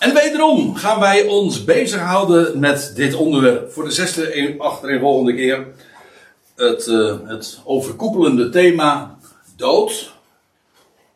En 0.00 0.14
wederom 0.14 0.74
gaan 0.74 1.00
wij 1.00 1.26
ons 1.26 1.64
bezighouden 1.64 2.58
met 2.58 2.92
dit 2.94 3.14
onderwerp. 3.14 3.72
Voor 3.72 3.84
de 3.84 3.90
zesde 3.90 4.54
achtereenvolgende 4.58 5.34
keer. 5.34 5.66
Het, 6.56 6.86
uh, 6.86 7.16
het 7.24 7.60
overkoepelende 7.64 8.48
thema 8.48 9.18
dood, 9.56 10.12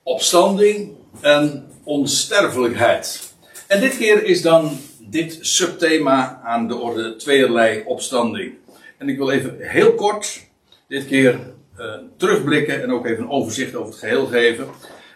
opstanding 0.02 0.92
en 1.20 1.66
onsterfelijkheid. 1.84 3.32
En 3.66 3.80
dit 3.80 3.96
keer 3.96 4.24
is 4.24 4.42
dan 4.42 4.78
dit 4.98 5.38
subthema 5.40 6.40
aan 6.42 6.68
de 6.68 6.76
orde 6.76 7.16
tweeërlei 7.16 7.82
opstanding. 7.86 8.54
En 8.98 9.08
ik 9.08 9.16
wil 9.16 9.30
even 9.30 9.56
heel 9.58 9.94
kort 9.94 10.40
dit 10.88 11.06
keer 11.06 11.40
uh, 11.78 11.94
terugblikken 12.16 12.82
en 12.82 12.92
ook 12.92 13.06
even 13.06 13.22
een 13.22 13.30
overzicht 13.30 13.74
over 13.74 13.90
het 13.90 13.98
geheel 14.00 14.26
geven. 14.26 14.66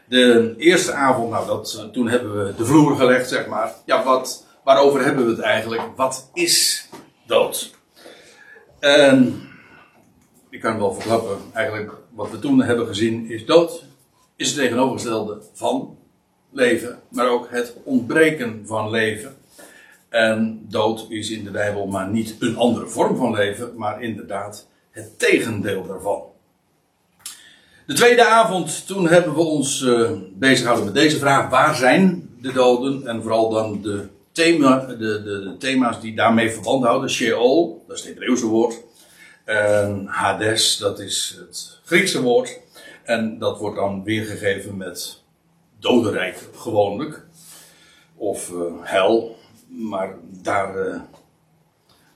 De 0.08 0.54
eerste 0.56 0.92
avond, 0.92 1.30
nou 1.30 1.46
dat, 1.46 1.74
eh, 1.78 1.84
toen 1.84 2.08
hebben 2.08 2.44
we 2.44 2.54
de 2.54 2.64
vloer 2.64 2.96
gelegd, 2.96 3.28
zeg 3.28 3.46
maar. 3.46 3.74
Ja, 3.84 4.04
wat, 4.04 4.46
waarover 4.64 5.04
hebben 5.04 5.24
we 5.24 5.30
het 5.30 5.40
eigenlijk? 5.40 5.82
Wat 5.96 6.30
is 6.34 6.88
dood? 7.26 7.74
En 8.78 9.40
ik 10.50 10.60
kan 10.60 10.78
wel 10.78 10.94
verklappen, 10.94 11.38
eigenlijk 11.52 11.92
wat 12.10 12.30
we 12.30 12.38
toen 12.38 12.62
hebben 12.62 12.86
gezien 12.86 13.30
is 13.30 13.46
dood. 13.46 13.84
Is 14.36 14.48
het 14.48 14.56
tegenovergestelde 14.56 15.42
van 15.52 15.98
leven, 16.50 16.98
maar 17.08 17.28
ook 17.28 17.50
het 17.50 17.74
ontbreken 17.84 18.62
van 18.66 18.90
leven. 18.90 19.36
En 20.08 20.66
dood 20.68 21.06
is 21.08 21.30
in 21.30 21.44
de 21.44 21.50
Bijbel 21.50 21.86
maar 21.86 22.08
niet 22.08 22.36
een 22.38 22.56
andere 22.56 22.86
vorm 22.86 23.16
van 23.16 23.32
leven, 23.32 23.72
maar 23.76 24.02
inderdaad 24.02 24.66
het 24.90 25.18
tegendeel 25.18 25.86
daarvan. 25.86 26.22
De 27.88 27.94
tweede 27.94 28.26
avond, 28.26 28.86
toen 28.86 29.08
hebben 29.08 29.34
we 29.34 29.40
ons 29.40 29.80
uh, 29.80 30.10
bezig 30.34 30.58
gehouden 30.58 30.84
met 30.84 30.94
deze 30.94 31.18
vraag: 31.18 31.50
waar 31.50 31.74
zijn 31.74 32.30
de 32.40 32.52
doden? 32.52 33.06
En 33.06 33.22
vooral 33.22 33.50
dan 33.50 33.82
de, 33.82 34.08
thema, 34.32 34.86
de, 34.86 34.96
de, 34.96 35.22
de 35.22 35.56
thema's 35.58 36.00
die 36.00 36.14
daarmee 36.14 36.50
verband 36.50 36.84
houden. 36.84 37.10
Sheol, 37.10 37.84
dat 37.86 37.96
is 37.96 38.02
het 38.02 38.12
Hebreeuwse 38.12 38.46
woord. 38.46 38.80
En 39.44 40.06
Hades, 40.06 40.76
dat 40.76 41.00
is 41.00 41.36
het 41.38 41.80
Griekse 41.84 42.22
woord. 42.22 42.58
En 43.02 43.38
dat 43.38 43.58
wordt 43.58 43.76
dan 43.76 44.04
weergegeven 44.04 44.76
met 44.76 45.22
dodenrijk 45.78 46.48
gewoonlijk. 46.54 47.26
Of 48.16 48.50
uh, 48.50 48.62
hel. 48.80 49.36
Maar 49.68 50.14
daar 50.42 50.86
uh, 50.86 51.00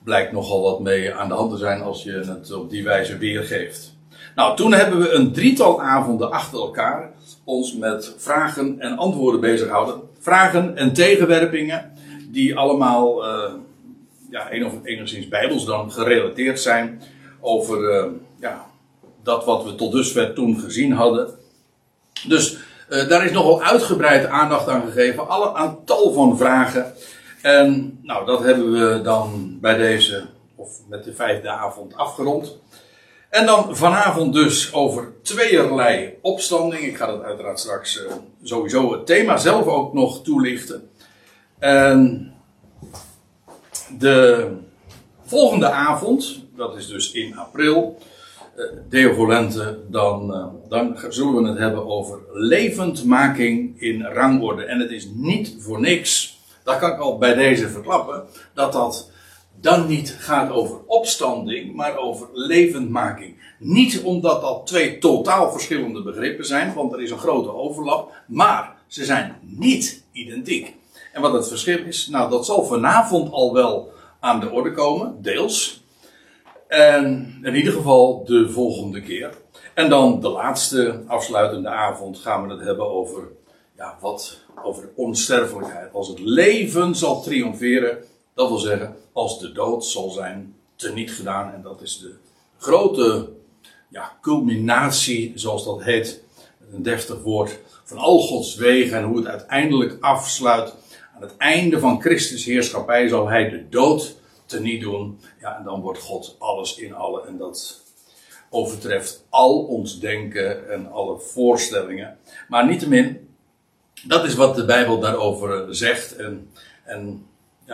blijkt 0.03 0.31
nogal 0.31 0.61
wat 0.61 0.79
mee 0.79 1.13
aan 1.13 1.27
de 1.27 1.35
hand 1.35 1.51
te 1.51 1.57
zijn 1.57 1.81
als 1.81 2.03
je 2.03 2.11
het 2.11 2.51
op 2.51 2.69
die 2.69 2.83
wijze 2.83 3.17
weergeeft. 3.17 3.92
Nou, 4.35 4.55
toen 4.55 4.73
hebben 4.73 4.99
we 4.99 5.11
een 5.11 5.33
drietal 5.33 5.81
avonden 5.81 6.31
achter 6.31 6.59
elkaar 6.59 7.11
ons 7.43 7.75
met 7.75 8.13
vragen 8.17 8.79
en 8.79 8.97
antwoorden 8.97 9.39
bezig 9.39 9.67
gehouden. 9.67 10.01
Vragen 10.19 10.77
en 10.77 10.93
tegenwerpingen, 10.93 11.91
die 12.31 12.57
allemaal 12.57 13.25
uh, 13.25 13.53
ja, 14.29 14.49
enigszins 14.83 15.27
bijbels 15.27 15.65
dan 15.65 15.91
gerelateerd 15.91 16.59
zijn 16.59 17.01
over 17.41 18.03
uh, 18.03 18.05
ja, 18.39 18.65
dat 19.23 19.45
wat 19.45 19.63
we 19.63 19.75
tot 19.75 19.91
dusver 19.91 20.33
toen 20.33 20.59
gezien 20.59 20.91
hadden. 20.91 21.29
Dus 22.27 22.57
uh, 22.89 23.07
daar 23.07 23.25
is 23.25 23.31
nogal 23.31 23.63
uitgebreid 23.63 24.25
aandacht 24.25 24.67
aan 24.67 24.81
gegeven, 24.81 25.27
alle 25.27 25.53
aantal 25.53 26.13
van 26.13 26.37
vragen. 26.37 26.93
En 27.41 27.99
nou, 28.01 28.25
dat 28.25 28.43
hebben 28.43 28.71
we 28.71 29.01
dan 29.01 29.57
bij 29.61 29.77
deze, 29.77 30.25
of 30.55 30.69
met 30.87 31.03
de 31.03 31.13
vijfde 31.13 31.49
avond 31.49 31.95
afgerond. 31.95 32.61
En 33.33 33.45
dan 33.45 33.75
vanavond 33.75 34.33
dus 34.33 34.73
over 34.73 35.13
tweeërlei 35.21 36.13
opstanding. 36.21 36.83
Ik 36.83 36.97
ga 36.97 37.05
dat 37.05 37.23
uiteraard 37.23 37.59
straks 37.59 38.01
uh, 38.01 38.11
sowieso 38.43 38.91
het 38.91 39.05
thema 39.05 39.37
zelf 39.37 39.65
ook 39.65 39.93
nog 39.93 40.23
toelichten. 40.23 40.89
En 41.59 42.33
de 43.99 44.47
volgende 45.25 45.69
avond, 45.69 46.39
dat 46.55 46.77
is 46.77 46.87
dus 46.87 47.11
in 47.11 47.37
april, 47.37 47.97
uh, 48.55 48.65
Deo 48.89 49.13
Volente, 49.13 49.79
dan, 49.89 50.31
uh, 50.31 50.69
dan 50.69 50.97
zullen 51.09 51.43
we 51.43 51.49
het 51.49 51.57
hebben 51.57 51.85
over 51.87 52.19
levendmaking 52.33 53.81
in 53.81 54.03
rangorde. 54.03 54.63
En 54.63 54.79
het 54.79 54.91
is 54.91 55.07
niet 55.13 55.55
voor 55.59 55.79
niks, 55.79 56.39
dat 56.63 56.79
kan 56.79 56.91
ik 56.91 56.99
al 56.99 57.17
bij 57.17 57.33
deze 57.33 57.69
verklappen, 57.69 58.23
dat 58.53 58.73
dat 58.73 59.11
dan 59.63 59.87
niet 59.87 60.15
gaat 60.19 60.51
over 60.51 60.77
opstanding, 60.85 61.75
maar 61.75 61.97
over 61.97 62.27
levendmaking. 62.33 63.35
Niet 63.59 64.01
omdat 64.01 64.41
dat 64.41 64.67
twee 64.67 64.97
totaal 64.97 65.51
verschillende 65.51 66.01
begrippen 66.01 66.45
zijn, 66.45 66.73
want 66.73 66.93
er 66.93 67.01
is 67.01 67.11
een 67.11 67.17
grote 67.17 67.53
overlap, 67.53 68.11
maar 68.27 68.75
ze 68.87 69.05
zijn 69.05 69.35
niet 69.41 70.03
identiek. 70.11 70.75
En 71.13 71.21
wat 71.21 71.33
het 71.33 71.47
verschil 71.47 71.85
is, 71.85 72.07
nou 72.07 72.29
dat 72.29 72.45
zal 72.45 72.65
vanavond 72.65 73.31
al 73.31 73.53
wel 73.53 73.91
aan 74.19 74.39
de 74.39 74.51
orde 74.51 74.71
komen, 74.71 75.21
deels. 75.21 75.83
En 76.67 77.39
in 77.43 77.55
ieder 77.55 77.73
geval 77.73 78.23
de 78.25 78.49
volgende 78.49 79.01
keer. 79.01 79.29
En 79.73 79.89
dan 79.89 80.19
de 80.19 80.29
laatste 80.29 81.03
afsluitende 81.07 81.69
avond 81.69 82.17
gaan 82.17 82.47
we 82.47 82.53
het 82.53 82.63
hebben 82.63 82.89
over, 82.89 83.23
ja, 83.77 83.97
wat, 84.01 84.39
over 84.63 84.89
onsterfelijkheid. 84.95 85.93
Als 85.93 86.07
het 86.07 86.19
leven 86.19 86.95
zal 86.95 87.21
triomferen, 87.21 87.97
dat 88.33 88.47
wil 88.47 88.57
zeggen, 88.57 88.95
als 89.11 89.39
de 89.39 89.51
dood 89.51 89.85
zal 89.85 90.09
zijn 90.09 90.55
teniet 90.75 91.11
gedaan. 91.11 91.53
En 91.53 91.61
dat 91.61 91.81
is 91.81 91.99
de 91.99 92.15
grote 92.57 93.29
ja, 93.89 94.17
culminatie, 94.21 95.31
zoals 95.35 95.65
dat 95.65 95.83
heet, 95.83 96.23
een 96.71 96.83
deftig 96.83 97.21
woord, 97.21 97.59
van 97.83 97.97
al 97.97 98.19
Gods 98.19 98.55
wegen 98.55 98.97
en 98.97 99.03
hoe 99.03 99.17
het 99.17 99.27
uiteindelijk 99.27 99.97
afsluit. 99.99 100.73
Aan 101.15 101.21
het 101.21 101.37
einde 101.37 101.79
van 101.79 102.01
Christus 102.01 102.45
heerschappij 102.45 103.07
zal 103.07 103.27
hij 103.27 103.49
de 103.49 103.69
dood 103.69 104.15
teniet 104.45 104.81
doen. 104.81 105.19
Ja, 105.39 105.57
en 105.57 105.63
dan 105.63 105.81
wordt 105.81 105.99
God 105.99 106.35
alles 106.39 106.77
in 106.77 106.93
alle. 106.93 107.25
En 107.25 107.37
dat 107.37 107.81
overtreft 108.49 109.25
al 109.29 109.59
ons 109.59 109.99
denken 109.99 110.71
en 110.71 110.91
alle 110.91 111.19
voorstellingen. 111.19 112.17
Maar 112.47 112.67
niettemin, 112.67 113.35
dat 114.07 114.25
is 114.25 114.35
wat 114.35 114.55
de 114.55 114.65
Bijbel 114.65 114.99
daarover 114.99 115.75
zegt. 115.75 116.15
En, 116.15 116.49
en 116.83 117.25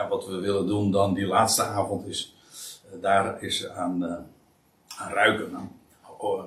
wat 0.08 0.28
we 0.28 0.40
willen 0.40 0.68
doen 0.68 0.92
dan 0.92 1.14
die 1.14 1.28
laatste 1.28 1.64
avond 1.64 2.08
is, 2.08 2.36
uh, 2.86 3.02
daar 3.02 3.44
is 3.44 3.68
aan, 3.68 4.04
uh, 4.04 4.12
aan 4.98 5.14
ruiken, 5.14 5.56
aan 5.56 5.80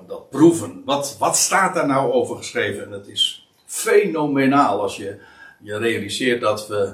dat 0.07 0.29
proeven. 0.29 0.81
Wat, 0.85 1.15
wat 1.19 1.37
staat 1.37 1.73
daar 1.73 1.87
nou 1.87 2.11
over 2.11 2.37
geschreven? 2.37 2.85
En 2.85 2.91
het 2.91 3.07
is 3.07 3.49
fenomenaal 3.65 4.81
als 4.81 4.97
je 4.97 5.19
je 5.59 5.77
realiseert 5.77 6.41
dat 6.41 6.67
we, 6.67 6.93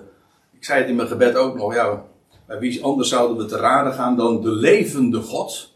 ik 0.52 0.64
zei 0.64 0.80
het 0.80 0.90
in 0.90 0.96
mijn 0.96 1.08
gebed 1.08 1.36
ook 1.36 1.56
nog, 1.56 1.74
ja, 1.74 2.06
bij 2.46 2.59
wie 2.59 2.84
anders 2.84 3.09
zouden 3.09 3.38
we 3.38 3.46
te 3.46 3.58
raden 3.58 3.94
gaan 3.94 4.18
dan 4.18 4.42
de 4.42 4.52
levende 4.52 5.22
God. 5.22 5.74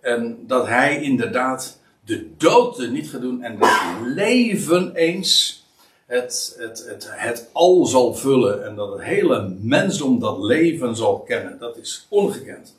En 0.00 0.38
dat 0.46 0.66
hij 0.66 1.02
inderdaad 1.02 1.80
de 2.04 2.36
dood 2.36 2.88
niet 2.90 3.10
gaat 3.10 3.20
doen 3.20 3.42
en 3.42 3.56
het 3.58 4.06
leven 4.14 4.94
eens 4.94 5.65
het, 6.06 6.56
het, 6.58 6.84
het, 6.88 7.08
het 7.10 7.48
al 7.52 7.86
zal 7.86 8.14
vullen 8.14 8.64
en 8.64 8.74
dat 8.74 8.92
het 8.92 9.02
hele 9.02 9.54
mensdom 9.60 10.20
dat 10.20 10.38
leven 10.38 10.96
zal 10.96 11.18
kennen. 11.20 11.58
Dat 11.58 11.76
is 11.76 12.06
ongekend. 12.08 12.74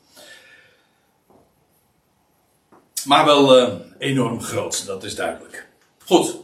Maar 3.04 3.24
wel 3.24 3.58
uh, 3.58 3.74
enorm 3.98 4.40
groot, 4.40 4.86
dat 4.86 5.04
is 5.04 5.14
duidelijk. 5.14 5.66
Goed. 6.04 6.36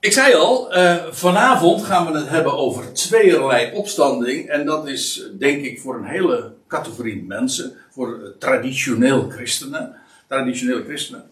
Ik 0.00 0.12
zei 0.12 0.34
al, 0.34 0.76
uh, 0.76 1.06
vanavond 1.10 1.84
gaan 1.84 2.12
we 2.12 2.18
het 2.18 2.28
hebben 2.28 2.56
over 2.56 2.92
tweeërlei 2.92 3.72
opstanding. 3.74 4.48
En 4.48 4.66
dat 4.66 4.88
is 4.88 5.28
denk 5.38 5.64
ik 5.64 5.80
voor 5.80 5.94
een 5.94 6.04
hele 6.04 6.52
categorie 6.68 7.24
mensen, 7.24 7.76
voor 7.90 8.34
traditioneel 8.38 9.28
christenen, 9.28 9.96
traditionele 10.28 10.84
christenen, 10.84 11.30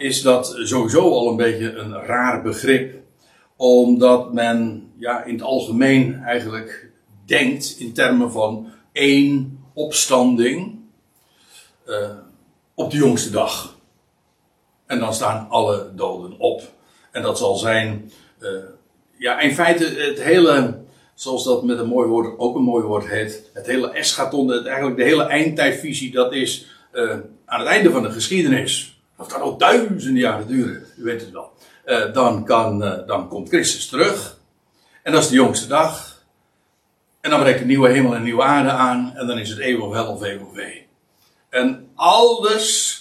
is 0.00 0.22
dat 0.22 0.56
sowieso 0.62 1.12
al 1.12 1.30
een 1.30 1.36
beetje 1.36 1.72
een 1.72 1.92
raar 1.92 2.42
begrip. 2.42 2.94
Omdat 3.56 4.32
men 4.32 4.90
ja, 4.96 5.24
in 5.24 5.32
het 5.32 5.42
algemeen 5.42 6.22
eigenlijk 6.22 6.90
denkt 7.26 7.76
in 7.78 7.92
termen 7.92 8.32
van 8.32 8.72
één 8.92 9.58
opstanding 9.74 10.78
uh, 11.86 12.10
op 12.74 12.90
de 12.90 12.96
jongste 12.96 13.30
dag. 13.30 13.78
En 14.86 14.98
dan 14.98 15.14
staan 15.14 15.46
alle 15.48 15.92
doden 15.94 16.38
op. 16.38 16.62
En 17.10 17.22
dat 17.22 17.38
zal 17.38 17.56
zijn, 17.56 18.10
uh, 18.40 18.48
ja, 19.18 19.40
in 19.40 19.54
feite 19.54 19.84
het 19.84 20.22
hele, 20.22 20.80
zoals 21.14 21.44
dat 21.44 21.64
met 21.64 21.78
een 21.78 21.86
mooi 21.86 22.08
woord, 22.08 22.38
ook 22.38 22.56
een 22.56 22.62
mooi 22.62 22.84
woord 22.84 23.08
heet, 23.08 23.50
het 23.52 23.66
hele 23.66 23.90
eschaton, 23.90 24.48
het, 24.48 24.66
eigenlijk 24.66 24.96
de 24.96 25.04
hele 25.04 25.24
eindtijdvisie, 25.24 26.12
dat 26.12 26.32
is 26.32 26.66
uh, 26.92 27.10
aan 27.44 27.60
het 27.60 27.68
einde 27.68 27.90
van 27.90 28.02
de 28.02 28.10
geschiedenis 28.10 28.99
dat 29.20 29.32
kan 29.32 29.40
al 29.40 29.56
duizenden 29.58 30.22
jaren 30.22 30.46
duren, 30.46 30.84
u 30.96 31.02
weet 31.02 31.20
het 31.20 31.30
wel. 31.30 31.52
Uh, 31.86 32.12
dan, 32.12 32.44
kan, 32.44 32.84
uh, 32.84 33.06
dan 33.06 33.28
komt 33.28 33.48
Christus 33.48 33.88
terug. 33.88 34.38
En 35.02 35.12
dat 35.12 35.22
is 35.22 35.28
de 35.28 35.34
jongste 35.34 35.66
dag. 35.66 36.24
En 37.20 37.30
dan 37.30 37.40
breekt 37.40 37.60
een 37.60 37.66
nieuwe 37.66 37.88
hemel 37.88 38.14
en 38.14 38.22
nieuwe 38.22 38.42
aarde 38.42 38.70
aan. 38.70 39.12
En 39.16 39.26
dan 39.26 39.38
is 39.38 39.50
het 39.50 39.58
eeuwig 39.58 39.88
wel 39.88 40.12
of 40.12 40.22
eeuwig 40.22 40.52
wee. 40.52 40.86
En 41.48 41.88
alles 41.94 42.98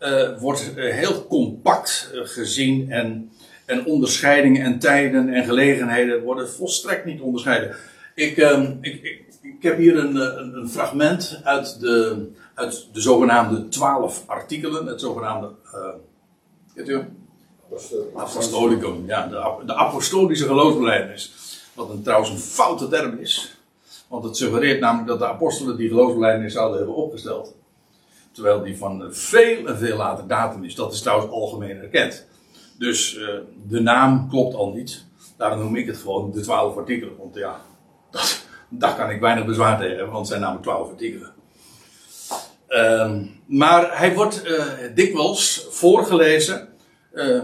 uh, 0.00 0.38
wordt 0.38 0.72
heel 0.74 1.26
compact 1.26 2.10
gezien. 2.12 2.90
En, 2.90 3.30
En 3.66 3.84
onderscheidingen 3.84 4.64
en 4.64 4.78
tijden 4.78 5.28
en 5.28 5.44
gelegenheden 5.44 6.22
worden 6.22 6.48
volstrekt 6.48 7.04
niet 7.04 7.20
onderscheiden. 7.20 7.76
Ik, 8.14 8.36
ehm, 8.36 8.72
ik, 8.80 9.02
ik, 9.02 9.24
ik, 9.42 9.62
heb 9.62 9.76
hier 9.76 9.98
een, 9.98 10.16
een, 10.56 10.68
fragment 10.68 11.40
uit 11.44 11.80
de, 11.80 12.26
uit 12.58 12.88
de 12.92 13.00
zogenaamde 13.00 13.68
twaalf 13.68 14.22
artikelen, 14.26 14.86
het 14.86 15.00
zogenaamde. 15.00 15.50
Uh, 15.74 15.88
kent 16.74 16.88
u? 16.88 17.04
Apostolicum, 18.16 19.06
ja, 19.06 19.26
de, 19.26 19.66
de 19.66 19.74
apostolische 19.74 20.46
geloofsbelijdenis. 20.46 21.32
Wat 21.74 21.90
een, 21.90 22.02
trouwens 22.02 22.30
een 22.30 22.38
foute 22.38 22.88
term 22.88 23.18
is. 23.18 23.56
Want 24.08 24.24
het 24.24 24.36
suggereert 24.36 24.80
namelijk 24.80 25.08
dat 25.08 25.18
de 25.18 25.26
apostelen 25.26 25.76
die 25.76 25.88
geloofsbelijdenis 25.88 26.52
zouden 26.52 26.76
hebben 26.76 26.94
opgesteld. 26.94 27.54
Terwijl 28.32 28.62
die 28.62 28.78
van 28.78 29.06
veel 29.10 29.66
en 29.66 29.78
veel 29.78 29.96
later 29.96 30.26
datum 30.26 30.64
is. 30.64 30.74
Dat 30.74 30.92
is 30.92 31.00
trouwens 31.00 31.30
algemeen 31.30 31.76
erkend. 31.76 32.26
Dus 32.78 33.16
uh, 33.16 33.28
de 33.66 33.80
naam 33.80 34.28
klopt 34.28 34.54
al 34.54 34.72
niet. 34.72 35.04
Daarom 35.36 35.58
noem 35.58 35.76
ik 35.76 35.86
het 35.86 35.96
gewoon 35.96 36.30
de 36.30 36.40
twaalf 36.40 36.76
artikelen. 36.76 37.16
Want 37.16 37.34
ja, 37.34 37.60
dat, 38.10 38.46
daar 38.68 38.96
kan 38.96 39.10
ik 39.10 39.20
weinig 39.20 39.46
bezwaar 39.46 39.78
tegen 39.78 39.96
hebben, 39.96 40.12
want 40.12 40.18
het 40.18 40.28
zijn 40.28 40.40
namelijk 40.40 40.66
twaalf 40.66 40.90
artikelen. 40.90 41.36
Uh, 42.68 43.16
maar 43.46 43.98
hij 43.98 44.14
wordt 44.14 44.46
uh, 44.46 44.64
dikwijls 44.94 45.66
voorgelezen. 45.70 46.68
Uh, 47.12 47.42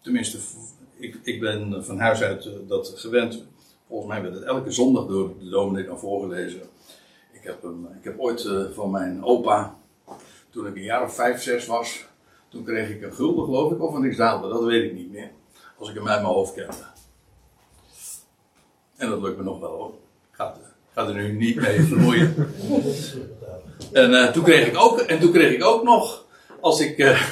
tenminste, 0.00 0.38
ik, 0.98 1.16
ik 1.22 1.40
ben 1.40 1.84
van 1.84 1.98
huis 1.98 2.22
uit 2.22 2.48
dat 2.68 2.92
gewend. 2.96 3.46
Volgens 3.88 4.08
mij 4.08 4.22
werd 4.22 4.34
het 4.34 4.44
elke 4.44 4.70
zondag 4.70 5.06
door 5.06 5.38
de 5.38 5.48
dominee 5.48 5.84
dan 5.84 5.98
voorgelezen. 5.98 6.60
Ik 7.32 7.40
heb, 7.42 7.62
hem, 7.62 7.88
ik 7.98 8.04
heb 8.04 8.18
ooit 8.18 8.48
van 8.74 8.90
mijn 8.90 9.24
opa, 9.24 9.76
toen 10.50 10.66
ik 10.66 10.76
een 10.76 10.82
jaar 10.82 11.02
of 11.02 11.14
vijf, 11.14 11.42
zes 11.42 11.66
was, 11.66 12.04
toen 12.48 12.64
kreeg 12.64 12.90
ik 12.90 13.02
een 13.02 13.14
gulden, 13.14 13.44
geloof 13.44 13.72
ik, 13.72 13.82
of 13.82 13.94
een 13.94 14.02
rijksdaalder, 14.02 14.50
dat 14.50 14.64
weet 14.64 14.84
ik 14.84 14.94
niet 14.94 15.12
meer. 15.12 15.30
Als 15.78 15.88
ik 15.88 15.94
hem 15.94 16.08
uit 16.08 16.22
mijn 16.22 16.34
hoofd 16.34 16.54
kende. 16.54 16.84
En 18.96 19.10
dat 19.10 19.22
lukt 19.22 19.36
me 19.36 19.42
nog 19.42 19.60
wel 19.60 19.70
hoor. 19.70 19.94
Ik 20.30 20.36
ga, 20.36 20.54
ga 20.92 21.06
er 21.06 21.14
nu 21.14 21.32
niet 21.32 21.56
mee 21.56 21.80
vermoeien. 21.80 22.34
en, 23.92 24.10
uh, 24.10 24.26
toen 24.26 24.44
kreeg 24.44 24.66
ik 24.66 24.80
ook, 24.80 24.98
en 24.98 25.18
toen 25.18 25.32
kreeg 25.32 25.52
ik 25.52 25.64
ook 25.64 25.82
nog, 25.82 26.24
als 26.60 26.80
ik. 26.80 26.98
Uh, 26.98 27.18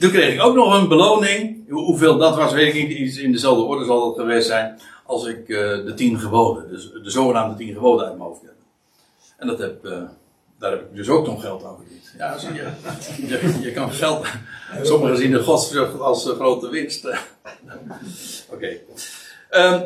Toen 0.00 0.10
kreeg 0.10 0.34
ik 0.34 0.42
ook 0.42 0.54
nog 0.54 0.80
een 0.80 0.88
beloning. 0.88 1.70
Hoeveel 1.70 2.18
dat 2.18 2.36
was, 2.36 2.52
weet 2.52 2.74
ik 2.74 2.88
niet. 2.88 2.98
Iets 2.98 3.16
in 3.16 3.32
dezelfde 3.32 3.62
orde 3.62 3.84
zal 3.84 4.08
het 4.08 4.18
geweest 4.18 4.46
zijn. 4.46 4.78
Als 5.06 5.26
ik 5.26 5.48
uh, 5.48 5.84
de 5.84 5.94
tien 5.94 6.18
geboden, 6.18 6.68
dus 6.68 6.92
de 6.92 7.10
zogenaamde 7.10 7.56
tien 7.56 7.74
geboden 7.74 8.06
uit 8.06 8.16
mijn 8.16 8.28
hoofd 8.28 8.40
kende. 8.40 8.54
En 9.36 9.46
dat 9.46 9.58
heb, 9.58 9.82
daar 10.58 10.70
heb 10.70 10.80
ik 10.80 10.96
dus 10.96 11.08
ook 11.08 11.26
nog 11.26 11.40
geld 11.40 11.64
aan 11.64 11.76
verdiend. 11.76 12.14
Ja, 12.18 12.38
zie 12.38 12.54
je. 12.54 12.68
Je, 13.62 13.72
kan 13.72 13.92
geld. 13.92 14.26
Sommigen 14.82 15.16
zien 15.16 15.30
de 15.30 15.42
godsvrucht 15.42 16.00
als 16.00 16.24
grote 16.24 16.68
winst. 16.68 17.06
Oké. 18.54 18.76
Um, 19.50 19.82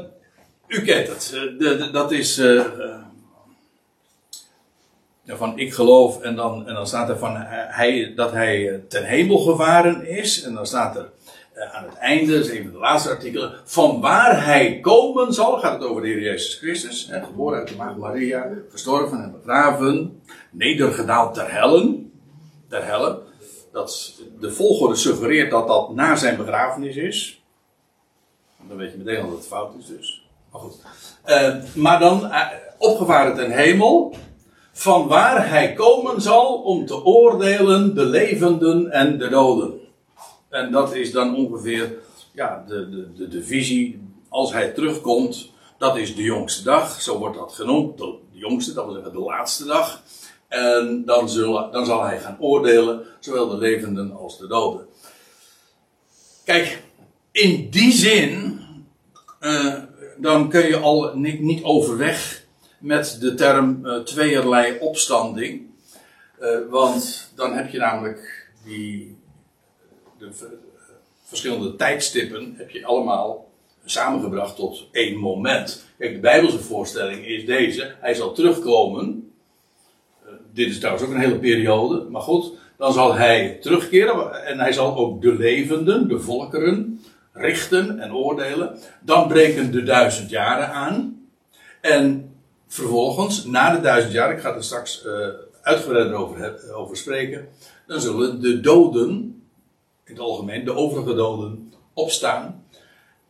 u 0.74 0.82
kent 0.82 1.08
het. 1.08 1.30
De, 1.58 1.90
dat 1.92 2.12
is. 2.12 2.38
Uh, 2.38 2.64
van 5.26 5.58
ik 5.58 5.74
geloof 5.74 6.20
en 6.20 6.36
dan, 6.36 6.68
en 6.68 6.74
dan 6.74 6.86
staat 6.86 7.08
er 7.08 7.18
van 7.18 7.36
hij, 7.36 8.12
dat 8.16 8.32
hij 8.32 8.82
ten 8.88 9.04
hemel 9.04 9.38
gevaren 9.38 10.06
is. 10.06 10.42
En 10.42 10.54
dan 10.54 10.66
staat 10.66 10.96
er 10.96 11.10
aan 11.72 11.84
het 11.84 11.94
einde, 11.94 12.32
dat 12.32 12.44
is 12.44 12.50
een 12.50 12.62
van 12.62 12.72
de 12.72 12.78
laatste 12.78 13.10
artikelen, 13.10 13.52
van 13.64 14.00
waar 14.00 14.44
hij 14.44 14.80
komen 14.80 15.32
zal, 15.32 15.58
gaat 15.58 15.80
het 15.80 15.88
over 15.88 16.02
de 16.02 16.08
Heer 16.08 16.20
Jezus 16.20 16.58
Christus, 16.58 17.06
hè, 17.10 17.24
geboren 17.24 17.58
uit 17.58 17.68
de 17.68 17.76
Maagd 17.76 17.96
Maria, 17.96 18.50
gestorven 18.70 19.22
en 19.22 19.32
begraven, 19.32 20.22
nedergedaald 20.50 21.34
ter 21.34 21.52
hellen, 21.52 22.12
ter 22.68 22.84
helle. 22.84 23.22
Dat, 23.72 24.14
de 24.40 24.52
volgorde 24.52 24.94
suggereert 24.94 25.50
dat 25.50 25.68
dat 25.68 25.94
na 25.94 26.16
zijn 26.16 26.36
begrafenis 26.36 26.96
is. 26.96 27.42
Dan 28.68 28.76
weet 28.76 28.92
je 28.92 28.98
meteen 28.98 29.22
dat 29.22 29.36
het 29.36 29.46
fout 29.46 29.74
is 29.78 29.86
dus. 29.86 30.23
Maar 30.54 30.62
goed. 30.62 30.76
Uh, 31.26 31.74
maar 31.74 31.98
dan 31.98 32.24
uh, 32.24 32.46
opgevaren 32.78 33.34
ten 33.34 33.50
hemel, 33.50 34.14
van 34.72 35.06
waar 35.06 35.48
hij 35.48 35.72
komen 35.72 36.20
zal 36.22 36.54
om 36.54 36.86
te 36.86 37.04
oordelen 37.04 37.94
de 37.94 38.04
levenden 38.04 38.90
en 38.90 39.18
de 39.18 39.28
doden. 39.28 39.80
En 40.48 40.72
dat 40.72 40.94
is 40.94 41.12
dan 41.12 41.36
ongeveer 41.36 41.92
ja, 42.32 42.64
de, 42.68 42.90
de, 42.90 43.12
de, 43.12 43.28
de 43.28 43.44
visie. 43.44 44.02
Als 44.28 44.52
hij 44.52 44.68
terugkomt, 44.68 45.50
dat 45.78 45.96
is 45.96 46.16
de 46.16 46.22
jongste 46.22 46.62
dag. 46.62 47.00
Zo 47.00 47.18
wordt 47.18 47.36
dat 47.38 47.52
genoemd. 47.52 47.98
De 47.98 48.18
jongste, 48.32 48.72
dat 48.72 48.84
wil 48.84 48.94
zeggen 48.94 49.12
de 49.12 49.18
laatste 49.18 49.64
dag. 49.64 50.02
En 50.48 51.02
dan, 51.04 51.28
zullen, 51.28 51.72
dan 51.72 51.86
zal 51.86 52.02
hij 52.02 52.20
gaan 52.20 52.36
oordelen, 52.40 53.02
zowel 53.20 53.48
de 53.48 53.56
levenden 53.56 54.16
als 54.16 54.38
de 54.38 54.46
doden. 54.46 54.86
Kijk, 56.44 56.82
in 57.32 57.70
die 57.70 57.92
zin, 57.92 58.60
uh, 59.40 59.74
dan 60.16 60.48
kun 60.48 60.66
je 60.66 60.76
al 60.76 61.16
niet, 61.16 61.40
niet 61.40 61.62
overweg 61.62 62.44
met 62.78 63.16
de 63.20 63.34
term 63.34 63.80
uh, 63.84 63.98
tweeërlei 63.98 64.78
opstanding. 64.80 65.66
Uh, 66.40 66.58
want 66.70 67.30
dan 67.34 67.52
heb 67.52 67.70
je 67.70 67.78
namelijk 67.78 68.48
die 68.64 69.16
de 70.18 70.28
verschillende 71.24 71.76
tijdstippen 71.76 72.54
heb 72.56 72.70
je 72.70 72.86
allemaal 72.86 73.52
samengebracht 73.84 74.56
tot 74.56 74.88
één 74.92 75.16
moment. 75.16 75.84
Kijk, 75.98 76.14
de 76.14 76.20
Bijbelse 76.20 76.58
voorstelling 76.58 77.26
is 77.26 77.46
deze. 77.46 77.94
Hij 78.00 78.14
zal 78.14 78.32
terugkomen. 78.32 79.32
Uh, 80.26 80.32
dit 80.52 80.68
is 80.68 80.78
trouwens 80.78 81.04
ook 81.04 81.12
een 81.12 81.20
hele 81.20 81.38
periode. 81.38 82.06
Maar 82.10 82.22
goed, 82.22 82.52
dan 82.76 82.92
zal 82.92 83.14
hij 83.14 83.58
terugkeren. 83.60 84.44
En 84.46 84.58
hij 84.58 84.72
zal 84.72 84.96
ook 84.96 85.22
de 85.22 85.34
levenden, 85.34 86.08
de 86.08 86.20
volkeren, 86.20 87.00
richten 87.34 88.00
en 88.00 88.14
oordelen. 88.14 88.78
Dan 89.00 89.28
breken 89.28 89.72
de 89.72 89.82
duizend 89.82 90.30
jaren 90.30 90.68
aan. 90.68 91.26
En 91.80 92.34
vervolgens, 92.66 93.44
na 93.44 93.74
de 93.74 93.80
duizend 93.80 94.12
jaar, 94.12 94.32
ik 94.32 94.40
ga 94.40 94.54
er 94.54 94.64
straks 94.64 95.04
uh, 95.06 96.78
over 96.78 96.96
spreken. 96.96 97.48
Dan 97.86 98.00
zullen 98.00 98.40
de 98.40 98.60
doden 98.60 99.42
in 100.04 100.12
het 100.12 100.18
algemeen, 100.18 100.64
de 100.64 100.74
overige 100.74 101.14
doden, 101.14 101.72
opstaan 101.92 102.64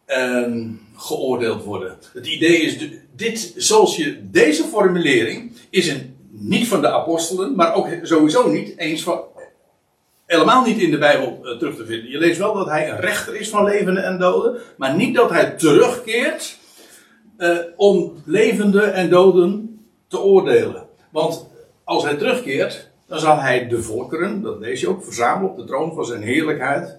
en 0.04 0.80
geoordeeld 0.96 1.64
worden. 1.64 1.98
Het 2.12 2.26
idee 2.26 2.60
is, 2.60 2.88
dit, 3.16 3.54
zoals 3.56 3.96
je, 3.96 4.30
deze 4.30 4.64
formulering 4.64 5.52
is 5.70 5.88
een, 5.88 6.16
niet 6.30 6.68
van 6.68 6.80
de 6.80 6.90
apostelen, 6.90 7.54
maar 7.54 7.74
ook 7.74 7.88
sowieso 8.02 8.50
niet 8.50 8.78
eens 8.78 9.02
van, 9.02 9.20
helemaal 10.26 10.64
niet 10.64 10.78
in 10.78 10.90
de 10.90 10.98
Bijbel 10.98 11.40
uh, 11.42 11.58
terug 11.58 11.76
te 11.76 11.86
vinden. 11.86 12.10
Je 12.10 12.18
leest 12.18 12.38
wel 12.38 12.54
dat 12.54 12.68
hij 12.68 12.90
een 12.90 13.00
rechter 13.00 13.34
is 13.34 13.48
van 13.48 13.64
levenden 13.64 14.04
en 14.04 14.18
doden, 14.18 14.60
maar 14.76 14.94
niet 14.94 15.14
dat 15.14 15.30
hij 15.30 15.50
terugkeert 15.50 16.58
uh, 17.38 17.58
om 17.76 18.12
levenden 18.24 18.94
en 18.94 19.10
doden 19.10 19.78
te 20.08 20.20
oordelen. 20.20 20.86
Want 21.10 21.46
als 21.84 22.04
hij 22.04 22.14
terugkeert, 22.14 22.90
dan 23.06 23.18
zal 23.18 23.38
hij 23.38 23.68
de 23.68 23.82
volkeren, 23.82 24.42
dat 24.42 24.58
lees 24.58 24.80
je 24.80 24.88
ook, 24.88 25.04
verzamelen 25.04 25.50
op 25.50 25.56
de 25.56 25.64
troon 25.64 25.94
van 25.94 26.04
zijn 26.04 26.22
heerlijkheid. 26.22 26.98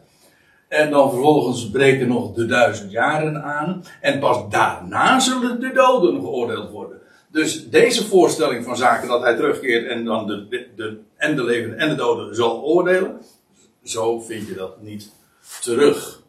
En 0.67 0.91
dan 0.91 1.09
vervolgens 1.09 1.69
breken 1.69 2.07
nog 2.07 2.33
de 2.33 2.45
duizend 2.45 2.91
jaren 2.91 3.43
aan. 3.43 3.83
En 4.01 4.19
pas 4.19 4.49
daarna 4.49 5.19
zullen 5.19 5.59
de 5.59 5.71
doden 5.73 6.19
geoordeeld 6.19 6.71
worden. 6.71 6.97
Dus 7.31 7.69
deze 7.69 8.07
voorstelling 8.07 8.63
van 8.63 8.77
zaken 8.77 9.07
dat 9.07 9.21
hij 9.21 9.35
terugkeert 9.35 9.87
en 9.87 10.05
dan 10.05 10.27
de, 10.27 10.47
de, 10.47 10.67
de, 10.75 10.99
en 11.25 11.35
de 11.35 11.43
levenden 11.43 11.79
en 11.79 11.89
de 11.89 11.95
doden 11.95 12.35
zal 12.35 12.61
oordelen. 12.61 13.21
Zo 13.83 14.19
vind 14.19 14.47
je 14.47 14.53
dat 14.53 14.81
niet 14.81 15.11
terug. 15.61 16.23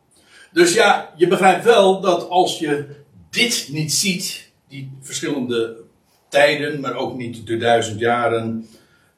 Dus 0.52 0.74
ja, 0.74 1.12
je 1.16 1.28
begrijpt 1.28 1.64
wel 1.64 2.00
dat 2.00 2.28
als 2.28 2.58
je 2.58 2.86
dit 3.30 3.68
niet 3.72 3.92
ziet, 3.92 4.50
die 4.68 4.98
verschillende 5.00 5.76
tijden, 6.28 6.80
maar 6.80 6.94
ook 6.94 7.16
niet 7.16 7.46
de 7.46 7.56
duizend 7.56 8.00
jaren, 8.00 8.68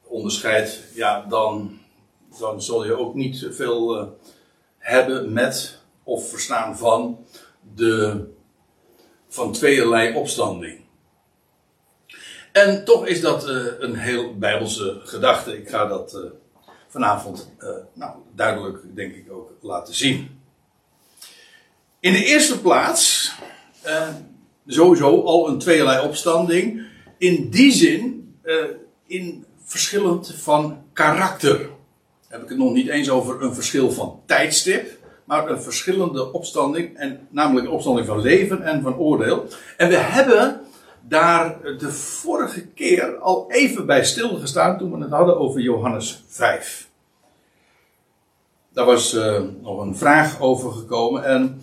onderscheidt, 0.03 0.83
ja, 0.93 1.25
dan, 1.29 1.79
dan 2.39 2.61
zul 2.61 2.85
je 2.85 2.97
ook 2.97 3.15
niet 3.15 3.47
veel 3.51 4.01
uh, 4.01 4.07
hebben 4.77 5.33
met 5.33 5.79
of 6.03 6.29
verstaan 6.29 6.77
van 6.77 7.25
de 7.75 8.23
van 9.27 9.51
tweeërlei 9.51 10.15
opstanding. 10.15 10.78
En 12.51 12.85
toch 12.85 13.05
is 13.05 13.21
dat 13.21 13.49
uh, 13.49 13.65
een 13.79 13.95
heel 13.95 14.37
bijbelse 14.37 15.01
gedachte. 15.03 15.57
Ik 15.57 15.69
ga 15.69 15.85
dat 15.85 16.13
uh, 16.13 16.21
vanavond 16.87 17.51
nou, 17.93 18.11
duidelijk, 18.35 18.95
denk 18.95 19.15
ik, 19.15 19.31
ook 19.31 19.51
laten 19.61 19.93
zien. 19.93 20.41
In 21.99 22.11
de 22.11 22.25
eerste 22.25 22.61
plaats, 22.61 23.31
sowieso 24.67 25.21
al 25.23 25.47
een 25.47 25.59
tweeërlei 25.59 26.07
opstanding. 26.07 26.87
In 27.17 27.49
die 27.49 27.71
zin, 27.71 28.33
in 29.07 29.45
verschillend 29.63 30.33
van 30.35 30.83
karakter. 30.93 31.69
Heb 32.27 32.43
ik 32.43 32.49
het 32.49 32.57
nog 32.57 32.73
niet 32.73 32.89
eens 32.89 33.09
over 33.09 33.41
een 33.41 33.53
verschil 33.53 33.91
van 33.91 34.21
tijdstip, 34.25 34.97
maar 35.25 35.49
een 35.49 35.61
verschillende 35.61 36.31
opstanding, 36.31 36.97
en 36.97 37.27
namelijk 37.29 37.65
een 37.65 37.73
opstanding 37.73 38.07
van 38.07 38.21
leven 38.21 38.63
en 38.63 38.81
van 38.81 38.97
oordeel. 38.97 39.47
En 39.77 39.89
we 39.89 39.97
hebben 39.97 40.61
daar 41.07 41.61
de 41.77 41.91
vorige 41.91 42.61
keer 42.67 43.17
al 43.17 43.51
even 43.51 43.85
bij 43.85 44.05
stilgestaan 44.05 44.77
toen 44.77 44.91
we 44.91 45.03
het 45.03 45.11
hadden 45.11 45.39
over 45.39 45.61
Johannes 45.61 46.23
5. 46.27 46.87
daar 48.73 48.85
was 48.85 49.13
uh, 49.13 49.41
nog 49.61 49.81
een 49.81 49.95
vraag 49.95 50.39
over 50.41 50.71
gekomen. 50.71 51.23
En 51.23 51.61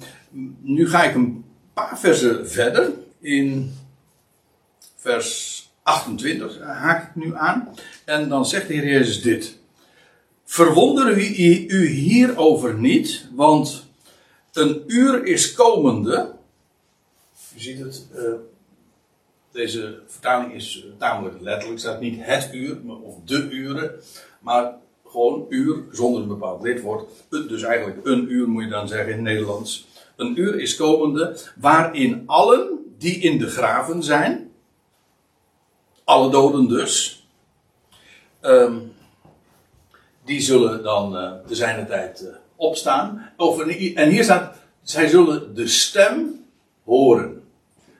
nu 0.60 0.88
ga 0.88 1.04
ik 1.04 1.14
een 1.14 1.44
paar 1.74 1.98
versen 1.98 2.50
verder. 2.50 2.92
In 3.20 3.74
vers 4.96 5.56
28 5.82 6.60
haak 6.60 7.08
ik 7.08 7.24
nu 7.24 7.34
aan. 7.34 7.74
En 8.04 8.28
dan 8.28 8.46
zegt 8.46 8.68
de 8.68 8.74
Heer 8.74 8.86
Jezus 8.86 9.22
dit. 9.22 9.58
Verwonder 10.44 11.18
u, 11.18 11.66
u 11.68 11.86
hierover 11.86 12.74
niet, 12.74 13.28
want 13.34 13.86
een 14.52 14.82
uur 14.86 15.24
is 15.24 15.52
komende. 15.52 16.34
U 17.56 17.60
ziet 17.60 17.78
het, 17.78 18.06
uh, 18.14 18.22
deze 19.56 19.98
vertaling 20.06 20.52
is 20.52 20.84
tamelijk 20.98 21.40
letterlijk. 21.40 21.80
staat 21.80 22.00
niet 22.00 22.18
het 22.20 22.50
uur 22.52 22.78
of 23.02 23.14
de 23.24 23.48
uren, 23.50 23.90
maar 24.40 24.74
gewoon 25.06 25.46
uur 25.48 25.84
zonder 25.92 26.22
een 26.22 26.28
bepaald 26.28 26.62
lidwoord. 26.62 27.08
Dus 27.30 27.62
eigenlijk 27.62 28.06
een 28.06 28.32
uur 28.32 28.48
moet 28.48 28.62
je 28.62 28.68
dan 28.68 28.88
zeggen 28.88 29.08
in 29.08 29.14
het 29.14 29.22
Nederlands. 29.22 29.86
Een 30.16 30.40
uur 30.40 30.60
is 30.60 30.76
komende 30.76 31.36
waarin 31.56 32.22
allen 32.26 32.94
die 32.98 33.18
in 33.18 33.38
de 33.38 33.46
graven 33.46 34.02
zijn, 34.02 34.50
alle 36.04 36.30
doden 36.30 36.68
dus, 36.68 37.26
um, 38.42 38.92
die 40.24 40.40
zullen 40.40 40.82
dan 40.82 41.16
uh, 41.16 41.32
te 41.46 41.54
zijner 41.54 41.86
tijd 41.86 42.32
opstaan. 42.56 43.32
En 43.94 44.08
hier 44.08 44.24
staat, 44.24 44.56
zij 44.82 45.08
zullen 45.08 45.54
de 45.54 45.68
stem 45.68 46.44
horen. 46.84 47.42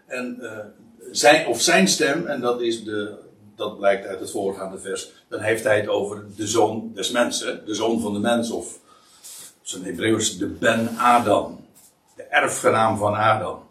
En 0.07 0.39
zijn, 1.19 1.47
of 1.47 1.61
zijn 1.61 1.89
stem, 1.89 2.27
en 2.27 2.41
dat, 2.41 2.61
is 2.61 2.85
de, 2.85 3.15
dat 3.57 3.79
blijkt 3.79 4.07
uit 4.07 4.21
het 4.21 4.31
voorgaande 4.31 4.79
vers, 4.79 5.13
dan 5.29 5.41
heeft 5.41 5.65
hij 5.65 5.77
het 5.77 5.89
over 5.89 6.25
de 6.37 6.47
zoon 6.47 6.91
des 6.95 7.11
mensen, 7.11 7.63
de 7.67 7.75
zoon 7.75 8.01
van 8.01 8.13
de 8.13 8.19
mens, 8.19 8.51
of 8.51 8.79
zijn 9.63 9.85
Hebreeuws 9.85 10.39
de 10.39 10.47
Ben 10.47 10.97
Adam, 10.99 11.65
de 12.17 12.23
erfgenaam 12.23 12.97
van 12.97 13.15
Adam. 13.15 13.65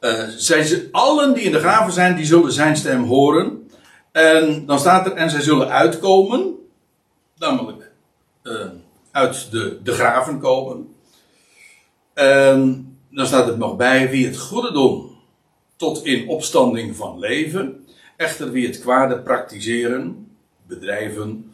Uh, 0.00 0.28
zij, 0.28 0.88
allen 0.92 1.34
die 1.34 1.42
in 1.42 1.52
de 1.52 1.58
graven 1.58 1.92
zijn, 1.92 2.16
die 2.16 2.26
zullen 2.26 2.52
zijn 2.52 2.76
stem 2.76 3.04
horen. 3.04 3.70
En 4.12 4.66
dan 4.66 4.78
staat 4.78 5.06
er, 5.06 5.12
en 5.12 5.30
zij 5.30 5.40
zullen 5.40 5.68
uitkomen, 5.68 6.54
namelijk 7.38 7.90
uh, 8.42 8.66
uit 9.10 9.50
de, 9.50 9.78
de 9.82 9.92
graven 9.92 10.38
komen. 10.38 10.94
En 12.14 12.88
dan 13.10 13.26
staat 13.26 13.46
het 13.46 13.58
nog 13.58 13.76
bij, 13.76 14.10
wie 14.10 14.26
het 14.26 14.38
goede 14.38 14.72
doen 14.72 15.09
tot 15.80 16.04
in 16.04 16.28
opstanding 16.28 16.96
van 16.96 17.18
leven. 17.18 17.86
Echter 18.16 18.50
wie 18.50 18.66
het 18.66 18.80
kwade 18.80 19.20
praktiseren, 19.20 20.30
bedrijven, 20.66 21.52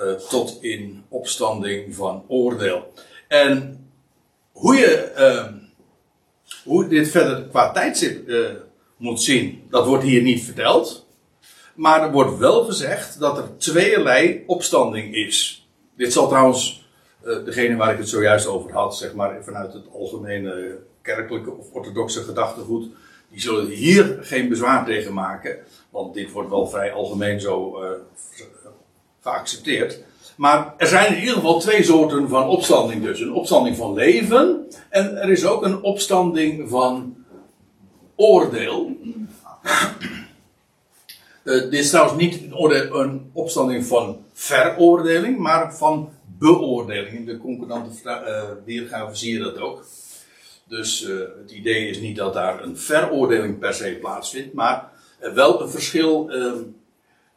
uh, 0.00 0.12
tot 0.12 0.58
in 0.60 1.04
opstanding 1.08 1.94
van 1.94 2.24
oordeel. 2.28 2.92
En 3.28 3.86
hoe 4.52 4.76
je, 4.76 5.12
uh, 5.18 5.52
hoe 6.64 6.88
dit 6.88 7.08
verder 7.08 7.42
qua 7.42 7.72
tijdstip 7.72 8.28
uh, 8.28 8.48
moet 8.96 9.20
zien, 9.20 9.62
dat 9.70 9.86
wordt 9.86 10.04
hier 10.04 10.22
niet 10.22 10.42
verteld. 10.42 11.06
Maar 11.74 12.02
er 12.02 12.12
wordt 12.12 12.38
wel 12.38 12.64
gezegd 12.64 13.20
dat 13.20 13.38
er 13.38 13.56
tweeërlei 13.56 14.42
opstanding 14.46 15.14
is. 15.14 15.68
Dit 15.96 16.12
zal 16.12 16.28
trouwens, 16.28 16.88
degene 17.44 17.76
waar 17.76 17.92
ik 17.92 17.98
het 17.98 18.08
zojuist 18.08 18.46
over 18.46 18.72
had, 18.72 18.96
zeg 18.96 19.14
maar 19.14 19.44
vanuit 19.44 19.72
het 19.72 19.84
algemene 19.92 20.78
kerkelijke 21.02 21.50
of 21.50 21.72
orthodoxe 21.72 22.22
gedachtegoed, 22.22 22.90
die 23.30 23.40
zullen 23.40 23.66
hier 23.66 24.18
geen 24.20 24.48
bezwaar 24.48 24.84
tegen 24.84 25.14
maken, 25.14 25.58
want 25.90 26.14
dit 26.14 26.32
wordt 26.32 26.50
wel 26.50 26.66
vrij 26.66 26.92
algemeen 26.92 27.40
zo 27.40 27.82
uh, 27.82 27.90
geaccepteerd. 29.20 30.00
Maar 30.36 30.74
er 30.76 30.86
zijn 30.86 31.14
in 31.14 31.20
ieder 31.20 31.34
geval 31.34 31.58
twee 31.58 31.82
soorten 31.82 32.28
van 32.28 32.48
opstanding 32.48 33.02
dus. 33.02 33.20
Een 33.20 33.32
opstanding 33.32 33.76
van 33.76 33.94
leven 33.94 34.66
en 34.88 35.16
er 35.16 35.30
is 35.30 35.46
ook 35.46 35.64
een 35.64 35.82
opstanding 35.82 36.68
van 36.68 37.16
oordeel. 38.16 38.96
Uh, 41.44 41.62
dit 41.62 41.72
is 41.72 41.88
trouwens 41.88 42.22
niet 42.22 42.42
een, 42.52 43.30
opstanding 43.32 43.86
van 43.86 44.24
veroordeling, 44.32 45.38
maar 45.38 45.74
van 45.74 46.10
beoordeling. 46.38 47.16
In 47.16 47.24
de 47.24 47.38
concordante 47.38 47.90
uh, 48.04 48.42
weergave 48.64 49.14
zie 49.14 49.32
je 49.32 49.38
dat 49.38 49.58
ook. 49.58 49.84
Dus 50.68 51.02
uh, 51.02 51.18
het 51.40 51.50
idee 51.50 51.88
is 51.88 52.00
niet 52.00 52.16
dat 52.16 52.34
daar 52.34 52.62
een 52.62 52.76
veroordeling 52.76 53.58
per 53.58 53.74
se 53.74 53.96
plaatsvindt, 54.00 54.54
maar 54.54 54.90
uh, 55.22 55.32
wel 55.32 55.62
een 55.62 55.68
verschil 55.68 56.30
uh, 56.30 56.52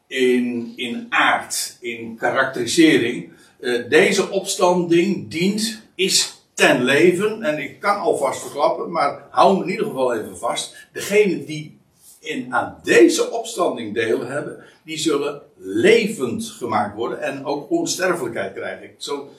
in, 0.07 0.73
in 0.75 1.05
aard, 1.09 1.77
in 1.79 2.15
karakterisering. 2.15 3.31
Eh, 3.59 3.89
deze 3.89 4.29
opstanding 4.29 5.29
dient, 5.29 5.81
is 5.95 6.43
ten 6.53 6.83
leven, 6.83 7.43
en 7.43 7.57
ik 7.57 7.79
kan 7.79 7.99
alvast 7.99 8.41
verklappen, 8.41 8.91
maar 8.91 9.27
hou 9.29 9.57
me 9.57 9.63
in 9.63 9.69
ieder 9.69 9.85
geval 9.85 10.13
even 10.13 10.37
vast. 10.37 10.87
Degenen 10.93 11.45
die 11.45 11.79
in, 12.19 12.53
aan 12.53 12.79
deze 12.83 13.31
opstanding 13.31 13.93
deel 13.93 14.25
hebben, 14.25 14.63
die 14.83 14.97
zullen 14.97 15.41
levend 15.57 16.45
gemaakt 16.45 16.95
worden 16.95 17.21
en 17.21 17.45
ook 17.45 17.71
onsterfelijkheid 17.71 18.53
krijgen. 18.53 18.89
Zo, 18.97 19.29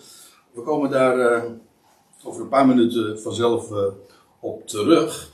we 0.53 0.63
komen 0.63 0.91
daar 0.91 1.45
over 2.25 2.43
een 2.43 2.49
paar 2.49 2.67
minuten 2.67 3.21
vanzelf 3.21 3.71
uh, 3.71 3.79
op 4.41 4.67
terug. 4.69 5.31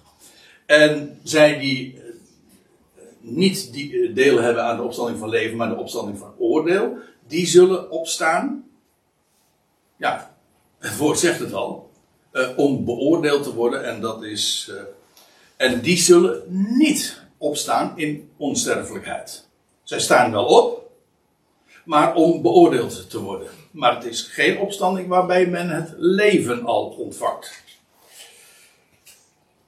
En 0.66 1.20
zij 1.22 1.58
die 1.58 1.94
uh, 1.94 2.02
niet 3.20 3.72
die 3.72 4.12
deel 4.12 4.38
hebben 4.38 4.64
aan 4.64 4.76
de 4.76 4.82
opstanding 4.82 5.18
van 5.18 5.28
leven, 5.28 5.56
maar 5.56 5.68
de 5.68 5.76
opstanding 5.76 6.18
van 6.18 6.34
oordeel, 6.38 6.96
die 7.26 7.46
zullen 7.46 7.90
opstaan. 7.90 8.64
Ja, 9.96 10.36
het 10.78 10.96
woord 10.96 11.18
zegt 11.18 11.40
het 11.40 11.52
al. 11.52 11.90
Om 12.56 12.84
beoordeeld 12.84 13.42
te 13.42 13.54
worden, 13.54 13.84
en 13.84 14.00
dat 14.00 14.22
is. 14.22 14.72
en 15.56 15.80
die 15.80 15.96
zullen 15.96 16.42
niet 16.78 17.22
opstaan 17.38 17.92
in 17.98 18.30
onsterfelijkheid. 18.36 19.48
Zij 19.82 20.00
staan 20.00 20.30
wel 20.30 20.44
op, 20.44 20.87
maar 21.88 22.14
om 22.14 22.42
beoordeeld 22.42 23.10
te 23.10 23.20
worden. 23.20 23.48
Maar 23.70 23.94
het 23.94 24.04
is 24.04 24.22
geen 24.22 24.58
opstanding 24.58 25.08
waarbij 25.08 25.46
men 25.46 25.68
het 25.68 25.94
leven 25.96 26.64
al 26.64 26.86
ontvangt. 26.98 27.62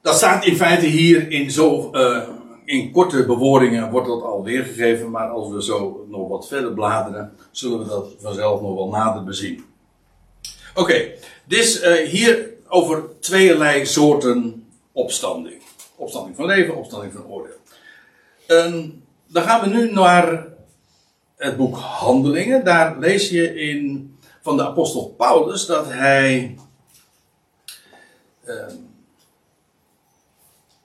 Dat 0.01 0.17
staat 0.17 0.45
in 0.45 0.57
feite 0.57 0.87
hier 0.87 1.31
in, 1.31 1.51
zo, 1.51 1.91
uh, 1.93 2.29
in 2.65 2.91
korte 2.91 3.27
bewoordingen 3.27 3.91
wordt 3.91 4.07
dat 4.07 4.23
al 4.23 4.45
weergegeven, 4.45 5.11
maar 5.11 5.29
als 5.29 5.53
we 5.53 5.63
zo 5.63 6.07
nog 6.11 6.29
wat 6.29 6.49
verder 6.49 6.73
bladeren, 6.73 7.33
zullen 7.51 7.79
we 7.79 7.85
dat 7.85 8.15
vanzelf 8.19 8.61
nog 8.61 8.75
wel 8.75 8.89
nader 8.89 9.25
bezien. 9.25 9.65
Oké, 10.71 10.81
okay, 10.81 11.17
dus 11.45 11.83
uh, 11.83 12.09
hier 12.09 12.51
over 12.69 13.03
tweeërlei 13.21 13.87
soorten 13.87 14.67
opstanding. 14.93 15.63
Opstanding 15.97 16.37
van 16.37 16.47
leven, 16.47 16.77
opstanding 16.77 17.13
van 17.13 17.27
oordeel. 17.27 17.59
Um, 18.47 19.03
dan 19.27 19.43
gaan 19.43 19.61
we 19.61 19.77
nu 19.77 19.93
naar 19.93 20.49
het 21.41 21.57
boek 21.57 21.77
Handelingen. 21.77 22.65
Daar 22.65 22.99
lees 22.99 23.29
je 23.29 23.55
in, 23.55 24.17
van 24.41 24.57
de 24.57 24.67
apostel 24.67 25.09
Paulus 25.09 25.67
dat 25.67 25.87
hij 25.87 26.59
uh, 28.45 28.55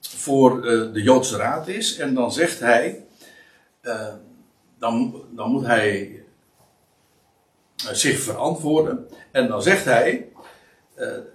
voor 0.00 0.56
uh, 0.56 0.92
de 0.92 1.02
Joodse 1.02 1.36
raad 1.36 1.68
is. 1.68 1.96
En 1.96 2.14
dan 2.14 2.32
zegt 2.32 2.60
hij, 2.60 3.04
uh, 3.82 4.14
dan, 4.78 5.22
dan 5.30 5.50
moet 5.50 5.66
hij 5.66 6.22
zich 7.92 8.20
verantwoorden. 8.20 9.08
En 9.30 9.48
dan 9.48 9.62
zegt 9.62 9.84
hij, 9.84 10.28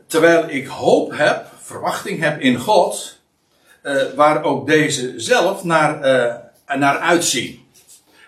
terwijl 0.07 0.49
ik 0.49 0.67
hoop 0.67 1.17
heb, 1.17 1.47
verwachting 1.59 2.19
heb 2.19 2.39
in 2.39 2.57
God, 2.57 3.19
waar 4.15 4.43
ook 4.43 4.67
deze 4.67 5.19
zelf 5.19 5.63
naar, 5.63 5.99
naar 6.65 6.97
uitzien. 6.97 7.65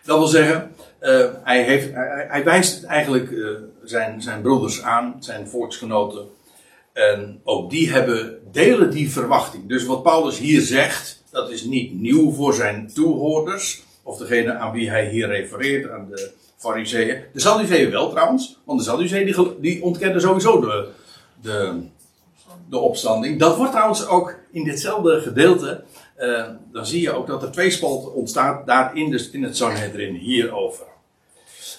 Dat 0.03 0.17
wil 0.17 0.27
zeggen, 0.27 0.72
uh, 1.03 1.25
hij, 1.43 1.63
heeft, 1.63 1.89
hij, 2.27 2.43
wijst 2.43 2.83
eigenlijk 2.83 3.29
uh, 3.29 3.49
zijn, 3.83 4.21
zijn 4.21 4.41
broeders 4.41 4.81
aan, 4.81 5.15
zijn 5.19 5.47
volksgenoten. 5.47 6.25
En 6.93 7.41
ook 7.43 7.69
die 7.69 7.91
hebben, 7.91 8.39
delen 8.51 8.91
die 8.91 9.11
verwachting. 9.11 9.67
Dus 9.67 9.85
wat 9.85 10.03
Paulus 10.03 10.37
hier 10.37 10.61
zegt, 10.61 11.23
dat 11.31 11.49
is 11.49 11.63
niet 11.63 11.93
nieuw 11.93 12.31
voor 12.31 12.53
zijn 12.53 12.91
toehoorders. 12.93 13.83
Of 14.03 14.17
degene 14.17 14.53
aan 14.53 14.71
wie 14.71 14.89
hij 14.89 15.09
hier 15.09 15.27
refereert, 15.27 15.91
aan 15.91 16.07
de 16.09 16.31
fariseeën. 16.57 17.23
De 17.33 17.39
Sadduceeën 17.39 17.91
wel 17.91 18.09
trouwens, 18.09 18.59
want 18.63 18.79
de 18.79 18.85
Sadduceeën 18.85 19.25
die, 19.25 19.59
die 19.59 19.83
ontkennen 19.83 20.21
sowieso 20.21 20.61
de, 20.61 20.87
de, 22.69 22.77
opstanding. 22.77 23.39
Dat 23.39 23.57
wordt 23.57 23.71
trouwens 23.71 24.07
ook 24.07 24.35
in 24.51 24.63
ditzelfde 24.63 25.21
gedeelte, 25.21 25.83
uh, 26.19 26.47
dan 26.71 26.85
zie 26.85 27.01
je 27.01 27.11
ook 27.11 27.27
dat 27.27 27.43
er 27.43 27.51
twee 27.51 27.69
spalten 27.69 28.13
ontstaat 28.13 28.65
daar 28.65 28.97
in, 28.97 29.29
in 29.31 29.43
het 29.43 29.57
Sanhedrin 29.57 30.15
hierover. 30.15 30.85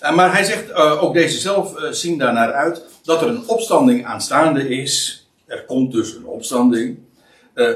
Uh, 0.04 0.14
maar 0.14 0.32
hij 0.32 0.44
zegt, 0.44 0.70
uh, 0.70 1.02
ook 1.02 1.14
deze 1.14 1.38
zelf 1.38 1.78
uh, 1.78 1.90
zien 1.90 2.18
daarnaar 2.18 2.52
uit, 2.52 2.82
dat 3.02 3.22
er 3.22 3.28
een 3.28 3.48
opstanding 3.48 4.06
aanstaande 4.06 4.68
is. 4.68 5.26
Er 5.46 5.64
komt 5.64 5.92
dus 5.92 6.14
een 6.14 6.26
opstanding. 6.26 6.98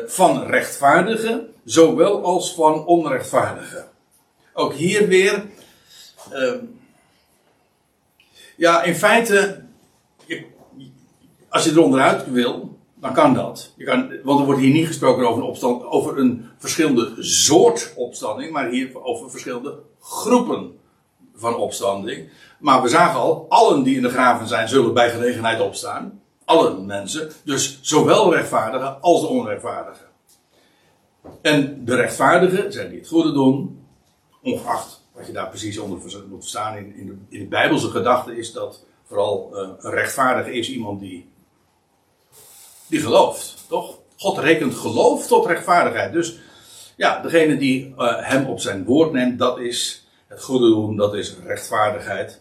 van 0.06 0.46
rechtvaardigen, 0.46 1.54
zowel 1.64 2.24
als 2.24 2.54
van 2.54 2.86
onrechtvaardigen. 2.86 3.88
Ook 4.52 4.72
hier 4.72 5.08
weer. 5.08 5.42
ja, 8.56 8.82
in 8.82 8.94
feite 8.94 9.62
als 11.48 11.64
je 11.64 11.70
er 11.70 11.82
onderuit 11.82 12.30
wil, 12.32 12.78
dan 12.94 13.12
kan 13.12 13.34
dat. 13.34 13.72
Je 13.76 13.84
kan, 13.84 14.12
want 14.22 14.40
er 14.40 14.46
wordt 14.46 14.60
hier 14.60 14.72
niet 14.72 14.86
gesproken 14.86 15.28
over 15.28 15.42
een, 15.42 15.48
opstand, 15.48 15.84
over 15.84 16.18
een 16.18 16.48
verschillende 16.58 17.14
soort 17.18 17.92
opstanding, 17.96 18.52
maar 18.52 18.68
hier 18.68 19.02
over 19.02 19.30
verschillende 19.30 19.78
groepen 20.00 20.78
van 21.38 21.56
opstanding. 21.56 22.28
Maar 22.58 22.82
we 22.82 22.88
zagen 22.88 23.20
al, 23.20 23.46
allen 23.48 23.82
die 23.82 23.96
in 23.96 24.02
de 24.02 24.08
graven 24.08 24.48
zijn, 24.48 24.68
zullen 24.68 24.94
bij 24.94 25.10
gelegenheid 25.10 25.60
opstaan. 25.60 26.22
Alle 26.44 26.80
mensen. 26.80 27.32
Dus 27.44 27.78
zowel 27.82 28.34
rechtvaardigen 28.34 29.00
als 29.00 29.20
de 29.20 29.26
onrechtvaardigen. 29.26 30.06
En 31.42 31.84
de 31.84 31.94
rechtvaardigen 31.94 32.72
zijn 32.72 32.88
die 32.88 32.98
het 32.98 33.08
goede 33.08 33.32
doen, 33.32 33.86
ongeacht 34.42 34.98
wat 35.14 35.26
je 35.26 35.32
daar 35.32 35.48
precies 35.48 35.78
onder 35.78 35.98
moet 36.28 36.40
verstaan 36.40 36.76
in, 36.76 36.94
in, 36.96 37.06
de, 37.06 37.16
in 37.28 37.40
de 37.40 37.46
Bijbelse 37.46 37.88
gedachte, 37.88 38.36
is 38.36 38.52
dat 38.52 38.84
vooral 39.04 39.50
uh, 39.52 39.68
een 39.78 39.90
rechtvaardige 39.90 40.52
is 40.52 40.70
iemand 40.70 41.00
die, 41.00 41.28
die 42.86 43.00
gelooft, 43.00 43.64
toch? 43.68 43.98
God 44.16 44.38
rekent 44.38 44.74
geloof 44.74 45.26
tot 45.26 45.46
rechtvaardigheid. 45.46 46.12
Dus 46.12 46.38
ja, 46.96 47.20
degene 47.20 47.56
die 47.56 47.94
uh, 47.98 48.16
hem 48.18 48.46
op 48.46 48.60
zijn 48.60 48.84
woord 48.84 49.12
neemt, 49.12 49.38
dat 49.38 49.58
is 49.58 50.07
het 50.28 50.42
goede 50.42 50.68
doen, 50.68 50.96
dat 50.96 51.14
is 51.14 51.36
rechtvaardigheid. 51.44 52.40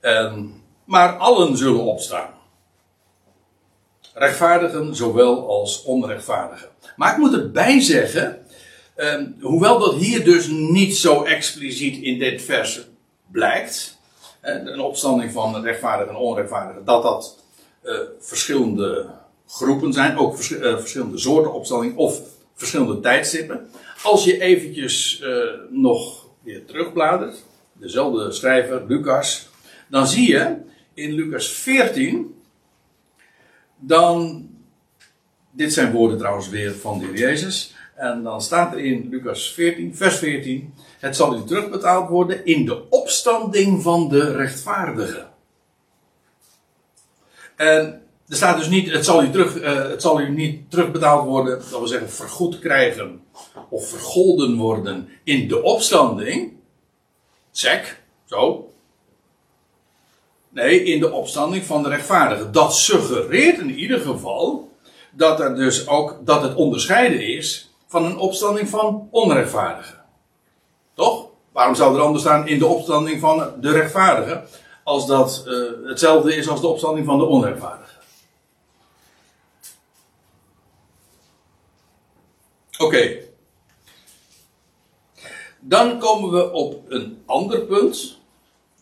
Um, 0.00 0.62
maar 0.84 1.16
allen 1.16 1.56
zullen 1.56 1.84
opstaan. 1.84 2.30
Rechtvaardigen 4.14 4.96
zowel 4.96 5.48
als 5.48 5.82
onrechtvaardigen. 5.82 6.68
Maar 6.96 7.12
ik 7.12 7.18
moet 7.18 7.34
erbij 7.34 7.80
zeggen, 7.80 8.46
um, 8.96 9.36
hoewel 9.40 9.78
dat 9.78 9.94
hier 9.94 10.24
dus 10.24 10.46
niet 10.48 10.96
zo 10.96 11.22
expliciet 11.22 12.02
in 12.02 12.18
dit 12.18 12.42
vers 12.42 12.86
blijkt, 13.30 13.98
een 14.40 14.80
opstanding 14.80 15.32
van 15.32 15.62
rechtvaardigen 15.62 16.14
en 16.14 16.20
onrechtvaardigen, 16.20 16.84
dat 16.84 17.02
dat 17.02 17.44
uh, 17.84 17.98
verschillende 18.18 19.06
groepen 19.46 19.92
zijn, 19.92 20.18
ook 20.18 20.32
uh, 20.32 20.78
verschillende 20.78 21.18
soorten 21.18 21.52
opstanding 21.52 21.96
of 21.96 22.20
verschillende 22.54 23.00
tijdstippen. 23.00 23.70
Als 24.02 24.24
je 24.24 24.40
eventjes 24.40 25.20
uh, 25.20 25.44
nog 25.70 26.25
weer 26.46 26.64
terugbladert, 26.64 27.44
dezelfde 27.72 28.32
schrijver, 28.32 28.84
Lucas, 28.86 29.48
dan 29.88 30.06
zie 30.06 30.30
je 30.30 30.56
in 30.94 31.12
Lucas 31.12 31.48
14, 31.48 32.42
dan, 33.78 34.48
dit 35.50 35.72
zijn 35.72 35.92
woorden 35.92 36.18
trouwens 36.18 36.48
weer 36.48 36.74
van 36.74 36.98
de 36.98 37.12
Jezus, 37.12 37.74
en 37.94 38.22
dan 38.22 38.42
staat 38.42 38.72
er 38.72 38.78
in 38.78 39.08
Lucas 39.08 39.52
14, 39.52 39.96
vers 39.96 40.18
14, 40.18 40.74
het 40.98 41.16
zal 41.16 41.36
u 41.36 41.44
terugbetaald 41.44 42.08
worden 42.08 42.44
in 42.44 42.64
de 42.64 42.88
opstanding 42.90 43.82
van 43.82 44.08
de 44.08 44.32
rechtvaardigen. 44.32 45.30
En 47.56 48.05
er 48.28 48.36
staat 48.36 48.58
dus 48.58 48.68
niet, 48.68 48.90
het 48.90 49.04
zal 49.04 49.22
u, 49.22 49.30
terug, 49.30 49.62
uh, 49.62 49.88
het 49.88 50.02
zal 50.02 50.20
u 50.20 50.30
niet 50.30 50.70
terugbetaald 50.70 51.26
worden, 51.26 51.58
dat 51.58 51.68
wil 51.68 51.86
zeggen 51.86 52.10
vergoed 52.10 52.58
krijgen 52.58 53.20
of 53.68 53.88
vergolden 53.88 54.56
worden 54.56 55.08
in 55.24 55.48
de 55.48 55.62
opstanding. 55.62 56.52
Check, 57.52 58.02
zo. 58.24 58.70
Nee, 60.48 60.82
in 60.82 61.00
de 61.00 61.12
opstanding 61.12 61.64
van 61.64 61.82
de 61.82 61.88
rechtvaardigen. 61.88 62.52
Dat 62.52 62.74
suggereert 62.74 63.58
in 63.58 63.70
ieder 63.70 64.00
geval 64.00 64.70
dat 65.10 65.40
er 65.40 65.56
dus 65.56 65.88
ook, 65.88 66.18
dat 66.24 66.42
het 66.42 66.54
onderscheiden 66.54 67.20
is 67.20 67.70
van 67.86 68.04
een 68.04 68.18
opstanding 68.18 68.68
van 68.68 69.08
onrechtvaardigen. 69.10 70.04
Toch? 70.94 71.28
Waarom 71.52 71.74
zou 71.74 71.94
er 71.94 72.02
anders 72.02 72.22
staan 72.22 72.48
in 72.48 72.58
de 72.58 72.66
opstanding 72.66 73.20
van 73.20 73.52
de 73.60 73.70
rechtvaardigen, 73.70 74.44
als 74.84 75.06
dat 75.06 75.44
uh, 75.46 75.88
hetzelfde 75.88 76.36
is 76.36 76.48
als 76.48 76.60
de 76.60 76.66
opstanding 76.66 77.06
van 77.06 77.18
de 77.18 77.24
onrechtvaardigen? 77.24 77.85
Oké. 82.78 83.16
Dan 85.60 85.98
komen 85.98 86.30
we 86.30 86.52
op 86.52 86.82
een 86.88 87.22
ander 87.26 87.60
punt. 87.60 88.18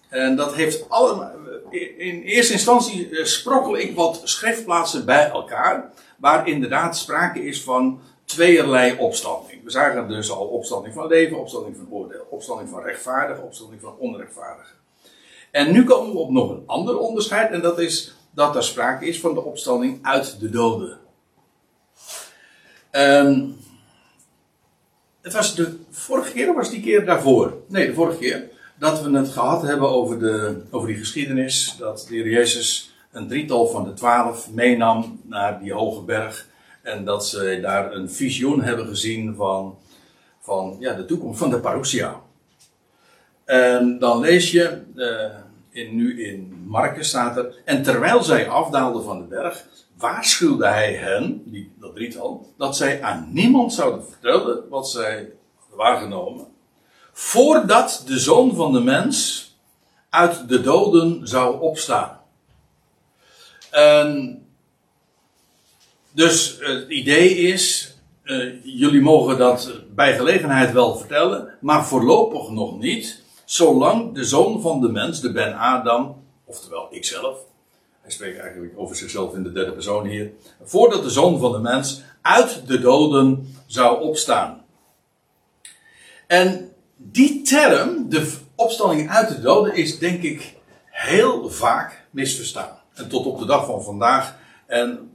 En 0.08 0.36
dat 0.36 0.54
heeft 0.54 0.90
allemaal. 0.90 1.32
In 1.96 2.22
eerste 2.22 2.52
instantie 2.52 3.18
eh, 3.18 3.24
sprokkel 3.24 3.76
ik 3.76 3.94
wat 3.94 4.20
schriftplaatsen 4.24 5.04
bij 5.04 5.30
elkaar. 5.30 5.92
Waar 6.18 6.48
inderdaad 6.48 6.96
sprake 6.96 7.44
is 7.44 7.62
van 7.62 8.00
tweeërlei 8.24 8.96
opstanding. 8.98 9.64
We 9.64 9.70
zagen 9.70 10.08
dus 10.08 10.30
al 10.30 10.46
opstanding 10.46 10.94
van 10.94 11.06
leven, 11.06 11.38
opstanding 11.38 11.76
van 11.76 11.86
oordeel, 11.90 12.26
opstanding 12.30 12.68
van 12.68 12.82
rechtvaardig, 12.82 13.40
opstanding 13.40 13.80
van 13.80 13.96
onrechtvaardig. 13.98 14.76
En 15.50 15.72
nu 15.72 15.84
komen 15.84 16.12
we 16.12 16.18
op 16.18 16.30
nog 16.30 16.50
een 16.50 16.62
ander 16.66 16.98
onderscheid, 16.98 17.50
en 17.50 17.60
dat 17.60 17.78
is 17.78 18.14
dat 18.30 18.56
er 18.56 18.64
sprake 18.64 19.06
is 19.06 19.20
van 19.20 19.34
de 19.34 19.42
opstanding 19.42 19.98
uit 20.02 20.40
de 20.40 20.50
doden. 20.50 20.98
Um, 22.92 23.56
het 25.24 25.32
was 25.32 25.54
de 25.54 25.76
vorige 25.90 26.32
keer 26.32 26.48
of 26.48 26.56
was 26.56 26.70
die 26.70 26.80
keer 26.80 27.04
daarvoor? 27.04 27.56
Nee, 27.68 27.86
de 27.86 27.94
vorige 27.94 28.18
keer. 28.18 28.48
Dat 28.78 29.02
we 29.02 29.16
het 29.16 29.28
gehad 29.28 29.62
hebben 29.62 29.88
over, 29.88 30.18
de, 30.18 30.62
over 30.70 30.88
die 30.88 30.96
geschiedenis. 30.96 31.76
Dat 31.78 32.06
de 32.08 32.14
heer 32.14 32.28
Jezus 32.28 32.94
een 33.12 33.28
drietal 33.28 33.66
van 33.66 33.84
de 33.84 33.92
twaalf 33.92 34.50
meenam 34.50 35.20
naar 35.22 35.60
die 35.60 35.72
hoge 35.72 36.02
berg. 36.02 36.48
En 36.82 37.04
dat 37.04 37.28
ze 37.28 37.58
daar 37.62 37.92
een 37.92 38.10
visioen 38.10 38.62
hebben 38.62 38.86
gezien 38.86 39.34
van, 39.34 39.78
van 40.40 40.76
ja, 40.80 40.94
de 40.94 41.04
toekomst 41.04 41.38
van 41.38 41.50
de 41.50 41.60
parousia. 41.60 42.20
En 43.44 43.98
dan 43.98 44.20
lees 44.20 44.50
je, 44.50 44.82
uh, 44.94 45.34
in, 45.70 45.96
nu 45.96 46.24
in 46.24 46.53
Marcus 46.64 47.08
staat 47.08 47.36
er, 47.36 47.54
en 47.64 47.82
terwijl 47.82 48.22
zij 48.22 48.48
afdaalden 48.48 49.04
van 49.04 49.18
de 49.18 49.24
berg, 49.24 49.66
waarschuwde 49.98 50.66
hij 50.66 50.94
hen, 50.94 51.42
die, 51.44 51.72
dat 51.80 51.94
drietal, 51.94 52.52
dat 52.56 52.76
zij 52.76 53.02
aan 53.02 53.28
niemand 53.32 53.72
zouden 53.72 54.04
vertellen 54.04 54.68
wat 54.68 54.90
zij 54.90 55.32
waargenomen, 55.70 56.46
voordat 57.12 58.02
de 58.06 58.18
zoon 58.18 58.54
van 58.54 58.72
de 58.72 58.80
mens 58.80 59.42
uit 60.10 60.48
de 60.48 60.60
doden 60.60 61.28
zou 61.28 61.60
opstaan. 61.60 62.20
En 63.70 64.38
dus 66.12 66.56
het 66.60 66.88
idee 66.88 67.36
is, 67.36 67.94
uh, 68.24 68.64
jullie 68.64 69.00
mogen 69.00 69.38
dat 69.38 69.80
bij 69.94 70.16
gelegenheid 70.16 70.72
wel 70.72 70.96
vertellen, 70.96 71.48
maar 71.60 71.86
voorlopig 71.86 72.50
nog 72.50 72.78
niet, 72.78 73.22
zolang 73.44 74.14
de 74.14 74.24
zoon 74.24 74.60
van 74.60 74.80
de 74.80 74.88
mens, 74.88 75.20
de 75.20 75.32
Ben 75.32 75.54
Adam, 75.54 76.23
oftewel 76.44 76.88
ikzelf, 76.90 77.38
hij 78.00 78.10
spreekt 78.10 78.38
eigenlijk 78.38 78.72
over 78.76 78.96
zichzelf 78.96 79.34
in 79.34 79.42
de 79.42 79.52
derde 79.52 79.72
persoon 79.72 80.06
hier. 80.06 80.32
Voordat 80.62 81.02
de 81.02 81.10
zoon 81.10 81.38
van 81.38 81.52
de 81.52 81.58
mens 81.58 82.02
uit 82.22 82.66
de 82.66 82.80
doden 82.80 83.54
zou 83.66 84.02
opstaan. 84.02 84.64
En 86.26 86.72
die 86.96 87.42
term, 87.42 88.08
de 88.08 88.36
opstanding 88.54 89.10
uit 89.10 89.28
de 89.28 89.40
doden, 89.40 89.74
is 89.74 89.98
denk 89.98 90.22
ik 90.22 90.54
heel 90.90 91.50
vaak 91.50 92.06
misverstaan. 92.10 92.78
En 92.94 93.08
tot 93.08 93.26
op 93.26 93.38
de 93.38 93.46
dag 93.46 93.66
van 93.66 93.82
vandaag. 93.82 94.36
En 94.66 95.10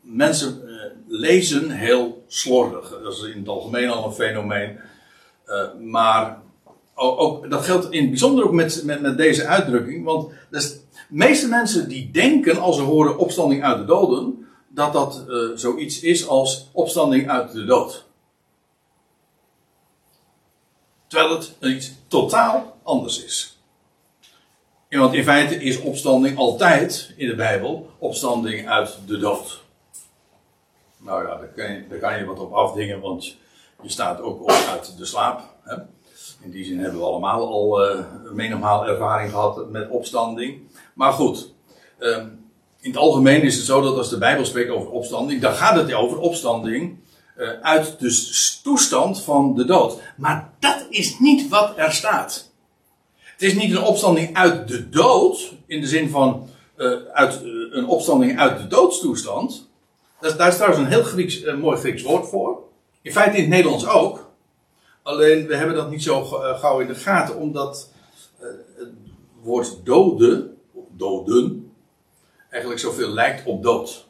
mensen 0.00 0.62
uh, 0.64 0.82
lezen 1.06 1.70
heel 1.70 2.24
slordig. 2.26 3.00
Dat 3.02 3.12
is 3.12 3.22
in 3.22 3.38
het 3.38 3.48
algemeen 3.48 3.88
al 3.88 4.06
een 4.06 4.12
fenomeen. 4.12 4.78
Uh, 5.46 5.74
maar 5.80 6.42
ook, 6.96 7.50
dat 7.50 7.64
geldt 7.64 7.90
in 7.90 8.00
het 8.00 8.10
bijzonder 8.10 8.44
ook 8.44 8.52
met, 8.52 8.82
met, 8.84 9.00
met 9.00 9.16
deze 9.16 9.46
uitdrukking. 9.46 10.04
Want 10.04 10.32
de 10.50 10.80
meeste 11.08 11.48
mensen 11.48 11.88
die 11.88 12.10
denken 12.10 12.58
als 12.58 12.76
ze 12.76 12.82
horen 12.82 13.18
opstanding 13.18 13.64
uit 13.64 13.78
de 13.78 13.84
doden, 13.84 14.46
dat 14.68 14.92
dat 14.92 15.24
uh, 15.28 15.56
zoiets 15.56 16.00
is 16.00 16.28
als 16.28 16.68
opstanding 16.72 17.28
uit 17.30 17.52
de 17.52 17.64
dood. 17.64 18.04
Terwijl 21.06 21.34
het 21.34 21.54
iets 21.60 21.92
totaal 22.08 22.76
anders 22.82 23.24
is. 23.24 23.58
want 24.88 25.14
in 25.14 25.24
feite 25.24 25.54
is 25.54 25.80
opstanding 25.80 26.38
altijd 26.38 27.12
in 27.16 27.28
de 27.28 27.34
Bijbel 27.34 27.90
opstanding 27.98 28.68
uit 28.68 28.98
de 29.06 29.18
dood. 29.18 29.64
Nou 30.96 31.26
ja, 31.26 31.36
daar 31.36 31.48
kan 31.48 31.72
je, 31.72 31.86
daar 31.88 31.98
kan 31.98 32.18
je 32.18 32.24
wat 32.24 32.38
op 32.38 32.52
afdingen, 32.52 33.00
want 33.00 33.36
je 33.82 33.88
staat 33.88 34.20
ook 34.20 34.42
op 34.42 34.50
uit 34.50 34.98
de 34.98 35.04
slaap. 35.04 35.42
Hè? 35.62 35.76
In 36.46 36.52
die 36.52 36.64
zin 36.64 36.78
hebben 36.78 37.00
we 37.00 37.06
allemaal 37.06 37.48
al 37.48 37.84
uh, 37.84 38.00
menigmaal 38.32 38.86
ervaring 38.86 39.30
gehad 39.30 39.70
met 39.70 39.88
opstanding. 39.90 40.60
Maar 40.94 41.12
goed, 41.12 41.52
um, 41.98 42.50
in 42.80 42.90
het 42.90 43.00
algemeen 43.00 43.42
is 43.42 43.56
het 43.56 43.64
zo 43.64 43.80
dat 43.80 43.96
als 43.96 44.08
de 44.08 44.18
Bijbel 44.18 44.44
spreekt 44.44 44.70
over 44.70 44.90
opstanding, 44.90 45.40
dan 45.40 45.52
gaat 45.52 45.76
het 45.76 45.94
over 45.94 46.18
opstanding 46.18 46.98
uh, 47.36 47.48
uit 47.60 48.00
de 48.00 48.58
toestand 48.62 49.22
van 49.22 49.54
de 49.54 49.64
dood. 49.64 50.00
Maar 50.16 50.52
dat 50.58 50.86
is 50.90 51.18
niet 51.18 51.48
wat 51.48 51.72
er 51.76 51.92
staat. 51.92 52.50
Het 53.16 53.42
is 53.42 53.54
niet 53.54 53.70
een 53.70 53.84
opstanding 53.84 54.36
uit 54.36 54.68
de 54.68 54.88
dood, 54.88 55.54
in 55.66 55.80
de 55.80 55.86
zin 55.86 56.10
van 56.10 56.48
uh, 56.76 56.96
uit, 57.12 57.42
een 57.70 57.86
opstanding 57.86 58.38
uit 58.38 58.58
de 58.58 58.66
doodstoestand. 58.66 59.68
Dat, 60.20 60.38
daar 60.38 60.48
is 60.48 60.54
trouwens 60.54 60.82
een 60.82 60.92
heel 60.92 61.02
Grieks, 61.02 61.44
mooi 61.60 61.78
Grieks 61.78 62.02
woord 62.02 62.28
voor. 62.28 62.58
In 63.02 63.12
feite 63.12 63.36
in 63.36 63.42
het 63.42 63.50
Nederlands 63.50 63.86
ook. 63.86 64.25
Alleen 65.06 65.46
we 65.46 65.56
hebben 65.56 65.76
dat 65.76 65.90
niet 65.90 66.02
zo 66.02 66.20
eh, 66.22 66.58
gauw 66.58 66.80
in 66.80 66.86
de 66.86 66.94
gaten, 66.94 67.36
omdat 67.36 67.92
uh, 68.40 68.46
het 68.76 68.88
woord 69.42 69.84
doden, 69.84 70.56
doden, 70.96 71.72
eigenlijk 72.50 72.82
zoveel 72.82 73.08
lijkt 73.08 73.46
op 73.46 73.62
dood. 73.62 74.06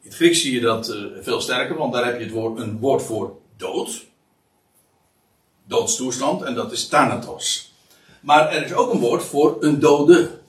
In 0.00 0.08
het 0.08 0.14
Grieks 0.14 0.40
zie 0.40 0.54
je 0.54 0.60
dat 0.60 0.88
uh, 0.88 1.06
veel 1.20 1.40
sterker, 1.40 1.76
want 1.76 1.92
daar 1.92 2.04
heb 2.04 2.18
je 2.18 2.24
het 2.24 2.32
woord, 2.32 2.58
een 2.58 2.78
woord 2.78 3.02
voor 3.02 3.36
dood. 3.56 4.06
Doodstoestand, 5.64 6.42
en 6.42 6.54
dat 6.54 6.72
is 6.72 6.88
thanatos. 6.88 7.74
Maar 8.20 8.52
er 8.52 8.64
is 8.64 8.72
ook 8.72 8.92
een 8.92 9.00
woord 9.00 9.22
voor 9.22 9.56
een 9.60 9.80
dode. 9.80 10.40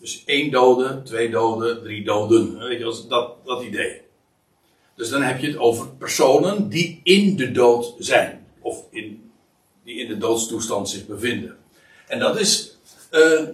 Dus 0.00 0.22
één 0.24 0.50
dode, 0.50 1.02
twee 1.02 1.30
doden, 1.30 1.82
drie 1.82 2.04
doden. 2.04 2.58
Weet 2.58 2.78
je, 2.78 3.04
dat, 3.08 3.44
dat 3.44 3.62
idee. 3.62 4.02
Dus 4.94 5.10
dan 5.10 5.22
heb 5.22 5.40
je 5.40 5.46
het 5.46 5.58
over 5.58 5.88
personen 5.88 6.68
die 6.68 7.00
in 7.02 7.36
de 7.36 7.52
dood 7.52 7.94
zijn. 7.98 8.44
Of 8.66 8.84
in, 8.90 9.30
die 9.84 10.00
in 10.00 10.08
de 10.08 10.18
doodstoestand 10.18 10.88
zich 10.88 11.06
bevinden. 11.06 11.56
En 12.06 12.18
dat 12.18 12.40
is. 12.40 12.78
Uh, 13.10 13.48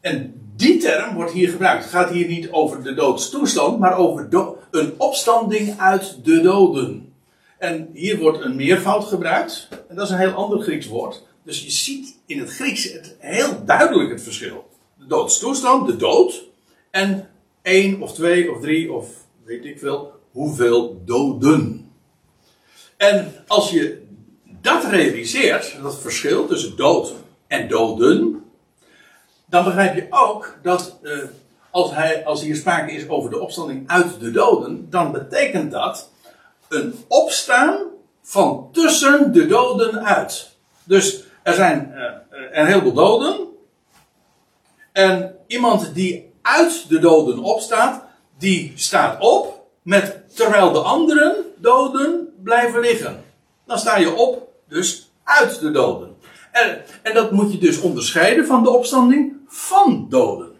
en 0.00 0.34
die 0.56 0.78
term 0.78 1.14
wordt 1.14 1.32
hier 1.32 1.48
gebruikt. 1.48 1.82
Het 1.82 1.92
gaat 1.92 2.10
hier 2.10 2.26
niet 2.26 2.50
over 2.50 2.82
de 2.82 2.94
doodstoestand, 2.94 3.78
maar 3.78 3.96
over 3.96 4.28
een 4.70 4.94
opstanding 4.96 5.78
uit 5.78 6.24
de 6.24 6.40
doden. 6.40 7.12
En 7.58 7.90
hier 7.92 8.18
wordt 8.18 8.40
een 8.40 8.56
meervoud 8.56 9.04
gebruikt. 9.04 9.68
En 9.88 9.96
dat 9.96 10.04
is 10.04 10.12
een 10.12 10.18
heel 10.18 10.32
ander 10.32 10.60
Grieks 10.60 10.86
woord. 10.86 11.22
Dus 11.42 11.62
je 11.62 11.70
ziet 11.70 12.18
in 12.26 12.38
het 12.38 12.50
Grieks 12.50 12.92
het, 12.92 13.16
heel 13.18 13.64
duidelijk 13.64 14.10
het 14.10 14.22
verschil. 14.22 14.68
De 14.98 15.06
doodstoestand, 15.06 15.86
de 15.86 15.96
dood. 15.96 16.44
En 16.90 17.28
één 17.62 18.02
of 18.02 18.14
twee 18.14 18.52
of 18.52 18.60
drie 18.60 18.92
of 18.92 19.06
weet 19.44 19.64
ik 19.64 19.78
veel, 19.78 20.12
hoeveel 20.30 21.02
doden. 21.04 21.90
En 22.96 23.32
als 23.46 23.70
je 23.70 24.01
dat 24.62 24.84
realiseert, 24.84 25.76
dat 25.82 26.00
verschil 26.00 26.46
tussen 26.46 26.76
dood 26.76 27.14
en 27.46 27.68
doden, 27.68 28.44
dan 29.46 29.64
begrijp 29.64 29.94
je 29.94 30.06
ook 30.10 30.58
dat 30.62 30.98
uh, 31.02 31.18
als, 31.70 31.90
hij, 31.94 32.24
als 32.24 32.42
hier 32.42 32.56
sprake 32.56 32.92
is 32.92 33.08
over 33.08 33.30
de 33.30 33.40
opstanding 33.40 33.88
uit 33.88 34.20
de 34.20 34.30
doden, 34.30 34.86
dan 34.90 35.12
betekent 35.12 35.70
dat 35.70 36.10
een 36.68 37.04
opstaan 37.08 37.76
van 38.22 38.68
tussen 38.72 39.32
de 39.32 39.46
doden 39.46 40.04
uit. 40.04 40.50
Dus 40.84 41.24
er 41.42 41.54
zijn 41.54 41.92
uh, 41.94 42.04
een 42.50 42.66
heleboel 42.66 42.92
doden. 42.92 43.46
En 44.92 45.36
iemand 45.46 45.94
die 45.94 46.32
uit 46.42 46.88
de 46.88 46.98
doden 46.98 47.38
opstaat, 47.38 48.04
die 48.38 48.72
staat 48.76 49.20
op 49.20 49.66
met, 49.82 50.36
terwijl 50.36 50.72
de 50.72 50.78
anderen 50.78 51.36
doden 51.56 52.34
blijven 52.42 52.80
liggen. 52.80 53.24
Dan 53.66 53.78
sta 53.78 53.96
je 53.96 54.14
op, 54.14 54.51
dus 54.72 55.10
uit 55.22 55.60
de 55.60 55.70
doden. 55.70 56.16
En, 56.50 56.82
en 57.02 57.14
dat 57.14 57.30
moet 57.30 57.52
je 57.52 57.58
dus 57.58 57.80
onderscheiden 57.80 58.46
van 58.46 58.62
de 58.62 58.70
opstanding 58.70 59.36
van 59.46 60.06
doden. 60.08 60.50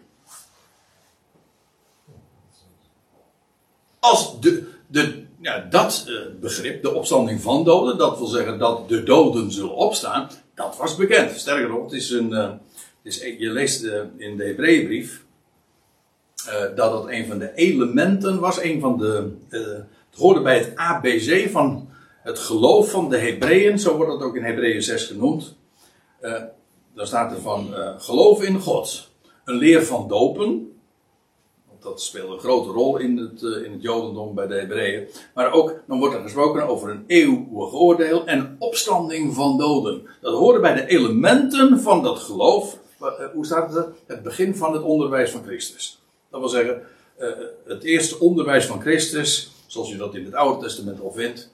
Als 3.99 4.39
de, 4.39 4.67
de, 4.87 5.23
dat 5.69 6.05
uh, 6.07 6.39
begrip, 6.39 6.81
de 6.81 6.93
opstanding 6.93 7.41
van 7.41 7.63
doden, 7.63 7.97
dat 7.97 8.17
wil 8.17 8.27
zeggen 8.27 8.59
dat 8.59 8.89
de 8.89 9.03
doden 9.03 9.51
zullen 9.51 9.75
opstaan, 9.75 10.29
dat 10.55 10.77
was 10.77 10.95
bekend. 10.95 11.31
Sterker 11.39 11.69
nog, 11.69 11.83
het 11.83 11.93
is 11.93 12.09
een, 12.09 12.31
het 12.31 12.59
is, 13.03 13.21
je 13.21 13.49
leest 13.49 13.83
uh, 13.83 14.01
in 14.17 14.37
de 14.37 14.43
Hebreeënbrief 14.43 15.21
dat 16.75 16.75
dat 16.75 17.07
een 17.07 17.27
van 17.27 17.39
de 17.39 17.53
elementen 17.53 18.39
was, 18.39 18.61
een 18.61 18.79
van 18.79 18.97
de, 18.97 19.31
het 19.49 20.19
hoorde 20.21 20.41
bij 20.41 20.57
het 20.57 20.75
ABC 20.75 21.49
van 21.51 21.92
het 22.23 22.39
geloof 22.39 22.91
van 22.91 23.09
de 23.09 23.17
Hebreeën, 23.17 23.79
zo 23.79 23.95
wordt 23.95 24.11
dat 24.11 24.21
ook 24.21 24.35
in 24.35 24.43
Hebreeën 24.43 24.81
6 24.81 25.05
genoemd. 25.05 25.55
Daar 26.93 27.07
staat 27.07 27.31
er 27.31 27.41
van 27.41 27.73
uh, 27.73 27.89
geloof 27.97 28.43
in 28.43 28.59
God. 28.59 29.09
Een 29.45 29.55
leer 29.55 29.83
van 29.83 30.07
dopen. 30.07 30.77
Want 31.67 31.81
dat 31.81 32.01
speelt 32.01 32.31
een 32.31 32.39
grote 32.39 32.69
rol 32.69 32.97
in 32.97 33.17
het, 33.17 33.41
uh, 33.41 33.65
in 33.65 33.71
het 33.71 33.81
Jodendom 33.81 34.35
bij 34.35 34.47
de 34.47 34.55
Hebreeën. 34.55 35.07
Maar 35.33 35.51
ook, 35.51 35.75
dan 35.87 35.99
wordt 35.99 36.15
er 36.15 36.21
gesproken 36.21 36.67
over 36.67 36.89
een 36.89 37.03
eeuwig 37.07 37.73
oordeel 37.73 38.25
en 38.25 38.55
opstanding 38.59 39.33
van 39.33 39.57
doden. 39.57 40.07
Dat 40.21 40.33
horen 40.33 40.61
bij 40.61 40.73
de 40.73 40.87
elementen 40.87 41.79
van 41.79 42.03
dat 42.03 42.19
geloof. 42.19 42.77
Uh, 43.01 43.07
hoe 43.33 43.45
staat 43.45 43.73
het? 43.73 43.87
Het 44.05 44.23
begin 44.23 44.55
van 44.55 44.73
het 44.73 44.83
onderwijs 44.83 45.31
van 45.31 45.43
Christus. 45.43 46.01
Dat 46.29 46.39
wil 46.39 46.49
zeggen, 46.49 46.81
het 47.65 47.83
eerste 47.83 48.19
onderwijs 48.19 48.65
van 48.65 48.81
Christus, 48.81 49.51
zoals 49.67 49.89
je 49.89 49.97
dat 49.97 50.15
in 50.15 50.25
het 50.25 50.33
Oude 50.33 50.63
Testament 50.63 51.01
al 51.01 51.11
vindt. 51.11 51.52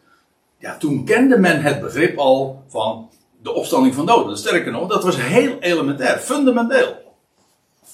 Ja, 0.59 0.77
toen 0.77 1.05
kende 1.05 1.37
men 1.37 1.61
het 1.61 1.81
begrip 1.81 2.17
al 2.17 2.63
van 2.67 3.09
de 3.41 3.53
opstanding 3.53 3.95
van 3.95 4.05
doden. 4.05 4.37
Sterker 4.37 4.71
nog, 4.71 4.89
dat 4.89 5.03
was 5.03 5.21
heel 5.21 5.57
elementair, 5.59 6.17
fundamenteel. 6.17 6.95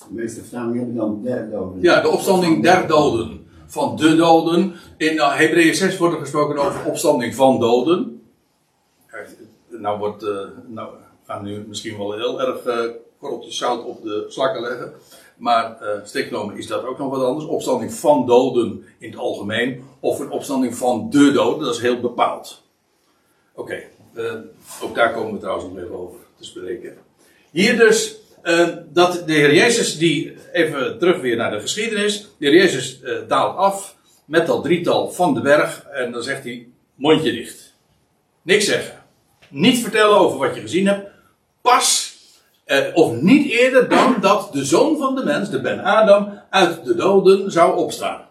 De 0.08 0.13
meeste 0.13 0.41
vertalingen 0.41 0.78
hebben 0.78 0.95
dan 0.95 1.21
der 1.23 1.49
doden. 1.49 1.82
Ja, 1.82 2.01
de 2.01 2.10
opstanding 2.10 2.63
der 2.63 2.88
doden. 2.88 3.47
Van 3.65 3.95
de 3.95 4.15
doden. 4.15 4.73
In 4.97 5.13
uh, 5.13 5.36
Hebreeën 5.36 5.75
6 5.75 5.97
wordt 5.97 6.13
er 6.13 6.19
gesproken 6.19 6.58
over 6.58 6.86
opstanding 6.86 7.36
van 7.36 7.60
doden. 7.60 8.21
Nou, 9.67 9.99
wordt, 9.99 10.23
uh, 10.23 10.39
nou 10.67 10.89
gaan 11.25 11.43
we 11.43 11.49
nu 11.49 11.65
misschien 11.67 11.97
wel 11.97 12.13
heel 12.13 12.41
erg 12.41 12.65
uh, 12.65 12.91
korreltje 13.19 13.51
zout 13.51 13.84
op 13.84 14.04
de 14.04 14.25
slakken 14.28 14.62
leggen. 14.62 14.93
Maar 15.38 15.78
uh, 15.82 16.58
is 16.58 16.67
dat 16.67 16.86
ook 16.86 16.98
nog 16.98 17.10
wat 17.10 17.24
anders. 17.24 17.45
Opstanding 17.45 17.93
van 17.93 18.26
doden 18.26 18.86
in 19.00 19.10
het 19.10 19.19
algemeen. 19.19 19.84
Of 20.00 20.19
een 20.19 20.30
opstanding 20.30 20.76
van 20.76 21.10
de 21.10 21.32
doden, 21.32 21.65
dat 21.65 21.76
is 21.76 21.82
heel 21.82 22.00
bepaald. 22.00 22.63
Oké. 23.54 23.84
Uh, 24.13 24.34
ook 24.82 24.95
daar 24.95 25.13
komen 25.13 25.34
we 25.34 25.39
trouwens 25.39 25.67
nog 25.67 25.84
even 25.84 26.00
over 26.00 26.19
te 26.38 26.43
spreken. 26.43 26.98
Hier 27.52 27.78
dus 27.78 28.15
uh, 28.43 28.67
dat 28.93 29.24
de 29.26 29.34
Heer 29.34 29.54
Jezus, 29.54 29.98
die 29.98 30.38
even 30.54 31.00
terug 31.00 31.21
weer 31.21 31.36
naar 31.36 31.52
de 31.52 31.60
geschiedenis. 31.60 32.21
De 32.21 32.45
Heer 32.45 32.56
Jezus 32.56 33.02
daalt 33.28 33.58
af 33.58 33.95
met 34.26 34.48
dat 34.48 34.63
drietal 34.63 35.12
van 35.12 35.34
de 35.34 35.41
berg. 35.41 35.84
En 35.84 36.12
dan 36.12 36.24
zegt 36.24 36.43
hij: 36.43 36.67
mondje 36.95 37.32
dicht. 37.32 37.74
Niks 38.41 38.65
zeggen. 38.65 39.04
Niet 39.50 39.82
vertellen 39.82 40.17
over 40.17 40.38
wat 40.38 40.56
je 40.56 40.62
gezien 40.62 40.88
hebt. 40.88 41.10
Pas, 41.62 41.94
of 42.93 43.21
niet 43.21 43.51
eerder 43.51 43.89
dan 43.89 44.17
dat 44.21 44.54
de 44.54 44.65
zoon 44.65 44.97
van 44.97 45.15
de 45.15 45.23
mens, 45.23 45.49
de 45.49 45.62
Ben 45.62 45.80
Adam, 45.80 46.41
uit 46.49 46.86
de 46.86 46.95
doden 46.95 47.51
zou 47.51 47.78
opstaan. 47.78 48.28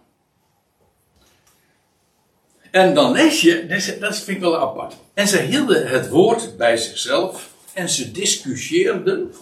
En 2.71 2.95
dan 2.95 3.13
lees 3.13 3.41
je, 3.41 3.67
dat 4.01 4.17
vind 4.17 4.37
ik 4.37 4.43
wel 4.43 4.59
apart. 4.59 4.97
En 5.15 5.29
ze 5.29 5.41
hielden 5.41 5.87
het 5.87 6.09
woord 6.09 6.57
bij 6.57 6.77
zichzelf 6.77 7.55
en 7.73 7.89
ze 7.89 8.11
discussieerden. 8.11 9.33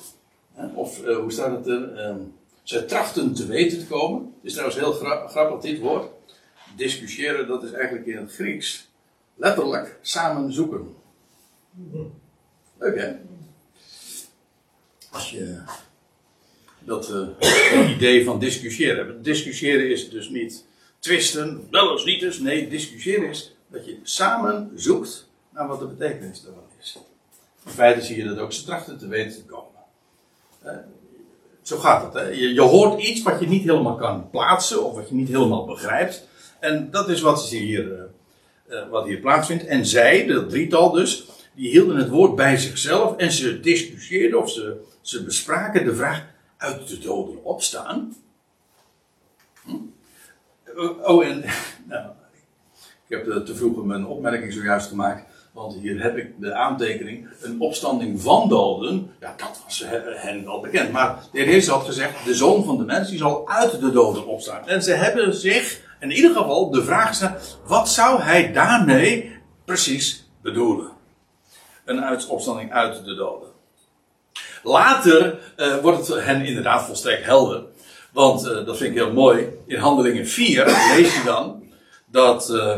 Of 0.74 1.06
uh, 1.06 1.16
hoe 1.16 1.32
staat 1.32 1.56
het 1.56 1.66
er? 1.66 2.08
Uh, 2.08 2.14
ze 2.62 2.84
trachten 2.84 3.34
te 3.34 3.46
weten 3.46 3.78
te 3.78 3.86
komen. 3.86 4.20
Het 4.20 4.44
is 4.44 4.52
trouwens 4.52 4.78
heel 4.78 4.92
gra 4.92 5.26
grappig 5.26 5.60
dit 5.60 5.80
woord. 5.80 6.08
Discussiëren, 6.76 7.46
dat 7.46 7.62
is 7.62 7.72
eigenlijk 7.72 8.06
in 8.06 8.16
het 8.16 8.32
Grieks 8.32 8.88
letterlijk 9.34 9.98
samen 10.00 10.52
zoeken. 10.52 10.94
Leuk 12.78 13.00
hè? 13.00 13.12
Als 15.12 15.30
je 15.30 15.58
dat 16.78 17.12
idee 17.96 18.24
van 18.24 18.38
discussiëren. 18.38 19.22
Discussiëren 19.22 19.90
is 19.90 20.10
dus 20.10 20.28
niet 20.28 20.64
twisten, 20.98 21.66
wel 21.70 21.92
eens 21.92 22.04
niet 22.04 22.20
dus. 22.20 22.38
Nee, 22.38 22.68
discussiëren 22.68 23.28
is 23.28 23.54
dat 23.66 23.86
je 23.86 23.98
samen 24.02 24.70
zoekt 24.74 25.28
naar 25.50 25.68
wat 25.68 25.78
de 25.78 25.86
betekenis 25.86 26.42
daarvan 26.42 26.62
is. 26.80 26.98
In 27.64 27.70
feite 27.70 28.02
zie 28.02 28.16
je 28.16 28.24
dat 28.24 28.38
ook 28.38 28.52
ze 28.52 28.64
trachten 28.64 28.98
te 28.98 29.08
weten 29.08 29.36
te 29.36 29.44
komen. 29.44 29.70
Uh, 30.64 30.72
zo 31.62 31.78
gaat 31.78 32.04
het. 32.04 32.12
Hè? 32.12 32.28
Je, 32.28 32.54
je, 32.54 32.60
hoort 32.60 33.02
iets 33.02 33.22
wat 33.22 33.40
je 33.40 33.46
niet 33.46 33.64
helemaal 33.64 33.94
kan 33.94 34.30
plaatsen 34.30 34.84
of 34.84 34.94
wat 34.94 35.08
je 35.08 35.14
niet 35.14 35.28
helemaal 35.28 35.64
begrijpt. 35.64 36.28
En 36.60 36.90
dat 36.90 37.08
is 37.08 37.20
wat, 37.20 37.48
hier, 37.48 37.84
uh, 37.86 38.02
uh, 38.68 38.88
wat 38.88 39.06
hier 39.06 39.18
plaatsvindt. 39.18 39.66
En 39.66 39.86
zij, 39.86 40.26
dat 40.26 40.50
drietal 40.50 40.90
dus, 40.90 41.26
die 41.54 41.70
hielden 41.70 41.96
het 41.96 42.08
woord 42.08 42.36
bij 42.36 42.56
zichzelf 42.56 43.16
en 43.16 43.32
ze 43.32 43.60
discussieerden 43.60 44.38
of 44.38 44.50
ze, 44.50 44.80
ze 45.00 45.24
bespraken 45.24 45.84
de 45.84 45.94
vraag 45.94 46.24
uit 46.56 46.88
de 46.88 46.98
doden 46.98 47.44
opstaan. 47.44 48.16
Hm? 49.64 49.76
Oh, 51.02 51.26
en 51.26 51.44
nou, 51.88 52.10
ik 53.08 53.24
heb 53.24 53.44
te 53.46 53.54
vroeg 53.54 53.84
mijn 53.84 54.06
opmerking 54.06 54.52
zojuist 54.52 54.88
gemaakt. 54.88 55.30
Want 55.52 55.74
hier 55.74 56.02
heb 56.02 56.16
ik 56.16 56.40
de 56.40 56.54
aantekening. 56.54 57.28
Een 57.40 57.60
opstanding 57.60 58.20
van 58.20 58.48
doden. 58.48 59.10
Ja, 59.20 59.34
dat 59.36 59.60
was 59.64 59.84
hen 60.16 60.44
wel 60.44 60.60
bekend. 60.60 60.92
Maar 60.92 61.18
de 61.32 61.38
heer 61.38 61.48
Jezus 61.48 61.68
had 61.68 61.84
gezegd. 61.84 62.24
De 62.24 62.34
zoon 62.34 62.64
van 62.64 62.78
de 62.78 62.84
mens 62.84 63.08
die 63.08 63.18
zal 63.18 63.48
uit 63.48 63.80
de 63.80 63.90
doden 63.90 64.26
opstaan. 64.26 64.68
En 64.68 64.82
ze 64.82 64.92
hebben 64.92 65.34
zich 65.34 65.80
in 66.00 66.10
ieder 66.10 66.30
geval 66.30 66.70
de 66.70 66.84
vraag 66.84 67.08
gesteld. 67.08 67.58
Wat 67.66 67.88
zou 67.88 68.22
hij 68.22 68.52
daarmee 68.52 69.32
precies 69.64 70.30
bedoelen? 70.42 70.91
Een 71.84 72.28
opstanding 72.28 72.72
uit 72.72 73.04
de 73.04 73.14
doden. 73.14 73.48
Later 74.62 75.38
uh, 75.56 75.76
wordt 75.76 76.08
het 76.08 76.24
hen 76.24 76.44
inderdaad 76.44 76.84
volstrekt 76.84 77.24
helder. 77.24 77.64
Want 78.12 78.46
uh, 78.46 78.66
dat 78.66 78.76
vind 78.76 78.90
ik 78.90 78.96
heel 78.96 79.12
mooi. 79.12 79.48
In 79.66 79.78
Handelingen 79.78 80.26
4 80.28 80.64
lees 80.66 81.16
je 81.16 81.22
dan 81.24 81.62
dat. 82.06 82.50
Uh, 82.50 82.76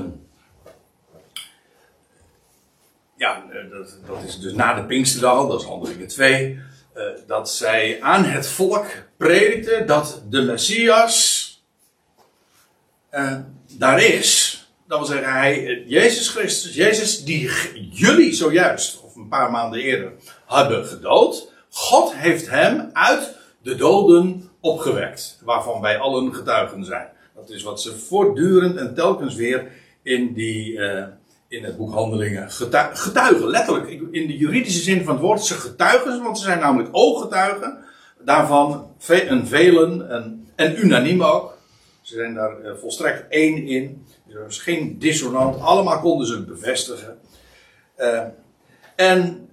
ja, 3.16 3.44
dat, 3.70 3.98
dat, 4.06 4.22
is 4.26 4.38
dus 4.38 4.52
na 4.52 4.74
de 4.74 4.84
Pinksterdag, 4.84 5.46
dat 5.46 5.60
is 5.60 5.66
Handelingen 5.66 6.08
2. 6.08 6.62
Uh, 6.96 7.02
dat 7.26 7.50
zij 7.50 8.02
aan 8.02 8.24
het 8.24 8.48
volk 8.48 8.86
predikten 9.16 9.86
dat 9.86 10.22
de 10.28 10.42
Messias. 10.42 11.42
eh, 13.10 13.38
daar 13.78 14.02
is, 14.02 14.53
dat 14.98 15.08
wil 15.08 15.16
zeggen, 15.16 15.38
hij, 15.38 15.66
eh, 15.66 15.88
Jezus 15.88 16.28
Christus, 16.28 16.74
Jezus 16.74 17.24
die 17.24 17.50
jullie 17.90 18.32
zojuist, 18.32 19.00
of 19.02 19.16
een 19.16 19.28
paar 19.28 19.50
maanden 19.50 19.80
eerder, 19.80 20.12
hebben 20.46 20.86
gedood. 20.86 21.52
God 21.70 22.14
heeft 22.14 22.50
hem 22.50 22.90
uit 22.92 23.36
de 23.62 23.74
doden 23.74 24.50
opgewekt, 24.60 25.40
waarvan 25.44 25.80
wij 25.80 25.98
allen 25.98 26.34
getuigen 26.34 26.84
zijn. 26.84 27.08
Dat 27.34 27.50
is 27.50 27.62
wat 27.62 27.80
ze 27.80 27.98
voortdurend 27.98 28.76
en 28.76 28.94
telkens 28.94 29.34
weer 29.34 29.70
in, 30.02 30.32
die, 30.32 30.78
eh, 30.78 31.04
in 31.48 31.64
het 31.64 31.76
boek 31.76 31.92
Handelingen 31.92 32.50
getu- 32.50 32.94
getuigen. 32.94 33.46
Letterlijk, 33.46 33.88
in 33.90 34.26
de 34.26 34.36
juridische 34.36 34.82
zin 34.82 35.04
van 35.04 35.14
het 35.14 35.22
woord, 35.22 35.44
ze 35.44 35.54
getuigen, 35.54 36.22
want 36.22 36.38
ze 36.38 36.44
zijn 36.44 36.58
namelijk 36.58 36.88
ooggetuigen. 36.92 37.78
Daarvan 38.24 38.90
een 39.08 39.46
velen 39.46 40.10
en, 40.10 40.48
en 40.56 40.84
unaniem 40.84 41.22
ook. 41.22 41.58
Ze 42.00 42.14
zijn 42.14 42.34
daar 42.34 42.60
eh, 42.60 42.72
volstrekt 42.80 43.28
één 43.28 43.66
in. 43.66 44.06
Is 44.48 44.58
geen 44.58 44.98
dissonant. 44.98 45.60
Allemaal 45.60 46.00
konden 46.00 46.26
ze 46.26 46.34
het 46.34 46.46
bevestigen. 46.46 47.18
Eh, 47.96 48.22
en 48.96 49.48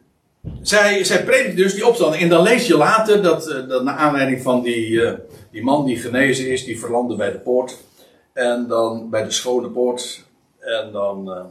zij, 0.61 1.03
zij 1.03 1.23
predikt 1.23 1.57
dus 1.57 1.73
die 1.73 1.87
opstanding. 1.87 2.23
En 2.23 2.29
dan 2.29 2.43
lees 2.43 2.67
je 2.67 2.77
later 2.77 3.21
dat, 3.21 3.47
eh, 3.47 3.67
dat 3.67 3.83
naar 3.83 3.95
aanleiding 3.95 4.41
van 4.41 4.61
die, 4.61 5.05
eh, 5.05 5.13
die 5.51 5.63
man 5.63 5.85
die 5.85 5.97
genezen 5.97 6.49
is, 6.49 6.65
die 6.65 6.79
verlandde 6.79 7.15
bij 7.15 7.31
de 7.31 7.39
poort. 7.39 7.77
En 8.33 8.67
dan 8.67 9.09
bij 9.09 9.23
de 9.23 9.31
schone 9.31 9.69
poort. 9.69 10.25
En 10.59 10.91
dan 10.91 11.47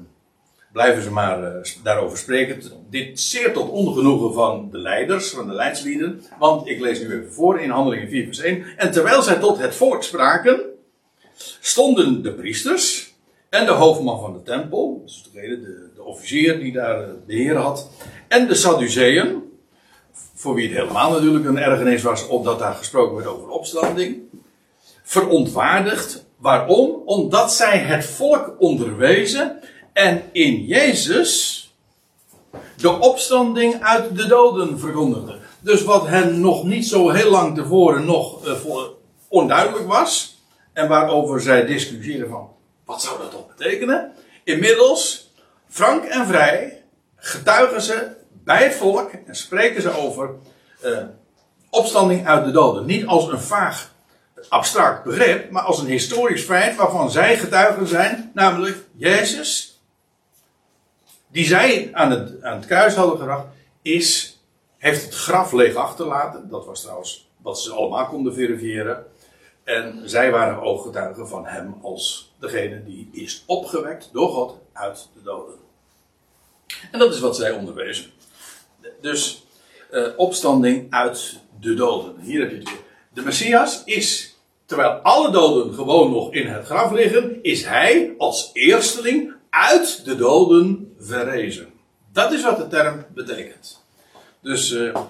blijven 0.72 1.02
ze 1.02 1.10
maar 1.10 1.66
daarover 1.82 2.18
spreken. 2.18 2.62
Dit 2.90 3.20
zeer 3.20 3.52
tot 3.52 3.70
ongenoegen 3.70 4.32
van 4.32 4.68
de 4.70 4.78
leiders, 4.78 5.30
van 5.30 5.48
de 5.48 5.54
leidslieden. 5.54 6.22
Want 6.38 6.68
ik 6.68 6.80
lees 6.80 7.00
nu 7.00 7.06
even 7.06 7.32
voor 7.32 7.60
in 7.60 7.70
Handelingen 7.70 8.08
4 8.08 8.24
vers 8.24 8.38
1. 8.38 8.64
En 8.76 8.90
terwijl 8.90 9.22
zij 9.22 9.36
tot 9.36 9.58
het 9.58 9.74
volk 9.74 10.02
spraken, 10.02 10.60
stonden 11.60 12.22
de 12.22 12.32
priesters 12.32 13.09
en 13.50 13.66
de 13.66 13.72
hoofdman 13.72 14.20
van 14.20 14.32
de 14.32 14.42
tempel, 14.42 15.00
dus 15.04 15.30
de, 15.32 15.90
de 15.94 16.02
officier 16.02 16.58
die 16.58 16.72
daar 16.72 17.02
eh, 17.02 17.08
de 17.26 17.34
heer 17.34 17.56
had, 17.56 17.90
en 18.28 18.46
de 18.46 18.54
Sadduceeën, 18.54 19.42
voor 20.34 20.54
wie 20.54 20.68
het 20.68 20.76
helemaal 20.76 21.10
natuurlijk 21.10 21.44
een 21.44 21.58
ergernis 21.58 22.02
was, 22.02 22.26
omdat 22.26 22.58
daar 22.58 22.74
gesproken 22.74 23.16
werd 23.16 23.28
over 23.28 23.48
opstanding, 23.48 24.18
verontwaardigd. 25.02 26.28
Waarom? 26.36 27.02
Omdat 27.04 27.52
zij 27.52 27.78
het 27.78 28.04
volk 28.04 28.54
onderwezen 28.58 29.60
en 29.92 30.22
in 30.32 30.64
Jezus 30.64 31.64
de 32.76 32.98
opstanding 32.98 33.82
uit 33.82 34.16
de 34.16 34.26
doden 34.26 34.78
verkondigden. 34.78 35.38
Dus 35.60 35.84
wat 35.84 36.06
hen 36.06 36.40
nog 36.40 36.64
niet 36.64 36.86
zo 36.86 37.10
heel 37.10 37.30
lang 37.30 37.54
tevoren 37.54 38.04
nog 38.04 38.46
eh, 38.46 38.52
onduidelijk 39.28 39.86
was, 39.86 40.38
en 40.72 40.88
waarover 40.88 41.40
zij 41.40 41.66
discussiëren 41.66 42.28
van, 42.28 42.48
wat 42.90 43.02
zou 43.02 43.18
dat 43.18 43.30
toch 43.30 43.56
betekenen? 43.56 44.12
Inmiddels, 44.44 45.32
frank 45.68 46.04
en 46.04 46.26
vrij, 46.26 46.82
getuigen 47.16 47.82
ze 47.82 48.10
bij 48.30 48.64
het 48.64 48.74
volk 48.74 49.10
en 49.26 49.34
spreken 49.34 49.82
ze 49.82 49.96
over 49.96 50.30
eh, 50.80 50.98
opstanding 51.70 52.26
uit 52.26 52.44
de 52.44 52.50
doden. 52.50 52.86
Niet 52.86 53.06
als 53.06 53.28
een 53.28 53.40
vaag, 53.40 53.92
abstract 54.48 55.04
begrip, 55.04 55.50
maar 55.50 55.62
als 55.62 55.78
een 55.78 55.86
historisch 55.86 56.42
feit 56.44 56.76
waarvan 56.76 57.10
zij 57.10 57.38
getuigen 57.38 57.86
zijn, 57.86 58.30
namelijk 58.34 58.78
Jezus, 58.96 59.80
die 61.28 61.44
zij 61.44 61.90
aan 61.92 62.10
het, 62.10 62.42
aan 62.42 62.56
het 62.56 62.66
kruis 62.66 62.94
hadden 62.94 63.18
gebracht, 63.18 63.46
is, 63.82 64.38
heeft 64.78 65.04
het 65.04 65.14
graf 65.14 65.52
leeg 65.52 65.74
achterlaten. 65.74 66.48
Dat 66.48 66.66
was 66.66 66.80
trouwens 66.80 67.30
wat 67.36 67.60
ze 67.60 67.72
allemaal 67.72 68.06
konden 68.06 68.34
verifiëren. 68.34 69.04
En 69.70 70.02
zij 70.04 70.30
waren 70.30 70.62
ooggetuigen 70.62 71.28
van 71.28 71.46
hem 71.46 71.74
als 71.82 72.32
degene 72.38 72.84
die 72.84 73.08
is 73.12 73.42
opgewekt 73.46 74.08
door 74.12 74.28
God 74.28 74.58
uit 74.72 75.08
de 75.14 75.22
doden. 75.22 75.54
En 76.92 76.98
dat 76.98 77.14
is 77.14 77.20
wat 77.20 77.36
zij 77.36 77.52
onderwezen. 77.52 78.10
Dus 79.00 79.46
eh, 79.90 80.06
opstanding 80.16 80.86
uit 80.92 81.38
de 81.60 81.74
doden. 81.74 82.20
Hier 82.20 82.40
heb 82.40 82.50
je 82.50 82.56
het 82.56 82.68
weer. 82.68 82.80
De 83.12 83.22
Messias 83.22 83.82
is, 83.84 84.36
terwijl 84.66 84.90
alle 84.90 85.30
doden 85.30 85.74
gewoon 85.74 86.10
nog 86.10 86.32
in 86.32 86.46
het 86.46 86.66
graf 86.66 86.92
liggen, 86.92 87.42
is 87.42 87.64
hij 87.64 88.14
als 88.18 88.50
eersteling 88.52 89.32
uit 89.50 90.04
de 90.04 90.16
doden 90.16 90.94
verrezen. 90.98 91.72
Dat 92.12 92.32
is 92.32 92.42
wat 92.42 92.56
de 92.56 92.68
term 92.68 93.06
betekent. 93.14 93.84
Dus 94.40 94.72
eh, 94.72 95.00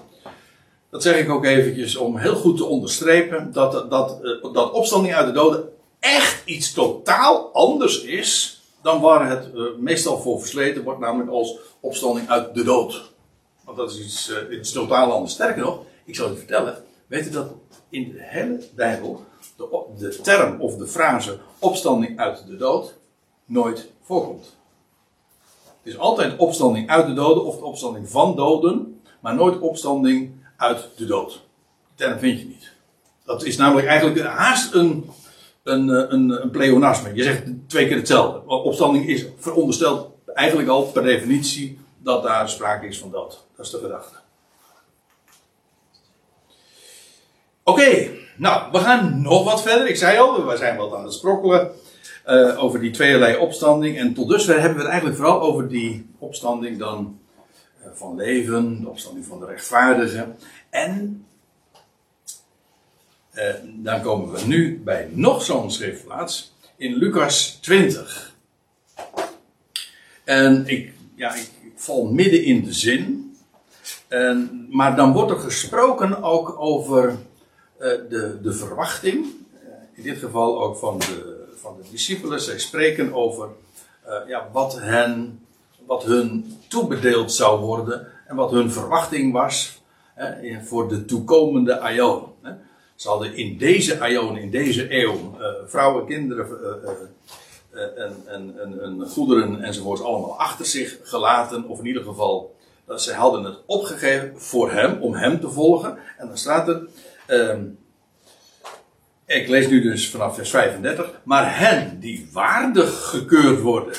dat 0.91 1.03
zeg 1.03 1.19
ik 1.19 1.29
ook 1.29 1.45
eventjes 1.45 1.95
om 1.95 2.17
heel 2.17 2.35
goed 2.35 2.57
te 2.57 2.65
onderstrepen 2.65 3.51
dat, 3.51 3.89
dat, 3.89 4.19
eh, 4.23 4.53
dat 4.53 4.71
opstanding 4.71 5.13
uit 5.13 5.25
de 5.25 5.33
doden 5.33 5.69
echt 5.99 6.41
iets 6.45 6.73
totaal 6.73 7.49
anders 7.53 8.01
is 8.01 8.61
dan 8.81 9.01
waar 9.01 9.29
het 9.29 9.53
eh, 9.53 9.61
meestal 9.77 10.19
voor 10.19 10.39
versleten 10.39 10.83
wordt, 10.83 10.99
namelijk 10.99 11.29
als 11.29 11.57
opstanding 11.79 12.29
uit 12.29 12.53
de 12.53 12.63
dood. 12.63 13.11
Want 13.65 13.77
dat 13.77 13.91
is 13.91 13.99
iets, 13.99 14.29
eh, 14.29 14.57
iets 14.57 14.71
totaal 14.71 15.11
anders. 15.11 15.33
Sterker 15.33 15.63
nog, 15.63 15.79
ik 16.05 16.15
zal 16.15 16.31
u 16.31 16.37
vertellen, 16.37 16.83
weet 17.07 17.27
u 17.27 17.29
dat 17.29 17.47
in 17.89 18.11
de 18.11 18.19
hele 18.19 18.59
Bijbel 18.75 19.23
de, 19.57 19.85
de 19.97 20.21
term 20.21 20.61
of 20.61 20.75
de 20.75 20.87
frase 20.87 21.37
opstanding 21.59 22.19
uit 22.19 22.47
de 22.47 22.57
dood 22.57 22.95
nooit 23.45 23.91
voorkomt. 24.01 24.55
Het 25.81 25.93
is 25.93 25.97
altijd 25.97 26.37
opstanding 26.37 26.89
uit 26.89 27.07
de 27.07 27.13
doden 27.13 27.45
of 27.45 27.57
de 27.57 27.65
opstanding 27.65 28.09
van 28.09 28.35
doden, 28.35 29.01
maar 29.19 29.35
nooit 29.35 29.59
opstanding 29.59 30.40
uit 30.61 30.87
de 30.95 31.05
dood. 31.05 31.41
Term 31.95 32.19
vind 32.19 32.39
je 32.39 32.45
niet. 32.45 32.71
Dat 33.25 33.45
is 33.45 33.57
namelijk 33.57 33.87
eigenlijk 33.87 34.25
haast 34.25 34.73
een, 34.73 35.09
een, 35.63 35.89
eh, 35.89 36.05
een, 36.09 36.41
een 36.41 36.49
pleonasme. 36.49 37.13
Je 37.13 37.23
zegt 37.23 37.43
twee 37.67 37.87
keer 37.87 37.97
hetzelfde. 37.97 38.47
Opstanding 38.47 39.07
is 39.07 39.25
verondersteld 39.37 40.11
eigenlijk 40.33 40.69
al 40.69 40.83
per 40.83 41.03
definitie 41.03 41.79
dat 41.97 42.23
daar 42.23 42.49
sprake 42.49 42.87
is 42.87 42.99
van 42.99 43.11
dood. 43.11 43.45
Dat 43.55 43.65
is 43.65 43.71
de 43.71 43.77
gedachte. 43.77 44.15
Oké, 47.63 48.09
nou, 48.37 48.71
we 48.71 48.77
gaan 48.77 49.21
nog 49.21 49.43
wat 49.43 49.61
verder. 49.61 49.87
Ik 49.87 49.95
zei 49.95 50.17
al, 50.17 50.45
we 50.45 50.57
zijn 50.57 50.77
wat 50.77 50.93
aan 50.93 51.03
het 51.03 51.13
sprokkelen 51.13 51.71
eh, 52.23 52.63
over 52.63 52.79
die 52.79 52.91
tweeërlei 52.91 53.37
opstanding. 53.37 53.97
En 53.97 54.13
tot 54.13 54.29
dusver 54.29 54.59
hebben 54.59 54.73
we 54.73 54.81
het 54.81 54.91
eigenlijk 54.91 55.19
vooral 55.19 55.41
over 55.41 55.67
die 55.67 56.09
opstanding 56.19 56.79
dan 56.79 57.19
van 57.93 58.15
leven, 58.15 58.81
de 58.81 58.89
opstanding 58.89 59.25
van 59.25 59.39
de 59.39 59.45
rechtvaardigen. 59.45 60.37
En 60.69 61.25
eh, 63.31 63.53
dan 63.63 64.01
komen 64.01 64.31
we 64.31 64.45
nu 64.45 64.81
bij 64.83 65.09
nog 65.11 65.43
zo'n 65.43 65.71
schriftplaats 65.71 66.53
in 66.77 66.95
Lucas 66.95 67.57
20. 67.61 68.35
En 70.23 70.67
ik, 70.67 70.93
ja, 71.15 71.35
ik, 71.35 71.49
ik 71.61 71.73
val 71.75 72.05
midden 72.05 72.43
in 72.43 72.63
de 72.63 72.73
zin. 72.73 73.35
En, 74.07 74.67
maar 74.69 74.95
dan 74.95 75.13
wordt 75.13 75.31
er 75.31 75.39
gesproken 75.39 76.23
ook 76.23 76.55
over 76.59 77.09
eh, 77.77 77.89
de, 78.09 78.39
de 78.41 78.53
verwachting. 78.53 79.25
eh, 79.25 79.69
in 79.93 80.03
dit 80.03 80.17
geval 80.17 80.61
ook 80.63 80.77
van 80.77 80.99
de, 80.99 81.47
van 81.55 81.75
de 81.81 81.89
discipelen. 81.89 82.41
Zij 82.41 82.59
spreken 82.59 83.13
over 83.13 83.49
eh, 84.03 84.27
ja, 84.27 84.49
wat, 84.51 84.79
hen, 84.79 85.40
wat 85.91 86.03
hun 86.03 86.57
toebedeeld 86.67 87.33
zou 87.33 87.59
worden. 87.59 88.07
En 88.27 88.35
wat 88.35 88.51
hun 88.51 88.71
verwachting 88.71 89.33
was 89.33 89.81
eh, 90.15 90.57
voor 90.63 90.89
de 90.89 91.05
toekomende 91.05 91.79
aion. 91.79 92.33
hè. 92.41 92.51
Ze 92.95 93.07
hadden 93.07 93.35
in 93.35 93.57
deze 93.57 93.99
aion, 93.99 94.37
in 94.37 94.51
deze 94.51 95.01
eeuw, 95.01 95.37
eh, 95.39 95.47
vrouwen, 95.65 96.05
kinderen, 96.05 96.47
eh, 97.71 98.03
en, 98.03 98.15
en, 98.25 98.53
en, 98.61 98.81
en 98.81 99.07
goederen 99.07 99.61
enzovoorts 99.61 100.01
allemaal 100.01 100.39
achter 100.39 100.65
zich 100.65 100.99
gelaten. 101.03 101.67
Of 101.67 101.79
in 101.79 101.85
ieder 101.85 102.03
geval, 102.03 102.55
ze 102.95 103.13
hadden 103.13 103.43
het 103.43 103.57
opgegeven 103.65 104.41
voor 104.41 104.71
hem, 104.71 105.01
om 105.01 105.13
hem 105.13 105.39
te 105.39 105.49
volgen. 105.49 105.97
En 106.17 106.27
dan 106.27 106.37
staat 106.37 106.67
er, 106.67 106.87
ehm, 107.27 107.63
ik 109.25 109.47
lees 109.47 109.67
nu 109.67 109.81
dus 109.81 110.09
vanaf 110.09 110.35
vers 110.35 110.49
35. 110.49 111.21
Maar 111.23 111.59
hen 111.59 111.99
die 111.99 112.29
waardig 112.33 113.09
gekeurd 113.09 113.61
worden 113.61 113.93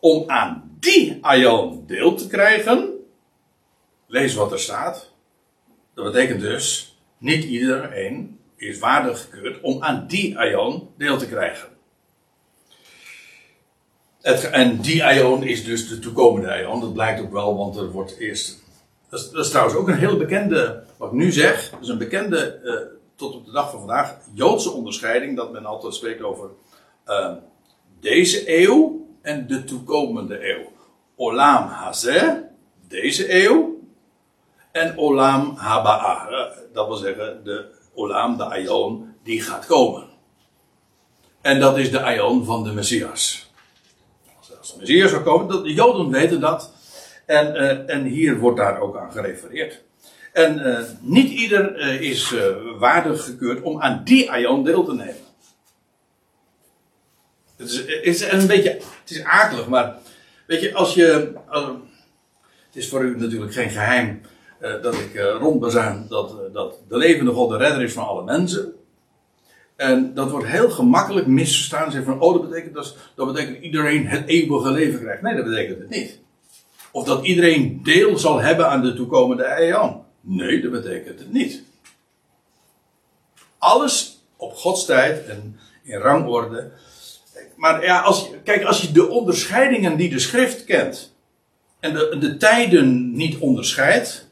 om 0.00 0.30
aan 0.30 0.65
die 0.86 1.18
aion 1.20 1.84
deel 1.86 2.14
te 2.14 2.26
krijgen. 2.26 2.94
Lees 4.06 4.34
wat 4.34 4.52
er 4.52 4.60
staat. 4.60 5.12
Dat 5.94 6.04
betekent 6.04 6.40
dus, 6.40 6.96
niet 7.18 7.44
iedereen 7.44 8.40
is 8.56 8.78
waardig 8.78 9.20
gekeurd 9.20 9.60
om 9.60 9.82
aan 9.82 10.06
die 10.06 10.38
aion 10.38 10.88
deel 10.96 11.18
te 11.18 11.28
krijgen. 11.28 11.68
Het, 14.20 14.50
en 14.50 14.80
die 14.80 15.04
aion 15.04 15.42
is 15.42 15.64
dus 15.64 15.88
de 15.88 15.98
toekomende 15.98 16.50
aion. 16.50 16.80
Dat 16.80 16.92
blijkt 16.92 17.20
ook 17.20 17.32
wel, 17.32 17.56
want 17.56 17.76
er 17.76 17.90
wordt 17.90 18.18
eerst. 18.18 18.64
Dat 19.08 19.34
is, 19.34 19.48
trouwens 19.48 19.76
ook 19.76 19.88
een 19.88 19.98
hele 19.98 20.16
bekende, 20.16 20.84
wat 20.96 21.08
ik 21.08 21.14
nu 21.14 21.32
zeg, 21.32 21.72
is 21.80 21.88
een 21.88 21.98
bekende, 21.98 22.60
eh, 22.64 22.98
tot 23.16 23.34
op 23.34 23.44
de 23.44 23.52
dag 23.52 23.70
van 23.70 23.78
vandaag, 23.78 24.18
Joodse 24.32 24.70
onderscheiding, 24.70 25.36
dat 25.36 25.52
men 25.52 25.64
altijd 25.64 25.94
spreekt 25.94 26.22
over 26.22 26.50
eh, 27.04 27.32
deze 28.00 28.60
eeuw 28.62 29.06
en 29.22 29.46
de 29.46 29.64
toekomende 29.64 30.48
eeuw. 30.50 30.74
Olam 31.16 31.68
Hazeh, 31.68 32.32
deze 32.88 33.44
eeuw, 33.44 33.76
en 34.72 34.98
Olam 34.98 35.56
Haba'a, 35.56 36.28
eh, 36.28 36.56
dat 36.72 36.86
wil 36.86 36.96
zeggen 36.96 37.44
de 37.44 37.74
Olam, 37.94 38.36
de 38.36 38.44
aion, 38.44 39.14
die 39.22 39.42
gaat 39.42 39.66
komen. 39.66 40.04
En 41.40 41.60
dat 41.60 41.78
is 41.78 41.90
de 41.90 42.02
aion 42.02 42.44
van 42.44 42.64
de 42.64 42.72
Messias. 42.72 43.50
Als 44.58 44.72
de 44.72 44.78
Messias 44.78 45.10
zou 45.10 45.22
komen, 45.22 45.62
de 45.62 45.72
Joden 45.72 46.10
weten 46.10 46.40
dat. 46.40 46.74
En, 47.26 47.54
uh, 47.54 47.90
en 47.90 48.04
hier 48.04 48.38
wordt 48.38 48.56
daar 48.56 48.80
ook 48.80 48.96
aan 48.96 49.12
gerefereerd. 49.12 49.82
En 50.32 50.58
uh, 50.58 50.78
niet 51.00 51.30
ieder 51.30 51.78
is 52.00 52.34
waardig 52.78 53.24
gekeurd 53.24 53.62
om 53.62 53.82
aan 53.82 54.02
die 54.04 54.30
aion 54.30 54.64
deel 54.64 54.84
te 54.84 54.94
nemen. 54.94 55.24
Het 57.56 57.70
is, 57.70 57.84
is 57.84 58.30
een 58.30 58.46
beetje, 58.46 58.70
het 58.70 59.10
is 59.10 59.22
akelig, 59.22 59.68
maar 59.68 59.96
weet 60.46 60.60
je, 60.60 60.74
als 60.74 60.94
je, 60.94 61.32
het 62.66 62.76
is 62.76 62.88
voor 62.88 63.04
u 63.04 63.18
natuurlijk 63.18 63.52
geen 63.52 63.70
geheim 63.70 64.20
dat 64.82 64.94
ik 64.94 65.20
rondbezuin 65.38 66.06
dat, 66.08 66.52
dat 66.52 66.80
de 66.88 66.96
levende 66.96 67.32
God 67.32 67.50
de 67.50 67.56
redder 67.56 67.82
is 67.82 67.92
van 67.92 68.06
alle 68.06 68.24
mensen. 68.24 68.74
En 69.76 70.14
dat 70.14 70.30
wordt 70.30 70.46
heel 70.46 70.70
gemakkelijk 70.70 71.26
misverstaan. 71.26 71.90
Ze 71.90 72.02
van, 72.02 72.20
oh, 72.20 72.32
dat 72.32 72.50
betekent, 72.50 72.74
dat, 72.74 72.96
dat 73.14 73.32
betekent 73.32 73.62
iedereen 73.62 74.06
het 74.06 74.26
eeuwige 74.28 74.70
leven 74.70 75.00
krijgt. 75.00 75.22
Nee, 75.22 75.34
dat 75.34 75.44
betekent 75.44 75.78
het 75.78 75.88
niet. 75.88 76.18
Of 76.92 77.04
dat 77.04 77.24
iedereen 77.24 77.80
deel 77.82 78.18
zal 78.18 78.40
hebben 78.40 78.68
aan 78.68 78.82
de 78.82 78.94
toekomende 78.94 79.54
eeuw. 79.58 80.04
Nee, 80.20 80.62
dat 80.62 80.70
betekent 80.70 81.18
het 81.18 81.32
niet. 81.32 81.62
Alles 83.58 84.22
op 84.36 84.54
Gods 84.54 84.84
tijd 84.84 85.26
en 85.26 85.58
in 85.82 85.98
rangorde. 85.98 86.72
Maar 87.56 87.84
ja, 87.84 88.00
als, 88.00 88.30
kijk, 88.44 88.64
als 88.64 88.80
je 88.80 88.92
de 88.92 89.08
onderscheidingen 89.08 89.96
die 89.96 90.10
de 90.10 90.18
schrift 90.18 90.64
kent. 90.64 91.14
en 91.80 91.94
de, 91.94 92.16
de 92.18 92.36
tijden 92.36 93.16
niet 93.16 93.38
onderscheidt. 93.38 94.28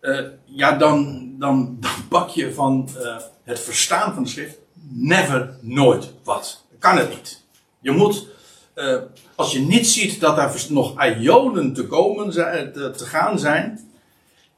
Uh, 0.00 0.20
ja, 0.44 0.72
dan, 0.72 1.28
dan, 1.38 1.76
dan 1.80 1.90
bak 2.08 2.28
je 2.28 2.54
van 2.54 2.88
uh, 2.96 3.16
het 3.42 3.60
verstaan 3.60 4.14
van 4.14 4.22
de 4.22 4.28
schrift 4.28 4.58
never, 4.90 5.58
nooit 5.60 6.12
wat. 6.24 6.64
Kan 6.78 6.96
het 6.96 7.10
niet. 7.10 7.44
Je 7.80 7.90
moet, 7.90 8.26
uh, 8.74 8.96
als 9.34 9.52
je 9.52 9.60
niet 9.60 9.86
ziet 9.86 10.20
dat 10.20 10.36
daar 10.36 10.66
nog 10.68 11.04
ionen 11.04 11.72
te 11.72 11.86
komen 11.86 12.30
te, 12.30 12.92
te, 12.96 13.04
gaan 13.04 13.38
zijn, 13.38 13.90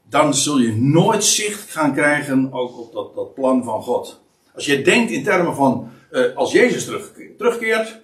dan 0.09 0.33
zul 0.33 0.57
je 0.57 0.75
nooit 0.75 1.23
zicht 1.23 1.71
gaan 1.71 1.93
krijgen 1.93 2.53
ook 2.53 2.79
op 2.79 2.93
dat, 2.93 3.15
dat 3.15 3.33
plan 3.33 3.63
van 3.63 3.81
God. 3.81 4.19
Als 4.55 4.65
je 4.65 4.81
denkt 4.81 5.11
in 5.11 5.23
termen 5.23 5.55
van, 5.55 5.91
uh, 6.11 6.35
als 6.35 6.51
Jezus 6.51 6.85
terug, 6.85 7.11
terugkeert, 7.37 8.01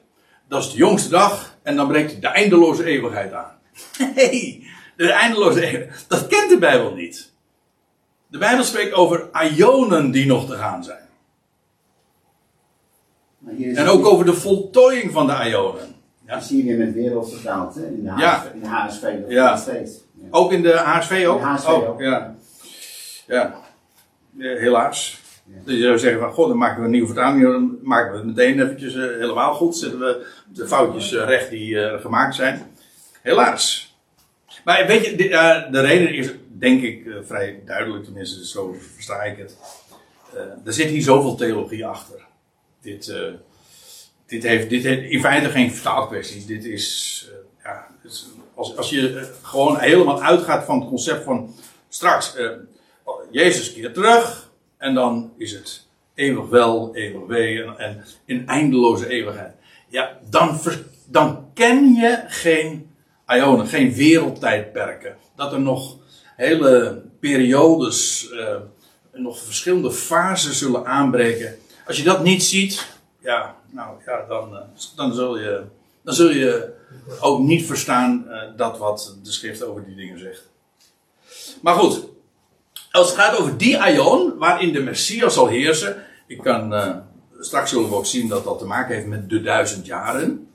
dat 0.47 0.63
is 0.63 0.71
de 0.71 0.77
jongste 0.77 1.09
dag 1.09 1.55
en 1.63 1.75
dan 1.75 1.87
breekt 1.87 2.21
de 2.21 2.27
eindeloze 2.27 2.83
eeuwigheid 2.83 3.33
aan. 3.33 3.51
Nee, 4.15 4.67
de 4.95 5.11
eindeloze 5.11 5.61
eeuwigheid, 5.61 6.05
dat 6.07 6.27
kent 6.27 6.49
de 6.49 6.57
Bijbel 6.57 6.93
niet. 6.93 7.31
De 8.27 8.37
Bijbel 8.37 8.63
spreekt 8.63 8.93
over 8.93 9.29
ionen 9.55 10.11
die 10.11 10.25
nog 10.25 10.47
te 10.47 10.55
gaan 10.55 10.83
zijn. 10.83 11.05
En 13.75 13.87
ook 13.87 14.05
over 14.05 14.25
de 14.25 14.33
voltooiing 14.33 15.11
van 15.11 15.27
de 15.27 15.49
ionen. 15.49 15.95
Ja. 16.25 16.39
zie 16.39 16.57
je 16.57 16.63
weer 16.63 16.85
met 16.85 16.93
wereld 16.93 17.33
vertaald, 17.33 17.75
hè? 17.75 17.85
In 17.85 18.03
de, 18.03 18.09
HSV, 18.09 18.21
ja. 18.21 18.51
in 18.53 18.59
de 18.59 18.67
HSV 18.67 19.03
nog 19.03 19.29
ja. 19.29 19.57
steeds. 19.57 19.91
Ja. 20.13 20.27
Ook 20.31 20.51
in 20.51 20.61
de 20.61 20.77
HSV 20.77 21.25
ook? 21.27 21.39
In 21.39 21.45
de 21.45 21.49
HSV 21.49 21.67
oh, 21.67 21.89
ook. 21.89 22.01
Ja. 22.01 22.35
ja. 23.27 23.61
helaas. 24.37 25.21
Dus 25.47 25.75
je 25.75 25.81
zou 25.81 25.99
zeggen 25.99 26.19
van, 26.19 26.33
god, 26.33 26.47
dan 26.47 26.57
maken 26.57 26.79
we 26.79 26.85
een 26.85 26.91
nieuwe 26.91 27.07
vertaling, 27.07 27.43
dan 27.43 27.79
maken 27.81 28.11
we 28.11 28.17
het 28.17 28.27
meteen 28.27 28.61
eventjes 28.61 28.95
uh, 28.95 29.03
helemaal 29.03 29.53
goed. 29.53 29.77
Zetten 29.77 29.99
we 29.99 30.27
de 30.53 30.67
foutjes 30.67 31.11
uh, 31.11 31.25
recht 31.25 31.49
die 31.49 31.69
uh, 31.69 32.01
gemaakt 32.01 32.35
zijn. 32.35 32.75
Helaas. 33.21 33.95
Maar 34.63 34.87
weet 34.87 35.05
je, 35.05 35.15
de, 35.15 35.67
de 35.71 35.81
reden 35.81 36.13
is 36.13 36.29
denk 36.47 36.81
ik 36.81 37.07
vrij 37.23 37.61
duidelijk, 37.65 38.03
tenminste 38.03 38.47
zo 38.47 38.75
versta 38.93 39.23
ik 39.23 39.37
het. 39.37 39.57
Er 40.65 40.73
zit 40.73 40.89
hier 40.89 41.01
zoveel 41.01 41.35
theologie 41.35 41.85
achter. 41.85 42.25
Dit, 42.81 43.13
dit, 44.25 44.43
heeft, 44.43 44.69
dit 44.69 44.83
heeft 44.83 45.11
in 45.11 45.19
feite 45.19 45.49
geen 45.49 45.71
vertaalkwestie. 45.71 46.45
Dit 46.45 46.65
is, 46.65 47.29
ja, 47.63 47.87
als, 48.55 48.77
als 48.77 48.89
je 48.89 49.29
gewoon 49.41 49.79
helemaal 49.79 50.21
uitgaat 50.21 50.65
van 50.65 50.79
het 50.79 50.89
concept 50.89 51.23
van 51.23 51.55
straks, 51.89 52.35
Jezus 53.31 53.73
keert 53.73 53.93
terug 53.93 54.46
en 54.77 54.93
dan 54.93 55.33
is 55.37 55.51
het 55.51 55.87
eeuwig 56.13 56.49
wel, 56.49 56.95
eeuwig 56.95 57.27
wee 57.27 57.63
en, 57.63 58.03
in 58.25 58.47
eindeloze 58.47 59.09
eeuwigheid. 59.09 59.53
Ja, 59.87 60.19
dan, 60.29 60.59
dan 61.05 61.49
ken 61.53 61.93
je 61.93 62.23
geen 62.27 62.89
ionen, 63.27 63.67
geen 63.67 63.93
wereldtijdperken. 63.93 65.17
Dat 65.35 65.53
er 65.53 65.61
nog 65.61 65.97
hele 66.35 67.01
periodes, 67.19 68.29
uh, 68.31 68.55
nog 69.13 69.39
verschillende 69.39 69.91
fasen 69.91 70.53
zullen 70.53 70.85
aanbreken. 70.85 71.57
Als 71.85 71.97
je 71.97 72.03
dat 72.03 72.23
niet 72.23 72.43
ziet, 72.43 72.87
ja, 73.19 73.55
nou 73.69 73.97
ja, 74.05 74.25
dan, 74.27 74.53
uh, 74.53 74.59
dan, 74.95 75.13
zul, 75.13 75.37
je, 75.37 75.63
dan 76.01 76.13
zul 76.13 76.29
je 76.29 76.73
ook 77.19 77.39
niet 77.39 77.65
verstaan 77.65 78.25
uh, 78.27 78.41
dat 78.55 78.77
wat 78.77 79.17
de 79.23 79.31
schrift 79.31 79.63
over 79.63 79.85
die 79.85 79.95
dingen 79.95 80.19
zegt. 80.19 80.49
Maar 81.61 81.75
goed, 81.75 82.07
als 82.97 83.07
het 83.07 83.19
gaat 83.19 83.37
over 83.37 83.57
die 83.57 83.79
aion 83.79 84.37
waarin 84.37 84.73
de 84.73 84.79
Messias 84.79 85.33
zal 85.33 85.47
heersen, 85.47 86.03
ik 86.27 86.37
kan, 86.37 86.73
straks 87.39 87.69
zullen 87.69 87.89
we 87.89 87.95
ook 87.95 88.05
zien 88.05 88.27
dat 88.27 88.43
dat 88.43 88.59
te 88.59 88.65
maken 88.65 88.95
heeft 88.95 89.07
met 89.07 89.29
de 89.29 89.41
duizend 89.41 89.85
jaren 89.85 90.49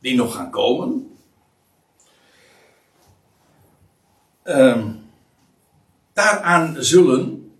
die 0.00 0.14
nog 0.14 0.34
gaan 0.34 0.50
komen. 0.50 1.16
Um, 4.44 5.10
daaraan 6.12 6.76
zullen 6.78 7.52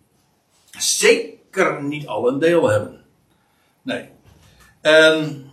zeker 0.78 1.82
niet 1.82 2.06
al 2.06 2.28
een 2.28 2.38
deel 2.38 2.68
hebben. 2.68 3.04
Nee. 3.82 4.08
En 4.80 5.46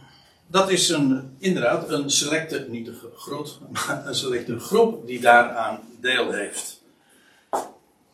dat 0.47 0.69
is 0.69 0.89
een, 0.89 1.35
inderdaad 1.39 1.89
een 1.89 2.09
selecte, 2.09 2.65
niet 2.69 2.87
een 2.87 2.97
groot, 3.15 3.59
maar 3.71 4.01
een 4.05 4.15
selecte 4.15 4.59
groep 4.59 5.07
die 5.07 5.19
daaraan 5.19 5.79
deel 5.99 6.31
heeft. 6.31 6.78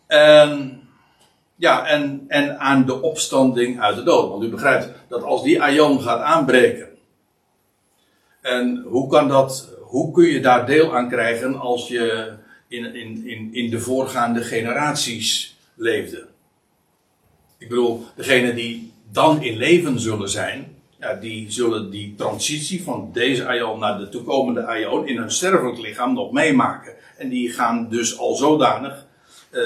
En, 0.08 0.82
ja, 1.56 1.86
en, 1.86 2.26
en 2.28 2.60
aan 2.60 2.86
de 2.86 3.02
opstanding 3.02 3.82
uit 3.82 3.96
de 3.96 4.04
dood. 4.04 4.30
Want 4.30 4.44
u 4.44 4.50
begrijpt 4.50 4.90
dat 5.08 5.24
als 5.24 5.44
die 5.44 5.62
aion 5.62 6.02
gaat 6.02 6.22
aanbreken. 6.22 6.88
En 8.42 8.84
hoe 8.88 9.10
kan 9.10 9.28
dat, 9.28 9.70
hoe 9.82 10.12
kun 10.12 10.26
je 10.26 10.40
daar 10.40 10.66
deel 10.66 10.96
aan 10.96 11.10
krijgen 11.10 11.60
als 11.60 11.88
je 11.88 12.34
in, 12.68 12.96
in, 12.96 13.28
in, 13.28 13.54
in 13.54 13.70
de 13.70 13.80
voorgaande 13.80 14.42
generaties 14.42 15.58
leefden. 15.76 16.28
Ik 17.58 17.70
bedoel, 17.70 18.06
degene 18.16 18.54
die 18.54 18.94
dan 19.12 19.42
in 19.42 19.58
leven 19.58 20.00
zullen 20.00 20.30
zijn, 20.30 20.76
ja, 21.00 21.14
die 21.14 21.52
zullen 21.52 21.90
die 21.90 22.16
transitie 22.18 22.84
van 22.84 23.10
deze 23.14 23.46
aion 23.46 23.80
naar 23.80 23.98
de 23.98 24.10
toekomende 24.10 24.66
aion 24.66 25.08
in 25.08 25.18
hun 25.18 25.32
sterfelijk 25.32 25.78
lichaam 25.78 26.14
nog 26.14 26.32
meemaken. 26.32 26.94
En 27.18 27.30
die 27.30 27.50
gaan 27.50 27.90
dus 27.90 28.18
al 28.18 28.36
zodanig, 28.36 29.06
uh, 29.52 29.62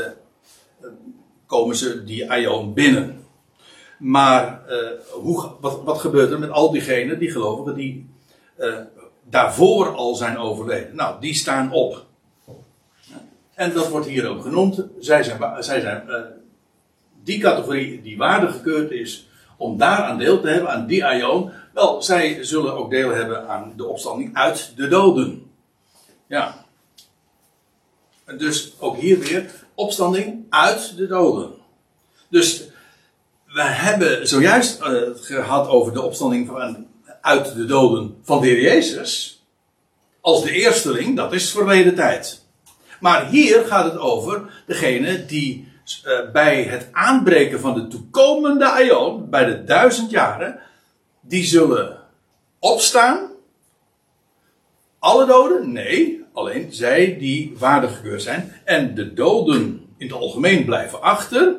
komen 1.49 1.75
ze 1.75 2.03
die 2.03 2.31
aion 2.31 2.73
binnen. 2.73 3.25
Maar 3.97 4.61
uh, 4.69 4.89
hoe, 5.11 5.51
wat, 5.59 5.83
wat 5.83 5.99
gebeurt 5.99 6.31
er 6.31 6.39
met 6.39 6.49
al 6.49 6.71
diegenen, 6.71 7.19
die 7.19 7.31
gelovigen, 7.31 7.75
die 7.75 8.09
uh, 8.59 8.75
daarvoor 9.29 9.95
al 9.95 10.15
zijn 10.15 10.37
overleden? 10.37 10.95
Nou, 10.95 11.19
die 11.19 11.33
staan 11.33 11.71
op. 11.71 12.05
En 13.53 13.73
dat 13.73 13.89
wordt 13.89 14.07
hier 14.07 14.27
ook 14.27 14.41
genoemd. 14.41 14.85
Zij 14.99 15.23
zijn, 15.23 15.63
zij 15.63 15.79
zijn 15.79 16.03
uh, 16.07 16.15
die 17.23 17.39
categorie 17.39 18.01
die 18.01 18.17
waardig 18.17 18.51
gekeurd 18.51 18.91
is 18.91 19.27
om 19.57 19.77
daaraan 19.77 20.17
deel 20.17 20.41
te 20.41 20.47
hebben, 20.47 20.71
aan 20.71 20.87
die 20.87 21.05
aion. 21.05 21.51
Wel, 21.73 22.01
zij 22.01 22.43
zullen 22.43 22.73
ook 22.73 22.89
deel 22.89 23.09
hebben 23.09 23.47
aan 23.47 23.73
de 23.75 23.85
opstanding 23.85 24.35
uit 24.35 24.73
de 24.75 24.87
doden. 24.87 25.51
Ja. 26.27 26.65
Dus 28.37 28.73
ook 28.79 28.97
hier 28.97 29.19
weer 29.19 29.58
opstanding 29.79 30.45
uit 30.49 30.97
de 30.97 31.07
doden. 31.07 31.51
Dus 32.29 32.63
we 33.45 33.61
hebben 33.61 34.27
zojuist 34.27 34.81
uh, 34.81 35.01
gehad 35.13 35.67
over 35.67 35.93
de 35.93 36.01
opstanding 36.01 36.47
van, 36.47 36.87
uit 37.21 37.55
de 37.55 37.65
doden 37.65 38.17
van 38.23 38.41
de 38.41 38.47
Heer 38.47 38.61
Jezus. 38.61 39.43
Als 40.21 40.43
de 40.43 40.51
eersteling, 40.51 41.15
dat 41.15 41.33
is 41.33 41.51
verleden 41.51 41.95
tijd. 41.95 42.45
Maar 42.99 43.27
hier 43.27 43.65
gaat 43.65 43.91
het 43.91 43.97
over 43.97 44.63
degene 44.65 45.25
die 45.25 45.67
uh, 46.05 46.31
bij 46.31 46.63
het 46.63 46.87
aanbreken 46.91 47.59
van 47.59 47.73
de 47.73 47.87
toekomende 47.87 48.69
aion, 48.69 49.29
bij 49.29 49.45
de 49.45 49.63
duizend 49.63 50.09
jaren, 50.09 50.59
die 51.21 51.43
zullen 51.43 51.99
opstaan. 52.59 53.31
Alle 54.99 55.25
doden? 55.25 55.71
Nee, 55.71 56.18
alleen 56.39 56.73
zij 56.73 57.17
die 57.17 57.53
waardig 57.57 57.95
gekeurd 57.95 58.21
zijn. 58.21 58.53
En 58.63 58.95
de 58.95 59.13
doden 59.13 59.87
in 59.97 60.07
het 60.07 60.15
algemeen 60.15 60.65
blijven 60.65 61.01
achter. 61.01 61.55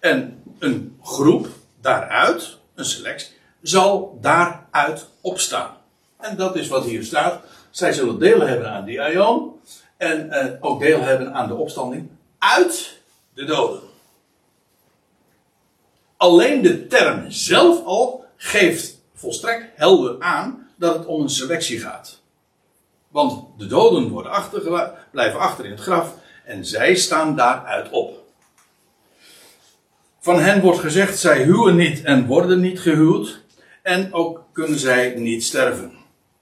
En 0.00 0.42
een 0.58 0.98
groep 1.02 1.48
daaruit, 1.80 2.58
een 2.74 2.84
selectie, 2.84 3.36
zal 3.62 4.18
daaruit 4.20 5.08
opstaan. 5.20 5.76
En 6.20 6.36
dat 6.36 6.56
is 6.56 6.68
wat 6.68 6.84
hier 6.84 7.04
staat. 7.04 7.40
Zij 7.70 7.92
zullen 7.92 8.18
deel 8.18 8.40
hebben 8.40 8.70
aan 8.70 8.84
die 8.84 9.00
aion. 9.00 9.52
En 9.96 10.26
uh, 10.26 10.46
ook 10.60 10.80
deel 10.80 11.00
hebben 11.00 11.34
aan 11.34 11.48
de 11.48 11.54
opstanding 11.54 12.08
uit 12.38 13.00
de 13.34 13.44
doden. 13.44 13.80
Alleen 16.16 16.62
de 16.62 16.86
term 16.86 17.30
zelf 17.30 17.84
al 17.84 18.24
geeft 18.36 19.00
volstrekt 19.14 19.66
helder 19.74 20.16
aan 20.20 20.68
dat 20.76 20.94
het 20.94 21.06
om 21.06 21.22
een 21.22 21.30
selectie 21.30 21.80
gaat. 21.80 22.21
Want 23.12 23.44
de 23.58 23.66
doden 23.66 24.08
worden 24.08 24.32
blijven 25.10 25.40
achter 25.40 25.64
in 25.64 25.70
het 25.70 25.80
graf 25.80 26.14
en 26.44 26.64
zij 26.64 26.94
staan 26.94 27.36
daaruit 27.36 27.90
op. 27.90 28.22
Van 30.20 30.40
hen 30.40 30.60
wordt 30.60 30.78
gezegd, 30.78 31.18
zij 31.18 31.42
huwen 31.42 31.76
niet 31.76 32.02
en 32.02 32.26
worden 32.26 32.60
niet 32.60 32.80
gehuwd. 32.80 33.40
En 33.82 34.12
ook 34.12 34.44
kunnen 34.52 34.78
zij 34.78 35.14
niet 35.16 35.44
sterven. 35.44 35.92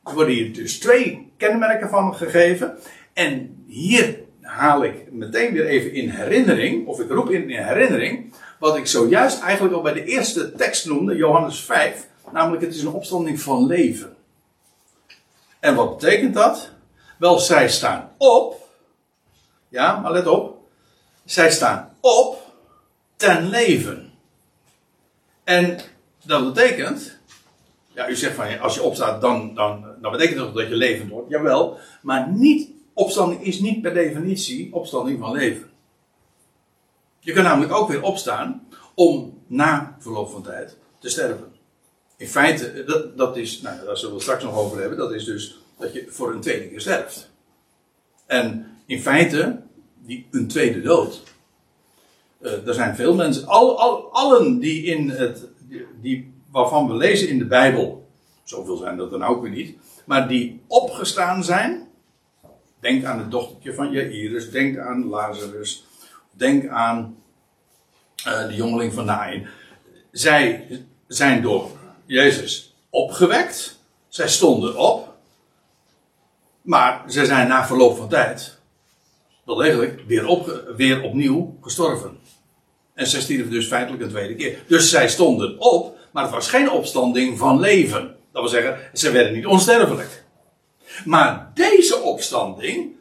Er 0.05 0.15
worden 0.15 0.35
hier 0.35 0.53
dus 0.53 0.79
twee 0.79 1.33
kenmerken 1.37 1.89
van 1.89 2.15
gegeven. 2.15 2.79
En 3.13 3.65
hier 3.67 4.19
haal 4.41 4.85
ik 4.85 5.13
meteen 5.13 5.53
weer 5.53 5.67
even 5.67 5.93
in 5.93 6.09
herinnering, 6.09 6.87
of 6.87 7.01
ik 7.01 7.11
roep 7.11 7.31
in 7.31 7.49
herinnering, 7.49 8.35
wat 8.59 8.77
ik 8.77 8.87
zojuist 8.87 9.43
eigenlijk 9.43 9.75
al 9.75 9.83
bij 9.83 9.93
de 9.93 10.05
eerste 10.05 10.53
tekst 10.53 10.87
noemde, 10.87 11.17
Johannes 11.17 11.61
5. 11.61 12.09
Namelijk, 12.33 12.63
het 12.63 12.75
is 12.75 12.83
een 12.83 12.93
opstanding 12.93 13.41
van 13.41 13.67
leven. 13.67 14.17
En 15.61 15.75
wat 15.75 15.99
betekent 15.99 16.35
dat? 16.35 16.71
Wel, 17.19 17.39
zij 17.39 17.69
staan 17.69 18.11
op. 18.17 18.69
Ja, 19.69 20.01
maar 20.01 20.13
let 20.13 20.27
op. 20.27 20.59
Zij 21.25 21.51
staan 21.51 21.97
op 22.01 22.39
ten 23.17 23.49
leven. 23.49 24.13
En 25.45 25.79
dat 26.25 26.55
betekent. 26.55 27.19
Ja, 27.93 28.09
u 28.09 28.17
zegt 28.17 28.35
van 28.35 28.61
als 28.61 28.75
je 28.75 28.83
opstaat, 28.83 29.21
dan, 29.21 29.55
dan, 29.55 29.85
dan 30.01 30.13
betekent 30.13 30.39
dat 30.39 30.55
dat 30.55 30.69
je 30.69 30.75
levend 30.75 31.11
wordt. 31.11 31.31
Jawel, 31.31 31.79
maar 32.03 32.29
niet, 32.33 32.71
opstanding 32.93 33.45
is 33.45 33.61
niet 33.61 33.83
per 33.83 33.95
definitie 33.95 34.75
opstanding 34.75 35.19
van 35.19 35.33
leven. 35.33 35.71
Je 37.21 37.33
kunt 37.33 37.47
namelijk 37.47 37.73
ook 37.73 37.89
weer 37.89 38.03
opstaan 38.03 38.67
om 38.95 39.43
na 39.47 39.97
verloop 39.99 40.31
van 40.31 40.43
tijd 40.43 40.77
te 40.99 41.09
sterven. 41.09 41.55
In 42.21 42.29
feite, 42.29 42.85
dat, 42.85 43.17
dat 43.17 43.37
is, 43.37 43.61
nou, 43.61 43.85
daar 43.85 43.97
zullen 43.97 44.15
we 44.15 44.21
straks 44.21 44.45
nog 44.45 44.57
over 44.57 44.81
hebben, 44.81 44.99
dat 44.99 45.13
is 45.13 45.25
dus 45.25 45.59
dat 45.79 45.93
je 45.93 46.07
voor 46.09 46.33
een 46.33 46.41
tweede 46.41 46.69
keer 46.69 46.81
sterft. 46.81 47.31
En 48.27 48.67
in 48.87 49.01
feite, 49.01 49.61
die, 49.99 50.27
een 50.31 50.49
tweede 50.49 50.81
dood. 50.81 51.23
Eh, 52.41 52.67
er 52.67 52.75
zijn 52.75 52.97
veel 52.97 53.15
mensen, 53.15 53.47
al, 53.47 53.79
al, 53.79 54.13
allen 54.13 54.59
die 54.59 54.83
in 54.83 55.11
het, 55.11 55.47
die, 56.01 56.33
waarvan 56.51 56.89
we 56.89 56.95
lezen 56.95 57.29
in 57.29 57.39
de 57.39 57.47
Bijbel, 57.47 58.09
zoveel 58.45 58.77
zijn 58.77 58.97
dat 58.97 59.11
dan 59.11 59.23
ook 59.23 59.43
weer 59.43 59.51
niet, 59.51 59.77
maar 60.05 60.29
die 60.29 60.61
opgestaan 60.67 61.45
zijn. 61.45 61.89
Denk 62.81 63.05
aan 63.05 63.19
het 63.19 63.31
dochtertje 63.31 63.75
van 63.75 63.91
Jairus, 63.91 64.51
denk 64.51 64.79
aan 64.79 65.05
Lazarus, 65.05 65.85
denk 66.31 66.69
aan 66.69 67.17
eh, 68.25 68.47
de 68.47 68.55
jongeling 68.55 68.93
van 68.93 69.05
Nain. 69.05 69.47
Zij 70.11 70.67
zijn 71.07 71.43
door 71.43 71.79
Jezus 72.11 72.75
opgewekt, 72.89 73.79
zij 74.09 74.29
stonden 74.29 74.77
op, 74.77 75.15
maar 76.63 77.03
ze 77.09 77.27
zijn 77.27 77.49
na 77.49 77.67
verloop 77.67 77.97
van 77.97 78.09
tijd 78.09 78.59
wel 79.45 79.57
degelijk 79.57 80.03
weer, 80.07 80.27
op, 80.27 80.63
weer 80.77 81.03
opnieuw 81.03 81.57
gestorven. 81.61 82.19
En 82.95 83.07
zij 83.07 83.21
stierven 83.21 83.51
dus 83.51 83.67
feitelijk 83.67 84.03
een 84.03 84.09
tweede 84.09 84.35
keer. 84.35 84.59
Dus 84.67 84.91
zij 84.91 85.09
stonden 85.09 85.59
op, 85.59 85.99
maar 86.11 86.23
het 86.23 86.33
was 86.33 86.49
geen 86.49 86.71
opstanding 86.71 87.39
van 87.39 87.61
leven. 87.61 88.17
Dat 88.33 88.43
wil 88.43 88.51
zeggen, 88.51 88.79
ze 88.93 89.11
werden 89.11 89.33
niet 89.33 89.47
onsterfelijk. 89.47 90.25
Maar 91.05 91.51
deze 91.55 91.97
opstanding, 91.97 92.93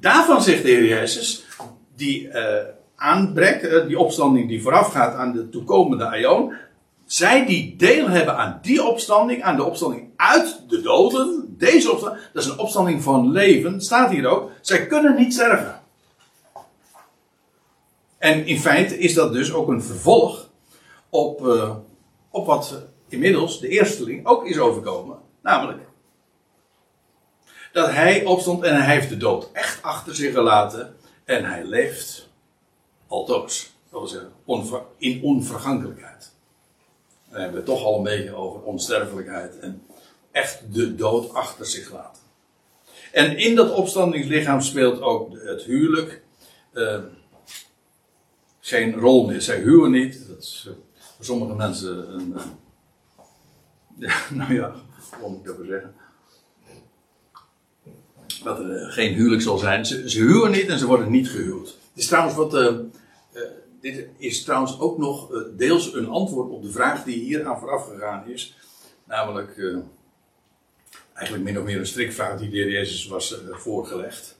daarvan 0.00 0.42
zegt 0.42 0.62
de 0.62 0.68
Heer 0.68 0.84
Jezus, 0.84 1.44
die 1.96 2.22
uh, 2.22 2.54
aanbreekt, 2.96 3.64
uh, 3.64 3.86
die 3.86 3.98
opstanding 3.98 4.48
die 4.48 4.62
voorafgaat 4.62 5.14
aan 5.14 5.32
de 5.32 5.48
toekomende 5.48 6.04
aion, 6.04 6.54
zij 7.12 7.46
die 7.46 7.76
deel 7.76 8.08
hebben 8.08 8.36
aan 8.36 8.58
die 8.62 8.84
opstanding, 8.84 9.42
aan 9.42 9.56
de 9.56 9.64
opstanding 9.64 10.10
uit 10.16 10.64
de 10.68 10.80
doden, 10.80 11.54
deze 11.58 11.92
opstanding, 11.92 12.22
dat 12.32 12.42
is 12.42 12.48
een 12.48 12.58
opstanding 12.58 13.02
van 13.02 13.30
leven, 13.30 13.80
staat 13.80 14.10
hier 14.10 14.26
ook, 14.26 14.50
zij 14.60 14.86
kunnen 14.86 15.16
niet 15.16 15.32
sterven. 15.32 15.80
En 18.18 18.46
in 18.46 18.60
feite 18.60 18.98
is 18.98 19.14
dat 19.14 19.32
dus 19.32 19.52
ook 19.52 19.68
een 19.68 19.82
vervolg 19.82 20.48
op, 21.08 21.46
uh, 21.46 21.76
op 22.30 22.46
wat 22.46 22.82
inmiddels 23.08 23.60
de 23.60 23.68
eersteling 23.68 24.26
ook 24.26 24.46
is 24.46 24.58
overkomen. 24.58 25.18
Namelijk 25.42 25.80
dat 27.72 27.90
hij 27.90 28.24
opstond 28.24 28.62
en 28.62 28.82
hij 28.82 28.94
heeft 28.94 29.08
de 29.08 29.16
dood 29.16 29.48
echt 29.52 29.82
achter 29.82 30.14
zich 30.14 30.32
gelaten 30.32 30.96
en 31.24 31.44
hij 31.44 31.64
leeft 31.64 32.28
altoos. 33.06 33.72
Dat 33.90 34.00
wil 34.00 34.08
zeggen, 34.08 34.86
in 34.98 35.22
onvergankelijkheid. 35.22 36.31
Dan 37.32 37.40
hebben 37.40 37.60
we 37.60 37.66
toch 37.66 37.84
al 37.84 37.96
een 37.96 38.02
beetje 38.02 38.34
over 38.34 38.62
onsterfelijkheid 38.62 39.58
en 39.58 39.82
echt 40.30 40.62
de 40.72 40.94
dood 40.94 41.34
achter 41.34 41.66
zich 41.66 41.92
laten. 41.92 42.22
En 43.12 43.36
in 43.36 43.54
dat 43.54 43.72
opstandingslichaam 43.74 44.60
speelt 44.60 45.00
ook 45.00 45.32
het 45.32 45.62
huwelijk 45.62 46.22
uh, 46.72 46.98
geen 48.60 48.94
rol 48.94 49.26
meer. 49.26 49.42
Zij 49.42 49.60
huwen 49.60 49.90
niet. 49.90 50.28
Dat 50.28 50.42
is 50.42 50.64
uh, 50.68 50.74
voor 51.16 51.24
sommige 51.24 51.54
mensen 51.54 52.14
een. 52.14 52.34
Uh, 52.36 52.42
ja, 53.96 54.14
nou 54.44 54.54
ja, 54.54 54.74
hoe 55.20 55.30
moet 55.30 55.38
ik 55.38 55.44
dat 55.44 55.56
zeggen? 55.68 55.94
Dat 58.44 58.58
er 58.58 58.92
geen 58.92 59.14
huwelijk 59.14 59.42
zal 59.42 59.58
zijn. 59.58 59.86
Ze, 59.86 60.10
ze 60.10 60.20
huwen 60.20 60.50
niet 60.50 60.68
en 60.68 60.78
ze 60.78 60.86
worden 60.86 61.10
niet 61.10 61.30
gehuwd. 61.30 61.66
Het 61.66 62.02
is 62.02 62.06
trouwens 62.06 62.36
wat 62.36 62.52
dit 63.82 64.06
is 64.16 64.44
trouwens 64.44 64.80
ook 64.80 64.98
nog 64.98 65.32
uh, 65.32 65.42
deels 65.56 65.94
een 65.94 66.08
antwoord 66.08 66.50
op 66.50 66.62
de 66.62 66.70
vraag 66.70 67.04
die 67.04 67.18
hier 67.18 67.46
aan 67.46 67.58
vooraf 67.58 67.86
gegaan 67.86 68.28
is. 68.28 68.56
Namelijk, 69.04 69.56
uh, 69.56 69.78
eigenlijk 71.14 71.44
min 71.44 71.58
of 71.58 71.64
meer 71.64 71.78
een 71.78 71.86
strikvraag 71.86 72.38
die 72.38 72.50
de 72.50 72.56
heer 72.56 72.70
Jezus 72.70 73.06
was 73.06 73.32
uh, 73.32 73.56
voorgelegd. 73.56 74.38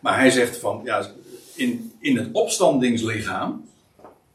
Maar 0.00 0.18
hij 0.18 0.30
zegt 0.30 0.56
van, 0.56 0.80
ja, 0.84 1.10
in, 1.54 1.92
in 1.98 2.16
het 2.16 2.28
opstandingslichaam, 2.32 3.68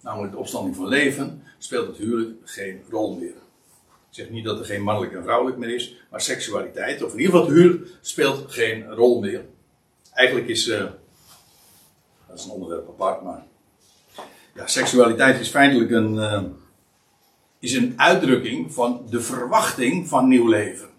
namelijk 0.01 0.32
de 0.32 0.39
opstanding 0.39 0.76
van 0.76 0.88
leven, 0.88 1.43
speelt 1.58 1.88
het 1.88 1.97
huwelijk 1.97 2.32
geen 2.43 2.82
rol 2.89 3.16
meer. 3.16 3.36
Ik 4.10 4.20
zeg 4.20 4.30
niet 4.30 4.45
dat 4.45 4.60
er 4.60 4.66
geen 4.66 4.82
mannelijk 4.82 5.14
en 5.14 5.24
vrouwelijk 5.24 5.58
meer 5.58 5.76
is, 5.76 5.95
maar 6.10 6.22
seksualiteit, 6.22 7.04
of 7.04 7.14
in 7.14 7.20
ieder 7.20 7.32
geval 7.32 7.47
het 7.47 7.58
huwelijk, 7.58 7.89
speelt 8.01 8.51
geen 8.51 8.93
rol 8.93 9.20
meer. 9.20 9.45
Eigenlijk 10.14 10.47
is, 10.47 10.66
dat 10.66 10.97
is 12.36 12.45
een 12.45 12.51
onderwerp 12.51 12.88
apart, 12.88 13.22
maar 13.22 13.45
ja, 14.54 14.68
seksualiteit 14.68 15.39
is 15.39 15.49
feitelijk 15.49 15.91
een, 15.91 16.16
uh, 16.16 16.41
is 17.60 17.74
een 17.74 17.93
uitdrukking 17.97 18.74
van 18.74 19.06
de 19.10 19.22
verwachting 19.22 20.08
van 20.08 20.28
nieuw 20.28 20.47
leven. 20.47 20.89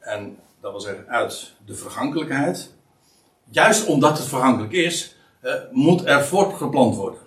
En 0.00 0.38
dat 0.60 0.70
wil 0.70 0.80
zeggen, 0.80 1.08
uit 1.08 1.54
de 1.64 1.74
vergankelijkheid, 1.74 2.74
juist 3.50 3.86
omdat 3.86 4.18
het 4.18 4.26
vergankelijk 4.26 4.72
is, 4.72 5.16
uh, 5.42 5.54
moet 5.72 6.06
er 6.06 6.24
voortgeplant 6.24 6.96
worden. 6.96 7.24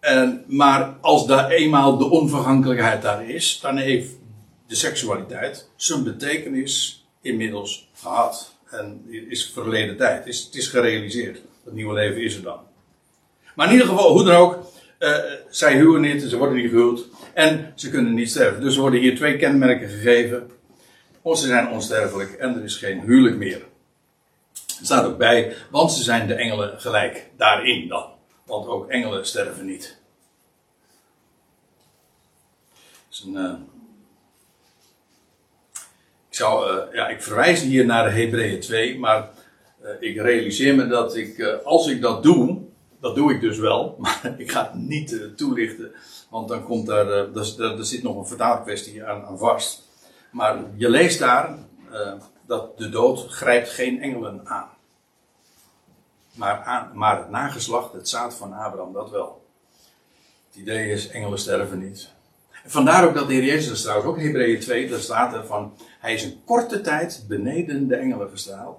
En, 0.00 0.44
maar 0.46 0.96
als 1.00 1.26
daar 1.26 1.50
eenmaal 1.50 1.98
de 1.98 2.04
onvergankelijkheid 2.04 3.02
daar 3.02 3.28
is, 3.30 3.60
dan 3.60 3.76
heeft 3.76 4.10
de 4.66 4.74
seksualiteit 4.74 5.68
zijn 5.76 6.04
betekenis 6.04 7.06
inmiddels 7.20 7.90
gehad. 7.94 8.56
En 8.70 9.04
is 9.28 9.50
verleden 9.50 9.96
tijd, 9.96 10.26
is, 10.26 10.44
het 10.44 10.54
is 10.54 10.68
gerealiseerd. 10.68 11.40
Het 11.68 11.76
nieuwe 11.76 11.94
leven 11.94 12.22
is 12.22 12.36
er 12.36 12.42
dan. 12.42 12.60
Maar 13.54 13.66
in 13.66 13.72
ieder 13.72 13.88
geval, 13.88 14.12
hoe 14.12 14.24
dan 14.24 14.34
ook, 14.34 14.58
uh, 14.98 15.16
zij 15.48 15.76
huwen 15.76 16.00
niet, 16.00 16.22
ze 16.22 16.36
worden 16.36 16.56
niet 16.56 16.70
gehuwd 16.70 17.06
en 17.34 17.72
ze 17.74 17.90
kunnen 17.90 18.14
niet 18.14 18.30
sterven. 18.30 18.60
Dus 18.60 18.74
er 18.74 18.80
worden 18.80 19.00
hier 19.00 19.16
twee 19.16 19.36
kenmerken 19.36 19.88
gegeven. 19.88 20.50
Of 21.22 21.38
ze 21.38 21.46
zijn 21.46 21.68
onsterfelijk 21.68 22.32
en 22.32 22.56
er 22.56 22.64
is 22.64 22.76
geen 22.76 23.00
huwelijk 23.00 23.36
meer. 23.36 23.66
Er 24.78 24.84
staat 24.84 25.04
ook 25.04 25.18
bij, 25.18 25.54
want 25.70 25.92
ze 25.92 26.02
zijn 26.02 26.26
de 26.26 26.34
engelen 26.34 26.80
gelijk 26.80 27.30
daarin 27.36 27.88
dan. 27.88 28.06
Want 28.44 28.66
ook 28.66 28.88
engelen 28.88 29.26
sterven 29.26 29.66
niet. 29.66 29.98
Uh, 33.26 33.52
ik, 36.28 36.34
zou, 36.36 36.72
uh, 36.72 36.94
ja, 36.94 37.08
ik 37.08 37.22
verwijs 37.22 37.60
hier 37.60 37.86
naar 37.86 38.14
Hebreeën 38.14 38.60
2, 38.60 38.98
maar 38.98 39.28
ik 40.00 40.16
realiseer 40.16 40.74
me 40.74 40.86
dat 40.86 41.16
ik, 41.16 41.38
uh, 41.38 41.58
als 41.64 41.86
ik 41.86 42.00
dat 42.00 42.22
doe, 42.22 42.58
dat 43.00 43.14
doe 43.14 43.32
ik 43.32 43.40
dus 43.40 43.58
wel, 43.58 43.94
maar 43.98 44.34
ik 44.38 44.50
ga 44.50 44.62
het 44.62 44.74
niet 44.74 45.12
uh, 45.12 45.34
toelichten, 45.34 45.92
want 46.30 46.48
dan 46.48 46.64
komt 46.64 46.86
daar, 46.86 47.08
er, 47.08 47.60
er 47.60 47.84
zit 47.84 48.02
nog 48.02 48.16
een 48.16 48.26
vertaalkwestie 48.26 49.04
aan, 49.04 49.24
aan, 49.24 49.38
vast. 49.38 49.86
Maar 50.30 50.64
je 50.74 50.90
leest 50.90 51.18
daar 51.18 51.58
dat 52.46 52.78
de 52.78 52.88
dood 52.88 53.26
grijpt 53.28 53.68
geen 53.68 54.02
engelen 54.02 54.40
aan. 54.44 54.68
Maar, 56.34 56.90
maar 56.94 57.18
het 57.18 57.30
nageslacht, 57.30 57.92
het 57.92 58.08
zaad 58.08 58.34
van 58.34 58.52
Abraham, 58.52 58.92
dat 58.92 59.10
wel. 59.10 59.46
Het 60.48 60.60
idee 60.60 60.90
is, 60.90 61.08
engelen 61.08 61.38
sterven 61.38 61.78
niet. 61.78 62.08
Vandaar 62.66 63.08
ook 63.08 63.14
dat 63.14 63.28
de 63.28 63.34
Heer 63.34 63.44
Jezus, 63.44 63.82
trouwens 63.82 64.08
ook 64.08 64.20
Hebreeën 64.20 64.60
2, 64.60 64.88
daar 64.88 65.00
staat 65.00 65.34
er 65.34 65.46
van, 65.46 65.72
hij 66.00 66.14
is 66.14 66.24
een 66.24 66.40
korte 66.44 66.80
tijd 66.80 67.24
beneden 67.28 67.88
de 67.88 67.96
engelen 67.96 68.30
gestraald 68.30 68.78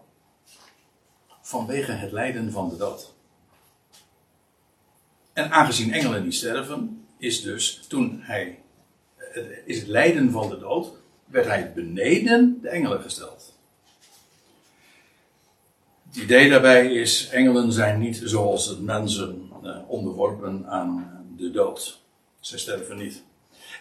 vanwege 1.50 1.92
het 1.92 2.12
lijden 2.12 2.52
van 2.52 2.70
de 2.70 2.78
dood. 2.78 3.14
En 5.34 5.52
aangezien 5.52 5.94
engelen 5.94 6.24
niet 6.24 6.36
sterven, 6.36 7.06
is 7.18 7.42
dus, 7.42 7.86
toen 7.88 8.20
hij, 8.22 8.60
is 9.66 9.80
het 9.80 9.88
lijden 9.88 10.32
van 10.32 10.50
de 10.50 10.60
dood, 10.60 10.92
werd 11.26 11.46
hij 11.46 11.74
beneden 11.74 12.60
de 12.62 12.70
engelen 12.70 13.02
gesteld. 13.02 13.58
Het 16.08 16.18
idee 16.18 16.50
daarbij 16.50 16.94
is, 16.94 17.30
engelen 17.30 17.72
zijn 17.72 18.00
niet 18.00 18.22
zoals 18.24 18.66
het 18.66 18.82
mensen 18.82 19.50
eh, 19.64 19.78
onderworpen 19.88 20.66
aan 20.68 21.24
de 21.38 21.52
dood. 21.52 22.02
Ze 22.40 22.58
sterven 22.58 22.98
niet. 22.98 23.24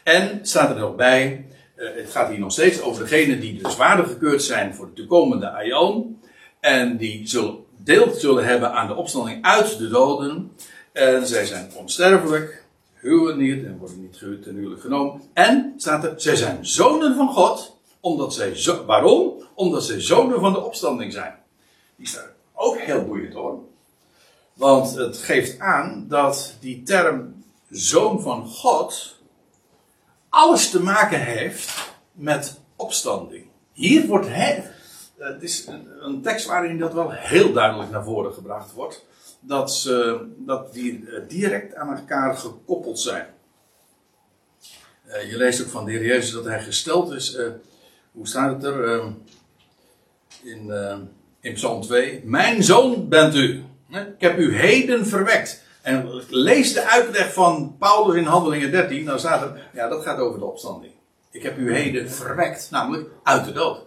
En 0.03 0.47
staat 0.47 0.71
er 0.71 0.81
nog 0.81 0.97
bij, 0.97 1.47
eh, 1.75 1.95
het 1.95 2.11
gaat 2.11 2.29
hier 2.31 2.39
nog 2.39 2.53
steeds 2.53 2.81
over 2.81 3.03
degenen 3.03 3.41
die 3.41 3.63
dus 3.63 3.75
gekeurd 3.75 4.43
zijn 4.43 4.75
voor 4.75 4.87
de 4.87 4.93
toekomende 4.93 5.51
aion. 5.51 6.18
En 6.61 6.97
die 6.97 7.29
zullen 7.29 7.65
deel 7.77 8.13
zullen 8.15 8.45
hebben 8.45 8.73
aan 8.73 8.87
de 8.87 8.95
opstanding 8.95 9.45
uit 9.45 9.79
de 9.79 9.89
doden. 9.89 10.53
En 10.93 11.27
zij 11.27 11.45
zijn 11.45 11.71
onsterfelijk, 11.75 12.65
huwen 12.95 13.39
niet 13.39 13.65
en 13.65 13.79
worden 13.79 14.01
niet 14.01 14.17
gehuwd 14.17 14.47
en 14.47 14.55
huwelijk 14.55 14.81
genomen. 14.81 15.23
En 15.33 15.75
staat 15.77 16.05
er, 16.05 16.15
zij 16.17 16.37
zijn 16.37 16.67
zonen 16.67 17.17
van 17.17 17.29
God, 17.29 17.77
omdat 18.01 18.35
zij 18.35 18.83
waarom? 18.87 19.43
Omdat 19.55 19.85
zij 19.85 20.01
zonen 20.01 20.41
van 20.41 20.53
de 20.53 20.65
opstanding 20.65 21.13
zijn. 21.13 21.35
Die 21.97 22.07
staat 22.07 22.33
ook 22.55 22.79
heel 22.79 23.05
boeiend 23.05 23.35
hoor. 23.35 23.59
Want 24.55 24.95
het 24.95 25.19
geeft 25.19 25.59
aan 25.59 26.05
dat 26.09 26.55
die 26.61 26.83
term 26.83 27.45
zoon 27.71 28.21
van 28.21 28.47
God 28.47 29.17
alles 30.29 30.71
te 30.71 30.83
maken 30.83 31.25
heeft 31.25 31.93
met 32.13 32.61
opstanding. 32.77 33.47
Hier 33.73 34.07
wordt 34.07 34.27
het, 34.29 34.71
het 35.19 35.43
is 35.43 35.67
een, 36.01 36.23
tekst 36.23 36.47
waarin 36.47 36.79
dat 36.79 36.93
wel 36.93 37.11
heel 37.11 37.53
duidelijk 37.53 37.91
naar 37.91 38.05
voren 38.05 38.33
gebracht 38.33 38.73
wordt. 38.73 39.07
Dat, 39.41 39.73
ze, 39.73 40.27
dat 40.37 40.73
die 40.73 41.07
eh, 41.07 41.23
direct 41.29 41.75
aan 41.75 41.97
elkaar 41.97 42.37
gekoppeld 42.37 43.01
zijn. 43.01 43.27
Uh, 45.07 45.31
je 45.31 45.37
leest 45.37 45.63
ook 45.63 45.69
van 45.69 45.85
de 45.85 45.91
Heer 45.91 46.05
Jezus 46.05 46.33
dat 46.33 46.45
hij 46.45 46.63
gesteld 46.63 47.13
is. 47.13 47.39
Hoe 48.13 48.27
staat 48.27 48.55
het 48.55 48.65
er? 48.65 48.97
Uh, 48.97 49.07
in, 50.43 50.73
in 51.41 51.55
Psalm 51.55 51.83
2. 51.83 52.23
Mijn 52.25 52.63
zoon 52.63 53.09
bent 53.09 53.35
u. 53.35 53.65
Ik 53.89 54.21
heb 54.21 54.39
u 54.39 54.57
heden 54.57 55.07
verwekt. 55.07 55.63
En 55.83 56.23
lees 56.29 56.73
de 56.73 56.89
uitleg 56.89 57.33
van 57.33 57.77
Paulus 57.79 58.17
in 58.17 58.25
Handelingen 58.25 58.71
13. 58.71 59.05
Dan 59.05 59.19
staat 59.19 59.43
er, 59.43 59.69
ja, 59.73 59.89
dat 59.89 60.03
gaat 60.03 60.19
over 60.19 60.39
de 60.39 60.45
opstanding. 60.45 60.93
Ik 61.31 61.43
heb 61.43 61.59
u 61.59 61.75
heden 61.75 62.11
verwekt, 62.11 62.69
namelijk 62.71 63.09
uit 63.23 63.45
de 63.45 63.53
dood. 63.53 63.87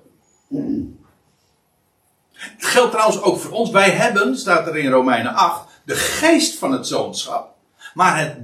Het 2.41 2.65
geldt 2.65 2.91
trouwens 2.91 3.21
ook 3.21 3.39
voor 3.39 3.51
ons. 3.51 3.69
Wij 3.69 3.89
hebben, 3.89 4.37
staat 4.37 4.67
er 4.67 4.77
in 4.77 4.91
Romeinen 4.91 5.33
8, 5.33 5.69
de 5.85 5.95
geest 5.95 6.57
van 6.57 6.71
het 6.71 6.87
zoonschap. 6.87 7.55
Maar 7.93 8.19
het, 8.19 8.37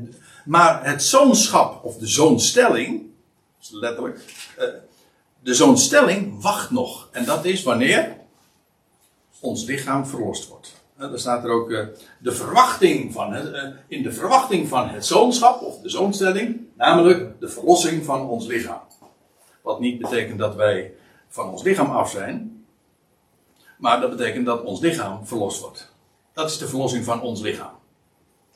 maar 0.45 0.85
het 0.85 1.03
zoonschap, 1.03 1.83
of 1.83 1.97
de 1.97 2.07
zoonstelling, 2.07 3.05
letterlijk, 3.71 4.19
eh, 4.57 4.67
de 5.39 5.53
zoonstelling 5.53 6.41
wacht 6.41 6.71
nog. 6.71 7.09
En 7.11 7.25
dat 7.25 7.45
is 7.45 7.63
wanneer 7.63 8.15
ons 9.39 9.63
lichaam 9.63 10.05
verlost 10.05 10.47
wordt. 10.47 10.75
Daar 10.97 11.19
staat 11.19 11.43
er 11.43 11.49
ook 11.49 11.71
eh, 11.71 11.85
de 12.19 12.31
verwachting 12.31 13.13
van 13.13 13.33
eh, 13.33 13.69
in 13.87 14.03
de 14.03 14.11
verwachting 14.11 14.67
van 14.67 14.89
het 14.89 15.05
zoonschap, 15.05 15.61
of 15.61 15.79
de 15.79 15.89
zoonstelling, 15.89 16.59
namelijk 16.75 17.39
de 17.39 17.49
verlossing 17.49 18.05
van 18.05 18.27
ons 18.29 18.45
lichaam. 18.45 18.81
Wat 19.61 19.79
niet 19.79 19.99
betekent 19.99 20.39
dat 20.39 20.55
wij 20.55 20.93
van 21.27 21.49
ons 21.49 21.63
lichaam 21.63 21.91
af 21.91 22.09
zijn, 22.09 22.56
maar 23.77 24.01
dat 24.01 24.09
betekent 24.09 24.45
dat 24.45 24.63
ons 24.63 24.79
lichaam 24.79 25.25
verlost 25.25 25.61
wordt. 25.61 25.91
Dat 26.33 26.49
is 26.49 26.57
de 26.57 26.67
verlossing 26.67 27.03
van 27.03 27.21
ons 27.21 27.41
lichaam. 27.41 27.75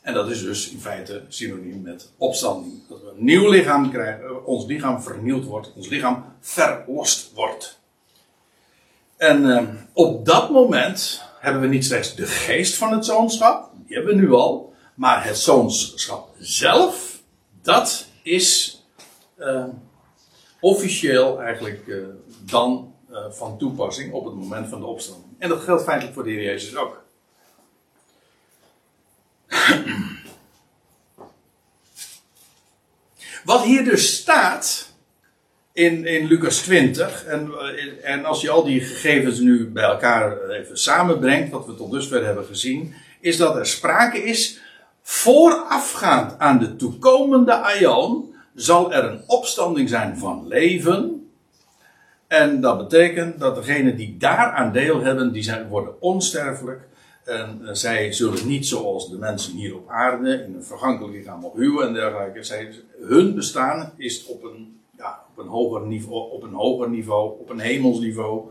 En 0.01 0.13
dat 0.13 0.29
is 0.29 0.41
dus 0.41 0.69
in 0.69 0.79
feite 0.79 1.23
synoniem 1.27 1.81
met 1.81 2.11
opstanding. 2.17 2.87
Dat 2.89 3.01
we 3.01 3.07
een 3.17 3.23
nieuw 3.23 3.49
lichaam 3.49 3.91
krijgen, 3.91 4.25
eh, 4.25 4.47
ons 4.47 4.65
lichaam 4.65 5.01
vernieuwd 5.01 5.45
wordt, 5.45 5.73
ons 5.75 5.87
lichaam 5.87 6.25
verlost 6.39 7.31
wordt. 7.33 7.79
En 9.17 9.77
op 9.93 10.25
dat 10.25 10.49
moment 10.49 11.21
hebben 11.39 11.61
we 11.61 11.67
niet 11.67 11.85
slechts 11.85 12.15
de 12.15 12.25
geest 12.25 12.75
van 12.75 12.91
het 12.91 13.05
zoonschap, 13.05 13.71
die 13.85 13.95
hebben 13.95 14.15
we 14.15 14.21
nu 14.21 14.31
al, 14.31 14.73
maar 14.95 15.25
het 15.25 15.37
zoonschap 15.37 16.29
zelf, 16.39 17.21
dat 17.61 18.07
is 18.23 18.79
uh, 19.37 19.65
officieel 20.59 21.41
eigenlijk 21.41 21.87
uh, 21.87 22.05
dan 22.45 22.90
van 23.29 23.57
toepassing 23.57 24.13
op 24.13 24.25
het 24.25 24.35
moment 24.35 24.67
van 24.67 24.79
de 24.79 24.85
opstanding. 24.85 25.33
En 25.37 25.49
dat 25.49 25.61
geldt 25.61 25.83
feitelijk 25.83 26.13
voor 26.15 26.23
de 26.23 26.29
Heer 26.29 26.43
Jezus 26.43 26.75
ook. 26.75 27.03
Wat 33.43 33.63
hier 33.63 33.83
dus 33.83 34.15
staat, 34.15 34.91
in, 35.73 36.05
in 36.05 36.27
Lucas 36.27 36.57
20. 36.61 37.25
En, 37.25 37.51
en 38.03 38.25
als 38.25 38.41
je 38.41 38.49
al 38.49 38.63
die 38.63 38.81
gegevens 38.81 39.39
nu 39.39 39.69
bij 39.69 39.83
elkaar 39.83 40.49
even 40.49 40.77
samenbrengt, 40.77 41.51
wat 41.51 41.65
we 41.65 41.75
tot 41.75 41.91
dusver 41.91 42.25
hebben 42.25 42.45
gezien, 42.45 42.93
is 43.19 43.37
dat 43.37 43.55
er 43.55 43.65
sprake 43.65 44.23
is, 44.23 44.59
voorafgaand 45.01 46.39
aan 46.39 46.59
de 46.59 46.75
toekomende 46.75 47.53
Aion, 47.53 48.35
zal 48.55 48.93
er 48.93 49.03
een 49.03 49.23
opstanding 49.27 49.89
zijn 49.89 50.17
van 50.17 50.47
leven. 50.47 51.20
En 52.31 52.61
dat 52.61 52.77
betekent 52.77 53.39
dat 53.39 53.55
degenen 53.55 53.95
die 53.95 54.17
daaraan 54.17 54.71
deel 54.71 55.01
hebben, 55.01 55.31
die 55.31 55.51
worden 55.69 56.01
onsterfelijk. 56.01 56.87
En 57.23 57.67
eh, 57.67 57.73
zij 57.73 58.11
zullen 58.11 58.47
niet 58.47 58.67
zoals 58.67 59.09
de 59.09 59.17
mensen 59.17 59.53
hier 59.53 59.75
op 59.75 59.89
aarde 59.89 60.43
in 60.43 60.53
een 60.55 60.63
vergankelijk 60.63 61.13
lichaam 61.13 61.45
ophuwen 61.45 61.87
en 61.87 61.93
dergelijke. 61.93 62.43
Zij, 62.43 62.73
hun 62.99 63.35
bestaan 63.35 63.93
is 63.97 64.25
op 64.25 64.43
een 64.43 64.79
een 65.41 65.47
hoger 65.47 65.87
niveau, 65.87 66.31
op 66.31 66.43
een 66.43 66.53
hoger 66.53 66.89
niveau, 66.89 67.39
op 67.39 67.49
een 67.49 67.59
hemelsniveau. 67.59 68.49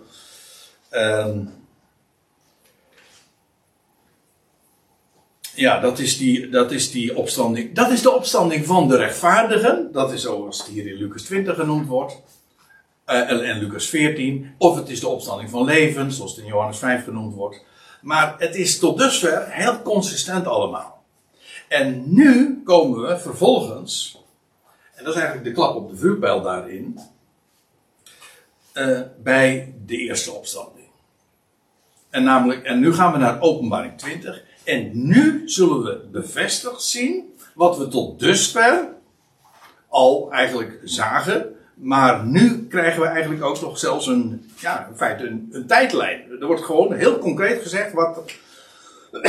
Um, 0.90 1.50
ja, 5.54 5.80
dat 5.80 5.98
is, 5.98 6.18
die, 6.18 6.48
dat 6.48 6.70
is 6.70 6.90
die 6.90 7.16
opstanding. 7.16 7.74
Dat 7.74 7.90
is 7.90 8.02
de 8.02 8.14
opstanding 8.14 8.66
van 8.66 8.88
de 8.88 8.96
rechtvaardigen. 8.96 9.92
Dat 9.92 10.12
is 10.12 10.22
zoals 10.22 10.58
het 10.58 10.66
hier 10.66 10.86
in 10.86 10.94
Lucas 10.94 11.22
20 11.22 11.56
genoemd 11.56 11.86
wordt. 11.86 12.22
En, 13.10 13.44
en 13.44 13.58
Lucas 13.58 13.86
14. 13.86 14.54
Of 14.58 14.76
het 14.76 14.88
is 14.88 15.00
de 15.00 15.08
opstanding 15.08 15.50
van 15.50 15.64
leven, 15.64 16.12
zoals 16.12 16.30
het 16.30 16.40
in 16.40 16.50
Johannes 16.50 16.78
5 16.78 17.04
genoemd 17.04 17.34
wordt. 17.34 17.64
Maar 18.02 18.34
het 18.38 18.54
is 18.54 18.78
tot 18.78 18.98
dusver 18.98 19.46
heel 19.48 19.82
consistent 19.82 20.46
allemaal. 20.46 21.04
En 21.68 22.14
nu 22.14 22.62
komen 22.64 23.00
we 23.00 23.18
vervolgens 23.18 24.20
en 25.00 25.06
dat 25.06 25.14
is 25.14 25.20
eigenlijk 25.20 25.50
de 25.50 25.60
klap 25.60 25.76
op 25.76 25.90
de 25.90 25.96
vuurpijl 25.96 26.42
daarin, 26.42 26.98
uh, 28.74 29.00
bij 29.22 29.74
de 29.86 29.96
eerste 29.96 30.32
opstanding. 30.32 30.86
En, 32.10 32.22
namelijk, 32.22 32.64
en 32.64 32.80
nu 32.80 32.94
gaan 32.94 33.12
we 33.12 33.18
naar 33.18 33.40
openbaring 33.40 33.98
20. 33.98 34.42
En 34.64 34.90
nu 34.92 35.42
zullen 35.48 35.82
we 35.82 36.08
bevestigd 36.12 36.82
zien 36.82 37.34
wat 37.54 37.78
we 37.78 37.88
tot 37.88 38.18
dusver 38.20 38.88
al 39.88 40.32
eigenlijk 40.32 40.80
zagen. 40.84 41.56
Maar 41.80 42.24
nu 42.24 42.66
krijgen 42.66 43.00
we 43.00 43.06
eigenlijk 43.06 43.44
ook 43.44 43.60
nog 43.60 43.78
zelfs 43.78 44.06
een, 44.06 44.50
ja, 44.56 44.86
in 44.90 44.96
feite 44.96 45.26
een, 45.26 45.48
een 45.52 45.66
tijdlijn. 45.66 46.22
Er 46.40 46.46
wordt 46.46 46.64
gewoon 46.64 46.92
heel 46.92 47.18
concreet 47.18 47.62
gezegd 47.62 47.92
wat, 47.92 48.20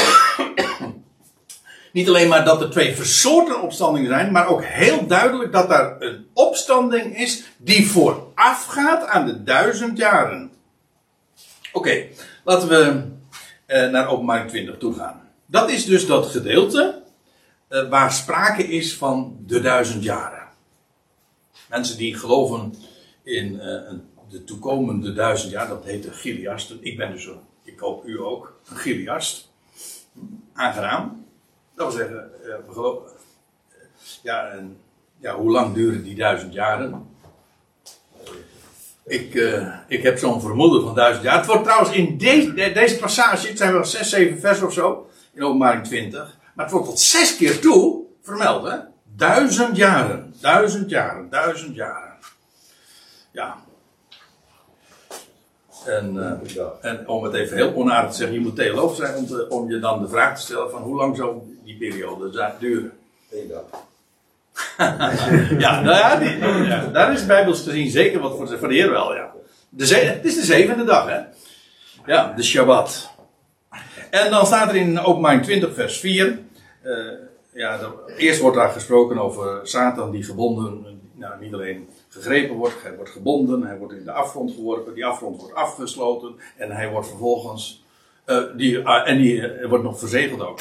niet 1.91 2.07
alleen 2.07 2.27
maar 2.27 2.45
dat 2.45 2.61
er 2.61 2.69
twee 2.69 2.95
versoorten 2.95 3.61
opstandingen 3.61 4.09
zijn, 4.09 4.31
maar 4.31 4.47
ook 4.47 4.63
heel 4.63 5.07
duidelijk 5.07 5.51
dat 5.51 5.71
er 5.71 5.95
een 5.99 6.27
opstanding 6.33 7.17
is 7.17 7.43
die 7.57 7.87
voorafgaat 7.87 9.07
aan 9.07 9.25
de 9.25 9.43
duizend 9.43 9.97
jaren. 9.97 10.51
Oké, 11.71 12.05
laten 12.43 12.67
we 12.67 13.03
eh, 13.65 13.89
naar 13.89 14.07
openbaring 14.07 14.49
20 14.49 14.77
toe 14.77 14.93
gaan. 14.93 15.21
Dat 15.45 15.69
is 15.69 15.85
dus 15.85 16.05
dat 16.07 16.25
gedeelte 16.25 17.01
eh, 17.67 17.89
waar 17.89 18.11
sprake 18.11 18.63
is 18.63 18.97
van 18.97 19.37
de 19.45 19.61
duizend 19.61 20.03
jaren. 20.03 20.30
Mensen 21.71 21.97
die 21.97 22.15
geloven 22.15 22.73
in 23.23 23.59
eh, 23.59 23.93
de 24.29 24.43
toekomende 24.43 25.13
duizend 25.13 25.51
jaar, 25.51 25.67
dat 25.67 25.83
heet 25.83 26.03
de 26.03 26.11
Giliast. 26.11 26.73
Ik 26.79 26.97
ben 26.97 27.11
dus, 27.11 27.29
ik 27.63 27.79
hoop 27.79 28.05
u 28.05 28.19
ook, 28.19 28.59
een 28.69 28.75
Giliast. 28.75 29.51
Aangenaam. 30.53 31.25
Dat 31.75 31.87
wil 31.87 31.97
zeggen, 31.97 32.31
eh, 32.43 32.67
we 32.67 32.73
geloven, 32.73 33.11
ja, 34.23 34.47
en, 34.49 34.77
ja, 35.19 35.35
hoe 35.35 35.51
lang 35.51 35.73
duren 35.73 36.03
die 36.03 36.15
duizend 36.15 36.53
jaren? 36.53 37.09
Ik, 39.05 39.33
ik 39.87 40.03
heb 40.03 40.17
zo'n 40.17 40.41
vermoeden 40.41 40.81
van 40.81 40.95
duizend 40.95 41.23
jaar. 41.23 41.37
Het 41.37 41.45
wordt 41.45 41.63
trouwens 41.63 41.91
in 41.91 42.17
deze, 42.17 42.53
deze 42.53 42.97
passage, 42.97 43.47
het 43.47 43.57
zijn 43.57 43.73
wel 43.73 43.85
zes, 43.85 44.09
zeven 44.09 44.39
vers 44.39 44.61
of 44.61 44.73
zo, 44.73 45.09
in 45.33 45.43
openbaring 45.43 45.83
20. 45.83 46.37
Maar 46.55 46.65
het 46.65 46.73
wordt 46.73 46.89
tot 46.89 46.99
zes 46.99 47.37
keer 47.37 47.59
toe 47.59 48.03
vermeld, 48.21 48.67
hè? 48.67 48.77
Duizend 49.15 49.77
jaren, 49.77 50.33
duizend 50.41 50.89
jaren, 50.89 51.29
duizend 51.29 51.75
jaren. 51.75 52.13
Ja. 53.31 53.55
En, 55.85 56.15
uh, 56.15 56.61
en 56.81 57.07
om 57.07 57.23
het 57.23 57.33
even 57.33 57.55
heel 57.55 57.73
onaardig 57.73 58.11
te 58.11 58.17
zeggen, 58.17 58.35
je 58.35 58.41
moet 58.41 58.55
theoloog 58.55 58.95
zijn 58.95 59.15
om, 59.15 59.25
te, 59.27 59.49
om 59.49 59.71
je 59.71 59.79
dan 59.79 60.01
de 60.01 60.09
vraag 60.09 60.35
te 60.35 60.41
stellen 60.41 60.71
van 60.71 60.81
hoe 60.81 60.95
lang 60.95 61.15
zou 61.17 61.57
die 61.63 61.77
periode 61.77 62.53
duren. 62.59 62.91
Eén 63.31 63.47
dag. 63.47 63.63
ja, 65.59 65.81
nou 65.81 65.97
ja, 65.97 66.15
die, 66.15 66.37
ja, 66.67 66.85
daar 66.85 67.13
is 67.13 67.25
bijbels 67.25 67.61
gezien 67.61 67.89
zeker 67.89 68.19
wat 68.19 68.35
voor 68.37 68.45
de, 68.47 68.57
voor 68.57 68.67
de 68.67 68.73
Heer 68.73 68.91
wel, 68.91 69.15
ja. 69.15 69.31
De 69.69 69.85
ze- 69.85 69.95
het 69.95 70.25
is 70.25 70.35
de 70.35 70.43
zevende 70.43 70.83
dag, 70.83 71.07
hè. 71.07 71.19
Ja, 72.05 72.33
de 72.35 72.43
Shabbat. 72.43 73.09
En 74.09 74.29
dan 74.31 74.45
staat 74.45 74.69
er 74.69 74.75
in 74.75 74.99
openbaring 74.99 75.43
20 75.43 75.73
vers 75.73 75.99
4... 75.99 76.39
eh, 76.81 76.93
ja, 77.53 77.79
eerst 78.17 78.41
wordt 78.41 78.57
daar 78.57 78.69
gesproken 78.69 79.17
over 79.17 79.59
Satan 79.67 80.11
die 80.11 80.23
gebonden, 80.23 81.01
nou 81.13 81.39
niet 81.39 81.53
alleen 81.53 81.89
gegrepen 82.09 82.55
wordt, 82.55 82.81
hij 82.81 82.95
wordt 82.95 83.11
gebonden, 83.11 83.63
hij 83.63 83.77
wordt 83.77 83.93
in 83.93 84.03
de 84.03 84.11
afgrond 84.11 84.51
geworpen, 84.51 84.93
die 84.93 85.05
afgrond 85.05 85.39
wordt 85.39 85.55
afgesloten 85.55 86.35
en 86.57 86.71
hij 86.71 86.89
wordt 86.89 87.07
vervolgens, 87.07 87.83
eh, 88.25 88.43
die, 88.55 88.85
ah, 88.85 89.09
en 89.09 89.17
die 89.17 89.47
eh, 89.47 89.69
wordt 89.69 89.83
nog 89.83 89.99
verzegeld 89.99 90.41
ook. 90.41 90.59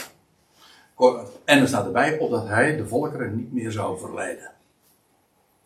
En 1.45 1.59
er 1.59 1.68
staat 1.68 1.86
erbij, 1.86 2.18
opdat 2.18 2.49
hij 2.49 2.76
de 2.76 2.86
volkeren 2.86 3.36
niet 3.36 3.53
meer 3.53 3.70
zou 3.70 3.99
verleiden. 3.99 4.51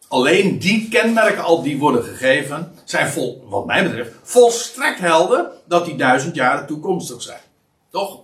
Alleen 0.08 0.58
die 0.58 0.88
kenmerken 0.88 1.42
al 1.42 1.62
die 1.62 1.78
worden 1.78 2.04
gegeven, 2.04 2.72
zijn 2.84 3.08
vol, 3.08 3.44
wat 3.48 3.66
mij 3.66 3.82
betreft, 3.82 4.12
volstrekt 4.22 4.98
helder 4.98 5.50
dat 5.64 5.84
die 5.84 5.96
duizend 5.96 6.34
jaren 6.34 6.66
toekomstig 6.66 7.22
zijn. 7.22 7.40
Toch? 7.90 8.23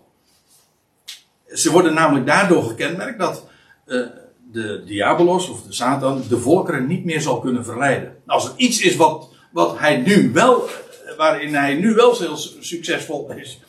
Ze 1.55 1.71
worden 1.71 1.95
namelijk 1.95 2.27
daardoor 2.27 2.63
gekenmerkt 2.65 3.19
dat 3.19 3.47
eh, 3.87 4.07
de 4.53 4.83
diabolos 4.85 5.49
of 5.49 5.63
de 5.63 5.73
Satan 5.73 6.23
de 6.29 6.39
volkeren 6.39 6.87
niet 6.87 7.05
meer 7.05 7.21
zal 7.21 7.41
kunnen 7.41 7.65
verleiden. 7.65 8.17
Als 8.27 8.45
er 8.49 8.53
iets 8.57 8.81
is 8.81 8.97
wat, 8.97 9.29
wat 9.53 9.79
hij 9.79 9.97
nu 9.97 10.33
wel, 10.33 10.69
eh, 10.69 11.17
waarin 11.17 11.55
hij 11.55 11.75
nu 11.75 11.95
wel 11.95 12.19
heel 12.19 12.37
su- 12.37 12.63
succesvol 12.63 13.31
is, 13.33 13.61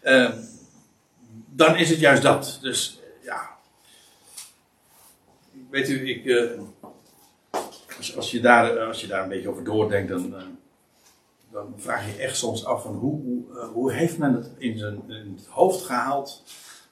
eh, 0.00 0.30
dan 1.48 1.76
is 1.76 1.90
het 1.90 1.98
juist 2.00 2.22
dat. 2.22 2.58
Dus 2.62 3.00
ja. 3.22 3.50
Weet 5.70 5.88
u, 5.88 6.08
ik. 6.08 6.48
als, 7.98 8.16
als, 8.16 8.30
je 8.30 8.40
daar, 8.40 8.78
als 8.80 9.00
je 9.00 9.06
daar 9.06 9.22
een 9.22 9.28
beetje 9.28 9.48
over 9.48 9.64
doordenkt, 9.64 10.08
dan, 10.08 10.34
dan 11.52 11.74
vraag 11.76 12.06
je 12.06 12.22
echt 12.22 12.36
soms 12.36 12.64
af 12.64 12.82
van 12.82 12.94
hoe, 12.94 13.20
hoe, 13.22 13.64
hoe 13.72 13.92
heeft 13.92 14.18
men 14.18 14.34
het 14.34 14.50
in, 14.58 14.78
zijn, 14.78 15.02
in 15.08 15.34
het 15.36 15.46
hoofd 15.46 15.84
gehaald 15.84 16.42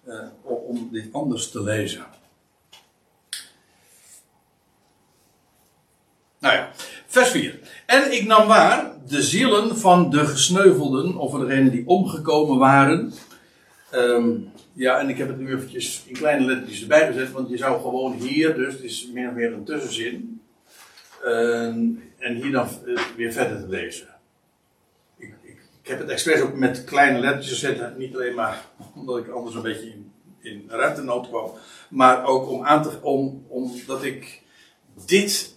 eh, 0.09 0.29
om- 0.43 0.89
dit 0.93 1.13
anders 1.13 1.51
te 1.51 1.63
lezen. 1.63 2.05
Nou 6.39 6.55
ja, 6.55 6.71
vers 7.07 7.29
4. 7.31 7.59
En 7.87 8.13
ik 8.13 8.27
nam 8.27 8.47
waar 8.47 8.93
de 9.09 9.23
zielen 9.23 9.79
van 9.79 10.11
de 10.11 10.27
gesneuvelden, 10.27 11.17
of 11.17 11.31
van 11.31 11.47
degenen 11.47 11.71
die 11.71 11.87
omgekomen 11.87 12.59
waren. 12.59 13.13
Ehm, 13.91 14.31
ja, 14.73 14.99
en 14.99 15.09
ik 15.09 15.19
heb 15.19 15.29
het 15.29 15.39
nu 15.39 15.55
eventjes 15.55 16.03
in 16.07 16.15
kleine 16.15 16.45
lettertjes 16.47 16.81
erbij 16.83 17.07
gezet, 17.07 17.31
want 17.33 17.49
je 17.49 17.57
zou 17.57 17.81
gewoon 17.81 18.13
hier, 18.13 18.55
dus 18.55 18.73
het 18.73 18.83
is 18.83 19.09
meer 19.13 19.29
of 19.29 19.35
meer 19.35 19.53
een 19.53 19.65
tussenzin. 19.65 20.43
Ehm, 21.25 21.87
en 22.19 22.35
hier 22.35 22.51
dan 22.53 22.69
eh, 22.87 23.03
weer 23.17 23.33
verder 23.33 23.61
te 23.61 23.69
lezen. 23.69 24.09
Ik, 25.89 25.95
heb 25.95 26.03
het 26.03 26.13
expres 26.13 26.41
ook 26.41 26.55
met 26.55 26.85
kleine 26.85 27.19
lettertjes 27.19 27.53
gezet, 27.59 27.99
niet 27.99 28.15
alleen 28.15 28.35
maar 28.35 28.65
omdat 28.95 29.19
ik 29.19 29.29
anders 29.29 29.55
een 29.55 29.63
beetje 29.63 29.87
in, 29.87 30.13
in 30.41 30.65
ruimtenood 30.69 31.29
kwam, 31.29 31.51
maar 31.89 32.27
ook 32.27 32.49
om 32.49 32.65
aan 32.65 32.83
te, 32.83 32.91
om, 33.03 33.45
omdat 33.49 34.03
ik 34.03 34.43
dit 35.07 35.55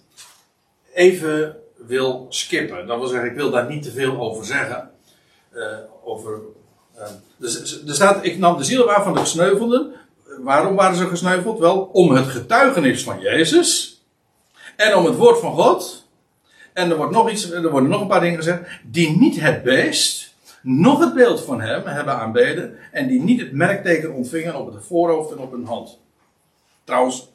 even 0.93 1.57
wil 1.77 2.25
skippen. 2.29 2.87
Dat 2.87 2.99
wil 2.99 3.07
zeggen, 3.07 3.29
ik 3.29 3.35
wil 3.35 3.51
daar 3.51 3.69
niet 3.69 3.83
te 3.83 3.91
veel 3.91 4.19
over 4.19 4.45
zeggen. 4.45 4.91
Eh, 5.51 5.77
over, 6.03 6.39
eh, 6.95 7.07
dus, 7.37 7.83
er 7.87 7.93
staat, 7.93 8.25
ik 8.25 8.37
nam 8.37 8.57
de 8.57 8.63
ziel 8.63 8.85
waar 8.85 9.03
van 9.03 9.13
de 9.13 9.19
gesneuvelden. 9.19 9.93
Waarom 10.39 10.75
waren 10.75 10.97
ze 10.97 11.07
gesneuveld? 11.07 11.59
Wel, 11.59 11.81
om 11.81 12.11
het 12.11 12.27
getuigenis 12.27 13.03
van 13.03 13.19
Jezus. 13.19 14.01
En 14.75 14.95
om 14.95 15.05
het 15.05 15.15
woord 15.15 15.39
van 15.39 15.53
God. 15.53 16.09
En 16.73 16.89
er, 16.89 16.97
wordt 16.97 17.11
nog 17.11 17.29
iets, 17.29 17.51
er 17.51 17.69
worden 17.69 17.89
nog 17.89 18.01
een 18.01 18.07
paar 18.07 18.21
dingen 18.21 18.37
gezegd. 18.37 18.61
Die 18.83 19.17
niet 19.19 19.39
het 19.39 19.63
beest, 19.63 20.35
nog 20.61 20.99
het 20.99 21.13
beeld 21.13 21.41
van 21.41 21.61
hem 21.61 21.85
hebben 21.85 22.17
aanbeden. 22.17 22.77
En 22.91 23.07
die 23.07 23.21
niet 23.21 23.39
het 23.39 23.51
merkteken 23.51 24.13
ontvingen 24.13 24.55
op 24.55 24.73
het 24.73 24.85
voorhoofd 24.85 25.31
en 25.31 25.37
op 25.37 25.51
hun 25.51 25.65
hand. 25.65 25.99
Trouwens, 26.83 27.29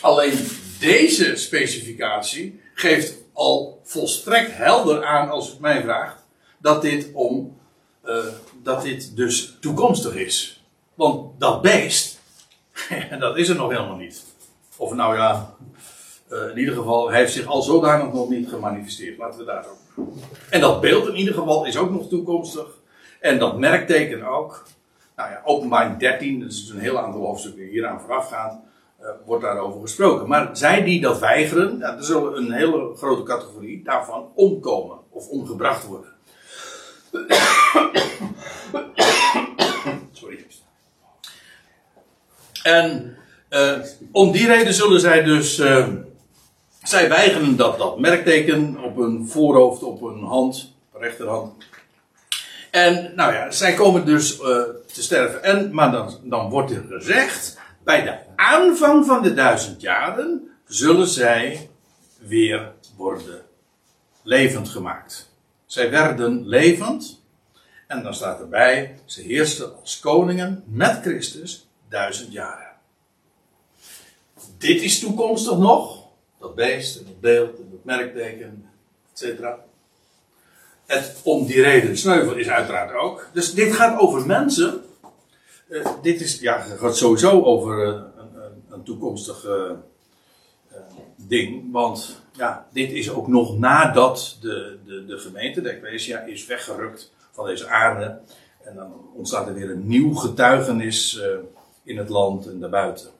alleen 0.00 0.46
deze 0.80 1.36
specificatie 1.36 2.60
geeft 2.74 3.14
al 3.32 3.80
volstrekt 3.84 4.56
helder 4.56 5.04
aan, 5.04 5.30
als 5.30 5.48
het 5.50 5.60
mij 5.60 5.82
vraagt, 5.82 6.26
dat 6.58 6.82
dit, 6.82 7.08
om, 7.12 7.56
eh, 8.02 8.16
dat 8.62 8.82
dit 8.82 9.16
dus 9.16 9.56
toekomstig 9.60 10.14
is. 10.14 10.62
Want 10.94 11.40
dat 11.40 11.62
beest, 11.62 12.20
dat 13.18 13.36
is 13.36 13.48
er 13.48 13.56
nog 13.56 13.70
helemaal 13.70 13.96
niet. 13.96 14.24
Of 14.76 14.92
nou 14.94 15.16
ja, 15.16 15.54
eh, 16.28 16.50
in 16.50 16.58
ieder 16.58 16.74
geval, 16.74 17.08
heeft 17.08 17.32
zich 17.32 17.46
al 17.46 17.62
zodanig 17.62 18.12
nog 18.12 18.28
niet 18.28 18.48
gemanifesteerd. 18.48 19.18
Laten 19.18 19.38
we 19.38 19.44
daar 19.44 19.64
zo. 19.64 20.02
En 20.50 20.60
dat 20.60 20.80
beeld 20.80 21.08
in 21.08 21.16
ieder 21.16 21.34
geval 21.34 21.66
is 21.66 21.76
ook 21.76 21.90
nog 21.90 22.08
toekomstig. 22.08 22.66
En 23.20 23.38
dat 23.38 23.58
merkteken 23.58 24.22
ook. 24.22 24.66
Nou 25.16 25.30
ja, 25.30 25.40
openbaring 25.44 25.98
13, 25.98 26.40
dat 26.40 26.50
is 26.50 26.68
een 26.68 26.78
heel 26.78 26.98
aantal 26.98 27.20
hoofdstukken 27.20 27.66
hieraan 27.66 28.00
voorafgaand, 28.00 28.60
eh, 28.98 29.08
wordt 29.24 29.44
daarover 29.44 29.80
gesproken. 29.80 30.28
Maar 30.28 30.56
zij 30.56 30.82
die 30.82 31.00
dat 31.00 31.18
weigeren, 31.18 31.78
ja, 31.78 31.96
er 31.96 32.04
zullen 32.04 32.36
een 32.36 32.52
hele 32.52 32.94
grote 32.96 33.22
categorie 33.22 33.82
daarvan 33.84 34.32
omkomen 34.34 34.98
of 35.10 35.28
omgebracht 35.28 35.86
worden. 35.86 36.10
Sorry. 40.12 40.46
En 42.62 43.16
eh, 43.48 43.78
om 44.12 44.32
die 44.32 44.46
reden 44.46 44.74
zullen 44.74 45.00
zij 45.00 45.22
dus. 45.22 45.62
Zij 46.82 47.08
weigeren 47.08 47.56
dat, 47.56 47.78
dat 47.78 47.98
merkteken 47.98 48.84
op 48.84 48.96
hun 48.96 49.28
voorhoofd, 49.28 49.82
op 49.82 50.00
hun 50.00 50.22
hand, 50.22 50.72
rechterhand. 50.92 51.66
En 52.70 53.12
nou 53.16 53.32
ja, 53.32 53.50
zij 53.50 53.74
komen 53.74 54.06
dus 54.06 54.40
eh, 54.40 54.46
te 54.92 55.02
sterven. 55.02 55.42
En, 55.42 55.74
maar 55.74 55.90
dan, 55.90 56.18
dan 56.22 56.50
wordt 56.50 56.70
er 56.70 56.84
gezegd, 56.88 57.58
bij 57.84 58.02
de 58.02 58.16
aanvang 58.36 59.06
van 59.06 59.22
de 59.22 59.34
duizend 59.34 59.80
jaren 59.80 60.50
zullen 60.66 61.08
zij 61.08 61.68
weer 62.18 62.72
worden 62.96 63.42
levend 64.22 64.68
gemaakt. 64.68 65.30
Zij 65.66 65.90
werden 65.90 66.48
levend. 66.48 67.22
En 67.86 68.02
dan 68.02 68.14
staat 68.14 68.40
erbij, 68.40 68.98
ze 69.04 69.22
heersten 69.22 69.80
als 69.80 70.00
koningen 70.00 70.62
met 70.66 70.98
Christus 71.02 71.68
duizend 71.88 72.32
jaren. 72.32 72.72
Dit 74.58 74.82
is 74.82 74.98
toekomstig 74.98 75.58
nog. 75.58 75.97
Dat 76.38 76.54
beest 76.54 76.96
en 76.96 77.04
dat 77.04 77.20
beeld 77.20 77.58
en 77.58 77.68
dat 77.70 77.84
merkteken, 77.84 78.68
et 79.12 79.18
cetera. 79.18 79.64
Het 80.86 81.20
om 81.22 81.46
die 81.46 81.62
reden 81.62 81.96
sneuvel 81.96 82.34
is 82.34 82.48
uiteraard 82.48 82.94
ook. 82.94 83.28
Dus 83.32 83.54
dit 83.54 83.72
gaat 83.72 84.00
over 84.00 84.26
mensen. 84.26 84.82
Eh, 85.68 85.86
dit 86.02 86.20
is, 86.20 86.40
ja, 86.40 86.58
gaat 86.58 86.96
sowieso 86.96 87.42
over 87.42 87.86
eh, 87.86 88.02
een, 88.16 88.62
een, 88.68 88.82
toekomstig 88.82 89.44
eh, 89.44 89.70
ding. 91.16 91.72
Want 91.72 92.20
ja, 92.32 92.66
dit 92.72 92.90
is 92.90 93.10
ook 93.10 93.28
nog 93.28 93.58
nadat 93.58 94.36
de, 94.40 94.78
de, 94.86 95.04
de 95.04 95.18
gemeente, 95.18 95.60
de 95.60 95.68
Ecclesia, 95.68 96.20
is 96.20 96.46
weggerukt 96.46 97.12
van 97.32 97.46
deze 97.46 97.68
aarde. 97.68 98.18
En 98.64 98.74
dan 98.74 98.92
ontstaat 99.14 99.46
er 99.46 99.54
weer 99.54 99.70
een 99.70 99.86
nieuw 99.86 100.14
getuigenis 100.14 101.20
in 101.82 101.98
het 101.98 102.08
land 102.08 102.46
en 102.46 102.60
daarbuiten. 102.60 103.10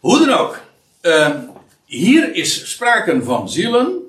Hoe 0.00 0.18
dan 0.18 0.38
ook. 0.38 0.60
Eh, 1.02 1.36
hier 1.84 2.34
is 2.34 2.70
sprake 2.70 3.22
van 3.22 3.48
zielen 3.48 4.00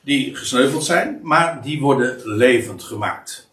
die 0.00 0.36
gesneuveld 0.36 0.84
zijn, 0.84 1.20
maar 1.22 1.62
die 1.62 1.80
worden 1.80 2.20
levend 2.24 2.82
gemaakt. 2.82 3.48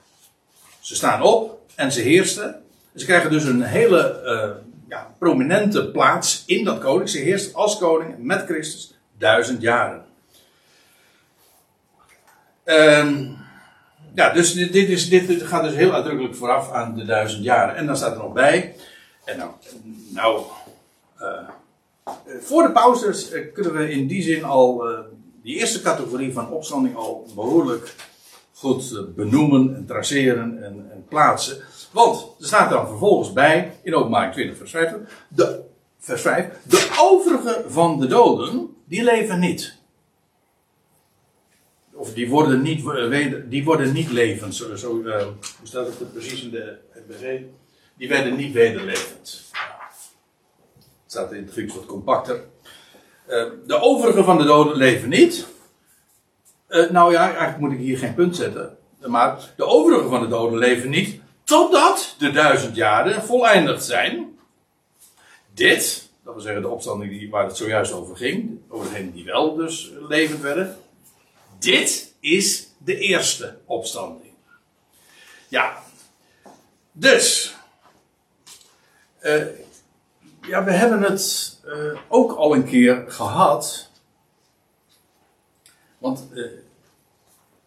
Ze 0.80 0.95
staan 0.95 1.22
op 1.22 1.62
en 1.76 1.91
ze 1.91 2.02
heersten. 2.02 2.64
Ze 2.95 3.06
krijgen 3.06 3.32
dus 3.32 3.43
een 3.43 3.62
hele 3.62 4.22
eh, 4.22 4.50
ja, 4.89 5.16
prominente 5.20 5.91
plaats 5.91 6.43
in 6.45 6.64
dat 6.64 6.80
koning. 6.80 7.10
Ze 7.10 7.18
heerst 7.18 7.54
als 7.54 7.78
koning 7.78 8.16
met 8.18 8.45
Christus 8.45 8.97
duizend 9.18 9.62
jaren. 9.62 10.06
Ehm, 12.64 13.26
ja, 14.16 14.30
dus 14.30 14.54
dit, 14.54 14.74
dit, 14.74 14.89
is, 14.89 15.10
dit 15.10 15.43
gaat 15.43 15.64
dus 15.64 15.76
heel 15.76 15.93
uitdrukkelijk 15.93 16.36
vooraf 16.36 16.72
aan 16.72 16.95
de 16.95 17.06
duizend 17.06 17.43
jaren. 17.43 17.76
En 17.76 17.86
dan 17.86 17.97
staat 17.97 18.12
er 18.12 18.18
nog 18.18 18.34
bij. 18.34 18.76
En 19.26 19.38
nou, 19.38 19.52
nou 20.14 20.43
eh, 21.18 21.50
voor 22.41 22.64
de 22.64 22.72
pauzes 22.72 23.32
eh, 23.32 23.53
kunnen 23.53 23.74
we 23.74 23.91
in 23.91 24.07
die 24.07 24.22
zin 24.22 24.43
al 24.43 24.89
eh, 24.89 24.99
die 25.43 25.55
eerste 25.55 25.82
categorie 25.82 26.34
van 26.34 26.51
opstanding 26.51 26.95
al 26.95 27.28
behoorlijk 27.36 27.95
goed 28.60 28.91
eh, 28.91 28.99
benoemen 29.16 29.76
en 29.76 29.86
traceren 29.86 30.64
en, 30.64 30.91
en 30.91 31.05
plaatsen. 31.10 31.57
Want 31.91 32.36
er 32.39 32.45
staat 32.45 32.70
dan 32.70 32.88
vervolgens 32.88 33.34
bij, 33.34 33.78
in 33.84 33.95
openbaring 33.95 34.34
20 34.34 34.57
vers 34.57 34.72
5, 34.72 34.95
de, 35.28 35.62
vers 35.99 36.22
5, 36.22 36.47
de 36.64 36.97
overige 37.01 37.64
van 37.68 37.99
de 37.99 38.07
doden, 38.07 38.70
die 38.86 39.03
leven 39.03 39.39
niet. 39.39 39.78
Of 41.93 42.14
die 42.14 42.30
worden 42.30 42.62
niet, 42.62 42.88
eh, 42.88 43.34
die 43.49 43.64
worden 43.64 43.93
niet 43.93 44.10
levend. 44.10 44.55
Zo, 44.55 44.76
zo, 44.76 45.03
eh, 45.03 45.26
hoe 45.57 45.68
staat 45.68 45.88
het 45.88 46.14
precies 46.14 46.43
in 46.43 46.49
de 46.49 46.78
NBG? 46.93 47.41
Die 47.97 48.07
werden 48.07 48.36
niet 48.36 48.53
wederlevend. 48.53 49.51
Staat 51.12 51.32
in 51.32 51.43
het 51.43 51.51
Grieks 51.51 51.76
wat 51.76 51.86
compacter. 51.86 52.43
Uh, 53.28 53.45
de 53.66 53.82
overigen 53.82 54.24
van 54.24 54.38
de 54.38 54.43
doden 54.43 54.78
leven 54.78 55.10
niet. 55.10 55.47
Uh, 56.70 56.89
nou 56.89 57.12
ja, 57.12 57.28
eigenlijk 57.28 57.57
moet 57.57 57.72
ik 57.72 57.78
hier 57.78 57.97
geen 57.97 58.14
punt 58.14 58.36
zetten. 58.36 58.78
Maar 59.05 59.53
de 59.55 59.66
overigen 59.66 60.10
van 60.10 60.22
de 60.22 60.28
doden 60.28 60.60
leven 60.60 60.89
niet. 60.89 61.22
Totdat 61.43 62.16
de 62.18 62.32
duizend 62.32 62.76
jaren 62.76 63.24
voleindigd 63.24 63.86
zijn. 63.86 64.38
Dit, 65.53 66.10
dat 66.24 66.34
wil 66.34 66.43
zeggen 66.43 66.62
de 66.62 66.68
opstanding 66.68 67.12
die, 67.12 67.30
waar 67.30 67.45
het 67.45 67.57
zojuist 67.57 67.91
over 67.91 68.18
ging. 68.18 68.60
Over 68.70 68.89
degenen 68.89 69.14
die 69.14 69.26
wel 69.26 69.55
dus 69.55 69.91
levend 70.07 70.41
werden. 70.41 70.78
Dit 71.60 72.14
is 72.20 72.68
de 72.78 72.97
eerste 72.97 73.57
opstanding. 73.66 74.34
Ja, 75.47 75.78
dus. 76.91 77.55
Uh, 79.22 79.43
ja, 80.42 80.64
we 80.64 80.72
hebben 80.72 81.02
het 81.02 81.58
uh, 81.66 82.00
ook 82.08 82.32
al 82.32 82.56
een 82.56 82.66
keer 82.66 83.04
gehad. 83.08 83.92
Want 85.98 86.28
uh, 86.34 86.46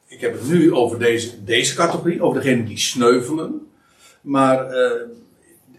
ik 0.07 0.21
heb 0.21 0.33
het 0.33 0.49
nu 0.49 0.75
over 0.75 0.99
deze, 0.99 1.45
deze 1.45 1.75
categorie, 1.75 2.23
over 2.23 2.43
degenen 2.43 2.65
die 2.65 2.79
sneuvelen. 2.79 3.67
Maar 4.21 4.67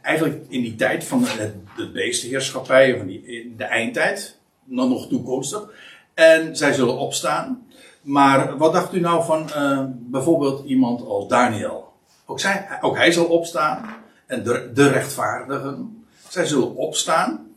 eigenlijk 0.02 0.46
in 0.48 0.62
die 0.62 0.76
tijd 0.76 1.04
van 1.04 1.24
de, 1.24 1.54
de 1.76 1.92
beestenheerschappij, 1.92 2.98
van 2.98 3.08
die, 3.08 3.26
in 3.26 3.58
de 3.58 3.64
eindtijd, 3.64 4.40
dan 4.64 4.90
nog 4.90 5.08
toekomstig. 5.08 5.64
En 6.14 6.58
zij 6.58 6.74
zullen 6.74 6.98
opstaan. 6.98 7.68
Maar 8.02 8.58
wat 8.58 8.74
dacht 8.74 8.94
u 8.94 9.00
nou 9.00 9.24
van 9.24 9.50
bijvoorbeeld 10.00 10.66
iemand 10.66 11.06
als 11.06 11.28
Daniel? 11.28 11.94
Ook, 12.26 12.40
zij, 12.40 12.68
ook 12.82 12.98
hij 12.98 13.12
zal 13.12 13.26
opstaan. 13.26 13.86
En 14.26 14.44
de, 14.44 14.72
de 14.74 14.88
rechtvaardigen. 14.88 16.03
Zij 16.34 16.46
zullen 16.46 16.76
opstaan. 16.76 17.56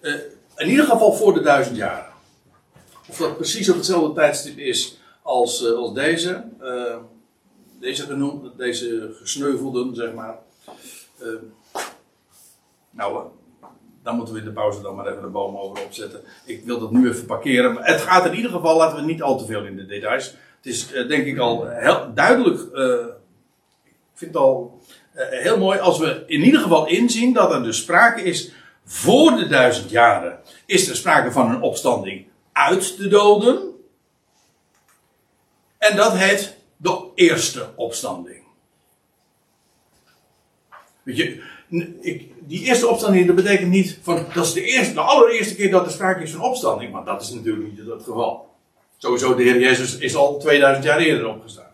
Uh, 0.00 0.14
in 0.56 0.68
ieder 0.68 0.84
geval 0.84 1.12
voor 1.12 1.34
de 1.34 1.40
duizend 1.40 1.76
jaren. 1.76 2.12
Of 3.08 3.16
dat 3.16 3.36
precies 3.36 3.68
op 3.68 3.76
hetzelfde 3.76 4.14
tijdstip 4.14 4.58
is 4.58 4.98
als, 5.22 5.62
uh, 5.62 5.72
als 5.72 5.94
deze. 5.94 6.44
Uh, 6.60 6.96
deze 7.80 8.02
genoemd, 8.02 8.58
deze 8.58 9.14
gesneuvelden, 9.20 9.94
zeg 9.94 10.12
maar. 10.12 10.38
nou, 12.90 13.26
dan 14.02 14.16
moeten 14.16 14.34
we 14.34 14.40
in 14.40 14.46
de 14.46 14.52
pauze 14.52 14.82
dan 14.82 14.94
maar 14.94 15.06
even 15.06 15.22
de 15.22 15.28
boom 15.28 15.56
over 15.56 15.84
opzetten. 15.84 16.20
Ik 16.44 16.64
wil 16.64 16.78
dat 16.78 16.90
nu 16.90 17.08
even 17.08 17.26
parkeren. 17.26 17.72
Maar 17.72 17.86
het 17.86 18.00
gaat 18.00 18.26
in 18.26 18.34
ieder 18.34 18.50
geval, 18.50 18.76
laten 18.76 18.96
we 18.96 19.04
niet 19.04 19.22
al 19.22 19.38
te 19.38 19.46
veel 19.46 19.64
in 19.64 19.76
de 19.76 19.86
details. 19.86 20.26
Het 20.56 20.66
is 20.66 20.86
denk 20.86 21.26
ik 21.26 21.38
al 21.38 21.66
heel 21.66 22.14
duidelijk 22.14 22.60
ik 24.16 24.22
vind 24.22 24.34
het 24.34 24.42
al 24.42 24.80
heel 25.16 25.58
mooi 25.58 25.78
als 25.78 25.98
we 25.98 26.24
in 26.26 26.42
ieder 26.42 26.60
geval 26.60 26.86
inzien 26.86 27.32
dat 27.32 27.52
er 27.52 27.62
dus 27.62 27.78
sprake 27.78 28.22
is 28.22 28.52
voor 28.84 29.36
de 29.36 29.46
duizend 29.46 29.90
jaren. 29.90 30.38
Is 30.66 30.88
er 30.88 30.96
sprake 30.96 31.32
van 31.32 31.50
een 31.50 31.62
opstanding 31.62 32.26
uit 32.52 32.96
de 32.96 33.08
doden. 33.08 33.74
En 35.78 35.96
dat 35.96 36.16
heet 36.16 36.56
de 36.76 37.10
eerste 37.14 37.68
opstanding. 37.76 38.44
Weet 41.02 41.16
je, 41.16 41.42
ik, 42.00 42.30
die 42.38 42.62
eerste 42.64 42.88
opstanding, 42.88 43.26
dat 43.26 43.36
betekent 43.36 43.70
niet 43.70 43.98
dat 44.34 44.44
is 44.44 44.52
de, 44.52 44.62
eerste, 44.62 45.00
allereerste 45.00 45.54
keer 45.54 45.70
dat 45.70 45.86
er 45.86 45.92
sprake 45.92 46.22
is 46.22 46.30
van 46.30 46.40
opstanding, 46.40 46.92
maar 46.92 47.04
dat 47.04 47.22
is 47.22 47.30
natuurlijk 47.30 47.68
niet 47.68 47.86
het 47.86 48.02
geval. 48.02 48.54
Sowieso, 48.96 49.34
de 49.34 49.42
Heer 49.42 49.60
Jezus 49.60 49.98
is 49.98 50.14
al 50.14 50.38
2000 50.38 50.84
jaar 50.84 50.98
eerder 50.98 51.26
opgestaan. 51.26 51.65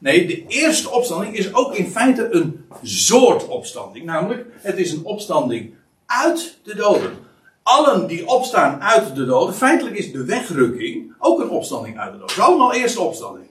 Nee, 0.00 0.26
de 0.26 0.44
eerste 0.46 0.90
opstanding 0.90 1.36
is 1.36 1.54
ook 1.54 1.74
in 1.74 1.90
feite 1.90 2.28
een 2.30 2.64
soort 2.82 3.46
opstanding. 3.46 4.04
Namelijk, 4.04 4.46
het 4.52 4.78
is 4.78 4.92
een 4.92 5.04
opstanding 5.04 5.74
uit 6.06 6.58
de 6.62 6.74
doden. 6.74 7.18
Allen 7.62 8.06
die 8.06 8.26
opstaan 8.26 8.82
uit 8.82 9.14
de 9.14 9.24
doden, 9.24 9.54
feitelijk 9.54 9.96
is 9.96 10.12
de 10.12 10.24
wegrukking 10.24 11.14
ook 11.18 11.40
een 11.40 11.48
opstanding 11.48 11.98
uit 11.98 12.12
de 12.12 12.18
doden. 12.18 12.34
Het 12.34 12.44
is 12.44 12.48
allemaal 12.48 12.74
eerste 12.74 13.00
opstanding. 13.00 13.46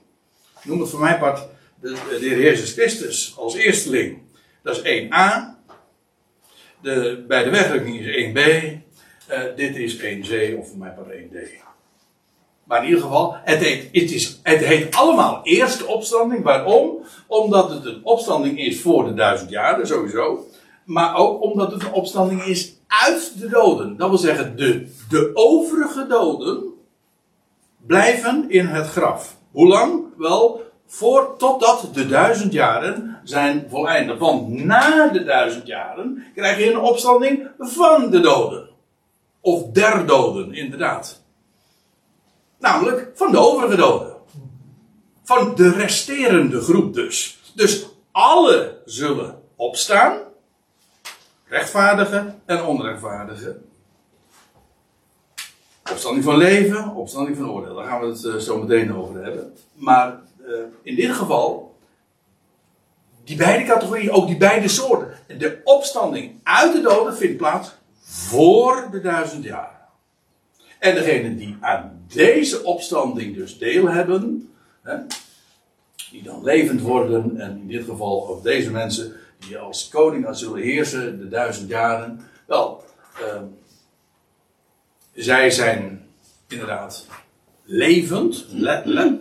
Ik 0.58 0.64
noem 0.64 0.80
het 0.80 0.88
voor 0.88 1.00
mijn 1.00 1.18
part 1.18 1.46
de, 1.80 1.88
de 1.90 2.26
Heer 2.26 2.40
Jezus 2.40 2.72
Christus 2.72 3.34
als 3.36 3.54
eersteling. 3.54 4.18
Dat 4.62 4.84
is 4.84 5.02
1a. 5.02 5.58
De, 6.82 7.24
bij 7.28 7.44
de 7.44 7.50
wegrukking 7.50 8.00
is 8.00 8.24
1b. 8.24 8.36
Uh, 8.36 8.80
eh, 9.26 9.56
dit 9.56 9.76
is 9.76 9.96
1c 9.96 10.58
of 10.58 10.68
voor 10.68 10.78
mij 10.78 10.90
part 10.90 11.08
1d. 11.08 11.69
Maar 12.70 12.82
in 12.82 12.88
ieder 12.88 13.02
geval, 13.02 13.36
het 13.44 13.58
heet, 13.58 13.88
het, 13.92 14.12
is, 14.12 14.40
het 14.42 14.64
heet 14.64 14.96
allemaal 14.96 15.40
eerste 15.42 15.86
opstanding. 15.86 16.44
Waarom? 16.44 16.98
Omdat 17.26 17.70
het 17.70 17.84
een 17.84 18.00
opstanding 18.02 18.58
is 18.58 18.80
voor 18.80 19.04
de 19.04 19.14
duizend 19.14 19.50
jaren, 19.50 19.86
sowieso. 19.86 20.46
Maar 20.84 21.16
ook 21.16 21.42
omdat 21.42 21.72
het 21.72 21.82
een 21.82 21.92
opstanding 21.92 22.44
is 22.44 22.74
uit 22.86 23.32
de 23.38 23.48
doden. 23.48 23.96
Dat 23.96 24.08
wil 24.08 24.18
zeggen, 24.18 24.56
de, 24.56 24.86
de 25.08 25.30
overige 25.34 26.06
doden 26.06 26.62
blijven 27.86 28.44
in 28.48 28.66
het 28.66 28.86
graf. 28.86 29.36
Hoe 29.50 29.68
lang? 29.68 30.02
Wel, 30.16 30.62
voor, 30.86 31.34
totdat 31.38 31.88
de 31.92 32.06
duizend 32.06 32.52
jaren 32.52 33.20
zijn 33.24 33.66
voleindigd. 33.70 34.18
Want 34.18 34.64
na 34.64 35.08
de 35.08 35.24
duizend 35.24 35.66
jaren 35.66 36.24
krijg 36.34 36.58
je 36.58 36.70
een 36.70 36.80
opstanding 36.80 37.48
van 37.58 38.10
de 38.10 38.20
doden. 38.20 38.68
Of 39.40 39.70
der 39.72 40.06
doden, 40.06 40.54
inderdaad. 40.54 41.19
Namelijk 42.60 43.10
van 43.14 43.30
de 43.30 43.38
overige 43.38 43.76
doden. 43.76 44.16
Van 45.24 45.54
de 45.54 45.70
resterende 45.70 46.60
groep 46.60 46.94
dus. 46.94 47.40
Dus 47.54 47.86
alle 48.12 48.80
zullen 48.84 49.42
opstaan. 49.56 50.18
Rechtvaardigen 51.44 52.42
en 52.46 52.64
onrechtvaardigen. 52.64 53.64
Opstanding 55.90 56.24
van 56.24 56.36
leven, 56.36 56.94
opstanding 56.94 57.36
van 57.36 57.50
oordeel. 57.50 57.74
Daar 57.74 57.86
gaan 57.86 58.00
we 58.00 58.06
het 58.06 58.24
uh, 58.24 58.36
zo 58.36 58.58
meteen 58.58 58.96
over 58.96 59.24
hebben. 59.24 59.54
Maar 59.72 60.20
uh, 60.46 60.54
in 60.82 60.94
dit 60.94 61.10
geval, 61.10 61.74
die 63.24 63.36
beide 63.36 63.64
categorieën, 63.64 64.10
ook 64.10 64.26
die 64.26 64.36
beide 64.36 64.68
soorten. 64.68 65.18
De 65.38 65.60
opstanding 65.64 66.40
uit 66.42 66.72
de 66.72 66.80
doden 66.80 67.16
vindt 67.16 67.36
plaats 67.36 67.70
voor 68.00 68.88
de 68.90 69.00
duizend 69.00 69.44
jaar. 69.44 69.79
En 70.80 70.94
degenen 70.94 71.36
die 71.36 71.56
aan 71.60 72.04
deze 72.06 72.64
opstanding 72.64 73.34
dus 73.34 73.58
deel 73.58 73.88
hebben, 73.88 74.52
hè, 74.82 74.96
die 76.10 76.22
dan 76.22 76.44
levend 76.44 76.80
worden, 76.80 77.40
en 77.40 77.58
in 77.60 77.68
dit 77.68 77.84
geval 77.84 78.28
ook 78.28 78.42
deze 78.42 78.70
mensen 78.70 79.12
die 79.38 79.58
als 79.58 79.88
koning 79.88 80.26
zullen 80.30 80.62
heersen 80.62 81.18
de 81.18 81.28
duizend 81.28 81.68
jaren, 81.68 82.20
wel, 82.46 82.84
uh, 83.20 83.42
zij 85.14 85.50
zijn 85.50 86.06
inderdaad 86.48 87.06
levend, 87.64 88.46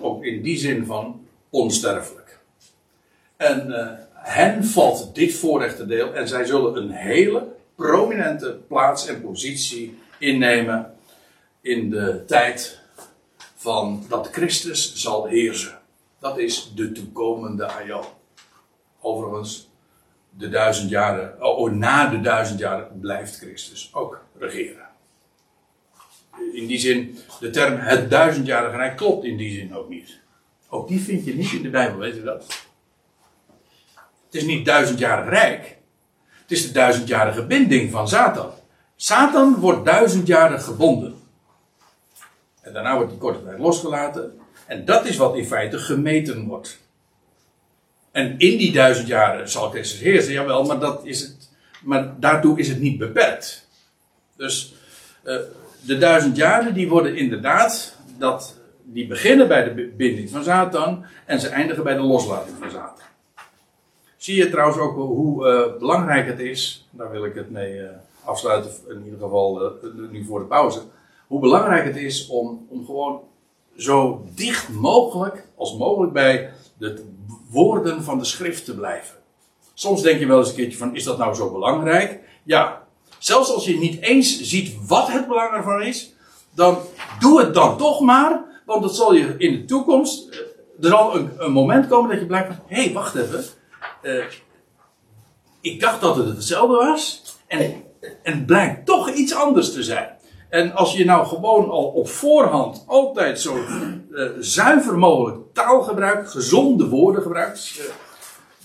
ook 0.02 0.24
in 0.24 0.42
die 0.42 0.58
zin 0.58 0.86
van 0.86 1.26
onsterfelijk. 1.50 2.40
En 3.38 3.68
uh, 3.68 3.88
hen 4.14 4.64
valt 4.64 5.16
dit 5.16 5.34
voorrechte 5.34 5.86
deel 5.86 6.14
en 6.14 6.28
zij 6.28 6.46
zullen 6.46 6.76
een 6.76 6.92
hele 6.92 7.48
prominente 7.76 8.60
plaats 8.68 9.08
en 9.08 9.22
positie 9.22 9.98
innemen 10.18 10.94
in 11.62 11.90
de 11.90 12.24
tijd 12.28 12.80
van 13.56 14.06
dat 14.10 14.30
Christus 14.32 14.96
zal 14.96 15.26
heersen. 15.26 15.80
Dat 16.20 16.38
is 16.38 16.72
de 16.76 16.92
toekomende 16.92 17.68
aion. 17.68 18.06
Overigens, 19.00 19.70
de 20.30 20.50
duizend 20.50 20.90
jaren, 20.90 21.44
oh, 21.44 21.58
oh, 21.58 21.72
na 21.72 22.10
de 22.10 22.22
duizend 22.22 22.60
jaren 22.60 23.00
blijft 23.00 23.38
Christus 23.38 23.90
ook 23.94 24.24
regeren. 24.38 24.88
In 26.54 26.68
die 26.68 26.80
zin, 26.80 27.18
de 27.40 27.50
term 27.50 27.78
het 27.78 28.10
duizendjarige 28.10 28.76
rijk 28.76 28.98
klopt 28.98 29.24
in 29.24 29.38
die 29.38 29.54
zin 29.54 29.76
ook 29.76 29.90
niet. 29.90 30.20
Ook 30.70 30.88
die 30.88 31.02
vind 31.02 31.26
je 31.26 31.36
niet 31.36 31.52
in 31.52 31.62
de 31.62 31.70
Bijbel, 31.70 31.98
weet 32.00 32.16
je 32.16 32.24
dat? 32.24 32.46
Het 34.26 34.36
is 34.36 34.44
niet 34.44 34.66
duizendjarig 34.66 35.30
rijk. 35.30 35.78
Het 36.42 36.52
is 36.52 36.68
de 36.68 36.72
duizendjarige 36.72 37.46
binding 37.46 37.92
van 37.92 38.08
Satan. 38.08 38.52
Satan 38.96 39.56
wordt 39.56 39.86
duizendjarig 39.86 40.64
gebonden. 40.64 41.19
Daarna 42.74 42.96
wordt 42.96 43.10
die 43.10 43.20
korte 43.20 43.44
tijd 43.44 43.60
losgelaten. 43.60 44.40
En 44.66 44.86
dat 44.86 45.06
is 45.06 45.18
wat 45.18 45.36
in 45.36 45.46
feite 45.46 45.78
gemeten 45.78 46.46
wordt. 46.48 46.80
En 48.12 48.38
in 48.38 48.58
die 48.58 48.72
duizend 48.72 49.08
jaren 49.08 49.50
zal 49.50 49.70
Christus 49.70 50.00
heersen, 50.00 50.34
jawel, 50.34 50.64
maar, 50.64 50.80
dat 50.80 51.06
is 51.06 51.22
het, 51.22 51.50
maar 51.84 52.20
daartoe 52.20 52.60
is 52.60 52.68
het 52.68 52.80
niet 52.80 52.98
beperkt. 52.98 53.68
Dus 54.36 54.74
uh, 55.24 55.36
de 55.82 55.98
duizend 55.98 56.36
jaren 56.36 56.74
die 56.74 56.90
worden 56.90 57.16
inderdaad, 57.16 57.96
dat, 58.18 58.58
die 58.84 59.08
beginnen 59.08 59.48
bij 59.48 59.64
de 59.64 59.94
binding 59.98 60.30
van 60.30 60.44
Satan 60.44 61.06
en 61.26 61.40
ze 61.40 61.48
eindigen 61.48 61.84
bij 61.84 61.96
de 61.96 62.02
loslating 62.02 62.58
van 62.60 62.72
Satan. 62.72 63.06
Zie 64.18 64.36
je 64.36 64.50
trouwens 64.50 64.78
ook 64.78 64.96
hoe 64.96 65.48
uh, 65.48 65.80
belangrijk 65.80 66.28
het 66.28 66.40
is, 66.40 66.88
daar 66.90 67.12
wil 67.12 67.26
ik 67.26 67.36
het 67.36 67.52
mee 67.52 67.74
uh, 67.74 67.90
afsluiten, 68.24 68.72
in 68.90 69.04
ieder 69.04 69.20
geval 69.20 69.74
nu 70.12 70.26
voor 70.26 70.40
de 70.40 70.46
pauze 70.46 70.82
hoe 71.30 71.40
belangrijk 71.40 71.86
het 71.86 71.96
is 71.96 72.28
om, 72.28 72.66
om 72.70 72.86
gewoon 72.86 73.22
zo 73.78 74.24
dicht 74.36 74.70
mogelijk 74.70 75.46
als 75.58 75.78
mogelijk 75.78 76.14
bij 76.14 76.52
de 76.78 77.06
woorden 77.50 78.04
van 78.04 78.18
de 78.18 78.26
schrift 78.26 78.66
te 78.66 78.76
blijven. 78.76 79.16
Soms 79.74 80.02
denk 80.02 80.20
je 80.20 80.26
wel 80.28 80.38
eens 80.40 80.50
een 80.50 80.56
keertje 80.56 80.78
van, 80.78 80.96
is 80.96 81.04
dat 81.04 81.18
nou 81.18 81.34
zo 81.36 81.52
belangrijk? 81.52 82.20
Ja, 82.44 82.88
Zelfs 83.20 83.54
als 83.54 83.66
je 83.66 83.78
niet 83.78 84.02
eens 84.02 84.42
ziet 84.42 84.76
wat 84.88 85.08
het 85.12 85.28
belang 85.28 85.52
ervan 85.54 85.82
is, 85.82 86.14
dan 86.52 86.78
doe 87.20 87.40
het 87.40 87.54
dan 87.54 87.78
toch 87.78 88.00
maar. 88.00 88.62
Want 88.66 88.82
dat 88.82 88.96
zal 88.96 89.14
je 89.14 89.36
in 89.38 89.52
de 89.52 89.66
toekomst. 89.66 90.30
eh, 90.30 90.38
Er 90.82 90.90
zal 90.90 91.16
een, 91.16 91.32
een 91.38 91.52
moment 91.52 91.88
komen 91.88 92.10
dat 92.10 92.20
je 92.20 92.26
blijkt 92.26 92.48
van: 92.48 92.64
hé, 92.68 92.84
hey, 92.84 92.94
wacht 92.94 93.16
even. 93.16 93.44
Eh, 94.02 94.24
ik 95.62 95.80
dacht 95.80 96.02
dat 96.02 96.16
het 96.16 96.28
hetzelfde 96.28 96.76
was. 96.76 97.24
En, 97.48 97.84
en 98.24 98.34
het 98.34 98.46
blijkt 98.46 98.86
toch 98.86 99.10
iets 99.12 99.34
anders 99.36 99.74
te 99.74 99.84
zijn. 99.84 100.18
En 100.50 100.76
als 100.76 100.94
je 100.94 101.06
nou 101.06 101.28
gewoon 101.28 101.70
al 101.70 101.86
op 101.86 102.10
voorhand 102.10 102.84
altijd 102.88 103.40
zo 103.40 103.58
eh, 103.58 104.26
zuiver 104.40 104.98
mogelijk 104.98 105.54
taal 105.54 105.82
gebruikt, 105.82 106.32
gezonde 106.32 106.88
woorden 106.88 107.22
gebruikt, 107.22 107.80
eh, 107.80 107.86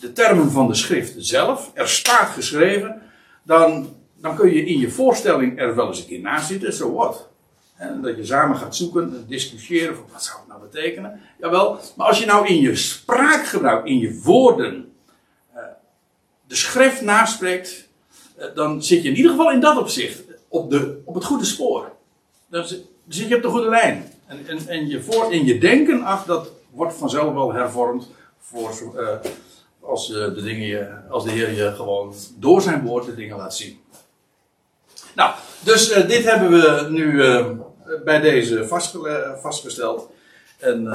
de 0.01 0.13
termen 0.13 0.51
van 0.51 0.67
de 0.67 0.75
schrift 0.75 1.15
zelf, 1.17 1.71
er 1.75 1.89
staat 1.89 2.29
geschreven, 2.29 3.03
dan, 3.43 3.89
dan 4.15 4.37
kun 4.37 4.53
je 4.53 4.65
in 4.65 4.79
je 4.79 4.91
voorstelling 4.91 5.59
er 5.59 5.75
wel 5.75 5.87
eens 5.87 5.99
een 5.99 6.07
keer 6.07 6.21
naast 6.21 6.47
zitten, 6.47 6.73
zo 6.73 6.93
wat. 6.93 7.29
En 7.77 8.03
dat 8.03 8.17
je 8.17 8.25
samen 8.25 8.57
gaat 8.57 8.77
zoeken, 8.77 9.25
discussiëren 9.29 9.95
van 9.95 10.05
wat 10.13 10.25
zou 10.25 10.39
het 10.39 10.49
nou 10.49 10.61
betekenen. 10.61 11.21
Jawel, 11.39 11.79
maar 11.97 12.07
als 12.07 12.19
je 12.19 12.27
nou 12.27 12.47
in 12.47 12.61
je 12.61 12.77
spraakgebruik, 12.77 13.87
in 13.87 13.99
je 13.99 14.21
woorden, 14.23 14.93
eh, 15.53 15.63
de 16.47 16.55
schrift 16.55 17.01
naspreekt, 17.01 17.89
dan 18.55 18.83
zit 18.83 19.03
je 19.03 19.09
in 19.09 19.17
ieder 19.17 19.31
geval 19.31 19.51
in 19.51 19.61
dat 19.61 19.79
opzicht 19.79 20.24
op, 20.55 20.71
de, 20.71 21.01
op 21.05 21.15
het 21.15 21.25
goede 21.25 21.45
spoor. 21.45 21.93
Dan 22.47 22.65
zit 23.09 23.29
je 23.29 23.37
op 23.37 23.43
de 23.43 23.49
goede 23.49 23.69
lijn. 23.69 24.13
En, 24.27 24.47
en, 24.47 24.69
en 24.69 24.89
je 24.89 25.03
voor, 25.03 25.33
in 25.33 25.45
je 25.45 25.59
denken, 25.59 26.03
ach, 26.03 26.25
dat 26.25 26.51
wordt 26.71 26.95
vanzelf 26.95 27.35
wel 27.35 27.53
hervormd 27.53 28.09
voor, 28.39 28.99
eh, 28.99 29.17
als, 29.81 30.09
de 30.09 30.43
dingen 30.43 31.05
als 31.11 31.25
de 31.25 31.31
Heer 31.31 31.51
je 31.51 31.73
gewoon 31.75 32.15
door 32.39 32.63
zijn 32.63 32.83
woord 32.83 33.05
de 33.05 33.15
dingen 33.15 33.37
laat 33.37 33.57
zien. 33.57 33.81
Nou, 35.15 35.35
dus 35.61 35.91
eh, 35.91 36.09
dit 36.09 36.25
hebben 36.25 36.51
we 36.51 36.87
nu 36.91 37.23
eh, 37.23 37.47
bij 38.05 38.21
deze 38.21 38.67
vastgesteld. 39.41 40.11
En, 40.59 40.93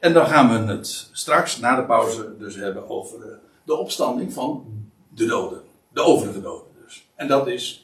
en 0.00 0.12
dan 0.12 0.26
gaan 0.26 0.66
we 0.66 0.72
het 0.72 1.08
straks, 1.12 1.58
na 1.58 1.76
de 1.76 1.84
pauze, 1.84 2.36
dus 2.38 2.54
hebben 2.54 2.90
over 2.90 3.38
de 3.64 3.76
opstanding 3.76 4.32
van 4.32 4.64
de 5.08 5.26
doden. 5.26 5.62
De 5.92 6.02
overige 6.02 6.40
doden 6.40 6.68
dus. 6.84 7.06
En 7.14 7.28
dat 7.28 7.46
is 7.46 7.83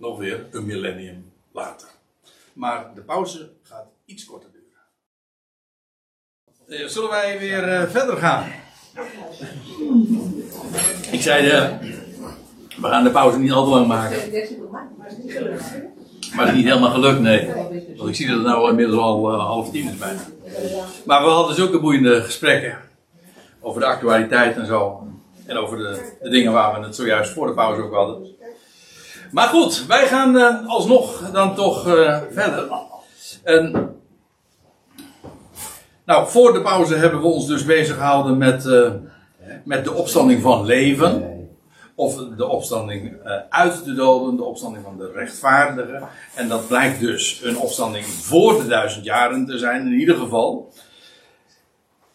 nog 0.00 0.18
weer 0.18 0.46
een 0.50 0.66
millennium 0.66 1.32
later. 1.52 1.88
Maar 2.52 2.94
de 2.94 3.00
pauze 3.00 3.50
gaat 3.62 3.86
iets 4.04 4.24
korter 4.24 4.50
duren. 4.52 4.66
Eh, 6.82 6.88
zullen 6.88 7.10
wij 7.10 7.38
weer 7.38 7.68
eh, 7.68 7.88
verder 7.88 8.16
gaan? 8.16 8.44
Ik 11.10 11.20
zei, 11.20 11.48
eh, 11.48 11.78
we 12.80 12.88
gaan 12.88 13.04
de 13.04 13.10
pauze 13.10 13.38
niet 13.38 13.52
al 13.52 13.64
te 13.64 13.70
lang 13.70 13.86
maken. 13.86 14.18
Maar 16.34 16.46
het 16.46 16.54
is 16.54 16.54
niet 16.54 16.64
helemaal 16.64 16.90
gelukt, 16.90 17.20
nee. 17.20 17.52
Want 17.96 18.08
ik 18.08 18.14
zie 18.14 18.26
dat 18.26 18.36
het 18.36 18.46
nou 18.46 18.68
inmiddels 18.68 19.00
al 19.00 19.30
half 19.30 19.70
tien 19.70 19.88
is 19.88 19.98
bijna. 19.98 20.20
Maar 21.04 21.22
we 21.22 21.28
hadden 21.28 21.54
zulke 21.54 21.80
boeiende 21.80 22.22
gesprekken. 22.22 22.78
Over 23.60 23.80
de 23.80 23.86
actualiteit 23.86 24.56
en 24.56 24.66
zo. 24.66 25.06
En 25.46 25.56
over 25.56 25.78
de, 25.78 26.16
de 26.22 26.28
dingen 26.28 26.52
waar 26.52 26.80
we 26.80 26.86
het 26.86 26.96
zojuist 26.96 27.32
voor 27.32 27.46
de 27.46 27.52
pauze 27.52 27.82
ook 27.82 27.94
hadden. 27.94 28.38
Maar 29.30 29.48
goed, 29.48 29.86
wij 29.86 30.06
gaan 30.06 30.38
eh, 30.38 30.66
alsnog 30.66 31.30
dan 31.32 31.54
toch 31.54 31.88
eh, 31.88 32.20
verder. 32.30 32.68
En, 33.42 33.94
nou, 36.04 36.28
voor 36.28 36.52
de 36.52 36.62
pauze 36.62 36.94
hebben 36.94 37.20
we 37.20 37.26
ons 37.26 37.46
dus 37.46 37.64
bezig 37.64 37.96
gehouden 37.96 38.38
met, 38.38 38.66
eh, 38.66 38.90
met 39.64 39.84
de 39.84 39.92
opstanding 39.92 40.42
van 40.42 40.64
leven. 40.64 41.38
Of 41.94 42.14
de 42.36 42.46
opstanding 42.46 43.16
uit 43.48 43.84
de 43.84 43.94
doden, 43.94 44.36
de 44.36 44.44
opstanding 44.44 44.84
van 44.84 44.98
de 44.98 45.12
rechtvaardigen. 45.14 46.08
En 46.34 46.48
dat 46.48 46.68
blijkt 46.68 47.00
dus 47.00 47.40
een 47.44 47.58
opstanding 47.58 48.04
voor 48.04 48.62
de 48.62 48.66
duizend 48.66 49.04
jaren 49.04 49.46
te 49.46 49.58
zijn, 49.58 49.86
in 49.86 49.98
ieder 49.98 50.16
geval. 50.16 50.72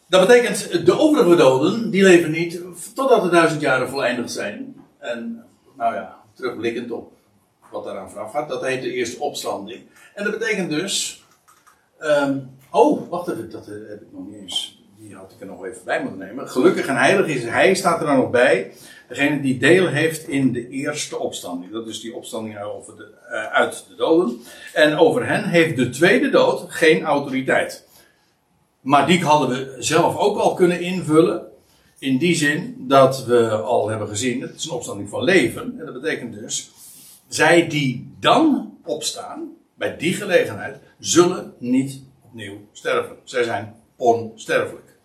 Dat 0.07 0.27
betekent, 0.27 0.85
de 0.85 0.99
overige 0.99 1.35
doden, 1.35 1.89
die 1.89 2.03
leven 2.03 2.31
niet 2.31 2.61
totdat 2.95 3.23
de 3.23 3.29
duizend 3.29 3.61
jaren 3.61 3.89
voleindigd 3.89 4.31
zijn. 4.31 4.75
En, 4.99 5.43
nou 5.77 5.93
ja, 5.93 6.14
terugblikkend 6.35 6.91
op 6.91 7.11
wat 7.71 7.83
daaraan 7.83 8.09
vooraf 8.09 8.31
gaat, 8.31 8.49
dat 8.49 8.65
heet 8.65 8.81
de 8.81 8.93
eerste 8.93 9.19
opstanding. 9.19 9.81
En 10.13 10.23
dat 10.23 10.39
betekent 10.39 10.69
dus. 10.69 11.23
ehm, 11.99 12.39
oh, 12.71 13.09
wacht 13.09 13.27
even, 13.27 13.49
dat 13.49 13.67
eh, 13.67 13.73
heb 13.73 14.01
ik 14.01 14.07
nog 14.11 14.27
niet 14.27 14.41
eens. 14.41 14.83
Die 14.97 15.15
had 15.15 15.31
ik 15.31 15.39
er 15.39 15.47
nog 15.47 15.65
even 15.65 15.81
bij 15.85 16.01
moeten 16.01 16.19
nemen. 16.19 16.49
Gelukkig 16.49 16.87
en 16.87 16.97
heilig 16.97 17.27
is 17.27 17.43
hij, 17.43 17.75
staat 17.75 17.99
er 17.99 18.05
dan 18.05 18.15
nog 18.15 18.29
bij. 18.29 18.73
Degene 19.07 19.41
die 19.41 19.57
deel 19.57 19.87
heeft 19.87 20.27
in 20.27 20.51
de 20.51 20.69
eerste 20.69 21.17
opstanding. 21.17 21.71
Dat 21.71 21.87
is 21.87 22.01
die 22.01 22.15
opstanding 22.15 22.61
over 22.61 22.95
de, 22.95 23.13
eh, 23.29 23.53
uit 23.53 23.85
de 23.89 23.95
doden. 23.95 24.41
En 24.73 24.97
over 24.97 25.27
hen 25.27 25.43
heeft 25.43 25.75
de 25.75 25.89
tweede 25.89 26.29
dood 26.29 26.65
geen 26.67 27.03
autoriteit. 27.03 27.87
Maar 28.81 29.07
die 29.07 29.23
hadden 29.23 29.49
we 29.49 29.75
zelf 29.79 30.17
ook 30.17 30.37
al 30.37 30.53
kunnen 30.53 30.79
invullen. 30.79 31.47
In 31.99 32.17
die 32.17 32.35
zin 32.35 32.75
dat 32.87 33.25
we 33.25 33.49
al 33.49 33.89
hebben 33.89 34.07
gezien, 34.07 34.41
het 34.41 34.55
is 34.55 34.65
een 34.65 34.71
opstanding 34.71 35.09
van 35.09 35.23
leven. 35.23 35.79
En 35.79 35.85
dat 35.85 36.01
betekent 36.01 36.33
dus, 36.33 36.71
zij 37.27 37.67
die 37.67 38.15
dan 38.19 38.77
opstaan, 38.83 39.53
bij 39.73 39.97
die 39.97 40.13
gelegenheid, 40.13 40.77
zullen 40.99 41.53
niet 41.59 42.01
opnieuw 42.21 42.57
sterven. 42.71 43.15
Zij 43.23 43.43
zijn 43.43 43.75
onsterfelijk. 43.95 44.97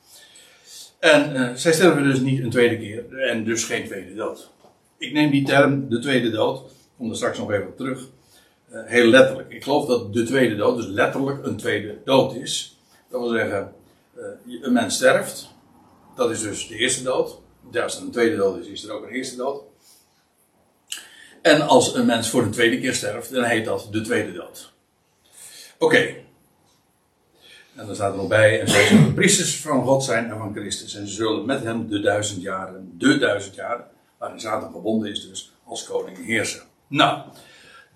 En 0.99 1.37
eh, 1.37 1.55
zij 1.55 1.73
sterven 1.73 2.03
dus 2.03 2.21
niet 2.21 2.43
een 2.43 2.51
tweede 2.51 2.79
keer 2.79 3.19
en 3.19 3.45
dus 3.45 3.65
geen 3.65 3.87
tweede 3.87 4.15
dood. 4.15 4.51
Ik 4.99 5.13
neem 5.13 5.31
die 5.31 5.45
term 5.45 5.89
de 5.89 5.99
tweede 5.99 6.31
dood, 6.31 6.63
kom 6.97 7.11
er 7.11 7.17
straks 7.17 7.39
nog 7.39 7.53
even 7.53 7.67
op 7.67 7.77
terug, 7.77 8.09
eh, 8.71 8.81
heel 8.85 9.07
letterlijk. 9.07 9.53
Ik 9.53 9.63
geloof 9.63 9.87
dat 9.87 10.13
de 10.13 10.23
tweede 10.23 10.57
dood 10.57 10.77
dus 10.77 10.87
letterlijk 10.87 11.47
een 11.47 11.57
tweede 11.57 11.97
dood 12.05 12.35
is. 12.35 12.79
Dat 13.11 13.21
wil 13.21 13.31
zeggen, 13.31 13.73
eh, 14.15 14.23
een 14.63 14.73
mens 14.73 14.95
sterft, 14.95 15.50
dat 16.21 16.31
is 16.31 16.41
dus 16.41 16.69
de 16.69 16.77
eerste 16.77 17.03
dood. 17.03 17.39
Ja, 17.71 17.83
als 17.83 17.97
er 17.97 18.03
een 18.03 18.11
tweede 18.11 18.37
dood 18.37 18.59
is, 18.59 18.67
is 18.67 18.85
er 18.85 18.93
ook 18.93 19.03
een 19.03 19.13
eerste 19.13 19.37
dood. 19.37 19.63
En 21.43 21.67
als 21.67 21.95
een 21.95 22.07
mens 22.07 22.31
voor 22.31 22.43
een 22.43 22.51
tweede 22.51 22.81
keer 22.81 22.95
sterft, 22.95 23.33
dan 23.33 23.45
heet 23.45 23.65
dat 23.65 23.89
de 23.91 24.01
tweede 24.01 24.33
dood. 24.33 24.73
Oké. 25.79 26.15
En 27.75 27.87
dan 27.87 27.95
staat 27.95 28.13
er 28.13 28.17
nog 28.17 28.29
bij, 28.29 28.61
en 28.61 28.69
zij 28.69 28.87
zullen 28.87 29.15
priesters 29.15 29.57
van 29.57 29.85
God 29.85 30.05
zijn 30.05 30.31
en 30.31 30.39
van 30.39 30.55
Christus. 30.55 30.95
En 30.95 31.07
ze 31.07 31.15
zullen 31.15 31.47
met 31.47 31.63
hem 31.63 31.89
de 31.89 32.01
duizend 32.01 32.43
jaren, 32.43 32.93
de 32.99 33.19
duizend 33.19 33.55
jaren, 33.55 33.85
waarin 34.19 34.41
Satan 34.41 34.73
gebonden 34.73 35.11
is 35.11 35.29
dus, 35.29 35.53
als 35.65 35.85
koning 35.85 36.27
heersen. 36.27 36.63
Nou, 36.87 37.23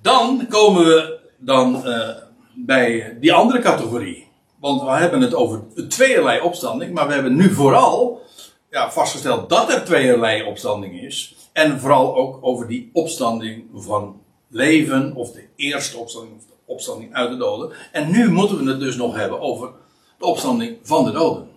dan 0.01 0.47
komen 0.49 0.85
we 0.85 1.19
dan 1.39 1.87
eh, 1.87 2.09
bij 2.55 3.17
die 3.21 3.33
andere 3.33 3.59
categorie. 3.59 4.24
Want 4.65 4.83
we 4.83 4.91
hebben 4.91 5.21
het 5.21 5.35
over 5.35 5.63
tweeërlei 5.89 6.41
opstanding, 6.41 6.95
maar 6.95 7.07
we 7.07 7.13
hebben 7.13 7.37
nu 7.37 7.51
vooral 7.51 8.23
ja, 8.71 8.91
vastgesteld 8.91 9.49
dat 9.49 9.73
er 9.73 9.85
tweeërlei 9.85 10.43
opstanding 10.43 11.01
is. 11.01 11.37
En 11.53 11.81
vooral 11.81 12.17
ook 12.17 12.39
over 12.41 12.67
die 12.67 12.91
opstanding 12.93 13.65
van 13.75 14.21
leven, 14.49 15.15
of 15.15 15.33
de 15.33 15.47
eerste 15.57 15.99
opstanding, 15.99 16.37
of 16.37 16.45
de 16.45 16.53
opstanding 16.65 17.15
uit 17.15 17.31
de 17.31 17.37
doden. 17.37 17.73
En 17.93 18.11
nu 18.11 18.31
moeten 18.31 18.65
we 18.65 18.71
het 18.71 18.81
dus 18.81 18.97
nog 18.97 19.17
hebben 19.17 19.41
over 19.41 19.73
de 20.19 20.25
opstanding 20.25 20.79
van 20.83 21.05
de 21.05 21.13
doden. 21.13 21.49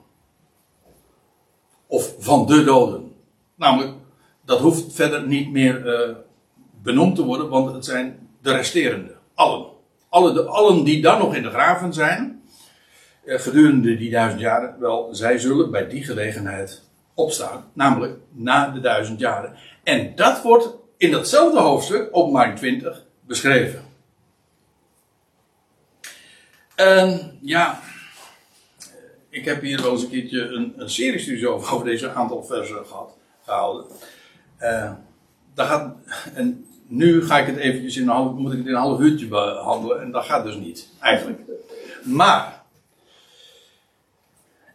Of 1.87 2.13
van 2.19 2.45
de 2.45 2.63
doden. 2.63 3.11
Namelijk, 3.55 3.93
dat 4.45 4.59
hoeft 4.59 4.93
verder 4.93 5.27
niet 5.27 5.51
meer 5.51 5.93
eh, 5.93 6.15
benoemd 6.81 7.15
te 7.15 7.23
worden, 7.23 7.49
want 7.49 7.73
het 7.73 7.85
zijn 7.85 8.29
de 8.41 8.51
resterende. 8.51 9.15
Allen. 9.33 9.65
Alle, 10.09 10.33
de, 10.33 10.43
allen 10.43 10.83
die 10.83 11.01
dan 11.01 11.19
nog 11.19 11.35
in 11.35 11.43
de 11.43 11.49
graven 11.49 11.93
zijn, 11.93 12.36
gedurende 13.27 13.97
die 13.97 14.09
duizend 14.09 14.41
jaren, 14.41 14.75
wel, 14.79 15.09
zij 15.11 15.37
zullen 15.37 15.71
bij 15.71 15.87
die 15.87 16.03
gelegenheid 16.03 16.83
opstaan. 17.13 17.71
Namelijk 17.73 18.17
na 18.31 18.69
de 18.69 18.79
duizend 18.79 19.19
jaren. 19.19 19.55
En 19.83 20.15
dat 20.15 20.41
wordt 20.41 20.69
in 20.97 21.11
datzelfde 21.11 21.59
hoofdstuk, 21.59 22.09
openbaring 22.11 22.57
20, 22.57 23.05
beschreven. 23.19 23.81
En 26.75 27.37
ja, 27.41 27.79
ik 29.29 29.45
heb 29.45 29.61
hier 29.61 29.81
wel 29.81 29.91
eens 29.91 30.03
een 30.03 30.09
keertje 30.09 30.41
een, 30.41 30.73
een 30.77 30.89
serie 30.89 31.49
over, 31.49 31.73
over 31.73 31.85
deze 31.85 32.11
aantal 32.11 32.43
versen 32.43 32.85
gehad, 32.85 33.17
gehouden. 33.45 33.85
Eh, 34.57 34.91
daar 35.53 35.67
gaat, 35.67 35.95
en 36.33 36.65
nu 36.87 37.25
ga 37.25 37.39
ik 37.39 37.47
het 37.47 37.57
eventjes 37.57 37.97
in 37.97 38.01
een 38.01 38.15
half, 38.15 38.31
moet 38.31 38.51
ik 38.51 38.57
het 38.57 38.67
in 38.67 38.73
een 38.73 38.79
half 38.79 38.99
uurtje 38.99 39.27
behandelen 39.27 40.01
en 40.01 40.11
dat 40.11 40.25
gaat 40.25 40.43
dus 40.43 40.55
niet, 40.55 40.89
eigenlijk. 40.99 41.39
Maar, 42.03 42.56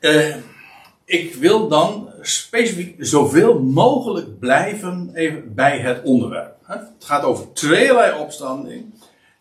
eh, 0.02 0.36
ik 1.04 1.34
wil 1.34 1.68
dan 1.68 2.08
specifiek 2.20 2.96
zoveel 2.98 3.60
mogelijk 3.60 4.38
blijven 4.38 5.10
even 5.14 5.54
bij 5.54 5.78
het 5.78 6.02
onderwerp. 6.02 6.56
Het 6.62 6.90
gaat 6.98 7.22
over 7.22 7.52
tweeërlei 7.52 8.20
opstanding. 8.20 8.94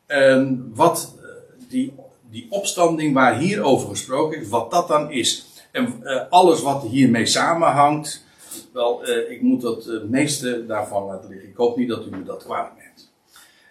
En 0.05 0.71
wat 0.75 1.15
eh, 1.17 1.27
die, 1.69 1.93
die 2.29 2.47
opstanding 2.49 3.13
waar 3.13 3.37
hier 3.37 3.61
over 3.61 3.89
gesproken 3.89 4.41
is, 4.41 4.49
wat 4.49 4.71
dat 4.71 4.87
dan 4.87 5.11
is. 5.11 5.45
En 5.71 6.03
eh, 6.03 6.21
alles 6.29 6.61
wat 6.61 6.83
hiermee 6.83 7.25
samenhangt, 7.25 8.25
wel, 8.73 9.07
ik 9.07 9.41
moet 9.41 9.61
dat 9.61 10.01
meeste 10.09 10.65
daarvan 10.65 11.03
laten 11.03 11.29
liggen. 11.29 11.49
Ik 11.49 11.55
hoop 11.55 11.77
niet 11.77 11.89
dat 11.89 12.05
u 12.05 12.09
me 12.09 12.23
dat 12.23 12.43
kwalijk 12.43 12.73
neemt. 12.77 13.11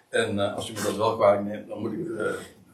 En 0.09 0.55
als 0.55 0.69
u 0.69 0.73
me 0.73 0.81
dat 0.83 0.95
wel 0.95 1.15
kwalijk 1.15 1.43
neemt, 1.43 1.67
dan 1.67 1.79
moet 1.79 1.91
ik 1.91 2.07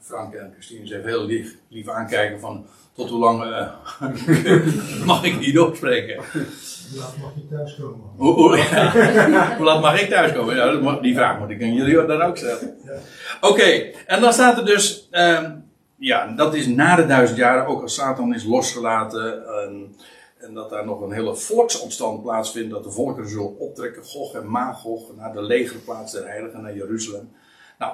Frank 0.08 0.34
en 0.34 0.52
Christine 0.54 0.84
even 0.84 1.04
heel 1.04 1.26
lief, 1.26 1.56
lief 1.70 1.88
aankijken 1.88 2.40
van 2.40 2.66
tot 2.94 3.10
hoe 3.10 3.20
lang 3.20 3.44
uh, 3.44 5.06
mag 5.12 5.24
ik 5.24 5.40
niet 5.40 5.60
opspreken. 5.60 6.16
Hoe 6.16 7.00
laat 7.00 7.18
mag 7.18 7.32
je 7.36 7.48
thuiskomen? 7.50 8.10
Hoe, 8.16 8.58
ja. 8.58 8.92
hoe 9.58 9.66
laat 9.66 9.82
mag 9.82 10.02
ik 10.02 10.10
thuiskomen? 10.10 10.56
Ja, 10.56 11.00
die 11.02 11.16
vraag 11.16 11.40
moet 11.40 11.50
ik 11.50 11.62
aan 11.62 11.74
jullie 11.74 12.06
dan 12.06 12.22
ook 12.22 12.38
stellen. 12.38 12.78
Ja. 12.86 13.00
Oké, 13.42 13.92
en 14.06 14.22
dan 14.22 14.34
staat 14.34 14.58
er 14.58 14.66
dus, 14.66 15.08
um, 15.12 15.66
ja, 15.96 16.28
dat 16.28 16.54
is 16.54 16.68
na 16.68 16.96
de 16.96 17.06
duizend 17.06 17.38
jaren, 17.38 17.66
ook 17.66 17.82
als 17.82 17.94
Satan 17.94 18.34
is 18.34 18.44
losgelaten. 18.44 19.48
En, 19.48 19.96
en 20.38 20.54
dat 20.54 20.70
daar 20.70 20.86
nog 20.86 21.02
een 21.02 21.12
hele 21.12 21.36
volksopstand 21.36 22.22
plaatsvindt, 22.22 22.72
dat 22.72 22.84
de 22.84 22.92
volkeren 22.92 23.30
zullen 23.30 23.60
optrekken, 23.60 24.04
Gog 24.04 24.34
en 24.34 24.50
Magog, 24.50 25.16
naar 25.16 25.34
de 25.34 25.42
legerplaats 25.42 26.12
der 26.12 26.28
heiligen, 26.28 26.62
naar 26.62 26.76
Jeruzalem. 26.76 27.32
Nou, 27.80 27.94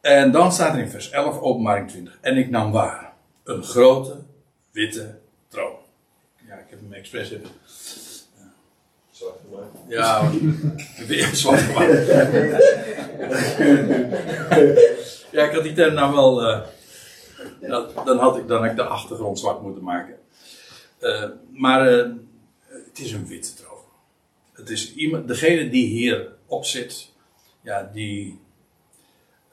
en 0.00 0.30
dan 0.30 0.52
staat 0.52 0.74
er 0.74 0.80
in 0.80 0.90
vers 0.90 1.10
11, 1.10 1.40
openbaring 1.40 1.88
20. 1.88 2.18
En 2.20 2.36
ik 2.36 2.50
nam 2.50 2.72
waar, 2.72 3.12
een 3.44 3.64
grote, 3.64 4.16
witte 4.70 5.18
troon. 5.48 5.76
Ja, 6.46 6.54
ik 6.54 6.66
heb 6.70 6.80
hem 6.80 6.92
expres 6.92 7.30
even. 7.30 7.50
Zwart 9.10 9.38
gemaakt. 9.44 9.76
Ja, 9.88 10.30
weer 11.08 11.24
zwart 11.24 11.60
gemaakt. 11.60 12.06
ja, 15.36 15.44
ik 15.44 15.52
had 15.52 15.62
die 15.62 15.72
term 15.72 15.94
nou 15.94 16.14
wel. 16.14 16.42
Uh, 16.42 16.60
dat, 17.60 17.94
dan, 18.04 18.18
had 18.18 18.36
ik, 18.36 18.48
dan 18.48 18.60
had 18.60 18.70
ik 18.70 18.76
de 18.76 18.82
achtergrond 18.82 19.38
zwart 19.38 19.62
moeten 19.62 19.82
maken. 19.82 20.14
Uh, 21.00 21.24
maar 21.50 21.92
uh, 21.92 22.10
het 22.68 22.98
is 22.98 23.12
een 23.12 23.26
witte 23.26 23.54
troon. 23.54 23.78
Het 24.52 24.70
is 24.70 24.94
iemand, 24.94 25.28
degene 25.28 25.70
die 25.70 25.86
hier 25.86 26.32
op 26.46 26.64
zit, 26.64 27.12
ja, 27.62 27.90
die. 27.92 28.40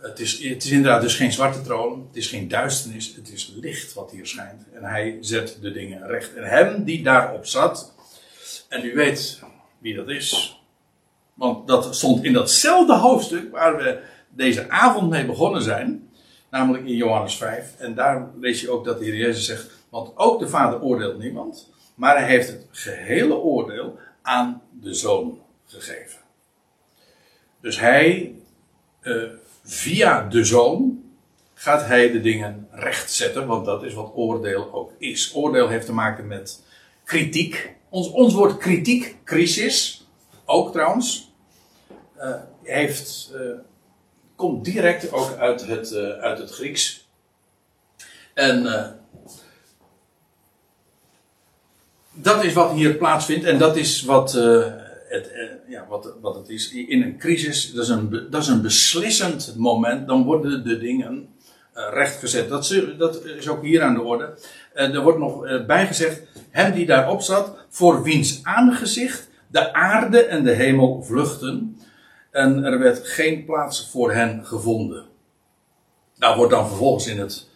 Het 0.08 0.20
is, 0.20 0.43
het 0.43 0.64
is 0.64 0.72
inderdaad 0.72 1.01
dus 1.01 1.16
geen 1.16 1.32
zwarte 1.32 1.62
troon, 1.62 2.05
het 2.08 2.16
is 2.18 2.28
geen 2.28 2.47
duisternis, 2.47 3.16
het 3.16 3.32
is 3.32 3.53
licht 3.55 3.93
wat 3.93 4.12
hier 4.12 4.28
schijnt. 4.28 4.64
En 4.74 4.84
hij 4.84 5.18
zet 5.22 5.58
de 5.62 5.72
dingen 5.72 6.08
recht. 6.08 6.34
En 6.34 6.43
hem 6.43 6.84
die 6.84 7.03
daarop 7.03 7.45
zat, 7.45 7.93
en 8.70 8.86
u 8.86 8.93
weet 8.93 9.41
wie 9.78 9.95
dat 9.95 10.10
is, 10.10 10.62
want 11.34 11.68
dat 11.68 11.95
stond 11.95 12.24
in 12.24 12.34
datzelfde 12.34 12.93
hoofdstuk 12.93 13.51
waar 13.51 13.78
we 13.78 13.99
deze 14.30 14.70
avond 14.70 15.10
mee 15.10 15.26
begonnen 15.26 15.62
zijn, 15.62 16.10
namelijk 16.49 16.86
in 16.86 16.95
Johannes 16.95 17.36
5. 17.36 17.76
En 17.78 17.95
daar 17.95 18.30
lees 18.39 18.62
je 18.62 18.70
ook 18.70 18.86
dat 18.86 18.99
de 18.99 19.05
Heer 19.05 19.16
Jezus 19.16 19.45
zegt, 19.45 19.70
want 19.89 20.18
ook 20.18 20.39
de 20.39 20.47
Vader 20.47 20.82
oordeelt 20.82 21.20
niemand, 21.20 21.70
maar 21.95 22.18
hij 22.18 22.28
heeft 22.28 22.47
het 22.47 22.68
gehele 22.72 23.36
oordeel 23.36 23.99
aan 24.22 24.62
de 24.82 24.93
Zoon 24.93 25.41
gegeven. 25.66 26.20
Dus 27.62 27.80
hij, 27.80 28.36
uh, 29.01 29.24
via 29.68 30.28
de 30.28 30.43
Zoon, 30.43 31.03
gaat 31.53 31.86
hij 31.86 32.11
de 32.11 32.22
dingen 32.22 32.68
rechtzetten, 32.72 33.47
want 33.47 33.65
dat 33.65 33.84
is 33.84 33.93
wat 33.93 34.11
oordeel 34.15 34.74
ook 34.74 34.91
is. 34.97 35.32
Oordeel 35.36 35.68
heeft 35.68 35.86
te 35.86 35.93
maken 35.93 36.28
met 36.28 36.63
kritiek. 37.03 37.76
Ons, 37.89 38.11
ons 38.11 38.34
woord 38.34 38.57
kritiek, 38.57 39.15
crisis, 39.24 40.07
ook 40.45 40.72
trouwens, 40.72 41.32
uh, 42.18 42.36
heeft, 42.63 43.32
uh, 43.36 43.41
komt 44.36 44.65
direct 44.65 45.11
ook 45.11 45.36
uit 45.36 45.65
het, 45.65 45.91
uh, 45.91 46.09
uit 46.09 46.38
het 46.38 46.51
Grieks. 46.51 47.07
En 48.34 48.63
dat 52.11 52.43
is 52.43 52.53
wat 52.53 52.72
hier 52.72 52.95
plaatsvindt 52.95 53.45
en 53.45 53.57
dat 53.57 53.76
is 53.76 54.01
wat, 54.01 54.34
het, 55.08 55.32
ja, 55.68 55.86
wat, 55.89 56.14
wat 56.22 56.36
het 56.36 56.49
is. 56.49 56.72
In 56.72 57.01
een 57.01 57.18
crisis, 57.18 57.74
dat 57.74 57.84
is 57.84 57.89
een, 57.89 58.28
dat 58.30 58.41
is 58.41 58.47
een 58.47 58.62
beslissend 58.62 59.53
moment, 59.58 60.08
dan 60.08 60.24
worden 60.24 60.64
de 60.64 60.78
dingen 60.78 61.30
rechtgezet. 61.74 62.49
Dat 62.49 62.70
is, 62.70 62.97
dat 62.97 63.26
is 63.26 63.47
ook 63.47 63.64
hier 63.64 63.82
aan 63.82 63.93
de 63.93 64.01
orde. 64.01 64.38
er 64.74 65.01
wordt 65.01 65.20
nog 65.20 65.66
bijgezegd, 65.66 66.22
hem 66.49 66.74
die 66.74 66.86
daarop 66.86 67.22
zat, 67.22 67.55
voor 67.70 68.03
wiens 68.03 68.39
aangezicht 68.43 69.30
de 69.47 69.74
aarde 69.74 70.24
en 70.24 70.43
de 70.43 70.53
hemel 70.53 71.03
vluchten. 71.03 71.78
En 72.32 72.64
er 72.64 72.80
werd 72.80 73.08
geen 73.08 73.45
plaats 73.45 73.89
voor 73.89 74.14
hen 74.14 74.45
gevonden. 74.45 75.05
Daar 76.18 76.38
wordt 76.38 76.51
dan 76.51 76.68
vervolgens 76.68 77.08
in 77.08 77.20
het 77.20 77.47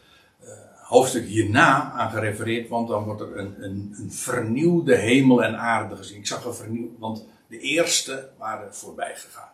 hoofdstuk 0.83 1.25
hierna 1.25 1.91
aan 1.91 2.11
gerefereerd, 2.11 2.69
want 2.69 2.87
dan 2.87 3.03
wordt 3.03 3.21
er 3.21 3.37
een, 3.37 3.55
een, 3.63 3.95
een, 3.97 4.11
vernieuwde 4.11 4.95
hemel 4.95 5.43
en 5.43 5.57
aarde 5.57 5.95
gezien. 5.95 6.17
Ik 6.17 6.27
zag 6.27 6.45
een 6.45 6.53
vernieuwd, 6.53 6.91
want 6.99 7.25
de 7.51 7.59
eerste 7.59 8.29
waren 8.37 8.75
voorbij 8.75 9.15
gegaan. 9.15 9.51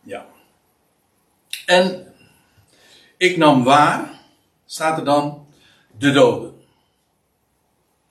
Ja. 0.00 0.26
En 1.66 2.14
ik 3.16 3.36
nam 3.36 3.64
waar, 3.64 4.20
staat 4.66 4.98
er 4.98 5.04
dan, 5.04 5.46
de 5.98 6.12
doden. 6.12 6.62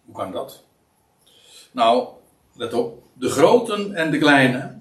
Hoe 0.06 0.16
kan 0.16 0.32
dat? 0.32 0.64
Nou, 1.72 2.08
let 2.54 2.74
op. 2.74 3.04
De 3.14 3.30
groten 3.30 3.96
en 3.96 4.12
de 4.12 4.18
kleine 4.18 4.80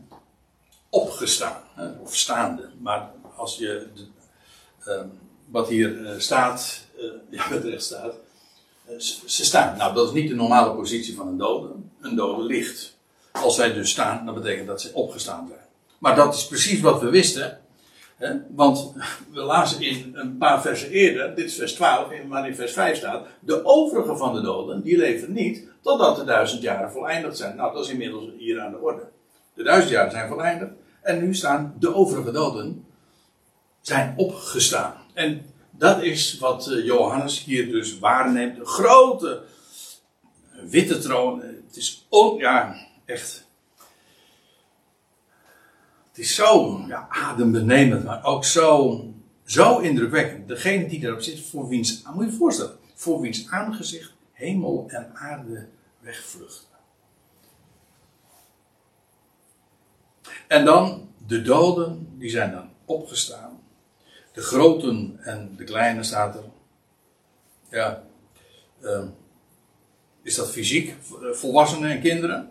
opgestaan. 0.88 1.62
Of 2.00 2.16
staande. 2.16 2.70
Maar 2.78 3.10
als 3.36 3.56
je 3.56 3.88
de, 3.94 4.06
uh, 4.86 5.04
wat 5.46 5.68
hier 5.68 5.90
uh, 5.90 6.18
staat, 6.18 6.86
uh, 6.96 7.12
ja, 7.30 7.50
wat 7.50 7.64
er 7.64 7.80
staat. 7.80 8.14
Eh, 8.84 8.98
ze 9.26 9.44
staan. 9.44 9.76
Nou, 9.76 9.94
dat 9.94 10.06
is 10.06 10.12
niet 10.14 10.28
de 10.28 10.34
normale 10.34 10.74
positie 10.74 11.14
van 11.14 11.28
een 11.28 11.38
dode. 11.38 11.68
Een 12.00 12.16
dode 12.16 12.42
ligt. 12.42 12.96
Als 13.32 13.54
zij 13.54 13.72
dus 13.72 13.90
staan, 13.90 14.24
dan 14.26 14.34
betekent 14.34 14.66
dat 14.66 14.80
ze 14.80 14.90
opgestaan 14.92 15.46
zijn. 15.48 15.60
Maar 15.98 16.16
dat 16.16 16.34
is 16.34 16.46
precies 16.46 16.80
wat 16.80 17.00
we 17.00 17.10
wisten. 17.10 17.60
Hè? 18.16 18.34
Want 18.54 18.92
we 19.32 19.40
lazen 19.40 19.80
in 19.80 20.12
een 20.14 20.36
paar 20.36 20.62
versen 20.62 20.90
eerder, 20.90 21.34
dit 21.34 21.44
is 21.44 21.56
vers 21.56 21.74
12, 21.74 22.08
maar 22.28 22.48
in 22.48 22.54
vers 22.54 22.72
5 22.72 22.96
staat: 22.96 23.26
De 23.40 23.64
overige 23.64 24.16
van 24.16 24.34
de 24.34 24.40
doden, 24.40 24.82
die 24.82 24.96
leven 24.96 25.32
niet 25.32 25.68
totdat 25.82 26.16
de 26.16 26.24
duizend 26.24 26.62
jaren 26.62 26.90
voleindigd 26.90 27.36
zijn. 27.36 27.56
Nou, 27.56 27.74
dat 27.74 27.84
is 27.84 27.90
inmiddels 27.90 28.24
hier 28.38 28.60
aan 28.60 28.72
de 28.72 28.78
orde. 28.78 29.02
De 29.54 29.62
duizend 29.62 29.92
jaren 29.92 30.10
zijn 30.10 30.28
voleindigd. 30.28 30.72
En 31.02 31.24
nu 31.24 31.34
staan 31.34 31.74
de 31.78 31.94
overige 31.94 32.30
doden 32.30 32.86
zijn 33.80 34.14
opgestaan. 34.16 34.94
En 35.14 35.53
dat 35.76 36.02
is 36.02 36.38
wat 36.38 36.70
Johannes 36.84 37.44
hier 37.44 37.72
dus 37.72 37.98
waarneemt. 37.98 38.56
De 38.56 38.64
grote 38.64 39.44
witte 40.62 40.98
troon. 40.98 41.40
Het 41.40 41.76
is 41.76 42.06
ook, 42.08 42.40
ja, 42.40 42.76
echt. 43.04 43.46
Het 46.08 46.18
is 46.18 46.34
zo 46.34 46.84
ja, 46.86 47.06
adembenemend, 47.08 48.04
maar 48.04 48.24
ook 48.24 48.44
zo, 48.44 49.04
zo 49.44 49.78
indrukwekkend. 49.78 50.48
Degene 50.48 50.88
die 50.88 51.00
daarop 51.00 51.20
zit, 51.20 51.40
voor 51.40 51.68
wiens, 51.68 52.02
moet 52.14 52.24
je 52.24 52.30
je 52.30 52.36
voorstellen, 52.36 52.76
voor 52.94 53.20
wiens 53.20 53.48
aangezicht 53.48 54.12
hemel 54.32 54.84
en 54.88 55.10
aarde 55.14 55.68
wegvluchten. 56.00 56.68
En 60.46 60.64
dan 60.64 61.08
de 61.26 61.42
doden, 61.42 62.08
die 62.18 62.30
zijn 62.30 62.50
dan 62.50 62.70
opgestaan. 62.84 63.53
De 64.34 64.40
groten 64.40 65.18
en 65.20 65.54
de 65.56 65.64
kleine 65.64 66.02
staat 66.02 66.34
er. 66.34 66.44
Ja. 67.70 68.02
Uh, 68.82 69.04
is 70.22 70.34
dat 70.34 70.50
fysiek, 70.50 70.94
volwassenen 71.32 71.90
en 71.90 72.00
kinderen? 72.00 72.50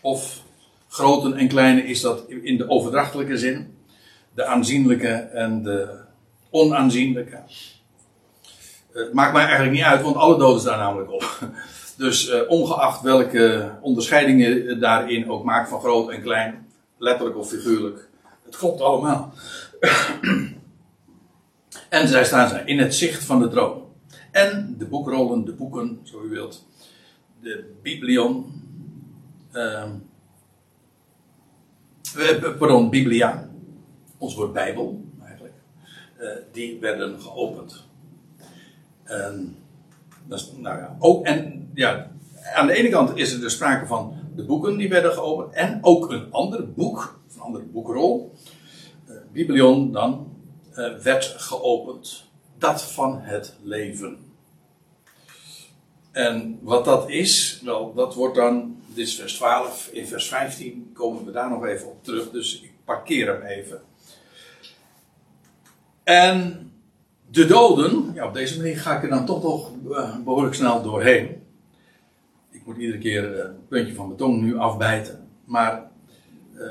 Of 0.00 0.42
groten 0.88 1.36
en 1.36 1.48
kleine 1.48 1.82
is 1.82 2.00
dat 2.00 2.28
in 2.28 2.56
de 2.56 2.68
overdrachtelijke 2.68 3.38
zin? 3.38 3.78
De 4.34 4.44
aanzienlijke 4.44 5.12
en 5.12 5.62
de 5.62 6.00
onaanzienlijke? 6.50 7.42
Het 8.92 9.12
maakt 9.12 9.32
mij 9.32 9.42
eigenlijk 9.42 9.72
niet 9.72 9.84
uit, 9.84 10.02
want 10.02 10.16
alle 10.16 10.38
doden 10.38 10.60
staan 10.60 10.78
namelijk 10.78 11.10
op. 11.10 11.38
Dus 11.96 12.28
uh, 12.28 12.40
ongeacht 12.48 13.02
welke 13.02 13.70
onderscheiding 13.80 14.44
je 14.44 14.78
daarin 14.78 15.30
ook 15.30 15.44
maakt 15.44 15.68
van 15.68 15.80
groot 15.80 16.10
en 16.10 16.22
klein, 16.22 16.66
letterlijk 16.98 17.36
of 17.36 17.48
figuurlijk, 17.48 18.08
het 18.44 18.56
klopt 18.56 18.80
allemaal. 18.80 19.34
en 21.90 22.08
zij 22.08 22.24
staan 22.24 22.66
in 22.66 22.78
het 22.78 22.94
zicht 22.94 23.24
van 23.24 23.40
de 23.40 23.48
troon. 23.48 23.82
En 24.30 24.74
de 24.78 24.86
boekrollen, 24.86 25.44
de 25.44 25.52
boeken, 25.52 26.00
zo 26.02 26.22
u 26.22 26.28
wilt, 26.28 26.66
de 27.40 27.72
biblion, 27.82 28.44
uh, 29.52 29.84
pardon, 32.58 32.90
biblia, 32.90 33.50
ons 34.18 34.34
woord 34.34 34.52
bijbel 34.52 35.04
eigenlijk, 35.22 35.54
uh, 36.20 36.28
die 36.52 36.80
werden 36.80 37.20
geopend. 37.20 37.86
En, 39.02 39.56
nou 40.56 40.78
ja, 40.78 40.96
ook, 40.98 41.24
en 41.24 41.70
ja, 41.74 42.10
aan 42.54 42.66
de 42.66 42.74
ene 42.74 42.88
kant 42.88 43.16
is 43.16 43.32
er 43.32 43.40
dus 43.40 43.52
sprake 43.52 43.86
van 43.86 44.14
de 44.36 44.44
boeken 44.44 44.76
die 44.76 44.88
werden 44.88 45.12
geopend. 45.12 45.54
En 45.54 45.78
ook 45.82 46.10
een 46.10 46.32
ander 46.32 46.72
boek, 46.72 47.20
een 47.34 47.40
andere 47.40 47.64
boekrol, 47.64 48.34
uh, 49.08 49.16
Biblion 49.32 49.92
dan, 49.92 50.29
werd 51.02 51.24
geopend. 51.24 52.24
Dat 52.58 52.82
van 52.82 53.18
het 53.20 53.56
leven. 53.62 54.18
En 56.10 56.58
wat 56.62 56.84
dat 56.84 57.10
is, 57.10 57.60
wel, 57.64 57.94
dat 57.94 58.14
wordt 58.14 58.34
dan, 58.34 58.76
dit 58.86 59.06
is 59.06 59.14
vers 59.14 59.34
12, 59.34 59.88
in 59.92 60.06
vers 60.06 60.28
15 60.28 60.90
komen 60.94 61.24
we 61.24 61.32
daar 61.32 61.50
nog 61.50 61.66
even 61.66 61.88
op 61.88 62.04
terug. 62.04 62.30
Dus 62.30 62.60
ik 62.60 62.72
parkeer 62.84 63.26
hem 63.26 63.42
even. 63.42 63.82
En 66.02 66.70
de 67.30 67.46
doden, 67.46 68.10
ja, 68.14 68.26
op 68.26 68.34
deze 68.34 68.56
manier 68.56 68.76
ga 68.76 68.96
ik 68.96 69.02
er 69.02 69.08
dan 69.08 69.26
toch 69.26 69.42
nog 69.42 69.72
eh, 69.92 70.16
behoorlijk 70.24 70.54
snel 70.54 70.82
doorheen. 70.82 71.42
Ik 72.50 72.66
moet 72.66 72.76
iedere 72.76 72.98
keer 72.98 73.38
eh, 73.38 73.44
een 73.44 73.66
puntje 73.68 73.94
van 73.94 74.06
mijn 74.06 74.18
tong 74.18 74.40
nu 74.40 74.56
afbijten. 74.56 75.28
Maar 75.44 75.90
eh, 76.54 76.66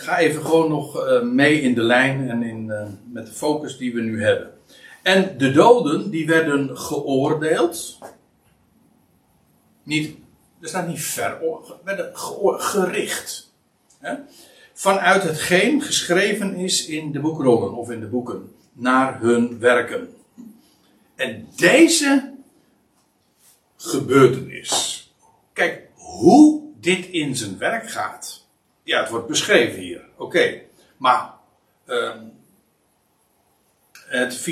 ga, 0.00 0.18
even 0.18 0.44
gewoon 0.44 0.68
nog 0.68 1.06
eh, 1.06 1.22
mee 1.22 1.60
in 1.60 1.74
de 1.74 1.82
lijn 1.82 2.30
en 2.30 2.42
in, 2.42 2.70
eh, 2.70 2.86
met 3.12 3.26
de 3.26 3.32
focus 3.32 3.76
die 3.76 3.94
we 3.94 4.00
nu 4.00 4.22
hebben. 4.22 4.50
En 5.02 5.38
de 5.38 5.50
doden 5.50 6.10
die 6.10 6.26
werden 6.26 6.78
geoordeeld. 6.78 7.98
Niet, 9.82 10.16
er 10.60 10.68
staat 10.68 10.88
niet 10.88 11.02
veroordeeld, 11.02 11.78
werden 11.84 12.10
gericht. 12.60 13.52
Hè? 13.98 14.14
Vanuit 14.72 15.22
hetgeen 15.22 15.82
geschreven 15.82 16.54
is 16.54 16.86
in 16.86 17.12
de 17.12 17.20
boekrollen 17.20 17.72
of 17.72 17.90
in 17.90 18.00
de 18.00 18.06
boeken. 18.06 18.54
Naar 18.72 19.20
hun 19.20 19.58
werken. 19.58 20.14
En 21.14 21.48
deze 21.56 22.34
gebeurtenis. 23.76 25.04
Kijk, 25.52 25.88
hoe 25.94 26.62
dit 26.80 27.06
in 27.06 27.36
zijn 27.36 27.58
werk 27.58 27.90
gaat. 27.90 28.39
Ja, 28.90 29.00
het 29.00 29.10
wordt 29.10 29.26
beschreven 29.26 29.80
hier. 29.80 30.00
Oké. 30.16 30.60
Maar 30.96 31.32
ehm, 31.86 32.24
het, 33.92 34.44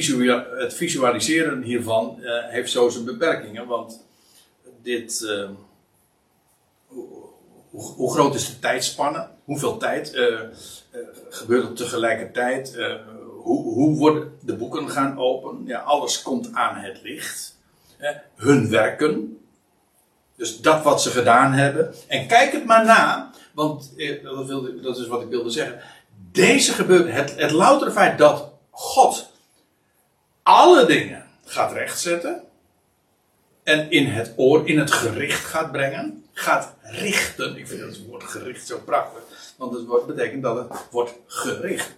het 0.58 0.74
visualiseren 0.74 1.62
hiervan 1.62 2.22
eh, 2.22 2.48
heeft 2.48 2.70
zo 2.70 2.88
zijn 2.88 3.04
beperkingen. 3.04 3.66
Want 3.66 4.04
dit. 4.82 5.22
ehm, 5.22 5.52
hoe, 6.86 7.06
hoe, 7.70 8.12
groot 8.12 8.34
is 8.34 8.46
de 8.46 8.58
tijdspanne? 8.58 9.28
Hoeveel 9.44 9.76
tijd 9.76 10.14
eh, 10.14 10.40
gebeurt 11.28 11.68
er 11.68 11.74
tegelijkertijd? 11.74 12.76
Hoe, 13.42 13.62
hoe 13.62 13.96
worden 13.96 14.38
de 14.40 14.56
boeken 14.56 14.90
gaan 14.90 15.18
open? 15.18 15.62
Ja, 15.66 15.78
alles 15.78 16.22
komt 16.22 16.52
aan 16.52 16.76
het 16.76 17.02
licht. 17.02 17.58
Hun 18.36 18.70
werken. 18.70 19.38
Dus 20.36 20.60
dat 20.60 20.82
wat 20.82 21.02
ze 21.02 21.10
gedaan 21.10 21.52
hebben. 21.52 21.94
En 22.06 22.26
kijk 22.26 22.52
het 22.52 22.64
maar 22.64 22.84
na. 22.84 23.27
Want 23.58 23.92
eh, 23.96 24.22
dat, 24.22 24.82
dat 24.82 24.98
is 24.98 25.06
wat 25.06 25.22
ik 25.22 25.28
wilde 25.28 25.50
zeggen. 25.50 25.80
Deze 26.32 26.72
gebeurt. 26.72 27.12
Het, 27.12 27.36
het 27.36 27.50
loutere 27.50 27.90
feit 27.90 28.18
dat 28.18 28.50
God 28.70 29.30
alle 30.42 30.86
dingen 30.86 31.26
gaat 31.44 31.72
rechtzetten. 31.72 32.42
En 33.62 33.90
in 33.90 34.06
het 34.06 34.32
oor, 34.36 34.68
in 34.68 34.78
het 34.78 34.90
gericht 34.90 35.44
gaat 35.44 35.72
brengen. 35.72 36.24
Gaat 36.32 36.74
richten. 36.82 37.56
Ik 37.56 37.68
vind 37.68 37.80
het 37.80 38.06
woord 38.06 38.22
gericht 38.22 38.66
zo 38.66 38.78
prachtig. 38.84 39.22
Want 39.56 39.72
het 39.72 40.06
betekent 40.06 40.42
dat 40.42 40.56
het 40.56 40.78
wordt 40.90 41.14
gericht. 41.26 41.96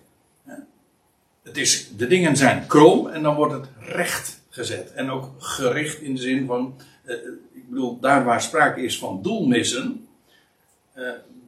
Het 1.42 1.56
is, 1.56 1.96
de 1.96 2.06
dingen 2.06 2.36
zijn 2.36 2.66
krom 2.66 3.08
en 3.08 3.22
dan 3.22 3.34
wordt 3.34 3.52
het 3.52 3.66
recht 3.78 4.40
gezet. 4.50 4.92
En 4.92 5.10
ook 5.10 5.30
gericht 5.38 6.00
in 6.00 6.14
de 6.14 6.20
zin 6.20 6.46
van. 6.46 6.80
eh, 7.04 7.16
ik 7.52 7.68
bedoel, 7.68 7.98
daar 8.00 8.24
waar 8.24 8.42
sprake 8.42 8.82
is 8.82 8.98
van 8.98 9.22
doelmissen. 9.22 10.08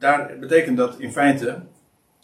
Daar 0.03 0.37
betekent 0.39 0.77
dat 0.77 0.99
in 0.99 1.11
feite. 1.11 1.47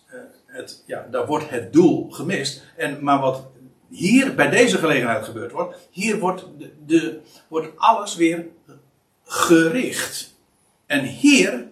eh, 0.07 0.19
het, 0.45 0.83
ja, 0.85 1.07
daar 1.11 1.25
wordt 1.25 1.49
het 1.49 1.73
doel 1.73 2.09
gemist. 2.11 2.63
En, 2.75 2.97
maar 3.03 3.19
wat 3.19 3.47
hier 3.89 4.35
bij 4.35 4.49
deze 4.49 4.77
gelegenheid 4.77 5.25
gebeurd 5.25 5.51
wordt. 5.51 5.87
Hier 5.91 6.19
wordt, 6.19 6.45
de, 6.57 6.71
de, 6.85 7.19
wordt 7.47 7.67
alles 7.75 8.15
weer 8.15 8.45
gericht. 9.23 10.35
En 10.85 11.03
hier. 11.03 11.67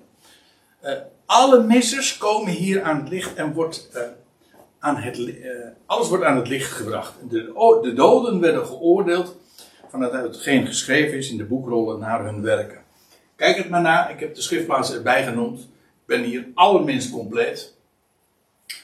eh, 0.79 0.93
alle 1.25 1.63
missers 1.63 2.17
komen 2.17 2.51
hier 2.51 2.81
aan 2.83 2.99
het 2.99 3.09
licht 3.09 3.35
en 3.35 3.53
wordt. 3.53 3.89
eh, 3.93 4.01
aan 4.79 4.97
het, 4.97 5.31
alles 5.85 6.07
wordt 6.09 6.23
aan 6.23 6.35
het 6.37 6.47
licht 6.47 6.71
gebracht. 6.71 7.13
De, 7.29 7.79
de 7.81 7.93
doden 7.93 8.39
werden 8.39 8.65
geoordeeld 8.65 9.35
vanuit 9.89 10.11
hetgeen 10.13 10.67
geschreven 10.67 11.17
is 11.17 11.29
in 11.31 11.37
de 11.37 11.45
boekrollen 11.45 11.99
naar 11.99 12.23
hun 12.25 12.41
werken. 12.41 12.81
Kijk 13.35 13.57
het 13.57 13.69
maar 13.69 13.81
na, 13.81 14.07
ik 14.09 14.19
heb 14.19 14.35
de 14.35 14.41
schriftplaatsen 14.41 14.95
erbij 14.95 15.23
genoemd. 15.23 15.67
Ben 16.07 16.23
hier 16.23 16.47
allerminst 16.53 17.11
compleet. 17.11 17.75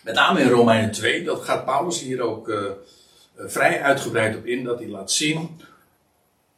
Met 0.04 0.16
name 0.16 0.40
in 0.40 0.50
Romeinen 0.50 0.92
2, 0.92 1.24
dat 1.24 1.42
gaat 1.42 1.66
Paulus 1.66 2.02
hier 2.02 2.22
ook 2.22 2.50
eh, 2.50 2.66
eh, 2.66 2.74
vrij 3.36 3.82
uitgebreid 3.82 4.38
op 4.38 4.46
in, 4.46 4.64
dat 4.64 4.80
hij 4.80 4.88
laat 4.88 5.12
zien 5.12 5.62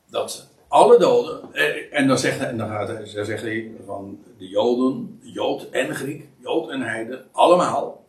dat 0.05 0.47
alle 0.67 0.97
doden, 0.99 1.53
eh, 1.53 1.97
en 1.97 2.07
dan 2.07 2.17
zegt 2.17 2.39
hij, 2.39 2.47
en 2.47 2.57
dan 2.57 2.69
gaat 2.69 2.87
hij, 2.87 3.05
zegt 3.05 3.41
hij 3.41 3.71
van 3.85 4.23
de 4.37 4.47
Joden, 4.47 5.19
Jood 5.23 5.69
en 5.69 5.95
Griek, 5.95 6.27
Jood 6.39 6.69
en 6.69 6.81
Heiden, 6.81 7.25
allemaal. 7.31 8.05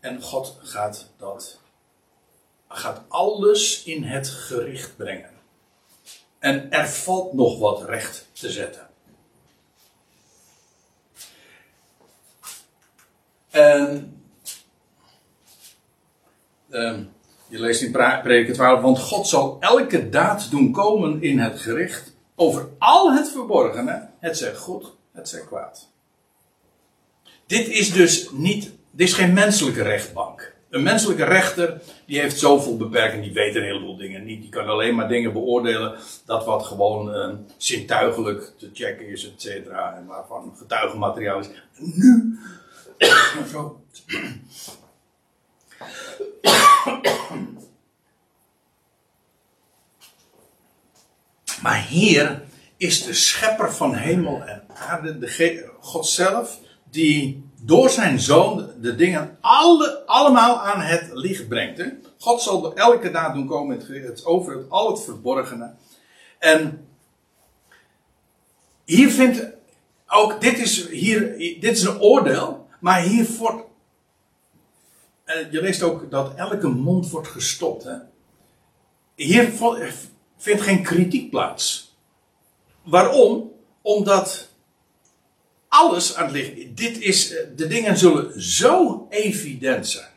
En 0.00 0.22
God 0.22 0.58
gaat 0.62 1.10
dat, 1.16 1.60
gaat 2.68 3.02
alles 3.08 3.84
in 3.84 4.02
het 4.02 4.28
gericht 4.28 4.96
brengen. 4.96 5.30
En 6.38 6.70
er 6.70 6.88
valt 6.88 7.32
nog 7.32 7.58
wat 7.58 7.82
recht 7.82 8.28
te 8.32 8.50
zetten. 8.50 8.89
En 13.50 14.16
ehm, 16.70 17.02
je 17.48 17.60
leest 17.60 17.82
in 17.82 17.92
Prediker 17.92 18.54
12, 18.54 18.80
want 18.80 18.98
God 18.98 19.26
zal 19.26 19.56
elke 19.60 20.08
daad 20.08 20.50
doen 20.50 20.72
komen 20.72 21.22
in 21.22 21.38
het 21.38 21.60
gericht 21.60 22.14
over 22.34 22.68
al 22.78 23.12
het 23.12 23.30
verborgene, 23.30 24.08
het 24.18 24.36
zij 24.36 24.54
goed, 24.54 24.92
het 25.12 25.28
zij 25.28 25.40
kwaad. 25.40 25.88
Dit 27.46 27.68
is 27.68 27.92
dus 27.92 28.30
niet, 28.32 28.70
dit 28.90 29.08
is 29.08 29.14
geen 29.14 29.32
menselijke 29.32 29.82
rechtbank. 29.82 30.54
Een 30.70 30.82
menselijke 30.82 31.24
rechter, 31.24 31.80
die 32.06 32.20
heeft 32.20 32.38
zoveel 32.38 32.76
beperkingen, 32.76 33.24
die 33.24 33.32
weet 33.32 33.54
een 33.54 33.62
heleboel 33.62 33.96
dingen 33.96 34.24
niet. 34.24 34.40
Die 34.40 34.50
kan 34.50 34.66
alleen 34.66 34.94
maar 34.94 35.08
dingen 35.08 35.32
beoordelen, 35.32 35.94
dat 36.24 36.44
wat 36.44 36.66
gewoon 36.66 37.14
eh, 37.14 37.28
zintuigelijk 37.56 38.52
te 38.58 38.70
checken 38.72 39.06
is, 39.06 39.24
et 39.24 39.40
cetera. 39.40 39.96
En 39.96 40.06
waarvan 40.06 40.54
getuigenmateriaal 40.58 41.38
is. 41.38 41.48
Nu, 41.76 42.38
Maar 51.62 51.86
hier 51.88 52.42
is 52.76 53.04
de 53.04 53.12
schepper 53.12 53.72
van 53.72 53.94
hemel 53.94 54.42
en 54.42 54.62
aarde, 54.74 55.18
de 55.18 55.70
God 55.80 56.06
zelf, 56.06 56.58
die 56.90 57.44
door 57.62 57.90
zijn 57.90 58.20
zoon 58.20 58.70
de 58.80 58.94
dingen 58.94 59.38
alle, 59.40 60.02
allemaal 60.06 60.60
aan 60.60 60.80
het 60.80 61.10
licht 61.12 61.48
brengt. 61.48 61.78
Hè? 61.78 61.86
God 62.18 62.42
zal 62.42 62.70
er 62.70 62.76
elke 62.76 63.10
daad 63.10 63.34
doen 63.34 63.46
komen, 63.46 63.78
het, 63.78 63.88
het 63.88 64.24
over 64.24 64.56
het, 64.56 64.70
al 64.70 64.90
het 64.90 65.04
verborgene. 65.04 65.74
En 66.38 66.88
hier 68.84 69.10
vindt 69.10 69.46
ook, 70.06 70.40
dit 70.40 70.58
is, 70.58 70.88
hier, 70.88 71.38
dit 71.38 71.76
is 71.76 71.82
een 71.82 72.00
oordeel, 72.00 72.68
maar 72.80 73.02
hier 73.02 73.26
eh, 75.24 75.52
je 75.52 75.60
leest 75.60 75.82
ook 75.82 76.10
dat 76.10 76.34
elke 76.34 76.68
mond 76.68 77.10
wordt 77.10 77.28
gestopt. 77.28 77.84
Hè? 77.84 77.96
Hier 79.14 79.52
vindt 80.36 80.62
geen 80.62 80.82
kritiek 80.82 81.30
plaats. 81.30 81.96
Waarom? 82.82 83.52
Omdat 83.82 84.48
alles 85.68 86.14
aan 86.14 86.24
het 86.24 86.32
licht. 86.32 86.76
Dit 86.76 86.98
is, 86.98 87.34
eh, 87.34 87.46
de 87.56 87.66
dingen 87.66 87.98
zullen 87.98 88.42
zo 88.42 89.06
evident 89.10 89.88
zijn. 89.88 90.12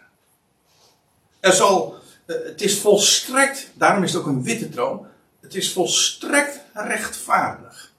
Er 1.39 1.53
zal, 1.53 1.95
eh, 2.25 2.35
het 2.43 2.61
is 2.61 2.79
volstrekt, 2.79 3.71
daarom 3.73 4.03
is 4.03 4.13
het 4.13 4.21
ook 4.21 4.27
een 4.27 4.43
witte 4.43 4.69
troon. 4.69 5.05
Het 5.41 5.55
is 5.55 5.73
volstrekt 5.73 6.59
rechtvaardig. 6.73 7.91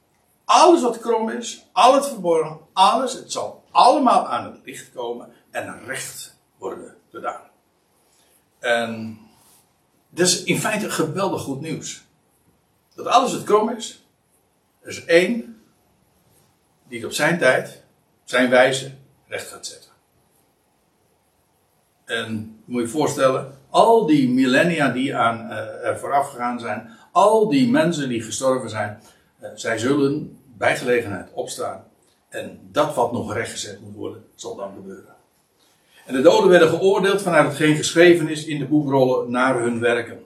Alles 0.45 0.83
wat 0.83 0.99
krom 0.99 1.31
is, 1.31 1.65
al 1.73 1.95
het 1.95 2.09
verborgen, 2.09 2.59
alles, 2.73 3.13
het 3.13 3.33
zal 3.33 3.64
allemaal 3.75 4.29
aan 4.29 4.45
het 4.45 4.61
licht 4.65 4.93
komen 4.93 5.33
en 5.51 5.85
recht 5.87 6.37
worden 6.59 6.97
gedaan. 7.11 7.41
En 8.59 9.19
dat 10.11 10.27
is 10.27 10.45
in 10.45 10.59
feite 10.59 10.91
geweldig 10.91 11.43
goed 11.43 11.61
nieuws. 11.61 12.05
Dat 12.95 13.07
alles 13.07 13.33
wat 13.33 13.45
krom 13.45 13.71
is, 13.71 14.07
er 14.81 14.89
is 14.89 15.05
één 15.05 15.63
die 16.89 16.99
het 16.99 17.07
op 17.07 17.13
zijn 17.13 17.39
tijd, 17.39 17.83
zijn 18.25 18.51
wijze, 18.51 18.93
recht 19.27 19.49
gaat 19.49 19.67
zetten. 19.67 19.91
En 22.05 22.61
moet 22.65 22.83
je 22.83 22.89
voorstellen, 22.89 23.59
al 23.71 24.07
die 24.07 24.29
millennia 24.29 24.89
die 24.89 25.17
aan, 25.17 25.51
eh, 25.51 25.87
er 25.87 25.99
vooraf 25.99 26.31
gegaan 26.31 26.61
zijn, 26.61 26.91
al 27.13 27.49
die 27.49 27.71
mensen 27.71 28.09
die 28.09 28.23
gestorven 28.23 28.71
zijn, 28.71 29.03
eh, 29.39 29.51
zij 29.55 29.79
zullen 29.79 30.39
bij 30.45 30.77
gelegenheid 30.77 31.31
opstaan. 31.33 31.85
En 32.35 32.59
dat 32.71 32.95
wat 32.95 33.13
nog 33.13 33.33
rechtgezet 33.33 33.81
moet 33.81 33.95
worden, 33.95 34.25
zal 34.35 34.57
dan 34.57 34.73
gebeuren. 34.75 35.15
En 36.07 36.15
de 36.15 36.21
doden 36.21 36.51
werden 36.51 36.69
geoordeeld 36.69 37.23
vanuit 37.23 37.47
hetgeen 37.47 37.77
geschreven 37.77 38.29
is 38.29 38.45
in 38.45 38.59
de 38.59 38.67
boekrollen 38.67 39.31
naar 39.31 39.61
hun 39.61 39.81
werken. 39.81 40.23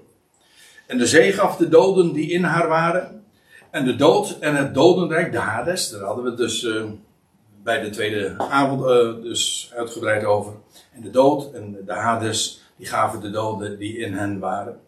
En 0.86 0.98
de 0.98 1.06
zee 1.06 1.32
gaf 1.32 1.56
de 1.56 1.68
doden 1.68 2.12
die 2.12 2.30
in 2.30 2.44
haar 2.44 2.68
waren. 2.68 3.24
En 3.70 3.84
de 3.84 3.96
dood 3.96 4.38
en 4.38 4.56
het 4.56 4.74
dodenrijk, 4.74 5.32
de 5.32 5.38
Hades, 5.38 5.90
daar 5.90 6.00
hadden 6.00 6.24
we 6.24 6.30
het 6.30 6.38
dus 6.38 6.64
eh, 6.64 6.84
bij 7.62 7.80
de 7.80 7.90
tweede 7.90 8.34
avond 8.38 8.82
eh, 8.82 9.22
dus 9.22 9.72
uitgebreid 9.76 10.24
over. 10.24 10.52
En 10.92 11.02
de 11.02 11.10
dood 11.10 11.52
en 11.52 11.78
de 11.86 11.92
Hades, 11.92 12.62
die 12.76 12.86
gaven 12.86 13.20
de 13.20 13.30
doden 13.30 13.78
die 13.78 13.96
in 13.98 14.14
hen 14.14 14.38
waren. 14.38 14.80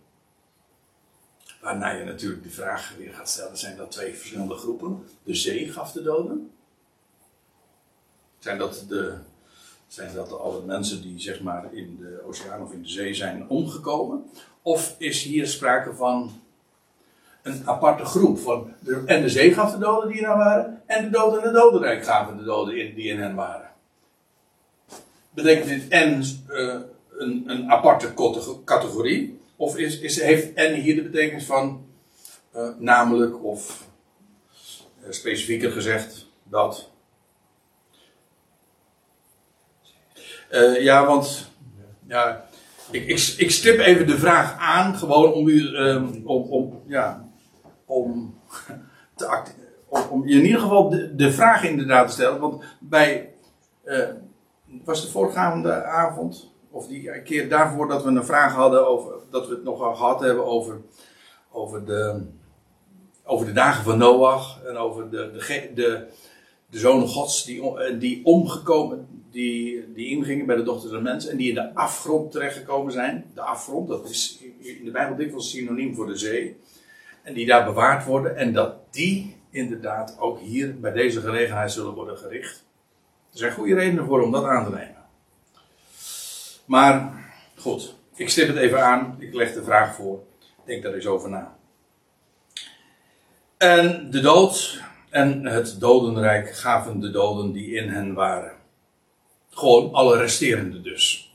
Waarna 1.61 1.91
je 1.91 2.05
natuurlijk 2.05 2.43
de 2.43 2.51
vraag 2.51 2.95
weer 2.99 3.13
gaat 3.13 3.29
stellen: 3.29 3.59
zijn 3.59 3.77
dat 3.77 3.91
twee 3.91 4.15
verschillende 4.15 4.55
groepen? 4.55 5.07
De 5.23 5.35
zee 5.35 5.73
gaf 5.73 5.93
de 5.93 6.03
doden. 6.03 6.51
Zijn 8.41 8.59
dat, 8.59 8.85
de, 8.89 9.15
zijn 9.87 10.15
dat 10.15 10.41
alle 10.41 10.63
mensen 10.63 11.03
die 11.03 11.21
zeg 11.21 11.41
maar 11.41 11.75
in 11.75 11.97
de 12.01 12.23
oceaan 12.27 12.63
of 12.63 12.73
in 12.73 12.83
de 12.83 12.89
zee 12.89 13.15
zijn 13.15 13.49
omgekomen? 13.49 14.25
Of 14.63 14.95
is 14.99 15.23
hier 15.23 15.47
sprake 15.47 15.95
van 15.95 16.41
een 17.43 17.63
aparte 17.65 18.05
groep? 18.05 18.39
Van 18.39 18.73
de, 18.81 19.03
en 19.07 19.23
de 19.23 19.29
zee 19.29 19.55
gaf 19.55 19.73
de 19.73 19.79
doden 19.79 20.09
die 20.09 20.19
in 20.19 20.25
hen 20.25 20.37
waren, 20.37 20.83
en 20.87 21.05
de 21.05 21.11
doden 21.11 21.39
en 21.41 21.45
het 21.45 21.55
dodenrijk 21.55 22.05
gaven 22.05 22.37
de 22.37 22.45
doden 22.45 22.77
in, 22.77 22.95
die 22.95 23.09
in 23.09 23.21
hen 23.21 23.35
waren. 23.35 23.71
Betekent 25.31 25.69
dit 25.69 25.89
en 25.89 26.23
uh, 26.49 26.81
een, 27.19 27.45
een 27.47 27.71
aparte 27.71 28.15
categorie? 28.65 29.41
Of 29.57 29.77
is, 29.77 29.99
is, 29.99 30.21
heeft 30.21 30.55
en 30.55 30.75
hier 30.75 30.95
de 30.95 31.03
betekenis 31.03 31.45
van 31.45 31.87
uh, 32.57 32.69
namelijk 32.79 33.45
of 33.45 33.89
uh, 35.03 35.11
specifieker 35.11 35.73
gezegd 35.73 36.27
dat? 36.43 36.91
Uh, 40.51 40.83
ja, 40.83 41.07
want 41.07 41.51
ja, 42.07 42.45
ik, 42.91 43.07
ik, 43.07 43.35
ik, 43.37 43.51
stip 43.51 43.79
even 43.79 44.07
de 44.07 44.19
vraag 44.19 44.59
aan, 44.59 44.97
gewoon 44.97 45.33
om 45.33 45.49
u, 45.49 45.77
um, 45.77 46.23
om, 46.25 46.43
om, 46.43 46.83
ja, 46.87 47.29
om, 47.85 48.35
te 49.17 49.43
om, 49.89 50.03
om 50.11 50.27
in 50.27 50.45
ieder 50.45 50.61
geval 50.61 50.89
de, 50.89 51.15
de 51.15 51.33
vraag 51.33 51.65
inderdaad 51.65 52.07
te 52.07 52.13
stellen. 52.13 52.41
Want 52.41 52.65
bij, 52.79 53.31
was 54.85 55.03
de 55.03 55.11
voorgaande 55.11 55.85
avond, 55.85 56.53
of 56.71 56.87
die 56.87 57.23
keer 57.23 57.49
daarvoor 57.49 57.89
dat 57.89 58.03
we 58.03 58.11
een 58.11 58.25
vraag 58.25 58.55
hadden 58.55 58.87
over, 58.87 59.13
dat 59.31 59.49
we 59.49 59.55
het 59.55 59.65
nogal 59.65 59.95
gehad 59.95 60.21
hebben 60.21 60.47
over, 60.47 60.81
over, 61.51 61.85
de, 61.85 62.27
over 63.25 63.47
de 63.47 63.53
dagen 63.53 63.85
van 63.85 63.99
Noach 63.99 64.63
en 64.65 64.77
over 64.77 65.11
de, 65.11 65.31
de, 65.33 65.71
de, 65.75 66.07
de 66.71 66.79
zonen 66.79 67.09
gods 67.09 67.45
die, 67.45 67.97
die 67.99 68.25
omgekomen, 68.25 69.09
die, 69.31 69.93
die 69.93 70.07
ingingen 70.07 70.47
bij 70.47 70.57
de 70.57 70.63
dochter 70.63 70.91
des 70.91 71.01
mensen 71.01 71.31
en 71.31 71.37
die 71.37 71.49
in 71.49 71.55
de 71.55 71.75
afgrond 71.75 72.33
terechtgekomen 72.33 72.93
zijn. 72.93 73.25
De 73.35 73.41
afgrond, 73.41 73.89
dat 73.89 74.11
is 74.11 74.43
in 74.59 74.85
de 74.85 74.91
Bijbel 74.91 75.17
dikwijls 75.17 75.51
synoniem 75.51 75.95
voor 75.95 76.07
de 76.07 76.17
zee. 76.17 76.57
En 77.23 77.35
die 77.35 77.47
daar 77.47 77.65
bewaard 77.65 78.05
worden 78.05 78.37
en 78.37 78.53
dat 78.53 78.75
die 78.91 79.37
inderdaad 79.51 80.17
ook 80.19 80.41
hier 80.41 80.81
bij 80.81 80.93
deze 80.93 81.21
gelegenheid 81.21 81.73
zullen 81.73 81.95
worden 81.95 82.19
gericht. 82.19 82.65
Er 83.33 83.39
zijn 83.39 83.53
goede 83.53 83.75
redenen 83.75 84.07
voor 84.07 84.23
om 84.23 84.33
dat 84.33 84.45
aan 84.45 84.65
te 84.65 84.71
nemen. 84.71 85.05
Maar 86.65 87.13
goed, 87.57 87.95
ik 88.15 88.29
stip 88.29 88.49
het 88.49 88.57
even 88.57 88.85
aan. 88.85 89.17
Ik 89.19 89.35
leg 89.35 89.53
de 89.53 89.65
vraag 89.65 89.95
voor. 89.95 90.23
Denk 90.65 90.83
daar 90.83 90.95
eens 90.95 91.07
over 91.07 91.31
na. 91.31 91.57
En 93.57 94.11
de 94.11 94.21
dood 94.21 94.83
en 95.11 95.47
het 95.47 95.81
dodenrijk 95.81 96.55
gaven 96.55 97.01
de 97.01 97.11
doden 97.11 97.53
die 97.53 97.75
in 97.75 97.89
hen 97.89 98.15
waren. 98.15 98.60
Gewoon 99.51 99.93
alle 99.93 100.17
resterende 100.17 100.81
dus. 100.81 101.35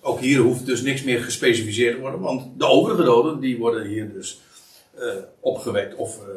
Ook 0.00 0.20
hier 0.20 0.40
hoeft 0.40 0.66
dus 0.66 0.82
niks 0.82 1.02
meer 1.02 1.22
gespecificeerd 1.22 1.94
te 1.94 2.00
worden, 2.00 2.20
want 2.20 2.58
de 2.58 2.66
overige 2.66 3.02
doden 3.02 3.40
die 3.40 3.58
worden 3.58 3.86
hier 3.86 4.12
dus 4.12 4.40
uh, 4.98 5.14
opgewekt 5.40 5.94
of 5.94 6.18
uh, 6.18 6.34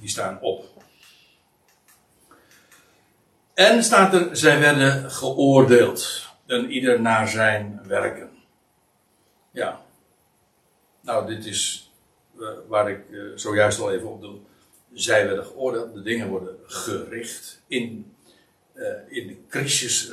die 0.00 0.08
staan 0.08 0.40
op. 0.40 0.64
En 3.54 3.84
staat 3.84 4.14
er, 4.14 4.36
zij 4.36 4.58
werden 4.60 5.10
geoordeeld. 5.10 6.24
En 6.46 6.70
ieder 6.70 7.00
naar 7.00 7.28
zijn 7.28 7.80
werken. 7.86 8.30
Ja. 9.50 9.84
Nou, 11.00 11.26
dit 11.26 11.46
is 11.46 11.90
uh, 12.38 12.48
waar 12.68 12.90
ik 12.90 13.00
zojuist 13.34 13.80
al 13.80 13.92
even 13.92 14.10
op 14.10 14.20
doe. 14.20 14.38
Zij 14.92 15.26
werden 15.26 15.44
geoordeeld, 15.44 15.94
de 15.94 16.02
dingen 16.02 16.28
worden 16.28 16.56
gericht, 16.66 17.62
in, 17.66 18.15
in 19.08 19.26
de 19.26 19.36
crisis 19.48 20.12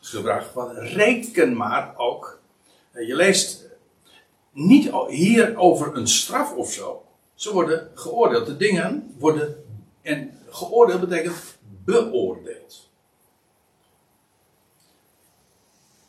gebracht. 0.00 0.52
Want 0.52 0.78
reken 0.78 1.56
maar 1.56 1.94
ook. 1.96 2.40
je 2.92 3.14
leest 3.14 3.64
niet 4.52 4.90
hier 5.08 5.56
over 5.56 5.96
een 5.96 6.08
straf 6.08 6.54
of 6.54 6.72
zo. 6.72 7.04
Ze 7.34 7.52
worden 7.52 7.90
geoordeeld. 7.94 8.46
De 8.46 8.56
dingen 8.56 9.14
worden. 9.18 9.64
En 10.02 10.38
geoordeeld 10.48 11.00
betekent 11.00 11.34
beoordeeld. 11.84 12.90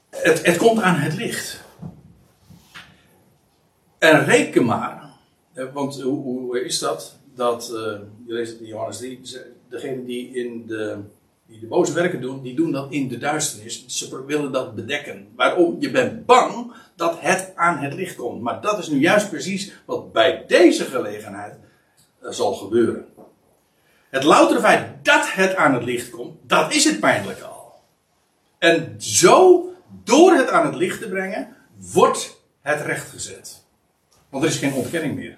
Het, 0.09 0.45
het 0.45 0.57
komt 0.57 0.81
aan 0.81 0.95
het 0.95 1.15
licht. 1.15 1.63
En 3.97 4.26
reken 4.26 4.65
maar, 4.65 5.09
want 5.73 6.01
hoe, 6.01 6.22
hoe 6.22 6.65
is 6.65 6.80
dat? 6.80 7.17
Dat, 7.35 7.67
je 8.26 8.34
leest 8.34 8.51
het 8.51 8.61
in 8.61 8.67
Johannes 8.67 8.97
3, 8.97 9.22
degene 9.69 10.05
die, 10.05 10.34
in 10.34 10.67
de, 10.67 10.99
die 11.47 11.59
de 11.59 11.67
boze 11.67 11.93
werken 11.93 12.22
doen, 12.22 12.41
die 12.41 12.55
doen 12.55 12.72
dat 12.72 12.91
in 12.91 13.07
de 13.07 13.17
duisternis. 13.17 13.85
Ze 13.88 14.26
willen 14.26 14.51
dat 14.51 14.76
bedekken. 14.76 15.27
Waarom? 15.35 15.76
Je 15.80 15.91
bent 15.91 16.26
bang 16.26 16.73
dat 16.95 17.19
het 17.19 17.51
aan 17.55 17.77
het 17.77 17.93
licht 17.93 18.15
komt. 18.15 18.41
Maar 18.41 18.61
dat 18.61 18.80
is 18.80 18.88
nu 18.88 18.99
juist 18.99 19.30
precies 19.30 19.73
wat 19.85 20.11
bij 20.13 20.43
deze 20.47 20.84
gelegenheid 20.84 21.55
uh, 22.23 22.30
zal 22.31 22.53
gebeuren. 22.53 23.05
Het 24.09 24.23
loutere 24.23 24.59
feit 24.59 25.05
dat 25.05 25.34
het 25.34 25.55
aan 25.55 25.73
het 25.73 25.84
licht 25.84 26.09
komt, 26.09 26.38
dat 26.41 26.73
is 26.73 26.84
het 26.84 26.99
pijnlijk 26.99 27.41
al. 27.41 27.73
En 28.57 28.95
zo, 28.97 29.65
door 30.03 30.34
het 30.34 30.49
aan 30.49 30.65
het 30.65 30.76
licht 30.76 31.01
te 31.01 31.09
brengen, 31.09 31.55
wordt 31.77 32.41
het 32.61 32.81
recht 32.81 33.09
gezet. 33.09 33.65
Want 34.30 34.43
er 34.43 34.49
is 34.49 34.57
geen 34.57 34.73
ontkenning 34.73 35.15
meer. 35.15 35.38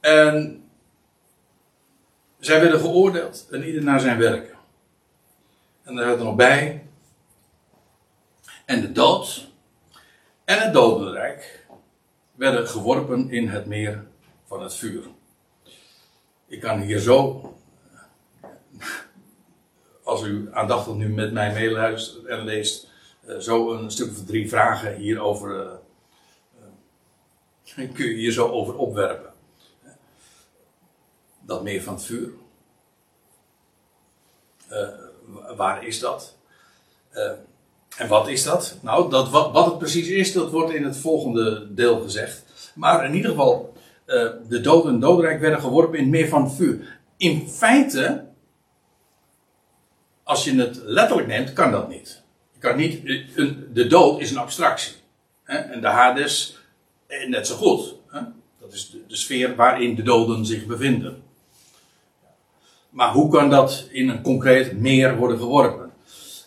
En 0.00 0.65
zij 2.46 2.60
werden 2.60 2.80
geoordeeld 2.80 3.46
en 3.50 3.64
ieder 3.64 3.82
naar 3.82 4.00
zijn 4.00 4.18
werken. 4.18 4.56
En 5.82 5.94
daar 5.94 6.08
had 6.08 6.18
er 6.18 6.24
nog 6.24 6.36
bij. 6.36 6.86
En 8.64 8.80
de 8.80 8.92
dood 8.92 9.48
en 10.44 10.58
het 10.58 10.72
dodenrijk 10.72 11.66
werden 12.34 12.68
geworpen 12.68 13.30
in 13.30 13.48
het 13.48 13.66
meer 13.66 14.04
van 14.44 14.62
het 14.62 14.74
vuur. 14.74 15.04
Ik 16.46 16.60
kan 16.60 16.80
hier 16.80 16.98
zo, 16.98 17.54
als 20.02 20.22
u 20.22 20.48
aandachtig 20.52 20.94
nu 20.94 21.08
met 21.08 21.32
mij 21.32 21.52
meeluistert 21.52 22.24
en 22.24 22.44
leest, 22.44 22.88
uh, 23.28 23.38
zo 23.38 23.72
een 23.72 23.90
stuk 23.90 24.10
of 24.10 24.24
drie 24.24 24.48
vragen 24.48 24.94
hierover, 24.94 25.64
uh, 25.64 25.72
uh, 27.78 27.92
kun 27.94 28.06
je 28.06 28.14
hier 28.14 28.32
zo 28.32 28.48
over 28.48 28.76
opwerpen. 28.76 29.25
Dat 31.46 31.62
meer 31.62 31.82
van 31.82 32.00
vuur. 32.00 32.30
waar 35.56 35.86
is 35.86 35.98
dat? 35.98 36.36
en 37.96 38.08
wat 38.08 38.28
is 38.28 38.42
dat? 38.42 38.78
Nou, 38.82 39.10
dat, 39.10 39.30
wat, 39.30 39.64
het 39.64 39.78
precies 39.78 40.08
is, 40.08 40.32
dat 40.32 40.50
wordt 40.50 40.72
in 40.72 40.84
het 40.84 40.96
volgende 40.96 41.74
deel 41.74 42.00
gezegd. 42.00 42.44
Maar 42.74 43.04
in 43.04 43.14
ieder 43.14 43.30
geval, 43.30 43.72
uh, 44.06 44.30
de 44.48 44.60
dood 44.60 44.86
en 44.86 45.00
doodrijk 45.00 45.40
werden 45.40 45.60
geworpen 45.60 45.98
in 45.98 46.04
het 46.04 46.12
meer 46.12 46.28
van 46.28 46.52
vuur. 46.52 46.98
In 47.16 47.48
feite, 47.48 48.24
als 50.22 50.44
je 50.44 50.54
het 50.54 50.80
letterlijk 50.84 51.28
neemt, 51.28 51.52
kan 51.52 51.70
dat 51.70 51.88
niet. 51.88 52.22
Je 52.52 52.58
kan 52.58 52.76
niet 52.76 53.00
een, 53.34 53.68
de 53.72 53.86
dood 53.86 54.20
is 54.20 54.30
een 54.30 54.38
abstractie. 54.38 54.94
Hè? 55.42 55.56
En 55.56 55.80
de 55.80 55.86
Hades 55.86 56.58
eh, 57.06 57.28
net 57.28 57.46
zo 57.46 57.56
goed. 57.56 57.94
Hè? 58.08 58.20
Dat 58.60 58.72
is 58.72 58.90
de, 58.90 59.16
sfeer 59.16 59.54
waarin 59.54 59.94
de 59.94 60.02
doden 60.02 60.46
zich 60.46 60.66
bevinden. 60.66 61.22
Maar 62.96 63.12
hoe 63.12 63.30
kan 63.30 63.50
dat 63.50 63.88
in 63.90 64.08
een 64.08 64.22
concreet 64.22 64.78
meer 64.78 65.16
worden 65.16 65.38
geworpen? 65.38 65.92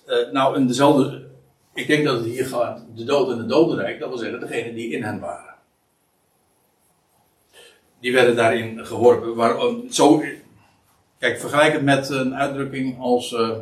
Uh, 0.08 0.32
nou, 0.32 0.56
in 0.56 0.68
dezelfde. 0.68 1.28
Ik 1.74 1.88
denk 1.88 2.06
dat 2.06 2.18
het 2.18 2.26
hier 2.26 2.46
gaat. 2.46 2.86
De 2.96 3.04
dood 3.04 3.32
en 3.32 3.38
de 3.38 3.46
dodenrijk, 3.46 4.00
dat 4.00 4.10
wil 4.10 4.18
zeggen 4.18 4.40
degene 4.40 4.74
die 4.74 4.92
in 4.92 5.04
hen 5.04 5.20
waren 5.20 5.50
die 8.00 8.14
werden 8.14 8.36
daarin 8.36 8.86
geworpen. 8.86 9.36
Waar, 9.36 9.56
eh, 9.56 9.76
zo, 9.90 10.24
kijk, 11.18 11.40
vergelijk 11.40 11.74
het 11.74 11.84
met 11.84 12.10
een 12.10 12.36
uitdrukking 12.36 13.00
als. 13.00 13.32
Uh, 13.32 13.58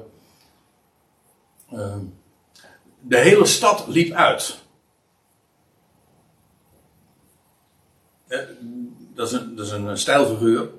de 3.01 3.18
hele 3.18 3.45
stad 3.45 3.88
liep 3.88 4.14
uit. 4.14 4.57
Dat 9.14 9.27
is 9.27 9.31
een, 9.31 9.55
dat 9.55 9.65
is 9.65 9.72
een 9.72 9.97
stijlfiguur. 9.97 10.69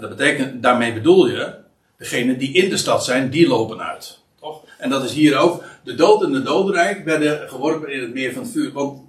En 0.00 0.08
dat 0.08 0.16
betekent, 0.16 0.62
daarmee 0.62 0.92
bedoel 0.92 1.28
je, 1.28 1.54
degenen 1.96 2.38
die 2.38 2.52
in 2.52 2.70
de 2.70 2.76
stad 2.76 3.04
zijn, 3.04 3.30
die 3.30 3.48
lopen 3.48 3.80
uit. 3.80 4.18
Toch? 4.40 4.64
En 4.78 4.90
dat 4.90 5.04
is 5.04 5.12
hier 5.12 5.36
ook. 5.36 5.64
De 5.84 5.94
dood 5.94 6.22
en 6.22 6.32
de 6.32 6.42
dodenrijk 6.42 7.04
werden 7.04 7.48
geworpen 7.48 7.92
in 7.92 8.00
het 8.00 8.12
meer 8.12 8.32
van 8.32 8.42
het 8.42 8.52
vuur. 8.52 8.72
Want, 8.72 9.02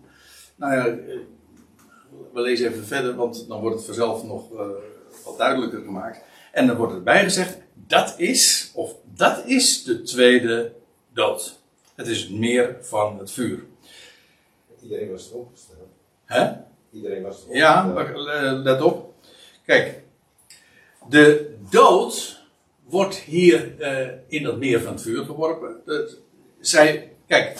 nou 0.55 0.73
ja, 0.73 0.95
we 2.33 2.41
lezen 2.41 2.67
even 2.67 2.85
verder, 2.85 3.15
want 3.15 3.47
dan 3.47 3.59
wordt 3.59 3.75
het 3.75 3.85
vanzelf 3.85 4.23
nog 4.23 4.51
uh, 4.51 4.59
wat 5.25 5.37
duidelijker 5.37 5.81
gemaakt. 5.81 6.21
En 6.51 6.67
dan 6.67 6.75
wordt 6.75 6.93
erbij 6.93 7.23
gezegd, 7.23 7.57
dat 7.73 8.13
is, 8.17 8.71
of 8.73 8.95
dat 9.15 9.45
is 9.45 9.83
de 9.83 10.01
tweede 10.01 10.71
dood. 11.13 11.59
Het 11.95 12.07
is 12.07 12.21
het 12.21 12.31
meer 12.31 12.77
van 12.81 13.19
het 13.19 13.31
vuur. 13.31 13.63
Iedereen 14.81 15.11
was 15.11 15.29
erop 15.29 15.49
gesteld. 15.53 15.89
Hè? 16.25 16.51
Iedereen 16.91 17.23
was 17.23 17.43
erop 17.43 17.55
Ja, 17.55 17.95
eh, 17.95 18.61
let 18.63 18.81
op. 18.81 19.13
Kijk, 19.65 20.01
de 21.09 21.55
dood 21.69 22.39
wordt 22.83 23.15
hier 23.15 23.79
eh, 23.79 24.07
in 24.27 24.43
dat 24.43 24.57
meer 24.57 24.81
van 24.81 24.93
het 24.93 25.01
vuur 25.01 25.25
geworpen. 25.25 25.75
De- 25.85 26.17
zij, 26.59 27.11
kijk, 27.27 27.59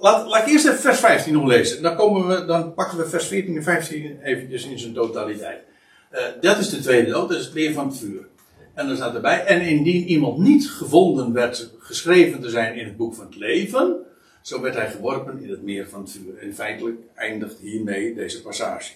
laat, 0.00 0.26
laat 0.26 0.46
ik 0.46 0.52
eerst 0.52 0.66
even 0.66 0.78
vers 0.78 0.98
15 0.98 1.32
nog 1.32 1.46
lezen. 1.46 1.82
Dan, 1.82 1.96
komen 1.96 2.28
we, 2.28 2.44
dan 2.44 2.74
pakken 2.74 2.98
we 2.98 3.06
vers 3.06 3.26
14 3.26 3.56
en 3.56 3.62
15 3.62 4.20
eventjes 4.22 4.64
in 4.64 4.78
zijn 4.78 4.94
totaliteit. 4.94 5.62
Eh, 6.10 6.22
dat 6.40 6.58
is 6.58 6.70
de 6.70 6.80
tweede 6.80 7.10
dood, 7.10 7.28
dat 7.28 7.38
is 7.38 7.44
het 7.44 7.54
meer 7.54 7.72
van 7.72 7.86
het 7.86 7.98
vuur. 7.98 8.26
En 8.74 8.86
dan 8.86 8.96
staat 8.96 9.14
erbij, 9.14 9.44
en 9.44 9.60
indien 9.60 10.04
iemand 10.04 10.38
niet 10.38 10.70
gevonden 10.70 11.32
werd 11.32 11.70
geschreven 11.78 12.40
te 12.40 12.50
zijn 12.50 12.74
in 12.74 12.84
het 12.84 12.96
boek 12.96 13.14
van 13.14 13.26
het 13.26 13.36
leven, 13.36 13.96
zo 14.42 14.60
werd 14.60 14.74
hij 14.74 14.90
geworpen 14.90 15.42
in 15.42 15.50
het 15.50 15.62
meer 15.62 15.88
van 15.88 16.00
het 16.00 16.10
vuur. 16.10 16.38
En 16.38 16.54
feitelijk 16.54 16.96
eindigt 17.14 17.58
hiermee 17.58 18.14
deze 18.14 18.42
passage. 18.42 18.92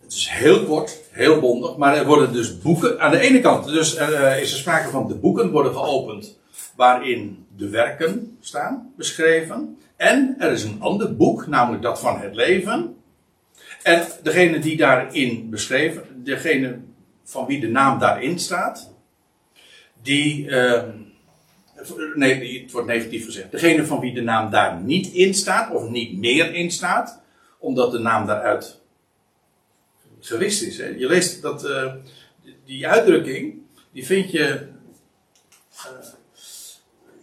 Het 0.00 0.12
is 0.12 0.28
heel 0.28 0.64
kort, 0.64 0.98
heel 1.10 1.40
bondig, 1.40 1.76
maar 1.76 1.96
er 1.96 2.06
worden 2.06 2.32
dus 2.32 2.58
boeken, 2.58 3.00
aan 3.00 3.10
de 3.10 3.20
ene 3.20 3.40
kant 3.40 3.64
dus 3.66 3.96
eh, 3.96 4.40
is 4.40 4.52
er 4.52 4.58
sprake 4.58 4.90
van 4.90 5.08
de 5.08 5.14
boeken 5.14 5.50
worden 5.50 5.72
geopend 5.72 6.38
waarin 6.76 7.46
de 7.56 7.68
werken 7.68 8.36
staan, 8.40 8.92
beschreven. 8.96 9.78
En 9.96 10.34
er 10.38 10.52
is 10.52 10.64
een 10.64 10.80
ander 10.80 11.16
boek, 11.16 11.46
namelijk 11.46 11.82
dat 11.82 12.00
van 12.00 12.20
het 12.20 12.34
leven. 12.34 12.96
En 13.82 14.06
degene 14.22 14.58
die 14.58 14.76
daarin 14.76 15.50
beschreven, 15.50 16.02
degene 16.24 16.78
van 17.24 17.46
wie 17.46 17.60
de 17.60 17.68
naam 17.68 17.98
daarin 17.98 18.38
staat, 18.38 18.92
die, 20.02 20.50
eh, 20.50 20.82
nee, 22.14 22.62
het 22.62 22.72
wordt 22.72 22.86
negatief 22.86 23.24
gezegd. 23.24 23.50
Degene 23.50 23.86
van 23.86 24.00
wie 24.00 24.14
de 24.14 24.22
naam 24.22 24.50
daar 24.50 24.80
niet 24.80 25.06
in 25.06 25.34
staat, 25.34 25.74
of 25.74 25.88
niet 25.88 26.18
meer 26.18 26.54
in 26.54 26.70
staat, 26.70 27.20
omdat 27.58 27.92
de 27.92 27.98
naam 27.98 28.26
daaruit 28.26 28.79
gewist 30.20 30.62
is. 30.62 30.78
Hè. 30.78 30.86
Je 30.86 31.06
leest 31.06 31.42
dat, 31.42 31.64
eh, 31.64 31.94
die 32.64 32.88
uitdrukking, 32.88 33.62
die 33.92 34.06
vind 34.06 34.30
je, 34.30 34.46
eh, 35.72 36.08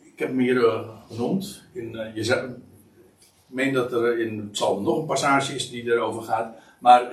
ik 0.03 0.19
heb 0.19 0.28
hem 0.28 0.40
hier 0.40 0.65
eh, 0.65 0.90
genoemd, 1.07 1.64
je 1.74 1.82
ik 2.14 3.53
meen 3.56 3.74
dat 3.74 3.94
er 3.94 4.19
in 4.19 4.49
Psalm 4.49 4.84
nog 4.84 4.98
een 4.98 5.06
passage 5.06 5.56
is 5.56 5.69
die 5.69 5.84
erover 5.84 6.24
gaat. 6.24 6.56
Maar 6.80 7.11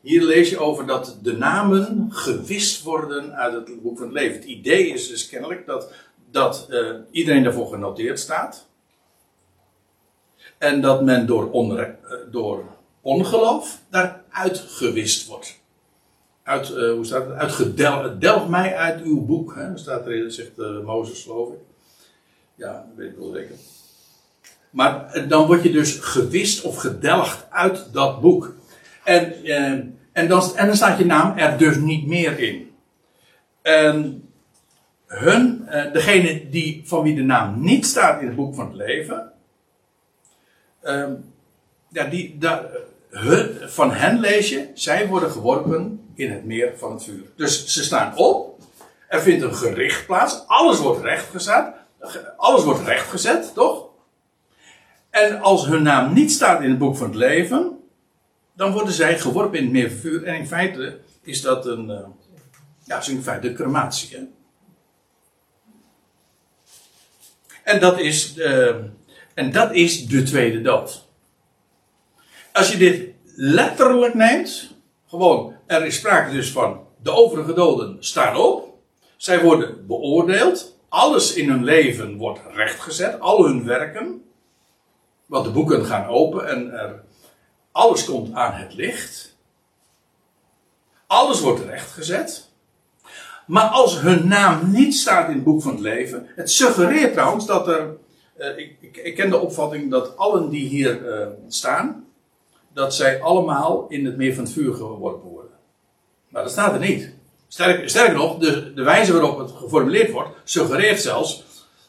hier 0.00 0.22
lees 0.22 0.50
je 0.50 0.58
over 0.58 0.86
dat 0.86 1.18
de 1.22 1.32
namen 1.32 2.06
gewist 2.10 2.82
worden 2.82 3.34
uit 3.34 3.52
het 3.52 3.82
boek 3.82 3.98
van 3.98 4.06
het 4.06 4.16
leven. 4.16 4.36
Het 4.36 4.44
idee 4.44 4.88
is 4.88 5.08
dus 5.08 5.28
kennelijk 5.28 5.66
dat, 5.66 5.92
dat 6.30 6.68
iedereen 7.10 7.42
daarvoor 7.42 7.68
genoteerd 7.68 8.18
staat. 8.18 8.66
En 10.58 10.80
dat 10.80 11.02
men 11.02 11.26
door, 11.26 11.50
onre- 11.50 11.98
door 12.30 12.75
ongeloof 13.06 13.80
daaruit 13.90 14.58
gewist 14.58 15.26
wordt. 15.26 15.60
Uit, 16.42 16.70
eh, 16.70 16.90
hoe 16.90 17.04
staat 17.04 17.26
het? 17.26 17.36
Uitgedel, 17.36 18.18
delg 18.18 18.48
mij 18.48 18.76
uit 18.76 19.02
uw 19.02 19.24
boek. 19.24 19.54
Hè? 19.54 19.76
Staat 19.76 20.06
er, 20.06 20.32
zegt 20.32 20.58
eh, 20.58 20.80
Mozes, 20.84 21.22
geloof 21.22 21.52
ik. 21.52 21.58
Ja, 22.54 22.72
dat 22.72 22.96
weet 22.96 23.10
ik 23.10 23.18
wel 23.18 23.32
zeker. 23.32 23.54
Maar 24.70 25.12
eh, 25.12 25.28
dan 25.28 25.46
word 25.46 25.62
je 25.62 25.70
dus 25.70 25.94
gewist 25.94 26.62
of 26.62 26.76
gedelgd 26.76 27.46
uit 27.50 27.92
dat 27.92 28.20
boek. 28.20 28.54
En, 29.04 29.44
en, 30.12 30.28
dan, 30.28 30.56
en 30.56 30.66
dan 30.66 30.76
staat 30.76 30.98
je 30.98 31.04
naam 31.04 31.38
er 31.38 31.58
dus 31.58 31.76
niet 31.76 32.06
meer 32.06 32.38
in. 32.38 32.70
En 33.62 34.28
hun, 35.06 35.68
eh, 35.68 35.92
degene 35.92 36.50
die, 36.50 36.82
van 36.84 37.02
wie 37.02 37.14
de 37.14 37.22
naam 37.22 37.60
niet 37.60 37.86
staat 37.86 38.20
in 38.20 38.26
het 38.26 38.36
boek 38.36 38.54
van 38.54 38.66
het 38.66 38.76
leven. 38.76 39.32
ehm, 40.82 41.14
ja, 41.88 42.04
die, 42.04 42.38
daar, 42.38 42.64
hun, 43.10 43.70
van 43.70 43.92
hen 43.92 44.20
lees 44.20 44.48
je, 44.48 44.70
zij 44.74 45.08
worden 45.08 45.30
geworpen 45.30 46.10
in 46.14 46.30
het 46.30 46.44
meer 46.44 46.72
van 46.76 46.92
het 46.92 47.04
vuur. 47.04 47.32
Dus 47.36 47.66
ze 47.66 47.84
staan 47.84 48.16
op, 48.16 48.60
er 49.08 49.20
vindt 49.20 49.42
een 49.42 49.54
gericht 49.54 50.06
plaats, 50.06 50.42
alles 50.46 50.78
wordt 50.78 51.02
rechtgezet, 51.02 51.74
alles 52.36 52.64
wordt 52.64 52.86
rechtgezet, 52.86 53.54
toch? 53.54 53.84
En 55.10 55.40
als 55.40 55.66
hun 55.66 55.82
naam 55.82 56.12
niet 56.12 56.32
staat 56.32 56.62
in 56.62 56.70
het 56.70 56.78
boek 56.78 56.96
van 56.96 57.06
het 57.06 57.16
leven, 57.16 57.78
dan 58.52 58.72
worden 58.72 58.92
zij 58.92 59.18
geworpen 59.18 59.58
in 59.58 59.64
het 59.64 59.72
meer 59.72 59.90
van 59.90 59.98
vuur. 59.98 60.24
En 60.24 60.34
in 60.34 60.46
feite 60.46 60.98
is 61.22 61.42
dat 61.42 61.66
een, 61.66 61.90
eh, 61.90 62.06
ja, 62.84 62.98
is 62.98 63.08
in 63.08 63.22
feite 63.22 63.52
crematie. 63.52 64.16
Hè? 64.16 64.22
En 67.62 67.80
dat 67.80 67.98
is, 67.98 68.36
eh, 68.36 68.74
en 69.34 69.52
dat 69.52 69.72
is 69.72 70.06
de 70.06 70.22
tweede 70.22 70.60
dood. 70.60 71.05
Als 72.56 72.72
je 72.72 72.78
dit 72.78 73.08
letterlijk 73.34 74.14
neemt, 74.14 74.70
gewoon, 75.06 75.54
er 75.66 75.86
is 75.86 75.96
sprake 75.96 76.32
dus 76.32 76.52
van 76.52 76.80
de 77.02 77.10
overige 77.10 77.52
doden 77.52 77.96
staan 78.00 78.36
op, 78.36 78.74
zij 79.16 79.42
worden 79.42 79.86
beoordeeld, 79.86 80.78
alles 80.88 81.34
in 81.34 81.50
hun 81.50 81.64
leven 81.64 82.16
wordt 82.16 82.40
rechtgezet, 82.54 83.20
al 83.20 83.44
hun 83.44 83.64
werken, 83.64 84.24
want 85.26 85.44
de 85.44 85.50
boeken 85.50 85.84
gaan 85.84 86.06
open 86.06 86.48
en 86.48 86.72
er, 86.72 87.04
alles 87.72 88.04
komt 88.04 88.34
aan 88.34 88.52
het 88.52 88.74
licht, 88.74 89.36
alles 91.06 91.40
wordt 91.40 91.64
rechtgezet. 91.64 92.48
Maar 93.46 93.68
als 93.68 94.00
hun 94.00 94.28
naam 94.28 94.70
niet 94.70 94.94
staat 94.94 95.28
in 95.28 95.34
het 95.34 95.44
boek 95.44 95.62
van 95.62 95.72
het 95.72 95.80
leven, 95.80 96.26
het 96.36 96.50
suggereert 96.50 97.12
trouwens 97.12 97.46
dat 97.46 97.68
er, 97.68 97.96
eh, 98.36 98.58
ik, 98.58 98.76
ik, 98.80 98.96
ik 98.96 99.14
ken 99.14 99.30
de 99.30 99.38
opvatting 99.38 99.90
dat 99.90 100.16
allen 100.16 100.50
die 100.50 100.68
hier 100.68 101.12
eh, 101.12 101.26
staan, 101.48 102.05
dat 102.76 102.94
zij 102.94 103.20
allemaal 103.20 103.86
in 103.88 104.04
het 104.04 104.16
meer 104.16 104.34
van 104.34 104.44
het 104.44 104.52
vuur 104.52 104.74
geworpen 104.74 105.30
worden. 105.30 105.52
Maar 106.28 106.42
dat 106.42 106.52
staat 106.52 106.72
er 106.72 106.88
niet. 106.88 107.14
Sterker, 107.48 107.88
sterker 107.88 108.14
nog, 108.14 108.38
de, 108.38 108.74
de 108.74 108.82
wijze 108.82 109.12
waarop 109.12 109.38
het 109.38 109.50
geformuleerd 109.50 110.10
wordt, 110.10 110.30
suggereert 110.44 111.00
zelfs, 111.00 111.44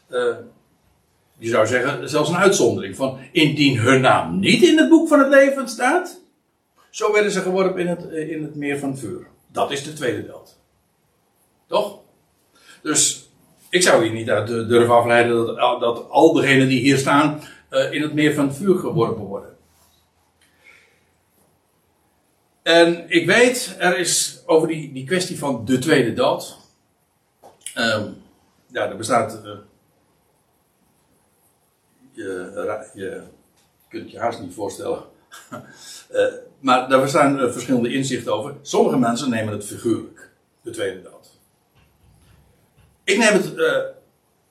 eh, 0.08 0.36
je 1.38 1.50
zou 1.50 1.68
zeggen, 1.68 2.10
zelfs 2.10 2.30
een 2.30 2.38
uitzondering 2.38 2.96
van, 2.96 3.20
indien 3.32 3.78
hun 3.78 4.02
naam 4.02 4.40
niet 4.40 4.64
in 4.64 4.78
het 4.78 4.90
boek 4.90 5.08
van 5.08 5.20
het 5.20 5.30
leven 5.30 5.70
staat, 5.70 6.22
zo 6.90 7.14
werden 7.14 7.32
ze 7.32 7.42
geworpen 7.42 7.82
in 7.82 7.88
het, 7.88 8.10
eh, 8.10 8.30
in 8.30 8.44
het 8.44 8.56
meer 8.56 8.80
van 8.80 8.90
het 8.90 9.00
vuur. 9.00 9.28
Dat 9.52 9.72
is 9.72 9.84
de 9.84 9.94
tweede 9.94 10.26
dood. 10.26 10.58
Toch? 11.68 12.00
Dus 12.82 13.30
ik 13.70 13.82
zou 13.82 14.04
hier 14.04 14.14
niet 14.14 14.30
uit 14.30 14.48
durven 14.48 14.96
afleiden 14.96 15.46
dat, 15.46 15.80
dat 15.80 16.10
al 16.10 16.34
degenen 16.34 16.68
die 16.68 16.80
hier 16.80 16.98
staan 16.98 17.42
eh, 17.70 17.92
in 17.92 18.02
het 18.02 18.14
meer 18.14 18.34
van 18.34 18.48
het 18.48 18.58
vuur 18.58 18.76
geworpen 18.76 19.24
worden. 19.24 19.57
En 22.68 23.10
ik 23.10 23.26
weet, 23.26 23.76
er 23.80 23.98
is 23.98 24.42
over 24.46 24.68
die, 24.68 24.94
die 24.94 25.06
kwestie 25.06 25.38
van 25.38 25.66
de 25.66 25.78
tweede 25.78 26.14
dood. 26.14 26.58
ehm, 27.74 28.10
ja, 28.68 28.90
er 28.90 28.98
bestaat. 28.98 29.42
eh, 29.44 29.58
je, 32.12 32.52
je 32.94 33.22
kunt 33.90 34.12
je 34.12 34.20
haast 34.20 34.40
niet 34.40 34.54
voorstellen. 34.54 35.04
Eh, 36.10 36.26
maar 36.60 36.90
daar 36.90 37.02
bestaan 37.02 37.40
eh, 37.40 37.52
verschillende 37.52 37.94
inzichten 37.94 38.34
over. 38.34 38.56
Sommige 38.62 38.98
mensen 38.98 39.30
nemen 39.30 39.54
het 39.54 39.66
figuurlijk, 39.66 40.32
de 40.62 40.72
tweede 40.72 41.02
dood. 41.02 41.30
Ik 43.04 43.18
neem 43.18 43.34
het, 43.34 43.54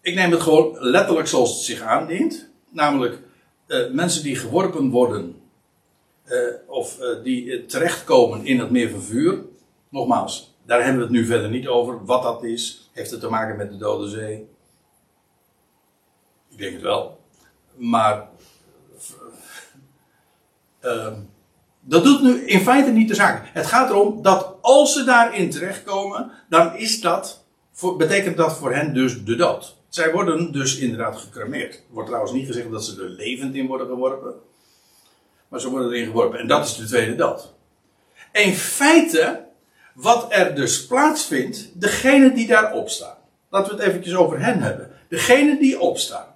ik 0.01 0.15
neem 0.15 0.31
het 0.31 0.41
gewoon 0.41 0.77
letterlijk 0.81 1.27
zoals 1.27 1.55
het 1.55 1.61
zich 1.65 1.81
aandient. 1.81 2.49
Namelijk 2.71 3.19
mensen 3.93 4.23
die 4.23 4.37
geworpen 4.37 4.91
worden 4.91 5.46
of 6.67 7.01
eh, 7.01 7.23
die 7.23 7.53
eh, 7.53 7.67
terechtkomen 7.67 8.45
in 8.45 8.59
het 8.59 8.71
meer 8.71 8.91
van 8.91 9.03
vuur. 9.03 9.45
Nogmaals, 9.89 10.57
daar 10.65 10.79
hebben 10.79 10.97
we 10.97 11.03
het 11.03 11.13
nu 11.13 11.27
verder 11.27 11.51
niet 11.51 11.67
over. 11.67 12.05
Wat 12.05 12.23
dat 12.23 12.45
is, 12.45 12.91
heeft 12.93 13.11
het 13.11 13.21
te 13.21 13.29
maken 13.29 13.57
met 13.57 13.71
de 13.71 13.77
Dode 13.77 14.09
Zee? 14.09 14.49
Ik 16.51 16.59
denk 16.59 16.73
het 16.73 16.83
wel. 16.83 17.21
Maar 17.75 18.29
eh, 20.81 21.13
dat 21.81 22.05
doet 22.05 22.23
nu 22.23 22.47
in 22.47 22.61
feite 22.61 22.91
niet 22.91 23.09
de 23.09 23.15
zaak. 23.15 23.51
Het 23.53 23.67
gaat 23.67 23.91
erom 23.91 24.23
dat 24.23 24.57
als 24.61 24.93
ze 24.93 25.05
daarin 25.05 25.51
terechtkomen, 25.51 26.31
dan 26.49 26.77
is 26.77 27.01
dat, 27.01 27.45
betekent 27.99 28.37
dat 28.37 28.57
voor 28.57 28.75
hen 28.75 28.95
dus 28.95 29.25
de 29.25 29.37
dood. 29.37 29.77
Zij 29.89 30.13
worden 30.13 30.53
dus 30.53 30.79
inderdaad 30.79 31.17
gecremeerd. 31.17 31.75
Er 31.75 31.83
wordt 31.91 32.09
trouwens 32.09 32.35
niet 32.35 32.47
gezegd 32.47 32.71
dat 32.71 32.85
ze 32.85 33.03
er 33.03 33.09
levend 33.09 33.55
in 33.55 33.67
worden 33.67 33.87
geworpen. 33.87 34.35
Maar 35.63 35.71
worden 35.71 35.93
erin 35.93 36.07
geworpen. 36.07 36.39
En 36.39 36.47
dat 36.47 36.67
is 36.67 36.77
de 36.77 36.85
tweede 36.85 37.15
dood. 37.15 37.55
In 38.33 38.55
feite, 38.55 39.45
wat 39.95 40.27
er 40.29 40.55
dus 40.55 40.87
plaatsvindt, 40.87 41.71
degene 41.75 42.33
die 42.33 42.47
daar 42.47 42.73
opstaan. 42.73 43.17
Laten 43.51 43.77
we 43.77 43.83
het 43.83 43.89
eventjes 43.89 44.15
over 44.15 44.41
hen 44.41 44.63
hebben. 44.63 44.91
Degene 45.09 45.59
die 45.59 45.81
opstaan. 45.81 46.35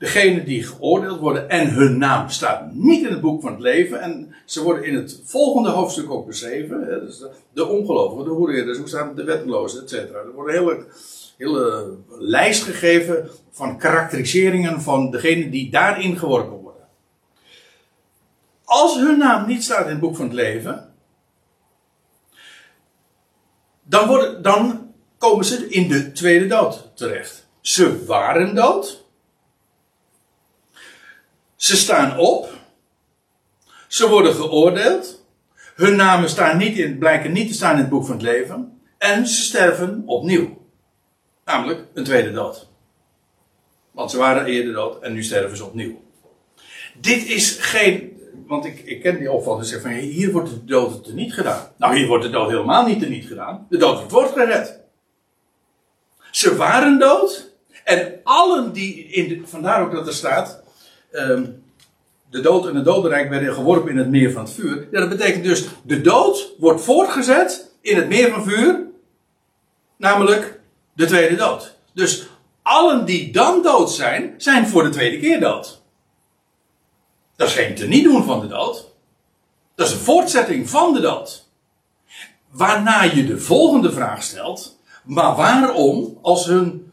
degenen 0.00 0.44
die 0.44 0.62
geoordeeld 0.62 1.20
worden 1.20 1.48
en 1.48 1.68
hun 1.68 1.98
naam 1.98 2.28
staat 2.28 2.74
niet 2.74 3.04
in 3.06 3.10
het 3.10 3.20
boek 3.20 3.42
van 3.42 3.52
het 3.52 3.60
leven. 3.60 4.00
En 4.00 4.34
ze 4.44 4.62
worden 4.62 4.84
in 4.84 4.94
het 4.94 5.20
volgende 5.24 5.68
hoofdstuk 5.68 6.10
ook 6.10 6.26
beschreven. 6.26 7.04
Dus 7.06 7.24
de, 7.52 7.66
ongelovigen, 7.66 8.24
de 8.24 8.30
hoereerders, 8.30 8.78
hoe 8.78 8.88
staat 8.88 9.06
het, 9.06 9.16
de 9.16 9.24
wettelozen, 9.24 9.82
et 9.82 9.88
cetera. 9.88 10.18
Er 10.18 10.32
wordt 10.34 10.50
een 10.50 10.58
hele, 10.58 10.84
hele 11.36 11.94
lijst 12.18 12.62
gegeven 12.62 13.28
van 13.50 13.78
karakteriseringen 13.78 14.80
van 14.80 15.10
degenen 15.10 15.50
die 15.50 15.70
daarin 15.70 16.18
geworpen. 16.18 16.59
Als 18.70 18.94
hun 18.94 19.18
naam 19.18 19.46
niet 19.46 19.64
staat 19.64 19.84
in 19.84 19.90
het 19.90 20.00
boek 20.00 20.16
van 20.16 20.24
het 20.24 20.34
leven, 20.34 20.94
dan, 23.82 24.08
worden, 24.08 24.42
dan 24.42 24.92
komen 25.18 25.44
ze 25.44 25.68
in 25.68 25.88
de 25.88 26.12
tweede 26.12 26.46
dood 26.46 26.90
terecht. 26.94 27.48
Ze 27.60 28.04
waren 28.04 28.54
dood. 28.54 29.04
Ze 31.56 31.76
staan 31.76 32.18
op. 32.18 32.48
Ze 33.88 34.08
worden 34.08 34.34
geoordeeld. 34.34 35.24
Hun 35.74 35.96
namen 35.96 36.28
staan 36.28 36.56
niet 36.56 36.76
in, 36.76 36.98
blijken 36.98 37.32
niet 37.32 37.48
te 37.48 37.54
staan 37.54 37.74
in 37.74 37.80
het 37.80 37.88
boek 37.88 38.04
van 38.06 38.14
het 38.14 38.22
leven. 38.22 38.80
En 38.98 39.26
ze 39.26 39.42
sterven 39.42 40.02
opnieuw. 40.06 40.66
Namelijk 41.44 41.86
een 41.94 42.04
tweede 42.04 42.32
dood. 42.32 42.68
Want 43.90 44.10
ze 44.10 44.16
waren 44.16 44.46
eerder 44.46 44.72
dood 44.72 45.02
en 45.02 45.12
nu 45.12 45.22
sterven 45.22 45.56
ze 45.56 45.64
opnieuw. 45.64 46.02
Dit 46.94 47.26
is 47.26 47.56
geen. 47.56 48.18
Want 48.46 48.64
ik, 48.64 48.80
ik 48.84 49.02
ken 49.02 49.18
die 49.18 49.32
opvatting. 49.32 49.66
Zeg 49.68 49.80
van 49.82 49.90
hier 49.90 50.32
wordt 50.32 50.50
de 50.50 50.64
dood 50.64 51.06
er 51.06 51.14
niet 51.14 51.34
gedaan. 51.34 51.68
Nou, 51.76 51.96
hier 51.96 52.06
wordt 52.06 52.24
de 52.24 52.30
dood 52.30 52.50
helemaal 52.50 52.86
niet 52.86 53.02
er 53.02 53.08
niet 53.08 53.26
gedaan. 53.26 53.66
De 53.68 53.76
dood 53.76 53.96
wordt 53.96 54.12
voortgered. 54.12 54.78
Ze 56.30 56.56
waren 56.56 56.98
dood. 56.98 57.48
En 57.84 58.20
allen 58.22 58.72
die 58.72 59.04
in 59.04 59.42
vandaar 59.46 59.82
ook 59.82 59.92
dat 59.92 60.06
er 60.06 60.12
staat. 60.14 60.62
ehm, 61.10 61.44
de 62.30 62.40
dood 62.40 62.66
en 62.66 62.74
het 62.74 62.84
dodenrijk 62.84 63.28
werden 63.28 63.54
geworpen 63.54 63.90
in 63.90 63.96
het 63.96 64.10
meer 64.10 64.32
van 64.32 64.42
het 64.42 64.52
vuur. 64.52 64.88
Ja, 64.90 65.00
dat 65.00 65.08
betekent 65.08 65.44
dus 65.44 65.66
de 65.82 66.00
dood 66.00 66.52
wordt 66.58 66.80
voortgezet 66.80 67.70
in 67.80 67.96
het 67.96 68.08
meer 68.08 68.30
van 68.30 68.44
vuur. 68.44 68.86
Namelijk 69.96 70.60
de 70.92 71.06
tweede 71.06 71.36
dood. 71.36 71.76
Dus 71.94 72.28
allen 72.62 73.04
die 73.04 73.32
dan 73.32 73.62
dood 73.62 73.90
zijn, 73.92 74.34
zijn 74.36 74.66
voor 74.66 74.82
de 74.82 74.88
tweede 74.88 75.18
keer 75.18 75.40
dood. 75.40 75.79
Dat 77.40 77.48
is 77.48 77.54
geen 77.54 77.74
teniet 77.74 78.04
doen 78.04 78.24
van 78.24 78.40
de 78.40 78.46
dood. 78.46 78.88
Dat 79.74 79.86
is 79.86 79.92
een 79.92 79.98
voortzetting 79.98 80.70
van 80.70 80.92
de 80.92 81.00
dood. 81.00 81.48
Waarna 82.50 83.02
je 83.02 83.26
de 83.26 83.38
volgende 83.38 83.92
vraag 83.92 84.22
stelt. 84.22 84.78
Maar 85.04 85.36
waarom, 85.36 86.18
als 86.22 86.46
hun, 86.46 86.92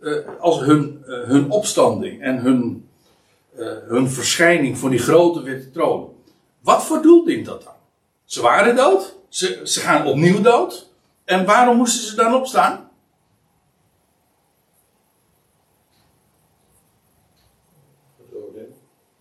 eh, 0.00 0.12
als 0.40 0.60
hun, 0.60 1.04
eh, 1.06 1.28
hun 1.28 1.50
opstanding 1.50 2.22
en 2.22 2.36
hun, 2.36 2.88
eh, 3.56 3.66
hun 3.86 4.10
verschijning 4.10 4.78
voor 4.78 4.90
die 4.90 4.98
grote 4.98 5.42
witte 5.42 5.70
troon. 5.70 6.12
Wat 6.60 6.84
voor 6.84 7.02
doel 7.02 7.24
dient 7.24 7.46
dat 7.46 7.62
dan? 7.62 7.74
Ze 8.24 8.42
waren 8.42 8.76
dood. 8.76 9.16
Ze, 9.28 9.60
ze 9.64 9.80
gaan 9.80 10.06
opnieuw 10.06 10.40
dood. 10.40 10.90
En 11.24 11.44
waarom 11.44 11.76
moesten 11.76 12.08
ze 12.08 12.16
dan 12.16 12.34
opstaan? 12.34 12.90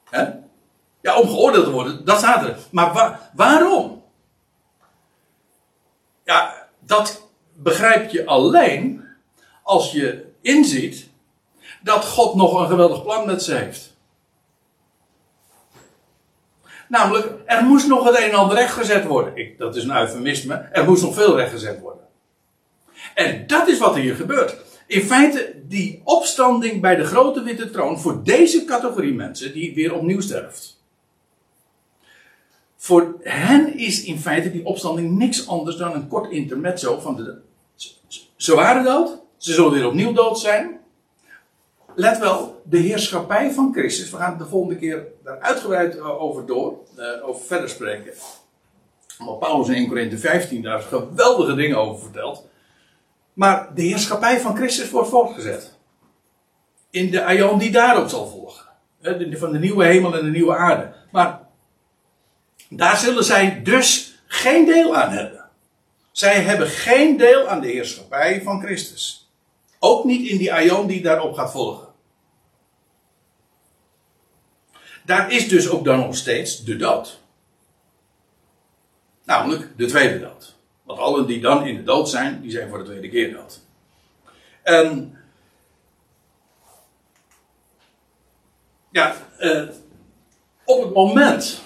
Hè? 0.09 0.42
Ja, 1.03 1.19
om 1.19 1.27
geoordeeld 1.27 1.65
te 1.65 1.71
worden, 1.71 2.05
dat 2.05 2.17
staat 2.17 2.43
er. 2.47 2.57
Maar 2.71 2.93
wa- 2.93 3.31
waarom? 3.33 4.03
Ja, 6.23 6.67
dat 6.79 7.27
begrijp 7.53 8.11
je 8.11 8.25
alleen 8.25 9.05
als 9.63 9.91
je 9.91 10.25
inziet 10.41 11.09
dat 11.81 12.05
God 12.05 12.35
nog 12.35 12.59
een 12.59 12.67
geweldig 12.67 13.03
plan 13.03 13.25
met 13.25 13.43
ze 13.43 13.53
heeft. 13.55 13.93
Namelijk, 16.87 17.27
er 17.45 17.63
moest 17.63 17.87
nog 17.87 18.03
het 18.05 18.17
een 18.17 18.23
en 18.29 18.33
ander 18.37 18.57
rechtgezet 18.57 19.05
worden. 19.05 19.37
Ik, 19.37 19.57
dat 19.57 19.75
is 19.75 19.83
een 19.83 19.97
eufemisme. 19.97 20.53
Er 20.55 20.85
moest 20.85 21.01
nog 21.03 21.13
veel 21.13 21.35
rechtgezet 21.35 21.79
worden. 21.79 22.03
En 23.15 23.47
dat 23.47 23.67
is 23.67 23.79
wat 23.79 23.95
hier 23.95 24.15
gebeurt. 24.15 24.55
In 24.87 25.01
feite, 25.01 25.53
die 25.63 26.01
opstanding 26.03 26.81
bij 26.81 26.95
de 26.95 27.05
grote 27.05 27.43
witte 27.43 27.69
troon 27.69 27.99
voor 27.99 28.23
deze 28.23 28.65
categorie 28.65 29.13
mensen 29.13 29.53
die 29.53 29.73
weer 29.75 29.93
opnieuw 29.93 30.21
sterft. 30.21 30.72
Voor 32.83 33.15
hen 33.21 33.77
is 33.77 34.03
in 34.03 34.19
feite 34.19 34.51
die 34.51 34.65
opstanding 34.65 35.17
niks 35.17 35.47
anders 35.47 35.75
dan 35.75 35.93
een 35.93 36.07
kort 36.07 36.31
intermezzo 36.31 36.99
van 36.99 37.15
de. 37.15 37.37
Ze 38.35 38.55
waren 38.55 38.83
dood, 38.83 39.19
ze 39.37 39.53
zullen 39.53 39.71
weer 39.71 39.87
opnieuw 39.87 40.13
dood 40.13 40.39
zijn. 40.39 40.79
Let 41.95 42.17
wel, 42.17 42.61
de 42.65 42.77
heerschappij 42.77 43.51
van 43.51 43.73
Christus. 43.73 44.09
We 44.09 44.17
gaan 44.17 44.37
de 44.37 44.45
volgende 44.45 44.75
keer 44.75 45.05
daar 45.23 45.39
uitgebreid 45.39 45.97
eh, 45.97 46.21
over 46.21 46.45
door, 46.45 46.77
eh, 46.95 47.27
over 47.27 47.45
verder 47.45 47.69
spreken. 47.69 48.13
Omdat 49.19 49.39
Paulus 49.39 49.67
in 49.67 49.73
1 49.73 49.87
Corinthië 49.87 50.17
15 50.17 50.61
daar 50.61 50.81
geweldige 50.81 51.55
dingen 51.55 51.77
over 51.77 52.03
vertelt. 52.03 52.47
Maar 53.33 53.71
de 53.75 53.81
heerschappij 53.81 54.39
van 54.39 54.55
Christus 54.55 54.89
wordt 54.89 55.09
voortgezet. 55.09 55.77
In 56.89 57.11
de 57.11 57.23
aion 57.23 57.59
die 57.59 57.71
daarop 57.71 58.09
zal 58.09 58.27
volgen. 58.27 58.65
Van 59.31 59.51
de 59.51 59.59
nieuwe 59.59 59.85
hemel 59.85 60.17
en 60.17 60.25
de 60.25 60.31
nieuwe 60.31 60.55
aarde. 60.55 60.93
Maar 61.11 61.42
daar 62.75 62.97
zullen 62.97 63.23
zij 63.23 63.63
dus 63.63 64.13
geen 64.27 64.65
deel 64.65 64.95
aan 64.95 65.11
hebben. 65.11 65.45
Zij 66.11 66.41
hebben 66.41 66.67
geen 66.67 67.17
deel 67.17 67.47
aan 67.47 67.61
de 67.61 67.67
heerschappij 67.67 68.41
van 68.41 68.61
Christus. 68.61 69.31
Ook 69.79 70.05
niet 70.05 70.29
in 70.29 70.37
die 70.37 70.53
aion 70.53 70.87
die 70.87 71.01
daarop 71.01 71.33
gaat 71.33 71.51
volgen. 71.51 71.87
Daar 75.05 75.31
is 75.31 75.47
dus 75.47 75.69
ook 75.69 75.85
dan 75.85 75.99
nog 75.99 76.15
steeds 76.15 76.63
de 76.63 76.75
dood. 76.75 77.19
Namelijk 79.23 79.77
de 79.77 79.85
tweede 79.85 80.19
dood. 80.19 80.55
Want 80.83 80.99
allen 80.99 81.27
die 81.27 81.41
dan 81.41 81.67
in 81.67 81.75
de 81.75 81.83
dood 81.83 82.09
zijn, 82.09 82.41
die 82.41 82.51
zijn 82.51 82.69
voor 82.69 82.77
de 82.77 82.83
tweede 82.83 83.09
keer 83.09 83.33
dood. 83.33 83.59
En. 84.61 85.17
Ja, 88.91 89.15
eh, 89.37 89.67
op 90.65 90.83
het 90.83 90.93
moment 90.93 91.62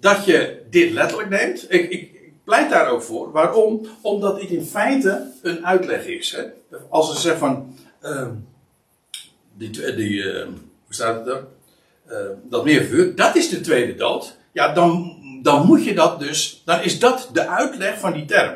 dat 0.00 0.24
je 0.24 0.62
dit 0.70 0.90
letterlijk 0.92 1.28
neemt. 1.28 1.66
Ik, 1.72 1.90
ik, 1.90 2.18
pleit 2.44 2.70
daar 2.70 2.88
ook 2.88 3.02
voor. 3.02 3.32
Waarom? 3.32 3.86
Omdat 4.00 4.40
dit 4.40 4.50
in 4.50 4.64
feite 4.64 5.30
een 5.42 5.66
uitleg 5.66 6.04
is. 6.06 6.32
Hè? 6.36 6.42
Als 6.88 7.14
ze 7.14 7.20
zeggen 7.20 7.40
van. 7.40 7.76
ehm, 8.00 8.30
die, 9.54 10.32
ehm, 10.32 10.48
hoe 10.84 10.94
staat 10.94 11.26
het 11.26 11.34
er? 11.34 11.46
Eh, 12.06 12.16
dat 12.48 12.64
meervuur, 12.64 13.14
dat 13.14 13.36
is 13.36 13.48
de 13.48 13.60
tweede 13.60 13.94
dood. 13.94 14.36
Ja, 14.52 14.72
dan, 14.74 15.16
dan 15.42 15.66
moet 15.66 15.84
je 15.84 15.94
dat 15.94 16.20
dus. 16.20 16.62
Dan 16.64 16.80
is 16.82 16.98
dat 16.98 17.28
de 17.32 17.48
uitleg 17.48 17.98
van 17.98 18.12
die 18.12 18.24
term. 18.24 18.54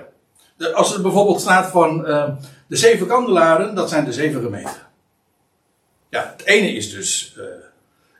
De- 0.56 0.72
als 0.72 0.94
er 0.94 1.02
bijvoorbeeld 1.02 1.40
staat 1.40 1.70
van. 1.70 2.06
ehm, 2.06 2.34
de 2.66 2.76
zeven 2.76 3.06
kandelaren, 3.06 3.74
dat 3.74 3.88
zijn 3.88 4.04
de 4.04 4.12
zeven 4.12 4.42
gemeenten. 4.42 4.86
Ja, 6.10 6.34
het 6.36 6.46
ene 6.46 6.72
is 6.72 6.90
dus. 6.90 7.36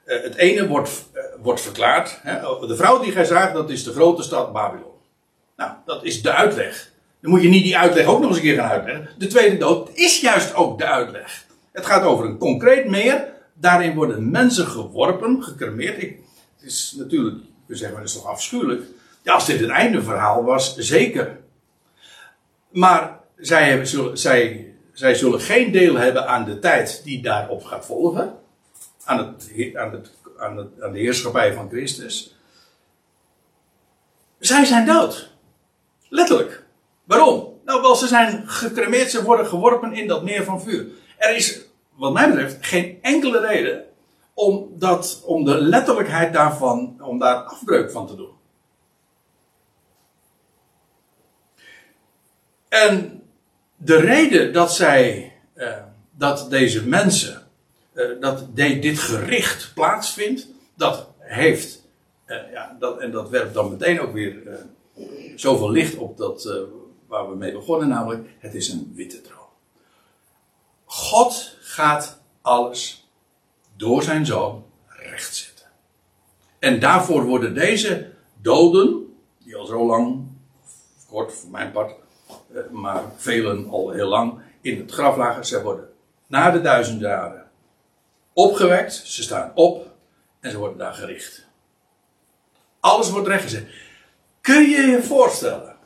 Eh, 0.04 0.22
het 0.22 0.34
ene 0.34 0.66
wordt, 0.66 1.08
eh, 1.12 1.22
wordt 1.42 1.60
verklaard. 1.60 2.18
Hè, 2.22 2.66
de 2.66 2.76
vrouw 2.76 3.00
die 3.00 3.12
gij 3.12 3.24
zaagt, 3.24 3.54
dat 3.54 3.70
is 3.70 3.84
de 3.84 3.92
grote 3.92 4.22
stad 4.22 4.52
Babylon. 4.52 4.92
Nou, 5.56 5.72
dat 5.84 6.04
is 6.04 6.22
de 6.22 6.32
uitleg. 6.32 6.92
Dan 7.20 7.30
moet 7.30 7.42
je 7.42 7.48
niet 7.48 7.64
die 7.64 7.78
uitleg 7.78 8.06
ook 8.06 8.20
nog 8.20 8.28
eens 8.28 8.36
een 8.36 8.42
keer 8.42 8.56
gaan 8.56 8.70
uitleggen. 8.70 9.08
De 9.18 9.26
tweede 9.26 9.56
dood 9.56 9.90
is 9.92 10.20
juist 10.20 10.54
ook 10.54 10.78
de 10.78 10.86
uitleg. 10.86 11.44
Het 11.72 11.86
gaat 11.86 12.02
over 12.02 12.24
een 12.24 12.38
concreet 12.38 12.88
meer. 12.88 13.32
Daarin 13.54 13.94
worden 13.94 14.30
mensen 14.30 14.66
geworpen, 14.66 15.42
gecremeerd. 15.42 16.02
Ik, 16.02 16.18
het 16.56 16.66
is 16.66 16.94
natuurlijk, 16.98 17.36
we 17.66 17.76
zeggen, 17.76 17.96
dat 17.98 18.08
is 18.08 18.14
toch 18.14 18.26
afschuwelijk. 18.26 18.82
Ja, 19.22 19.32
als 19.32 19.46
dit 19.46 19.60
het 19.60 19.70
einde 19.70 20.02
verhaal 20.02 20.44
was, 20.44 20.76
zeker. 20.76 21.38
Maar 22.70 23.20
zij, 23.36 23.84
zullen, 23.84 24.18
zij, 24.18 24.72
zij 24.92 25.14
zullen 25.14 25.40
geen 25.40 25.72
deel 25.72 25.94
hebben 25.94 26.26
aan 26.26 26.44
de 26.44 26.58
tijd 26.58 27.00
die 27.04 27.22
daarop 27.22 27.64
gaat 27.64 27.86
volgen 27.86 28.42
aan, 29.04 29.18
het, 29.18 29.50
he- 29.54 29.72
aan, 29.74 29.92
het, 29.92 30.10
aan, 30.38 30.56
het, 30.56 30.82
aan 30.82 30.92
de 30.92 30.98
heerschappij 30.98 31.54
van 31.54 31.68
Christus. 31.68 32.36
Zij 34.38 34.64
zijn 34.64 34.86
dood. 34.86 35.30
Letterlijk. 36.08 36.64
Waarom? 37.04 37.60
Nou, 37.64 37.82
wel, 37.82 37.94
ze 37.96 38.06
zijn 38.06 38.48
gecremeerd, 38.48 39.10
ze 39.10 39.24
worden 39.24 39.46
geworpen 39.46 39.92
in 39.92 40.08
dat 40.08 40.22
meer 40.22 40.44
van 40.44 40.62
vuur. 40.62 40.86
Er 41.16 41.36
is, 41.36 41.60
wat 41.94 42.12
mij 42.12 42.28
betreft, 42.28 42.66
geen 42.66 42.98
enkele 43.02 43.40
reden 43.46 43.84
om, 44.34 44.68
dat, 44.78 45.22
om 45.24 45.44
de 45.44 45.60
letterlijkheid 45.60 46.32
daarvan, 46.32 46.96
om 47.00 47.18
daar 47.18 47.36
afbreuk 47.36 47.90
van 47.90 48.06
te 48.06 48.16
doen. 48.16 48.32
En 52.68 53.22
de 53.76 53.96
reden 53.96 54.52
dat 54.52 54.74
zij, 54.74 55.32
eh, 55.54 55.82
dat 56.10 56.50
deze 56.50 56.88
mensen 56.88 57.43
eh, 57.94 58.20
dat 58.20 58.56
dit 58.56 58.98
gericht 58.98 59.70
plaatsvindt, 59.74 60.48
dat 60.74 61.08
heeft, 61.18 61.82
eh, 62.24 62.52
ja, 62.52 62.76
dat, 62.78 62.98
en 62.98 63.10
dat 63.10 63.28
werpt 63.28 63.54
dan 63.54 63.70
meteen 63.70 64.00
ook 64.00 64.12
weer 64.12 64.48
eh, 64.48 64.54
zoveel 65.36 65.70
licht 65.70 65.96
op 65.96 66.16
dat 66.16 66.48
waar 67.06 67.30
we 67.30 67.36
mee 67.36 67.52
begonnen, 67.52 67.88
namelijk 67.88 68.28
het 68.38 68.54
is 68.54 68.68
een 68.68 68.92
witte 68.94 69.20
troon. 69.20 69.48
God 70.84 71.56
gaat 71.60 72.20
alles 72.42 73.08
door 73.76 74.02
zijn 74.02 74.26
zoon 74.26 74.64
rechtzetten. 74.86 75.66
En 76.58 76.80
daarvoor 76.80 77.24
worden 77.24 77.54
deze 77.54 78.10
doden, 78.40 79.16
die 79.44 79.56
al 79.56 79.66
zo 79.66 79.86
lang, 79.86 80.26
kort 81.08 81.32
voor 81.32 81.50
mijn 81.50 81.72
part, 81.72 81.94
maar 82.70 83.02
velen 83.16 83.68
al 83.68 83.90
heel 83.90 84.08
lang, 84.08 84.40
in 84.60 84.78
het 84.78 84.92
graf 84.92 85.16
lagen, 85.16 85.46
zij 85.46 85.62
worden 85.62 85.88
na 86.26 86.50
de 86.50 86.60
duizend 86.60 87.00
jaren 87.00 87.43
opgewekt, 88.34 88.94
ze 88.94 89.22
staan 89.22 89.52
op 89.54 89.90
en 90.40 90.50
ze 90.50 90.58
worden 90.58 90.78
daar 90.78 90.94
gericht. 90.94 91.46
Alles 92.80 93.10
wordt 93.10 93.28
rechtgezet. 93.28 93.68
Kun 94.40 94.68
je 94.68 94.80
je 94.80 95.02
voorstellen? 95.02 95.76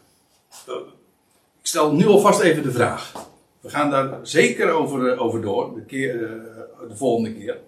Ik 1.58 1.66
stel 1.66 1.92
nu 1.92 2.06
alvast 2.06 2.40
even 2.40 2.62
de 2.62 2.72
vraag. 2.72 3.12
We 3.60 3.68
gaan 3.70 3.90
daar 3.90 4.26
zeker 4.26 4.70
over, 4.70 5.12
eh, 5.12 5.22
over 5.22 5.42
door, 5.42 5.74
de, 5.74 5.84
keer, 5.84 6.24
eh, 6.24 6.88
de 6.88 6.96
volgende 6.96 7.34
keer. 7.34 7.60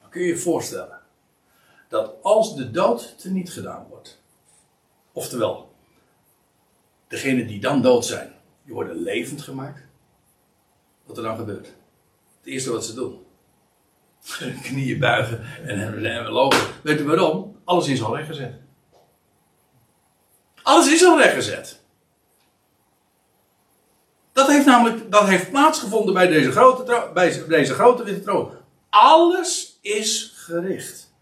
Maar 0.00 0.10
kun 0.10 0.20
je 0.20 0.28
je 0.28 0.36
voorstellen 0.36 1.00
dat 1.88 2.14
als 2.22 2.56
de 2.56 2.70
dood 2.70 3.18
teniet 3.18 3.52
gedaan 3.52 3.86
wordt, 3.88 4.22
oftewel, 5.12 5.72
degenen 7.08 7.46
die 7.46 7.60
dan 7.60 7.82
dood 7.82 8.04
zijn, 8.04 8.32
die 8.64 8.74
worden 8.74 8.96
levend 8.96 9.42
gemaakt, 9.42 9.82
wat 11.04 11.16
er 11.16 11.22
dan 11.22 11.36
gebeurt? 11.36 11.66
Het 12.38 12.46
eerste 12.46 12.72
wat 12.72 12.84
ze 12.84 12.94
doen, 12.94 13.25
knieën 14.62 14.98
buigen 14.98 15.40
en, 15.64 16.04
en 16.04 16.28
lopen. 16.28 16.58
Weet 16.82 17.00
u 17.00 17.04
waarom? 17.04 17.56
Alles 17.64 17.88
is 17.88 18.02
al 18.02 18.16
rechtgezet. 18.16 18.52
Alles 20.62 20.92
is 20.92 21.04
al 21.04 21.18
rechtgezet. 21.18 21.80
Dat 24.32 24.46
heeft 24.46 24.66
namelijk 24.66 25.10
dat 25.10 25.28
heeft 25.28 25.50
plaatsgevonden 25.50 26.14
bij 26.14 26.26
deze 26.26 26.50
grote, 26.50 27.10
bij 27.14 27.44
deze 27.48 27.74
grote 27.74 28.04
witte 28.04 28.22
troon. 28.22 28.50
Alles 28.90 29.78
is 29.80 30.32
gericht. 30.34 31.14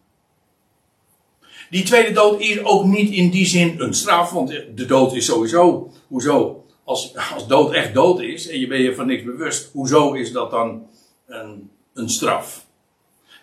Die 1.70 1.84
tweede 1.84 2.12
dood 2.12 2.40
is 2.40 2.64
ook 2.64 2.84
niet 2.84 3.12
in 3.12 3.30
die 3.30 3.46
zin 3.46 3.80
een 3.80 3.94
straf, 3.94 4.30
want 4.30 4.48
de 4.74 4.86
dood 4.86 5.14
is 5.14 5.24
sowieso. 5.24 5.92
Hoezo? 6.08 6.64
Als, 6.84 7.16
als 7.34 7.46
dood 7.46 7.72
echt 7.72 7.94
dood 7.94 8.20
is 8.20 8.48
en 8.48 8.58
je 8.58 8.66
bent 8.66 8.84
je 8.84 8.94
van 8.94 9.06
niks 9.06 9.22
bewust, 9.22 9.70
hoezo 9.72 10.12
is 10.12 10.32
dat 10.32 10.50
dan 10.50 10.86
een, 11.26 11.70
een 11.94 12.08
straf? 12.08 12.63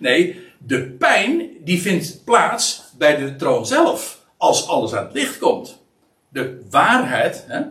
Nee, 0.01 0.39
de 0.57 0.81
pijn 0.81 1.49
die 1.63 1.81
vindt 1.81 2.21
plaats 2.23 2.83
bij 2.97 3.15
de 3.15 3.35
troon 3.35 3.65
zelf, 3.65 4.25
als 4.37 4.67
alles 4.67 4.93
aan 4.93 5.03
het 5.03 5.13
licht 5.13 5.37
komt. 5.37 5.83
De 6.29 6.61
waarheid, 6.69 7.45
hè, 7.47 7.61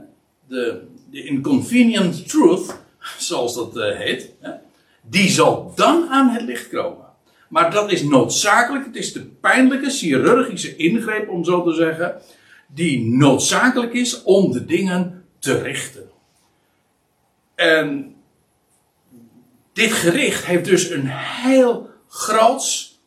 de, 0.48 0.82
de 1.10 1.24
inconvenient 1.24 2.28
truth, 2.28 2.76
zoals 3.18 3.54
dat 3.54 3.76
eh, 3.76 3.96
heet, 3.96 4.30
hè, 4.40 4.50
die 5.02 5.28
zal 5.28 5.72
dan 5.74 6.08
aan 6.08 6.28
het 6.28 6.42
licht 6.42 6.68
komen. 6.68 7.04
Maar 7.48 7.70
dat 7.70 7.92
is 7.92 8.02
noodzakelijk, 8.02 8.84
het 8.84 8.96
is 8.96 9.12
de 9.12 9.24
pijnlijke 9.24 9.90
chirurgische 9.90 10.76
ingreep, 10.76 11.28
om 11.28 11.44
zo 11.44 11.62
te 11.62 11.74
zeggen, 11.74 12.20
die 12.66 13.06
noodzakelijk 13.06 13.92
is 13.92 14.22
om 14.22 14.52
de 14.52 14.64
dingen 14.64 15.24
te 15.38 15.62
richten. 15.62 16.10
En 17.54 18.14
dit 19.72 19.92
gericht 19.92 20.44
heeft 20.44 20.64
dus 20.64 20.90
een 20.90 21.06
heel 21.06 21.89
groots 22.10 23.00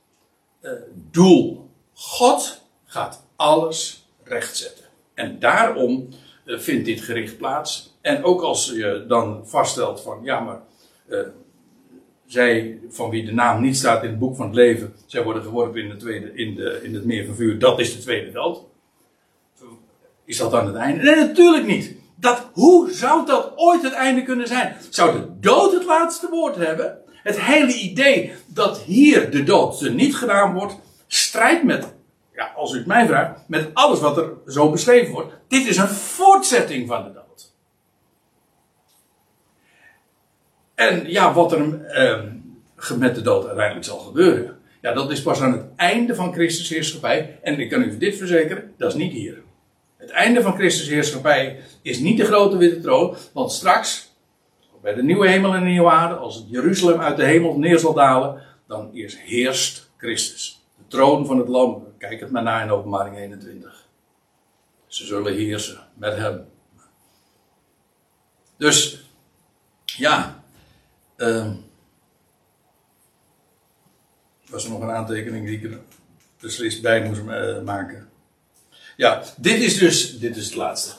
eh, 0.61 0.71
doel. 1.11 1.69
God 1.93 2.61
gaat 2.85 3.25
alles 3.35 4.07
rechtzetten. 4.23 4.85
En 5.13 5.39
daarom 5.39 6.09
eh, 6.45 6.59
vindt 6.59 6.85
dit 6.85 7.01
gericht 7.01 7.37
plaats. 7.37 7.97
En 8.01 8.23
ook 8.23 8.41
als 8.41 8.65
je 8.65 9.05
dan 9.07 9.41
vaststelt 9.45 10.01
van 10.01 10.19
ja, 10.23 10.39
maar 10.39 10.61
eh, 11.07 11.19
zij 12.25 12.79
van 12.89 13.09
wie 13.09 13.25
de 13.25 13.33
naam 13.33 13.61
niet 13.61 13.77
staat 13.77 14.03
in 14.03 14.09
het 14.09 14.19
boek 14.19 14.35
van 14.35 14.45
het 14.45 14.55
leven, 14.55 14.93
zij 15.05 15.23
worden 15.23 15.43
geworpen 15.43 15.81
in, 15.81 15.89
de 15.89 15.95
tweede, 15.95 16.33
in, 16.33 16.55
de, 16.55 16.79
in 16.83 16.93
het 16.93 17.05
meer 17.05 17.25
van 17.25 17.35
vuur, 17.35 17.59
dat 17.59 17.79
is 17.79 17.95
de 17.95 18.01
tweede 18.01 18.31
dood. 18.31 18.61
Is 20.25 20.37
dat 20.37 20.51
dan 20.51 20.65
het 20.65 20.75
einde? 20.75 21.03
Nee, 21.03 21.15
natuurlijk 21.15 21.65
niet. 21.65 21.95
Dat, 22.15 22.49
hoe 22.53 22.91
zou 22.91 23.25
dat 23.25 23.51
ooit 23.55 23.83
het 23.83 23.93
einde 23.93 24.23
kunnen 24.23 24.47
zijn? 24.47 24.75
Zou 24.89 25.19
de 25.19 25.39
dood 25.39 25.73
het 25.73 25.85
laatste 25.85 26.29
woord 26.29 26.55
hebben? 26.55 27.02
Het 27.23 27.41
hele 27.41 27.73
idee 27.73 28.33
dat 28.45 28.81
hier 28.81 29.31
de 29.31 29.43
dood 29.43 29.89
niet 29.89 30.15
gedaan 30.15 30.53
wordt, 30.53 30.75
strijdt 31.07 31.63
met, 31.63 31.93
ja, 32.33 32.51
als 32.55 32.73
u 32.73 32.77
het 32.77 32.85
mij 32.85 33.05
vraagt, 33.05 33.39
met 33.47 33.69
alles 33.73 33.99
wat 33.99 34.17
er 34.17 34.31
zo 34.47 34.69
beschreven 34.69 35.13
wordt. 35.13 35.33
Dit 35.47 35.67
is 35.67 35.77
een 35.77 35.87
voortzetting 35.87 36.87
van 36.87 37.03
de 37.03 37.13
dood. 37.13 37.51
En 40.75 41.09
ja, 41.09 41.33
wat 41.33 41.51
er 41.51 41.85
eh, 41.85 42.21
met 42.97 43.15
de 43.15 43.21
dood 43.21 43.45
uiteindelijk 43.45 43.85
zal 43.85 43.99
gebeuren, 43.99 44.57
ja, 44.81 44.93
dat 44.93 45.11
is 45.11 45.21
pas 45.21 45.41
aan 45.41 45.51
het 45.51 45.65
einde 45.75 46.15
van 46.15 46.33
Christus 46.33 46.69
heerschappij. 46.69 47.39
En 47.41 47.59
ik 47.59 47.69
kan 47.69 47.81
u 47.81 47.97
dit 47.97 48.17
verzekeren, 48.17 48.73
dat 48.77 48.89
is 48.89 48.97
niet 48.97 49.11
hier. 49.11 49.41
Het 49.97 50.09
einde 50.09 50.41
van 50.41 50.55
Christus 50.55 50.87
heerschappij 50.87 51.59
is 51.81 51.99
niet 51.99 52.17
de 52.17 52.25
grote 52.25 52.57
witte 52.57 52.81
troon, 52.81 53.15
want 53.33 53.51
straks, 53.51 54.12
bij 54.83 54.93
de 54.93 55.03
nieuwe 55.03 55.29
hemel 55.29 55.53
en 55.53 55.63
de 55.63 55.69
nieuwe 55.69 55.89
aarde, 55.89 56.15
als 56.15 56.35
het 56.35 56.45
Jeruzalem 56.49 56.99
uit 56.99 57.17
de 57.17 57.25
hemel 57.25 57.57
neer 57.57 57.79
zal 57.79 57.93
dalen, 57.93 58.41
dan 58.67 58.91
eerst 58.93 59.17
heerst 59.17 59.91
Christus. 59.97 60.65
De 60.77 60.83
troon 60.87 61.25
van 61.25 61.37
het 61.37 61.47
lam, 61.47 61.87
kijk 61.97 62.19
het 62.19 62.31
maar 62.31 62.43
na 62.43 62.61
in 62.61 62.71
openbaring 62.71 63.17
21. 63.17 63.87
Ze 64.87 65.05
zullen 65.05 65.33
heersen 65.33 65.79
met 65.93 66.15
hem. 66.15 66.45
Dus, 68.57 69.05
ja, 69.85 70.43
ehm 71.15 71.51
was 74.53 74.63
er 74.63 74.71
nog 74.71 74.81
een 74.81 74.91
aantekening 74.91 75.45
die 75.45 75.57
ik 75.57 75.63
er 75.63 75.79
beslist 76.39 76.81
bij 76.81 77.03
moest 77.03 77.21
eh, 77.27 77.61
maken. 77.61 78.09
Ja, 78.97 79.23
dit 79.37 79.59
is 79.59 79.77
dus, 79.77 80.19
dit 80.19 80.35
is 80.35 80.45
het 80.45 80.55
laatste. 80.55 80.95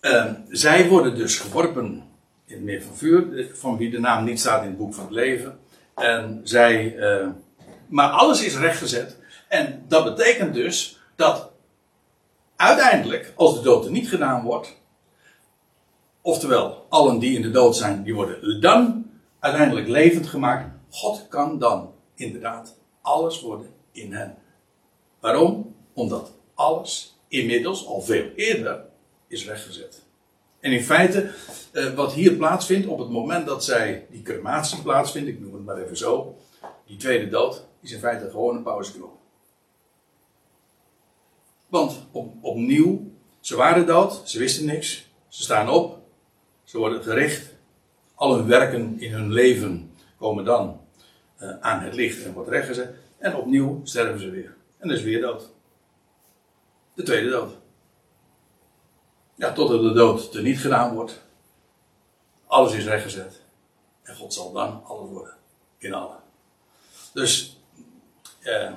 Ehm, 0.00 0.34
zij 0.48 0.88
worden 0.88 1.14
dus 1.14 1.38
geworpen 1.38 1.84
in 2.44 2.54
het 2.54 2.62
meer 2.62 2.82
van 2.82 2.96
vuur, 2.96 3.50
van 3.52 3.76
wie 3.76 3.90
de 3.90 4.00
naam 4.00 4.24
niet 4.24 4.40
staat 4.40 4.62
in 4.62 4.68
het 4.68 4.78
boek 4.78 4.94
van 4.94 5.04
het 5.04 5.12
leven. 5.12 5.58
En 5.94 6.40
zij, 6.42 6.96
eh, 6.96 7.28
maar 7.88 8.08
alles 8.08 8.44
is 8.44 8.56
rechtgezet. 8.56 9.16
En 9.48 9.84
dat 9.88 10.04
betekent 10.04 10.54
dus 10.54 11.00
dat 11.16 11.50
uiteindelijk, 12.56 13.32
als 13.36 13.54
de 13.54 13.60
dood 13.60 13.84
er 13.84 13.90
niet 13.90 14.08
gedaan 14.08 14.42
wordt, 14.42 14.76
oftewel 16.20 16.86
allen 16.88 17.18
die 17.18 17.36
in 17.36 17.42
de 17.42 17.50
dood 17.50 17.76
zijn, 17.76 18.02
die 18.02 18.14
worden 18.14 18.60
dan 18.60 19.10
uiteindelijk 19.38 19.88
levend 19.88 20.26
gemaakt. 20.26 20.70
God 20.90 21.26
kan 21.28 21.58
dan 21.58 21.92
inderdaad 22.14 22.76
alles 23.02 23.40
worden 23.40 23.70
in 23.92 24.12
hen. 24.12 24.36
Waarom? 25.20 25.74
Omdat 25.92 26.32
alles 26.54 27.18
inmiddels 27.28 27.86
al 27.86 28.00
veel 28.00 28.30
eerder 28.36 28.88
is 29.30 29.44
weggezet. 29.44 30.02
En 30.60 30.72
in 30.72 30.82
feite, 30.82 31.30
eh, 31.72 31.94
wat 31.94 32.12
hier 32.12 32.32
plaatsvindt 32.32 32.86
op 32.86 32.98
het 32.98 33.10
moment 33.10 33.46
dat 33.46 33.64
zij 33.64 34.06
die 34.10 34.22
crematie 34.22 34.82
plaatsvindt, 34.82 35.28
ik 35.28 35.40
noem 35.40 35.54
het 35.54 35.64
maar 35.64 35.78
even 35.78 35.96
zo, 35.96 36.36
die 36.86 36.96
tweede 36.96 37.28
dood, 37.28 37.64
is 37.80 37.92
in 37.92 37.98
feite 37.98 38.30
gewoon 38.30 38.56
een 38.56 38.62
pauzeknop. 38.62 39.18
Want 41.68 42.06
op, 42.10 42.34
opnieuw, 42.40 43.12
ze 43.40 43.56
waren 43.56 43.86
dood, 43.86 44.22
ze 44.24 44.38
wisten 44.38 44.64
niks, 44.64 45.10
ze 45.28 45.42
staan 45.42 45.68
op, 45.68 45.98
ze 46.64 46.78
worden 46.78 47.02
gericht, 47.02 47.54
al 48.14 48.34
hun 48.36 48.46
werken 48.46 49.00
in 49.00 49.12
hun 49.12 49.32
leven 49.32 49.92
komen 50.18 50.44
dan 50.44 50.80
eh, 51.36 51.60
aan 51.60 51.80
het 51.82 51.94
licht 51.94 52.24
en 52.24 52.32
wordt 52.32 52.48
rechtgezet, 52.48 52.94
en 53.18 53.36
opnieuw 53.36 53.80
sterven 53.84 54.20
ze 54.20 54.30
weer. 54.30 54.56
En 54.78 54.88
dat 54.88 54.96
is 54.96 55.04
weer 55.04 55.20
dood. 55.20 55.50
De 56.94 57.02
tweede 57.02 57.30
dood. 57.30 57.59
Ja, 59.40 59.52
totdat 59.52 59.80
de 59.80 59.92
dood 59.92 60.34
er 60.34 60.42
niet 60.42 60.58
gedaan 60.58 60.94
wordt. 60.94 61.22
Alles 62.46 62.72
is 62.72 62.84
rechtgezet. 62.84 63.42
En 64.02 64.16
God 64.16 64.34
zal 64.34 64.52
dan 64.52 64.84
alles 64.84 65.10
worden. 65.10 65.34
In 65.78 65.94
allen. 65.94 66.18
Dus, 67.12 67.58
eh, 68.40 68.72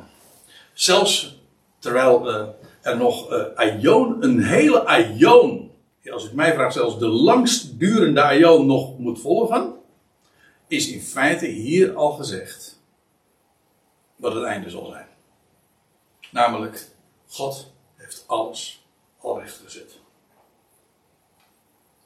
zelfs 0.73 1.39
terwijl 1.79 2.29
eh, 2.29 2.47
er 2.81 2.97
nog 2.97 3.31
eh, 3.31 3.73
een 4.19 4.43
hele 4.43 4.85
aion, 4.85 5.71
als 6.11 6.25
ik 6.25 6.33
mij 6.33 6.53
vraag, 6.53 6.73
zelfs 6.73 6.99
de 6.99 7.07
langstdurende 7.07 8.21
aion 8.21 8.65
nog 8.65 8.97
moet 8.97 9.21
volgen, 9.21 9.73
is 10.67 10.91
in 10.91 11.01
feite 11.01 11.45
hier 11.45 11.95
al 11.95 12.11
gezegd 12.11 12.81
wat 14.15 14.33
het 14.33 14.43
einde 14.43 14.69
zal 14.69 14.85
zijn. 14.85 15.07
Namelijk, 16.31 16.87
God 17.27 17.73
heeft 17.95 18.23
alles 18.27 18.85
al 19.19 19.39
rechtgezet. 19.39 20.01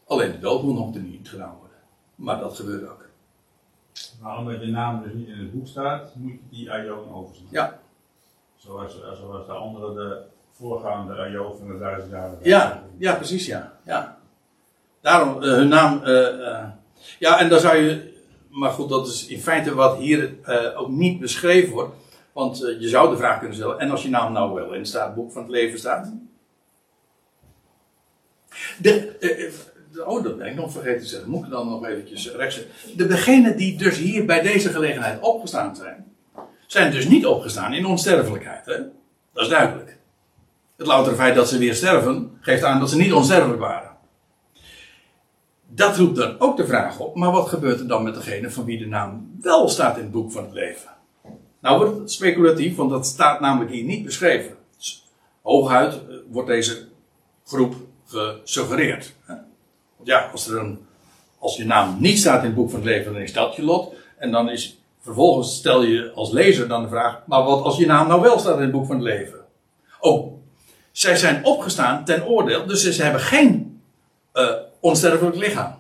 Alleen 0.08 0.40
de 0.40 0.60
moet 0.64 0.76
nog 0.76 0.94
niet 0.96 1.30
gedaan 1.30 1.56
worden. 1.60 1.78
Maar 2.16 2.40
dat 2.40 2.56
gebeurt 2.56 2.90
ook. 2.90 3.06
Maar 4.22 4.38
omdat 4.38 4.62
je 4.62 4.68
naam 4.68 5.04
dus 5.04 5.14
niet 5.14 5.28
in 5.28 5.40
het 5.40 5.52
boek 5.52 5.68
staat, 5.68 6.16
moet 6.16 6.32
je 6.32 6.40
die 6.50 6.72
Aion 6.72 7.14
overslaan. 7.14 7.48
Ja, 7.50 7.80
Zoals, 8.56 8.98
zoals 9.20 9.46
de 9.46 9.52
andere, 9.52 9.94
de 9.94 10.22
voorgaande 10.52 11.14
Aion 11.14 11.58
van 11.58 11.68
de 11.68 11.78
duizend 11.80 12.12
jaren. 12.12 12.38
ja, 12.42 12.84
ja 12.98 13.16
precies 13.16 13.46
ja. 13.46 13.74
ja. 13.84 14.18
Daarom, 15.02 15.44
eh, 15.44 15.50
hun 15.50 15.68
naam. 15.68 16.04
eh, 16.04 16.48
eh, 16.52 16.68
ja, 17.20 17.40
en 17.40 17.50
dan 17.50 17.60
zou 17.60 17.78
je. 17.78 18.16
maar 18.50 18.72
goed, 18.72 18.90
dat 18.90 19.08
is 19.08 19.28
in 19.28 19.40
feite 19.40 19.74
wat 19.76 19.98
hier 19.98 20.36
ook 20.76 20.90
niet 20.90 21.20
beschreven 21.20 21.74
wordt. 21.74 21.96
Want 22.34 22.58
je 22.58 22.88
zou 22.88 23.10
de 23.10 23.18
vraag 23.18 23.38
kunnen 23.40 23.56
stellen, 23.56 23.80
en 23.80 23.92
als 23.92 24.04
je 24.04 24.10
naam 24.10 24.34
nou 24.34 24.54
wel 24.54 24.74
in 24.74 24.80
het 24.80 24.88
staatboek 24.88 25.32
van 25.32 25.42
het 25.42 25.52
leven 25.52 25.80
staat? 25.80 26.14
De, 28.80 29.16
oh, 30.06 30.24
dat 30.24 30.38
ben 30.38 30.48
ik 30.48 30.56
nog 30.56 30.72
vergeten 30.72 31.02
te 31.02 31.08
zeggen. 31.08 31.30
Moet 31.30 31.46
ik 31.46 31.52
dan 31.52 31.70
nog 31.70 31.86
eventjes 31.86 32.32
rechts 32.32 32.60
De 32.96 33.08
degenen 33.08 33.58
die 33.58 33.78
dus 33.78 33.98
hier 33.98 34.26
bij 34.26 34.42
deze 34.42 34.70
gelegenheid 34.70 35.22
opgestaan 35.22 35.76
zijn, 35.76 36.06
zijn 36.68 36.92
dus 36.92 37.08
niet 37.08 37.26
opgestaan 37.26 37.74
in 37.74 37.86
onsterfelijkheid. 37.86 38.66
Hè? 38.66 38.78
Dat 39.34 39.44
is 39.44 39.50
duidelijk. 39.50 39.98
Het 40.76 40.88
loutere 40.88 41.16
feit 41.16 41.36
dat 41.36 41.50
ze 41.50 41.58
weer 41.58 41.76
sterven, 41.76 42.38
geeft 42.42 42.64
aan 42.64 42.80
dat 42.80 42.90
ze 42.90 42.98
niet 42.98 43.14
onsterfelijk 43.14 43.60
waren. 43.60 43.96
Dat 45.68 45.98
roept 45.98 46.16
dan 46.16 46.40
ook 46.40 46.58
de 46.58 46.68
vraag 46.68 47.00
op, 47.00 47.16
maar 47.16 47.32
wat 47.32 47.48
gebeurt 47.48 47.80
er 47.80 47.88
dan 47.88 48.04
met 48.04 48.14
degene 48.14 48.52
van 48.52 48.66
wie 48.66 48.78
de 48.78 48.88
naam 48.88 49.38
wel 49.42 49.70
staat 49.70 49.98
in 49.98 50.04
het 50.04 50.12
boek 50.12 50.32
van 50.32 50.44
het 50.44 50.54
leven? 50.54 50.90
Nou 51.62 51.78
wordt 51.78 52.00
het 52.00 52.12
speculatief, 52.12 52.76
want 52.76 52.90
dat 52.90 53.06
staat 53.06 53.40
namelijk 53.40 53.72
hier 53.72 53.84
niet 53.84 54.04
beschreven. 54.04 54.56
Hooguit 55.42 55.94
eh, 55.94 56.16
wordt 56.30 56.48
deze 56.48 56.88
groep 57.46 57.76
gesuggereerd. 58.06 59.14
Want 59.98 60.10
ja, 60.10 60.30
als, 60.32 60.48
er 60.48 60.60
een, 60.60 60.88
als 61.40 61.58
je 61.58 61.66
naam 61.66 61.98
niet 62.00 62.20
staat 62.20 62.40
in 62.40 62.46
het 62.46 62.56
boek 62.56 62.70
van 62.70 62.80
het 62.80 62.88
leven, 62.88 63.14
dan 63.14 63.22
is 63.22 63.34
dat 63.34 63.56
je 63.56 63.64
lot. 63.64 63.94
En 64.18 64.32
dan 64.32 64.50
is 64.50 64.78
vervolgens 65.02 65.56
stel 65.56 65.84
je 65.84 66.12
als 66.12 66.32
lezer 66.32 66.68
dan 66.68 66.82
de 66.82 66.90
vraag, 66.90 67.22
maar 67.26 67.44
wat 67.44 67.64
als 67.64 67.78
je 67.78 67.86
naam 67.86 68.08
nou 68.08 68.22
wel 68.22 68.40
staat 68.40 68.56
in 68.56 68.62
het 68.62 68.72
boek 68.72 68.86
van 68.86 68.96
het 68.96 69.06
leven? 69.06 69.46
Oh, 70.00 70.38
zij 70.92 71.16
zijn 71.16 71.46
opgestaan 71.46 72.06
ten 72.06 72.26
oordeel, 72.26 72.66
dus 72.66 72.90
ze 72.90 73.04
hebben 73.04 73.22
geen 73.22 73.82
eh, 74.32 74.54
onsterfelijk 74.80 75.36
lichaam. 75.36 75.76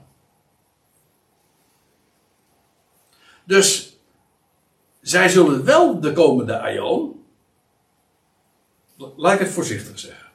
Dus 3.44 3.98
zij 5.02 5.30
zullen 5.30 5.65
wel 5.65 5.99
de 5.99 6.14
komende 6.14 6.60
aion, 6.60 7.26
laat 8.98 9.34
ik 9.34 9.39
het 9.39 9.49
voorzichtig 9.49 9.99
zeggen, 9.99 10.27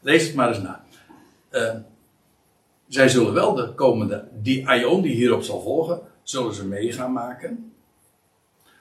lees 0.00 0.26
het 0.26 0.34
maar 0.34 0.48
eens 0.48 0.62
na. 0.62 0.84
Eh, 1.48 1.74
zij 2.88 3.08
zullen 3.08 3.32
wel 3.32 3.54
de 3.54 3.74
komende, 3.74 4.28
die 4.32 4.68
aion 4.68 5.02
die 5.02 5.14
hierop 5.14 5.42
zal 5.42 5.62
volgen, 5.62 6.00
zullen 6.22 6.54
ze 6.54 6.66
mee 6.66 6.92
gaan 6.92 7.12
maken, 7.12 7.72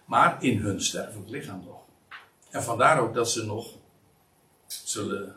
maar 0.06 0.44
in 0.44 0.58
hun 0.58 0.82
sterfelijk 0.82 1.30
lichaam 1.30 1.64
nog. 1.66 1.80
En 2.50 2.64
vandaar 2.64 3.00
ook 3.00 3.14
dat 3.14 3.30
ze 3.30 3.46
nog 3.46 3.74
zullen 4.68 5.36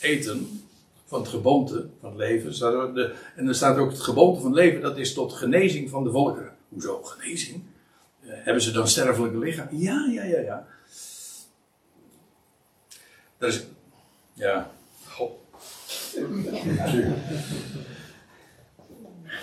eten 0.00 0.62
van 1.04 1.20
het 1.20 1.28
geboomte 1.28 1.88
van 2.00 2.08
het 2.08 2.18
leven. 2.18 3.14
En 3.36 3.48
er 3.48 3.54
staat 3.54 3.78
ook 3.78 3.90
het 3.90 4.00
geboomte 4.00 4.40
van 4.40 4.50
het 4.50 4.60
leven, 4.60 4.80
dat 4.80 4.98
is 4.98 5.14
tot 5.14 5.32
genezing 5.32 5.90
van 5.90 6.04
de 6.04 6.10
volkeren. 6.10 6.56
Hoezo 6.68 7.02
genezing? 7.02 7.62
Eh, 8.20 8.28
hebben 8.30 8.62
ze 8.62 8.70
dan 8.70 8.88
sterfelijke 8.88 9.38
lichaam? 9.38 9.68
Ja, 9.70 10.06
ja, 10.10 10.24
ja, 10.24 10.40
ja. 10.40 10.66
Dat 13.38 13.52
is. 13.52 13.66
Ja. 14.32 14.70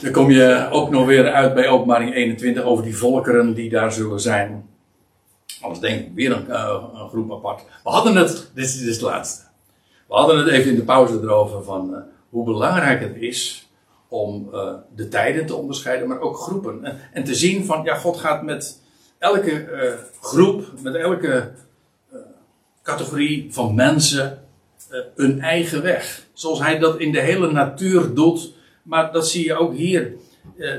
Dan 0.02 0.12
kom 0.12 0.32
je 0.32 0.68
ook 0.72 0.90
nog 0.90 1.06
weer 1.06 1.32
uit 1.32 1.54
bij 1.54 1.68
openbaring 1.68 2.14
21 2.14 2.64
over 2.64 2.84
die 2.84 2.98
volkeren 2.98 3.54
die 3.54 3.70
daar 3.70 3.92
zullen 3.92 4.20
zijn. 4.20 4.70
Anders 5.62 5.80
denk 5.80 6.00
ik 6.00 6.12
weer 6.14 6.32
een, 6.32 6.50
eh, 6.50 6.84
een 6.94 7.10
groep 7.10 7.32
apart. 7.32 7.64
We 7.84 7.90
hadden 7.90 8.16
het, 8.16 8.52
dit 8.54 8.66
is, 8.66 8.86
het 8.86 9.02
laatste. 9.02 9.44
We 10.08 10.14
hadden 10.14 10.38
het 10.38 10.48
even 10.48 10.72
in 10.72 10.76
de 10.76 10.84
pauze 10.84 11.20
erover 11.22 11.64
van 11.64 11.96
eh, 11.96 12.02
hoe 12.30 12.46
belangrijk 12.46 13.02
het 13.02 13.16
is 13.16 13.70
om 14.08 14.50
eh, 14.54 14.74
de 14.96 15.08
tijden 15.08 15.46
te 15.46 15.56
onderscheiden, 15.56 16.08
maar 16.08 16.20
ook 16.20 16.38
groepen. 16.38 17.00
En, 17.14 17.24
te 17.24 17.36
zien 17.36 17.66
van, 17.66 17.84
ja, 17.84 17.96
God 17.96 18.18
gaat 18.18 18.44
met 18.44 18.82
elke 19.18 19.68
groep, 20.22 20.66
met 20.82 20.96
elke 20.96 21.52
categorie 22.84 23.54
van 23.54 23.76
mensen 23.76 24.44
een 25.16 25.42
eigen 25.42 25.82
weg. 25.82 26.25
Zoals 26.36 26.60
hij 26.60 26.80
dat 26.80 27.00
in 27.00 27.12
de 27.12 27.22
hele 27.22 27.52
natuur 27.52 28.14
doet. 28.14 28.54
Maar 28.84 29.12
dat 29.12 29.30
zie 29.30 29.46
je 29.46 29.56
ook 29.56 29.74
hier. 29.74 30.14
Eh, 30.58 30.74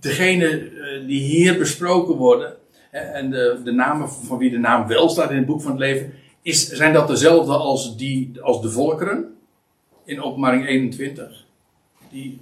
degene 0.00 0.46
eh, 0.46 1.06
die 1.06 1.20
hier 1.20 1.58
besproken 1.58 2.14
worden. 2.14 2.56
en 2.90 3.30
de, 3.30 3.60
de 3.64 3.72
namen 3.72 4.10
van 4.10 4.38
wie 4.38 4.50
de 4.50 4.58
naam 4.58 4.86
wel 4.86 5.08
staat 5.08 5.30
in 5.30 5.36
het 5.36 5.46
boek 5.46 5.62
van 5.62 5.70
het 5.70 5.80
leven. 5.80 6.14
Is, 6.42 6.68
zijn 6.68 6.92
dat 6.92 7.08
dezelfde 7.08 7.52
als, 7.52 7.96
die, 7.96 8.42
als 8.42 8.62
de 8.62 8.70
volkeren? 8.70 9.36
In 10.04 10.22
openbaring 10.22 10.66
21. 10.66 11.44
Die, 12.10 12.40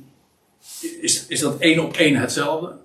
is, 1.00 1.26
is 1.26 1.40
dat 1.40 1.58
één 1.58 1.84
op 1.84 1.96
één 1.96 2.16
hetzelfde? 2.16 2.76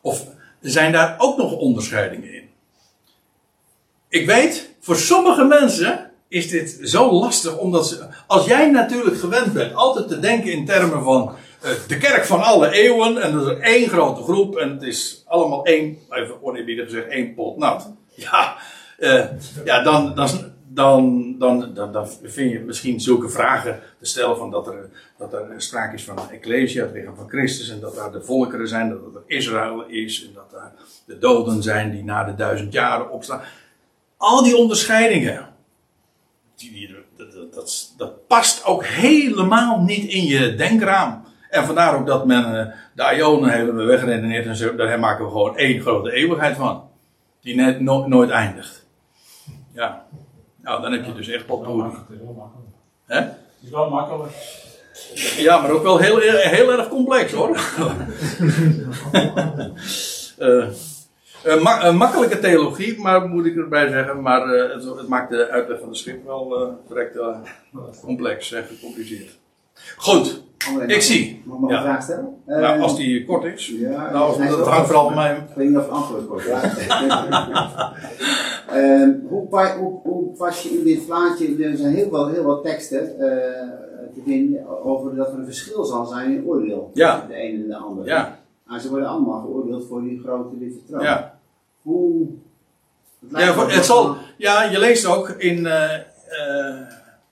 Of 0.00 0.26
zijn 0.60 0.92
daar 0.92 1.14
ook 1.18 1.36
nog 1.36 1.56
onderscheidingen 1.56 2.34
in? 2.34 2.50
Ik 4.08 4.26
weet, 4.26 4.74
voor 4.80 4.96
sommige 4.96 5.44
mensen 5.44 6.11
is 6.32 6.48
dit 6.48 6.78
zo 6.82 7.12
lastig, 7.12 7.58
omdat 7.58 8.08
als 8.26 8.46
jij 8.46 8.70
natuurlijk 8.70 9.16
gewend 9.16 9.52
bent 9.52 9.74
altijd 9.74 10.08
te 10.08 10.18
denken 10.18 10.52
in 10.52 10.66
termen 10.66 11.02
van 11.02 11.34
eh, 11.60 11.70
de 11.86 11.98
kerk 11.98 12.24
van 12.24 12.42
alle 12.42 12.70
eeuwen, 12.70 13.22
en 13.22 13.34
er 13.34 13.52
is 13.52 13.58
één 13.58 13.88
grote 13.88 14.22
groep, 14.22 14.56
en 14.56 14.70
het 14.70 14.82
is 14.82 15.22
allemaal 15.26 15.64
één, 15.64 15.98
even 16.10 16.42
oneerbiedig 16.42 16.84
gezegd, 16.84 17.08
één 17.08 17.34
pot 17.34 17.56
nat. 17.56 17.92
Ja, 18.14 18.56
eh, 18.98 19.24
ja 19.64 19.82
dan, 19.82 20.14
dan, 20.14 20.28
dan, 20.68 21.34
dan, 21.38 21.74
dan, 21.74 22.08
vind 22.22 22.52
je 22.52 22.58
misschien 22.58 23.00
zulke 23.00 23.28
vragen 23.28 23.80
te 23.98 24.06
stellen 24.06 24.36
van 24.36 24.50
dat 24.50 24.66
er, 24.66 24.90
dat 25.18 25.32
er 25.32 25.46
sprake 25.56 25.94
is 25.94 26.04
van 26.04 26.18
een 26.18 26.30
ecclesia, 26.30 26.82
het 26.82 26.92
lichaam 26.92 27.16
van 27.16 27.28
Christus, 27.28 27.70
en 27.70 27.80
dat 27.80 27.94
daar 27.94 28.12
de 28.12 28.22
volkeren 28.22 28.68
zijn, 28.68 28.88
dat 28.88 29.14
er 29.14 29.36
Israël 29.36 29.84
is, 29.86 30.26
en 30.26 30.32
dat 30.34 30.50
daar 30.50 30.72
de 31.06 31.18
doden 31.18 31.62
zijn 31.62 31.90
die 31.90 32.04
na 32.04 32.24
de 32.24 32.34
duizend 32.34 32.72
jaren 32.72 33.10
opstaan. 33.10 33.40
Al 34.16 34.42
die 34.42 34.56
onderscheidingen, 34.56 35.51
dat, 37.16 37.32
dat, 37.32 37.54
dat, 37.54 37.94
dat 37.96 38.26
past 38.26 38.64
ook 38.64 38.84
helemaal 38.86 39.80
niet 39.80 40.04
in 40.10 40.24
je 40.24 40.54
denkraam. 40.54 41.24
En 41.50 41.64
vandaar 41.64 41.98
ook 41.98 42.06
dat 42.06 42.26
men 42.26 42.60
eh, 42.60 42.74
de 42.94 43.16
Ionen 43.16 43.50
hebben 43.50 43.86
weggeredeneerd 43.86 44.46
en 44.46 44.56
zo, 44.56 44.74
daar 44.74 44.98
maken 44.98 45.24
we 45.24 45.30
gewoon 45.30 45.56
één 45.56 45.80
grote 45.80 46.12
eeuwigheid 46.12 46.56
van. 46.56 46.90
Die 47.40 47.54
net, 47.54 47.80
no- 47.80 48.06
nooit 48.06 48.30
eindigt. 48.30 48.86
Ja. 49.72 50.06
Nou, 50.62 50.82
dan 50.82 50.92
heb 50.92 51.04
je 51.04 51.14
dus 51.14 51.28
echt 51.28 51.46
potpourri. 51.46 51.82
makkelijk, 51.82 52.08
het 52.08 52.18
is 52.18 52.24
wel 52.24 52.34
makkelijk. 52.34 52.68
Hè? 53.06 53.20
Het 53.20 53.36
is 53.62 53.70
wel 53.70 53.90
makkelijk. 53.90 54.32
Ja, 55.36 55.60
maar 55.60 55.70
ook 55.70 55.82
wel 55.82 55.98
heel, 55.98 56.18
heel 56.18 56.72
erg 56.72 56.88
complex 56.88 57.32
hoor. 57.32 57.60
Eh, 60.38 60.66
eh, 61.44 61.62
ma- 61.62 61.84
een 61.86 61.96
makkelijke 61.96 62.38
theologie, 62.38 63.00
maar 63.00 63.28
moet 63.28 63.46
ik 63.46 63.56
erbij 63.56 63.88
zeggen. 63.88 64.22
Maar 64.22 64.54
eh, 64.54 64.72
het, 64.74 64.84
het 64.98 65.08
maakt 65.08 65.30
de 65.30 65.48
uitleg 65.48 65.80
van 65.80 65.88
de 65.88 65.94
schrift 65.96 66.24
wel 66.26 66.56
eh 66.60 66.68
direct 66.88 67.16
eh, 67.16 67.36
complex 68.04 68.52
en 68.52 68.64
gecompliceerd. 68.64 69.38
Goed, 69.96 70.42
André, 70.68 70.84
ik 70.84 70.90
mag- 70.94 71.02
zie. 71.02 71.42
Mag 71.44 71.58
ik 71.62 71.68
Ja. 71.70 71.76
een 71.76 71.82
vraag 71.82 72.02
stellen? 72.02 72.34
Nou, 72.46 72.62
Eh, 72.62 72.82
als 72.82 72.96
die 72.96 73.24
kort 73.24 73.44
is. 73.44 73.68
Ja, 73.78 74.10
Nou, 74.12 74.46
dat 74.48 74.66
hangt 74.68 74.86
vooral 74.86 75.04
van 75.06 75.14
mij. 75.14 75.32
Ik 75.36 75.54
weet 75.54 75.68
niet 75.68 75.76
of 75.76 75.82
het 75.82 75.92
antwoord 75.92 76.26
wordt. 76.26 76.46
Ehm, 78.72 79.10
hoe, 79.28 79.46
hoe, 79.78 80.00
hoe 80.02 80.36
pas 80.36 80.62
je 80.62 80.68
in 80.68 80.84
dit 80.84 81.06
plaatje, 81.06 81.64
er 81.64 81.76
zijn 81.76 81.94
heel 81.94 82.10
wel, 82.10 82.28
heel 82.28 82.44
wat 82.44 82.62
teksten 82.64 83.00
eh, 83.00 83.26
te 84.14 84.20
vinden 84.24 84.84
over 84.84 85.14
dat 85.14 85.32
er 85.32 85.38
een 85.38 85.44
verschil 85.44 85.84
zal 85.84 86.06
zijn 86.06 86.32
in 86.32 86.44
oordeel. 86.46 86.90
Ja. 86.94 87.10
Tussen 87.12 87.28
de 87.28 87.34
ene 87.34 87.62
en 87.62 87.68
de 87.68 87.76
andere. 87.76 88.06
Ja, 88.08 88.38
Maar 88.66 88.80
ze 88.80 88.88
worden 88.90 89.08
allemaal 89.08 89.40
geoordeeld 89.40 89.86
voor 89.88 90.02
die 90.02 90.20
grote 90.24 90.58
witte 90.58 90.84
troon. 90.88 91.02
ja. 91.02 91.31
Hoe... 91.82 92.28
het 93.30 93.40
Ja, 93.40 93.54
voor- 93.54 93.70
het 93.70 93.84
zal, 93.84 94.16
ja, 94.36 94.62
je 94.62 94.78
leest 94.78 95.06
ook 95.06 95.28
in. 95.28 95.66
eh, 95.66 95.94
eh, 95.94 96.80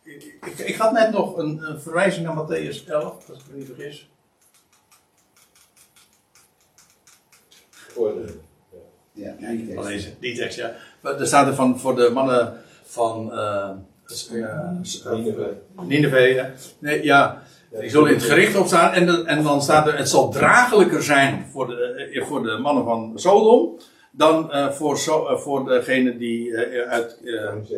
ik, 0.03 0.37
ik, 0.47 0.59
ik 0.59 0.75
had 0.77 0.93
net 0.93 1.11
nog 1.13 1.37
een, 1.37 1.63
een 1.63 1.81
verwijzing 1.81 2.27
naar 2.27 2.37
Matthäus 2.47 2.87
11, 2.89 3.31
als 3.31 3.39
ik 3.39 3.45
me 3.51 3.57
niet 3.57 3.67
vergis. 3.67 4.11
Orde. 7.97 8.25
Ja, 9.13 9.33
die 9.39 9.67
tekst. 9.67 9.79
Alleen 9.79 10.05
die 10.21 10.37
tekst, 10.37 10.57
ja. 10.57 10.75
Maar 11.01 11.21
er 11.21 11.27
staat 11.27 11.47
er 11.47 11.55
van 11.55 11.79
voor 11.79 11.97
de 11.97 12.11
mannen 12.13 12.61
van. 12.85 13.33
eh 13.33 13.71
ja, 14.31 14.77
eh, 15.05 15.13
Nineveh. 15.13 15.47
Nineveh. 15.83 16.35
ja. 16.35 16.51
Nee, 16.79 17.05
ja. 17.05 17.43
Die 17.81 17.91
zullen 17.91 18.09
in 18.09 18.15
het 18.15 18.25
gericht 18.25 18.57
opstaan. 18.57 18.93
En, 18.93 19.07
de- 19.07 19.25
en 19.25 19.43
dan 19.43 19.63
staat 19.63 19.87
er: 19.87 19.97
het 19.99 20.09
zal 20.09 20.31
draaglijker 20.31 21.03
zijn 21.03 21.47
voor 21.53 21.67
de, 21.67 22.23
voor 22.29 22.43
de 22.43 22.59
mannen 22.59 22.85
van 22.85 23.13
Sodom. 23.15 23.79
Dan 24.21 24.53
eh, 24.53 24.71
voor, 24.71 24.99
zo, 24.99 25.27
eh, 25.27 25.37
voor 25.39 25.65
degene 25.65 26.17
die 26.17 26.57
eh, 26.57 26.91
uit. 26.91 27.19
eh. 27.25 27.77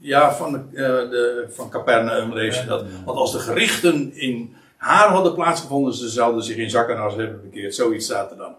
Ja, 0.00 0.34
van, 0.34 0.52
de, 0.52 0.58
eh, 0.76 1.10
de, 1.10 1.46
van 1.50 1.70
Capernaum 1.70 2.32
lees 2.32 2.60
je 2.60 2.66
dat. 2.66 2.84
Want 3.04 3.18
als 3.18 3.32
de 3.32 3.38
gerichten 3.38 4.12
in 4.14 4.56
haar 4.76 5.08
hadden 5.08 5.34
plaatsgevonden, 5.34 5.94
ze 5.94 6.08
zouden 6.08 6.42
zich 6.44 6.56
in 6.56 6.70
zak 6.70 6.88
en 6.88 6.98
as 6.98 7.14
hebben 7.14 7.40
bekeerd. 7.42 7.74
Zoiets 7.74 8.04
staat 8.04 8.30
er 8.30 8.36
dan. 8.36 8.54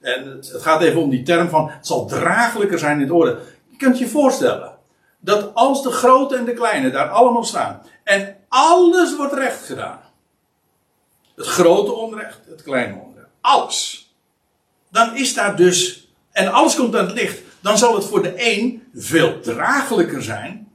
En 0.00 0.28
het, 0.30 0.52
het 0.52 0.62
gaat 0.62 0.80
even 0.82 1.00
om 1.00 1.10
die 1.10 1.22
term 1.22 1.48
van, 1.48 1.68
het 1.70 1.86
zal 1.86 2.06
draaglijker 2.06 2.78
zijn 2.78 2.96
in 2.96 3.02
het 3.02 3.10
orde. 3.10 3.38
Je 3.68 3.76
kunt 3.76 3.98
je 3.98 4.08
voorstellen, 4.08 4.72
dat 5.20 5.54
als 5.54 5.82
de 5.82 5.90
grote 5.90 6.36
en 6.36 6.44
de 6.44 6.54
kleine 6.54 6.90
daar 6.90 7.08
allemaal 7.08 7.44
staan, 7.44 7.82
en 8.04 8.36
alles 8.48 9.16
wordt 9.16 9.32
recht 9.32 9.64
gedaan. 9.64 10.00
Het 11.36 11.46
grote 11.46 11.92
onrecht, 11.92 12.40
het 12.48 12.62
kleine 12.62 12.94
onrecht. 13.08 13.28
Alles. 13.40 14.12
Dan 14.90 15.16
is 15.16 15.34
daar 15.34 15.56
dus, 15.56 16.09
en 16.32 16.52
alles 16.52 16.76
komt 16.76 16.96
aan 16.96 17.06
het 17.06 17.14
licht, 17.14 17.40
dan 17.60 17.78
zal 17.78 17.94
het 17.94 18.04
voor 18.04 18.22
de 18.22 18.34
een 18.36 18.82
veel 18.94 19.40
draaglijker 19.40 20.22
zijn, 20.22 20.68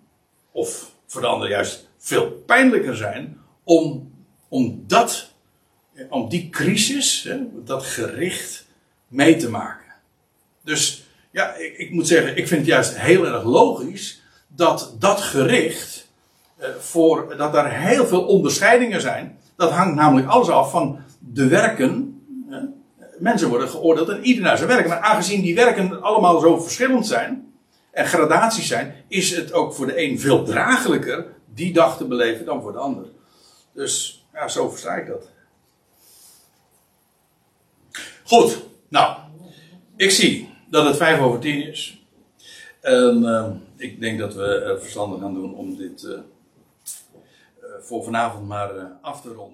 of 0.52 0.92
voor 1.06 1.22
de 1.22 1.28
ander 1.28 1.50
juist 1.50 1.90
veel 1.98 2.32
pijnlijker 2.32 2.96
zijn, 2.96 3.40
om, 3.64 4.12
om 4.48 4.84
dat, 4.88 5.32
om 6.10 6.30
die 6.30 6.50
crisis, 6.50 7.24
hè, 7.24 7.38
dat 7.64 7.84
gericht, 7.84 8.66
mee 9.08 9.36
te 9.36 9.50
maken. 9.50 9.94
Dus 10.64 11.06
ja, 11.32 11.54
ik, 11.54 11.78
ik 11.78 11.92
moet 11.92 12.08
zeggen, 12.08 12.38
ik 12.38 12.48
vind 12.48 12.60
het 12.60 12.70
juist 12.70 12.98
heel 12.98 13.26
erg 13.26 13.44
logisch 13.44 14.22
dat 14.48 14.96
dat 15.00 15.22
gericht, 15.22 16.08
eh, 16.58 16.70
voor, 16.80 17.38
dat 17.38 17.54
daar 17.54 17.80
heel 17.80 18.08
veel 18.08 18.24
onderscheidingen 18.24 19.02
zijn. 19.02 19.38
Dat 19.56 19.72
hangt 19.72 19.96
namelijk 19.96 20.28
alles 20.28 20.50
af 20.50 20.72
van 20.72 21.00
de 21.20 21.48
werken. 21.48 22.15
Eh, 23.16 23.22
Mensen 23.22 23.50
worden 23.50 23.70
geoordeeld 23.70 24.10
en 24.10 24.24
ieder 24.24 24.44
naar 24.44 24.58
zijn 24.58 24.70
werk. 24.70 24.88
Maar 24.88 25.00
aangezien 25.00 25.42
die 25.42 25.56
werken 25.56 26.02
allemaal 26.02 26.40
zo 26.40 26.60
verschillend 26.60 27.08
zijn 27.08 27.54
en 27.92 28.06
gradaties 28.06 28.68
zijn, 28.68 28.96
is 29.08 29.36
het 29.36 29.54
ook 29.54 29.74
voor 29.74 29.86
de 29.86 30.02
een 30.02 30.20
veel 30.20 30.44
draaglijker 30.44 31.26
die 31.54 31.74
dag 31.74 31.98
te 31.98 32.06
beleven 32.06 32.46
dan 32.46 32.62
voor 32.62 32.72
de 32.72 32.78
ander. 32.78 33.06
Dus 33.74 34.26
ja, 34.34 34.48
zo 34.48 34.70
versta 34.70 34.96
ik 34.96 35.08
dat. 35.08 35.30
Goed, 38.24 38.64
nou, 38.88 39.18
ik 39.96 40.12
zie 40.12 40.50
dat 40.70 40.86
het 40.86 40.98
vijf 40.98 41.20
over 41.20 41.40
tien 41.40 41.68
is. 41.68 42.04
En 42.82 43.26
eh, 43.26 43.52
ik 43.78 44.00
denk 44.00 44.20
dat 44.20 44.34
we 44.34 44.62
er 44.62 44.82
verstandig 44.82 45.20
gaan 45.20 45.34
doen 45.34 45.56
om 45.56 45.76
dit 45.76 46.04
eh, 46.04 46.14
eh, 47.66 47.82
voor 47.82 48.04
vanavond 48.04 48.48
maar 48.48 48.76
eh, 48.76 48.84
af 49.02 49.22
te 49.22 49.28
ronden. 49.28 49.44